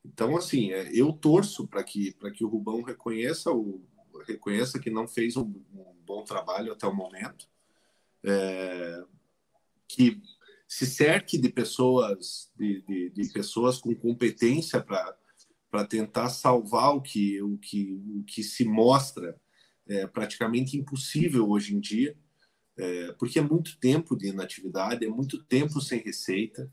então, 0.04 0.36
assim, 0.36 0.72
é, 0.72 0.90
eu 0.92 1.12
torço 1.12 1.66
para 1.66 1.82
que, 1.82 2.12
que 2.34 2.44
o 2.44 2.48
Rubão 2.48 2.82
reconheça, 2.82 3.50
o, 3.50 3.82
reconheça 4.26 4.78
que 4.78 4.90
não 4.90 5.08
fez 5.08 5.36
um, 5.36 5.42
um 5.72 5.94
bom 6.04 6.22
trabalho 6.24 6.72
até 6.72 6.86
o 6.86 6.94
momento, 6.94 7.48
é, 8.22 9.04
que 9.88 10.20
se 10.68 10.86
cerque 10.86 11.38
de 11.38 11.48
pessoas, 11.48 12.50
de, 12.56 12.82
de, 12.82 13.10
de 13.10 13.32
pessoas 13.32 13.78
com 13.78 13.94
competência 13.94 14.82
para 14.82 15.86
tentar 15.86 16.28
salvar 16.28 16.94
o 16.94 17.00
que, 17.00 17.40
o, 17.42 17.56
que, 17.58 17.92
o 17.92 18.24
que 18.24 18.42
se 18.42 18.64
mostra 18.64 19.40
é, 19.86 20.06
praticamente 20.06 20.76
impossível 20.76 21.48
hoje 21.48 21.74
em 21.74 21.80
dia 21.80 22.16
é, 22.76 23.12
porque 23.12 23.38
é 23.38 23.42
muito 23.42 23.78
tempo 23.78 24.16
de 24.16 24.28
inatividade, 24.28 25.04
é 25.04 25.08
muito 25.08 25.42
tempo 25.44 25.80
sem 25.80 26.00
receita, 26.00 26.70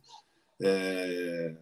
é, 0.59 1.57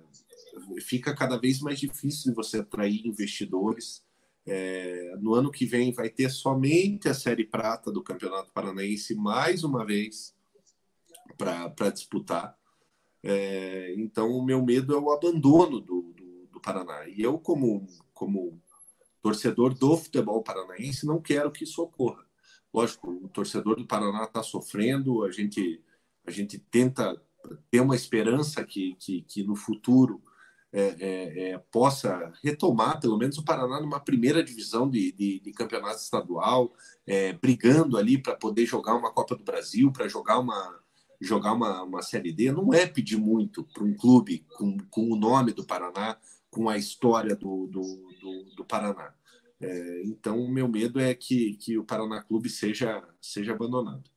fica 0.81 1.15
cada 1.15 1.37
vez 1.37 1.59
mais 1.59 1.79
difícil 1.79 2.33
você 2.33 2.59
atrair 2.59 3.05
investidores. 3.05 4.03
É, 4.45 5.15
no 5.19 5.35
ano 5.35 5.51
que 5.51 5.65
vem 5.65 5.91
vai 5.91 6.09
ter 6.09 6.29
somente 6.29 7.07
a 7.07 7.13
Série 7.13 7.45
Prata 7.45 7.91
do 7.91 8.03
Campeonato 8.03 8.51
Paranaense 8.51 9.13
mais 9.13 9.63
uma 9.63 9.85
vez 9.85 10.35
para 11.37 11.89
disputar. 11.89 12.57
É, 13.21 13.93
então, 13.97 14.31
o 14.31 14.43
meu 14.43 14.63
medo 14.63 14.93
é 14.95 14.99
o 14.99 15.11
abandono 15.11 15.79
do, 15.79 16.13
do, 16.13 16.47
do 16.51 16.61
Paraná. 16.61 17.07
E 17.07 17.21
eu, 17.21 17.37
como, 17.37 17.85
como 18.13 18.59
torcedor 19.21 19.73
do 19.73 19.97
futebol 19.97 20.41
paranaense, 20.41 21.05
não 21.05 21.21
quero 21.21 21.51
que 21.51 21.63
isso 21.63 21.81
ocorra. 21.81 22.25
Lógico, 22.73 23.11
o 23.11 23.27
torcedor 23.29 23.75
do 23.75 23.87
Paraná 23.87 24.23
está 24.23 24.43
sofrendo, 24.43 25.23
a 25.23 25.31
gente, 25.31 25.83
a 26.25 26.31
gente 26.31 26.57
tenta 26.57 27.19
ter 27.69 27.81
uma 27.81 27.95
esperança 27.95 28.63
que, 28.63 28.95
que, 28.95 29.21
que 29.23 29.43
no 29.43 29.55
futuro 29.55 30.21
é, 30.71 30.95
é, 30.99 31.49
é, 31.49 31.57
possa 31.71 32.31
retomar, 32.43 32.99
pelo 32.99 33.17
menos, 33.17 33.37
o 33.37 33.43
Paraná 33.43 33.79
numa 33.81 33.99
primeira 33.99 34.43
divisão 34.43 34.89
de, 34.89 35.11
de, 35.11 35.39
de 35.39 35.51
campeonato 35.51 35.97
estadual, 35.97 36.73
é, 37.07 37.33
brigando 37.33 37.97
ali 37.97 38.21
para 38.21 38.35
poder 38.35 38.65
jogar 38.65 38.95
uma 38.95 39.11
Copa 39.11 39.35
do 39.35 39.43
Brasil, 39.43 39.91
para 39.91 40.07
jogar 40.07 40.39
uma, 40.39 40.79
jogar 41.19 41.53
uma, 41.53 41.83
uma 41.83 42.01
Série 42.01 42.31
D. 42.31 42.51
Não 42.51 42.73
é 42.73 42.85
pedir 42.85 43.17
muito 43.17 43.63
para 43.63 43.83
um 43.83 43.95
clube 43.95 44.45
com, 44.57 44.77
com 44.89 45.11
o 45.11 45.15
nome 45.15 45.53
do 45.53 45.65
Paraná, 45.65 46.17
com 46.49 46.69
a 46.69 46.77
história 46.77 47.35
do, 47.35 47.67
do, 47.67 47.81
do, 48.21 48.55
do 48.55 48.65
Paraná. 48.65 49.13
É, 49.59 50.03
então, 50.05 50.39
o 50.39 50.49
meu 50.49 50.67
medo 50.67 50.99
é 50.99 51.13
que, 51.13 51.55
que 51.55 51.77
o 51.77 51.83
Paraná 51.83 52.21
Clube 52.21 52.49
seja, 52.49 53.03
seja 53.21 53.53
abandonado. 53.53 54.09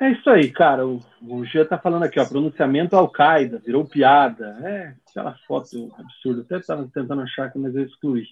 É 0.00 0.10
isso 0.10 0.28
aí, 0.28 0.50
cara. 0.50 0.86
O, 0.86 1.00
o 1.22 1.44
Jean 1.44 1.64
tá 1.64 1.78
falando 1.78 2.02
aqui, 2.02 2.18
ó, 2.18 2.26
pronunciamento 2.26 2.96
Al-Qaeda, 2.96 3.62
virou 3.64 3.84
piada. 3.84 4.58
É, 4.62 4.96
aquela 5.08 5.34
foto 5.46 5.92
absurda. 5.96 6.42
Até 6.42 6.58
estava 6.58 6.88
tentando 6.92 7.22
achar 7.22 7.46
aqui, 7.46 7.58
mas 7.58 7.74
eu 7.74 7.84
excluí. 7.84 8.26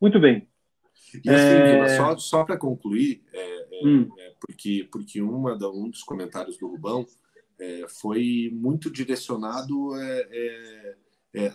Muito 0.00 0.18
bem. 0.18 0.48
E 1.24 1.30
assim, 1.30 1.34
é... 1.34 1.88
só, 1.96 2.16
só 2.18 2.44
para 2.44 2.56
concluir, 2.56 3.22
é, 3.32 3.40
é, 3.40 3.86
hum. 3.86 4.08
É, 4.18 4.32
porque, 4.40 4.88
porque 4.90 5.20
uma 5.20 5.56
da, 5.56 5.68
um 5.68 5.88
dos 5.88 6.02
comentários 6.02 6.58
do 6.58 6.68
Rubão 6.68 7.06
é, 7.58 7.86
foi 7.88 8.50
muito 8.52 8.90
direcionado 8.90 9.90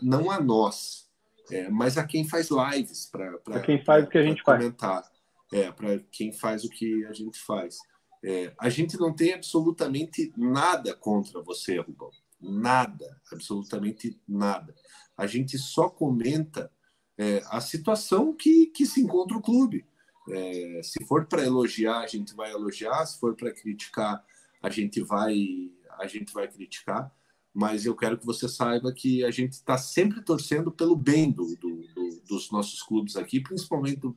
não 0.01 0.31
a 0.31 0.41
nós, 0.41 1.09
é, 1.51 1.69
mas 1.69 1.97
a 1.97 2.05
quem 2.05 2.27
faz 2.27 2.49
lives 2.49 3.09
para 3.11 3.59
quem 3.61 3.83
faz 3.83 4.05
o 4.05 4.07
que 4.07 4.17
a 4.17 4.23
gente 4.23 4.43
comentar. 4.43 5.03
faz. 5.03 5.11
É, 5.51 5.71
para 5.71 5.99
quem 6.11 6.31
faz 6.31 6.63
o 6.63 6.69
que 6.69 7.05
a 7.05 7.13
gente 7.13 7.39
faz. 7.39 7.77
É, 8.23 8.53
a 8.57 8.69
gente 8.69 8.97
não 8.97 9.13
tem 9.13 9.33
absolutamente 9.33 10.31
nada 10.37 10.95
contra 10.95 11.41
você, 11.41 11.79
Rubão. 11.79 12.09
Nada, 12.39 13.19
absolutamente 13.31 14.19
nada. 14.27 14.73
A 15.17 15.27
gente 15.27 15.57
só 15.57 15.89
comenta 15.89 16.71
é, 17.17 17.43
a 17.47 17.59
situação 17.59 18.33
que, 18.33 18.67
que 18.67 18.85
se 18.85 19.01
encontra 19.01 19.37
o 19.37 19.41
clube. 19.41 19.85
É, 20.29 20.81
se 20.83 21.03
for 21.05 21.25
para 21.25 21.43
elogiar, 21.43 21.99
a 21.99 22.07
gente 22.07 22.33
vai 22.33 22.51
elogiar. 22.51 23.05
Se 23.05 23.19
for 23.19 23.35
para 23.35 23.51
criticar, 23.51 24.25
a 24.61 24.69
gente 24.69 25.01
vai 25.01 25.71
a 25.99 26.07
gente 26.07 26.33
vai 26.33 26.47
criticar 26.47 27.13
mas 27.53 27.85
eu 27.85 27.95
quero 27.95 28.17
que 28.17 28.25
você 28.25 28.49
saiba 28.49 28.91
que 28.91 29.23
a 29.23 29.29
gente 29.29 29.51
está 29.51 29.77
sempre 29.77 30.21
torcendo 30.21 30.71
pelo 30.71 30.95
bem 30.95 31.29
do, 31.29 31.55
do, 31.57 31.87
do, 31.93 32.21
dos 32.27 32.49
nossos 32.49 32.81
clubes 32.81 33.15
aqui, 33.15 33.39
principalmente 33.39 33.99
do, 33.99 34.11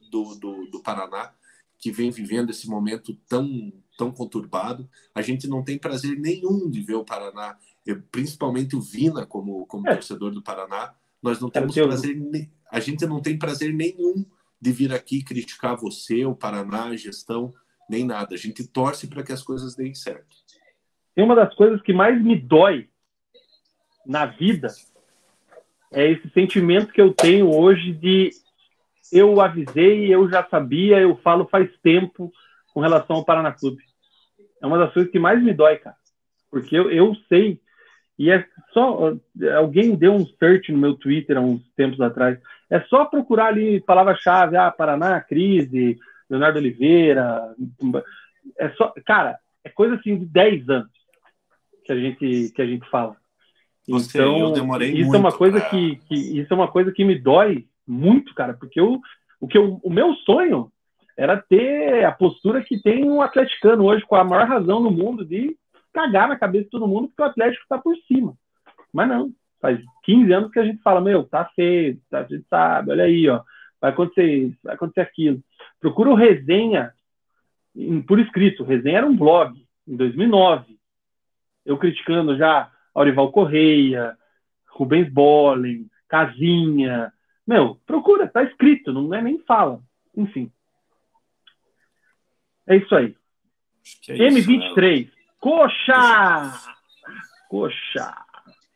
do, 0.70 0.82
Paraná, 0.82 1.34
que 1.78 1.92
vem 1.92 2.10
vivendo 2.10 2.48
esse 2.48 2.66
momento 2.66 3.14
tão, 3.28 3.70
tão 3.96 4.10
conturbado. 4.12 4.88
A 5.14 5.22
gente 5.22 5.48
não 5.48 5.62
tem 5.62 5.78
prazer 5.78 6.18
nenhum 6.18 6.68
de 6.70 6.80
ver 6.80 6.94
o 6.94 7.04
Paraná, 7.04 7.56
principalmente 8.10 8.76
o 8.76 8.80
Vina 8.80 9.26
como, 9.26 9.66
como 9.66 9.88
é. 9.88 9.94
torcedor 9.94 10.30
do 10.30 10.42
Paraná. 10.42 10.94
Nós 11.22 11.40
não 11.40 11.50
temos 11.50 11.76
é 11.76 11.82
prazer, 11.82 12.16
a 12.70 12.80
gente 12.80 13.06
não 13.06 13.20
tem 13.20 13.38
prazer 13.38 13.72
nenhum 13.72 14.24
de 14.60 14.72
vir 14.72 14.92
aqui 14.92 15.22
criticar 15.22 15.76
você, 15.76 16.24
o 16.24 16.34
Paraná, 16.34 16.86
a 16.86 16.96
gestão, 16.96 17.52
nem 17.88 18.04
nada. 18.04 18.34
A 18.34 18.38
gente 18.38 18.66
torce 18.66 19.06
para 19.06 19.22
que 19.22 19.32
as 19.32 19.42
coisas 19.42 19.74
deem 19.74 19.94
certo. 19.94 20.36
E 21.16 21.22
uma 21.22 21.34
das 21.34 21.54
coisas 21.54 21.80
que 21.82 21.92
mais 21.92 22.22
me 22.22 22.38
dói 22.38 22.88
na 24.04 24.26
vida 24.26 24.68
é 25.92 26.10
esse 26.10 26.28
sentimento 26.30 26.92
que 26.92 27.00
eu 27.00 27.12
tenho 27.12 27.50
hoje 27.50 27.92
de 27.92 28.30
eu 29.12 29.40
avisei, 29.40 30.12
eu 30.12 30.28
já 30.28 30.46
sabia, 30.48 30.98
eu 30.98 31.16
falo 31.18 31.48
faz 31.48 31.70
tempo 31.82 32.32
com 32.76 32.80
relação 32.82 33.16
ao 33.16 33.24
Paraná 33.24 33.52
Clube. 33.52 33.82
É 34.60 34.66
uma 34.66 34.76
das 34.76 34.92
coisas 34.92 35.10
que 35.10 35.18
mais 35.18 35.42
me 35.42 35.54
dói, 35.54 35.76
cara. 35.76 35.96
Porque 36.50 36.76
eu, 36.76 36.90
eu 36.90 37.14
sei, 37.26 37.58
e 38.18 38.30
é 38.30 38.46
só. 38.74 39.14
Alguém 39.56 39.96
deu 39.96 40.12
um 40.12 40.26
search 40.26 40.70
no 40.70 40.76
meu 40.76 40.94
Twitter 40.94 41.38
há 41.38 41.40
uns 41.40 41.62
tempos 41.74 41.98
atrás. 42.02 42.38
É 42.68 42.78
só 42.82 43.06
procurar 43.06 43.46
ali 43.46 43.80
palavra-chave, 43.80 44.58
ah, 44.58 44.70
Paraná, 44.70 45.18
crise, 45.22 45.96
Leonardo 46.28 46.58
Oliveira. 46.58 47.54
É 48.58 48.68
só. 48.72 48.92
Cara, 49.06 49.38
é 49.64 49.70
coisa 49.70 49.94
assim 49.94 50.18
de 50.18 50.26
10 50.26 50.68
anos 50.68 50.90
que 51.82 51.92
a 51.92 51.96
gente, 51.96 52.52
que 52.54 52.60
a 52.60 52.66
gente 52.66 52.86
fala. 52.90 53.16
Você, 53.88 54.18
então, 54.18 54.38
eu 54.38 54.52
demorei 54.52 54.92
isso 54.92 55.16
é 55.16 55.18
uma 55.18 55.32
coisa 55.32 55.60
pra... 55.60 55.70
que, 55.70 55.96
que, 56.08 56.14
isso 56.40 56.52
é 56.52 56.54
uma 56.54 56.70
coisa 56.70 56.92
que 56.92 57.06
me 57.06 57.18
dói 57.18 57.66
muito, 57.86 58.34
cara, 58.34 58.52
porque 58.52 58.78
eu, 58.78 59.00
o 59.40 59.48
que 59.48 59.56
eu, 59.56 59.80
o 59.82 59.88
meu 59.88 60.12
sonho 60.16 60.70
era 61.16 61.40
ter 61.40 62.04
a 62.04 62.12
postura 62.12 62.62
que 62.62 62.80
tem 62.80 63.10
um 63.10 63.22
atleticano 63.22 63.84
hoje 63.84 64.04
com 64.04 64.16
a 64.16 64.24
maior 64.24 64.46
razão 64.46 64.80
no 64.80 64.90
mundo 64.90 65.24
de 65.24 65.56
cagar 65.92 66.28
na 66.28 66.36
cabeça 66.36 66.64
de 66.64 66.70
todo 66.70 66.86
mundo 66.86 67.08
porque 67.08 67.22
o 67.22 67.26
Atlético 67.26 67.62
está 67.62 67.78
por 67.78 67.96
cima. 68.06 68.34
Mas 68.92 69.08
não, 69.08 69.30
faz 69.60 69.80
15 70.04 70.32
anos 70.32 70.52
que 70.52 70.58
a 70.58 70.64
gente 70.64 70.82
fala, 70.82 71.00
meu, 71.00 71.24
tá 71.24 71.46
feio, 71.56 71.98
tá, 72.10 72.20
a 72.20 72.22
gente 72.24 72.46
sabe, 72.48 72.90
olha 72.90 73.04
aí, 73.04 73.28
ó, 73.28 73.42
vai 73.80 73.90
acontecer 73.90 74.24
isso, 74.24 74.58
vai 74.62 74.74
acontecer 74.74 75.00
aquilo. 75.00 75.42
Procura 75.80 76.10
o 76.10 76.14
Resenha 76.14 76.92
por 78.06 78.18
escrito. 78.18 78.64
Resenha 78.64 78.98
era 78.98 79.06
um 79.06 79.16
blog 79.16 79.54
em 79.86 79.96
2009. 79.96 80.78
Eu 81.64 81.78
criticando 81.78 82.36
já 82.36 82.70
Aurival 82.94 83.32
Correia, 83.32 84.16
Rubens 84.68 85.10
Bollen, 85.10 85.86
Casinha. 86.08 87.12
Meu, 87.46 87.78
procura, 87.86 88.28
tá 88.28 88.42
escrito, 88.42 88.92
não 88.92 89.12
é 89.14 89.22
nem 89.22 89.38
fala. 89.40 89.80
Enfim. 90.16 90.50
É 92.66 92.76
isso 92.76 92.94
aí. 92.94 93.16
É 94.08 94.16
M23. 94.16 95.06
Né? 95.06 95.12
Coxa! 95.38 96.52
Coxa! 97.48 98.26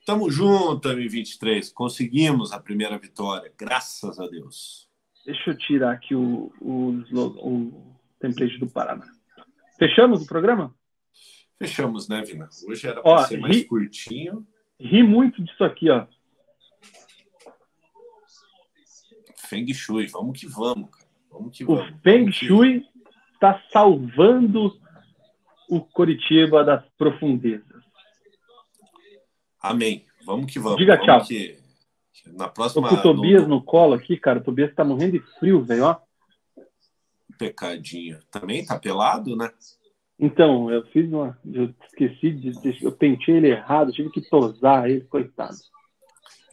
Tamo 0.07 0.31
junto, 0.31 0.89
M23. 0.89 1.73
Conseguimos 1.73 2.53
a 2.53 2.61
primeira 2.61 2.99
vitória, 2.99 3.53
graças 3.57 4.19
a 4.19 4.27
Deus. 4.27 4.89
Deixa 5.27 5.51
eu 5.51 5.59
tirar 5.59 5.93
aqui 5.93 6.15
o, 6.15 6.53
o, 6.61 7.05
o 7.13 7.97
template 8.19 8.59
do 8.59 8.69
Paraná. 8.69 9.07
Fechamos 9.79 10.23
o 10.23 10.27
programa? 10.27 10.75
Fechamos, 11.59 12.09
né, 12.09 12.23
Vina? 12.23 12.49
Hoje 12.67 12.87
era 12.87 13.03
para 13.03 13.27
ser 13.27 13.39
mais 13.39 13.57
ri, 13.57 13.65
curtinho. 13.65 14.47
Ri 14.79 15.03
muito 15.03 15.43
disso 15.43 15.63
aqui, 15.63 15.91
ó. 15.91 16.07
Feng 19.37 19.73
Shui, 19.75 20.07
vamos 20.07 20.41
que 20.41 20.47
vamos, 20.47 20.91
cara. 20.91 21.11
Vamos 21.31 21.57
que 21.57 21.65
o 21.65 21.77
vamos. 21.77 22.01
Feng 22.03 22.21
vamos 22.21 22.37
Shui 22.37 22.87
está 23.41 23.63
salvando 23.73 24.79
o 25.71 25.81
Coritiba 25.81 26.63
das 26.63 26.85
profundezas. 26.99 27.65
Amém. 29.63 30.05
Vamos 30.27 30.53
que 30.53 30.59
vamos. 30.59 30.79
Diga 30.79 30.97
vamos 30.97 31.07
tchau. 31.07 31.25
Que, 31.27 31.59
na 32.27 32.49
próxima. 32.49 32.89
Tô 32.89 32.97
com 32.97 33.01
o 33.01 33.03
Tobias 33.03 33.43
no... 33.45 33.57
no 33.57 33.63
colo 33.63 33.95
aqui, 33.95 34.19
cara. 34.19 34.41
O 34.41 34.45
Tobias 34.45 34.75
tá 34.75 34.85
morrendo 34.85 35.13
de 35.13 35.21
frio, 35.39 35.65
velho, 35.65 35.85
ó. 35.85 35.97
Pecadinho. 37.39 38.19
Também 38.31 38.65
tá 38.65 38.79
pelado, 38.79 39.35
né? 39.35 39.51
Então, 40.19 40.71
eu 40.71 40.85
fiz 40.89 41.11
uma. 41.11 41.39
Eu 41.51 41.75
esqueci 41.87 42.33
de. 42.33 42.85
Eu 42.85 42.93
pentei 42.93 43.37
ele 43.37 43.49
errado, 43.49 43.93
tive 43.93 44.11
que 44.11 44.21
tosar 44.21 44.91
ele, 44.91 45.05
coitado. 45.05 45.57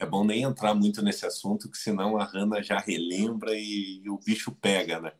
É 0.00 0.06
bom 0.06 0.24
nem 0.24 0.42
entrar 0.42 0.74
muito 0.74 1.02
nesse 1.02 1.26
assunto, 1.26 1.70
que 1.70 1.76
senão 1.76 2.16
a 2.16 2.24
Hanna 2.24 2.62
já 2.62 2.78
relembra 2.78 3.50
e, 3.52 4.00
e 4.04 4.08
o 4.08 4.18
bicho 4.24 4.52
pega, 4.52 5.00
né? 5.00 5.12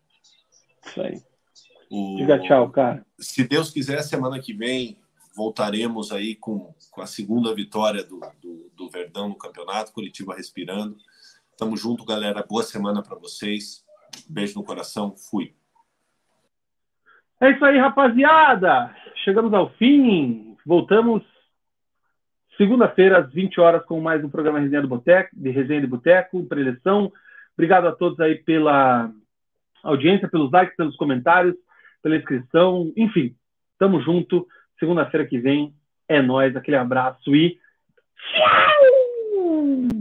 Isso 0.86 1.02
aí. 1.02 1.20
O... 1.90 2.16
Diga 2.16 2.38
tchau, 2.40 2.70
cara. 2.70 3.04
Se 3.18 3.46
Deus 3.46 3.70
quiser, 3.70 4.02
semana 4.02 4.38
que 4.40 4.52
vem 4.52 4.98
voltaremos 5.34 6.10
aí 6.10 6.34
com, 6.34 6.74
com 6.90 7.00
a 7.00 7.06
segunda 7.06 7.54
vitória 7.54 8.02
do, 8.02 8.20
do, 8.42 8.70
do 8.76 8.90
Verdão 8.90 9.28
no 9.28 9.36
campeonato, 9.36 9.92
Curitiba 9.92 10.34
respirando. 10.34 10.96
Tamo 11.56 11.76
junto, 11.76 12.04
galera. 12.04 12.44
Boa 12.46 12.62
semana 12.62 13.02
para 13.02 13.16
vocês. 13.16 13.84
Beijo 14.28 14.58
no 14.58 14.64
coração. 14.64 15.14
Fui. 15.16 15.54
É 17.40 17.50
isso 17.50 17.64
aí, 17.64 17.78
rapaziada. 17.78 18.94
Chegamos 19.24 19.54
ao 19.54 19.70
fim. 19.74 20.56
Voltamos 20.66 21.22
segunda-feira 22.56 23.18
às 23.18 23.32
20 23.32 23.60
horas 23.60 23.84
com 23.84 24.00
mais 24.00 24.22
um 24.24 24.28
programa 24.28 24.58
Resenha 24.58 24.82
do 24.82 24.88
Boteco, 24.88 25.30
de 25.32 25.50
Resenha 25.50 25.80
de 25.80 25.86
Boteco, 25.86 26.44
preleção. 26.46 27.12
Obrigado 27.54 27.86
a 27.86 27.92
todos 27.92 28.18
aí 28.18 28.34
pela 28.34 29.10
audiência, 29.84 30.28
pelos 30.28 30.50
likes, 30.50 30.76
pelos 30.76 30.96
comentários, 30.96 31.54
pela 32.02 32.16
inscrição, 32.16 32.92
enfim. 32.96 33.34
Tamo 33.78 34.00
junto. 34.00 34.46
Segunda-feira 34.78 35.26
que 35.26 35.38
vem 35.38 35.74
é 36.08 36.20
nós. 36.22 36.54
Aquele 36.56 36.76
abraço 36.76 37.34
e 37.34 37.58
tchau! 38.16 39.97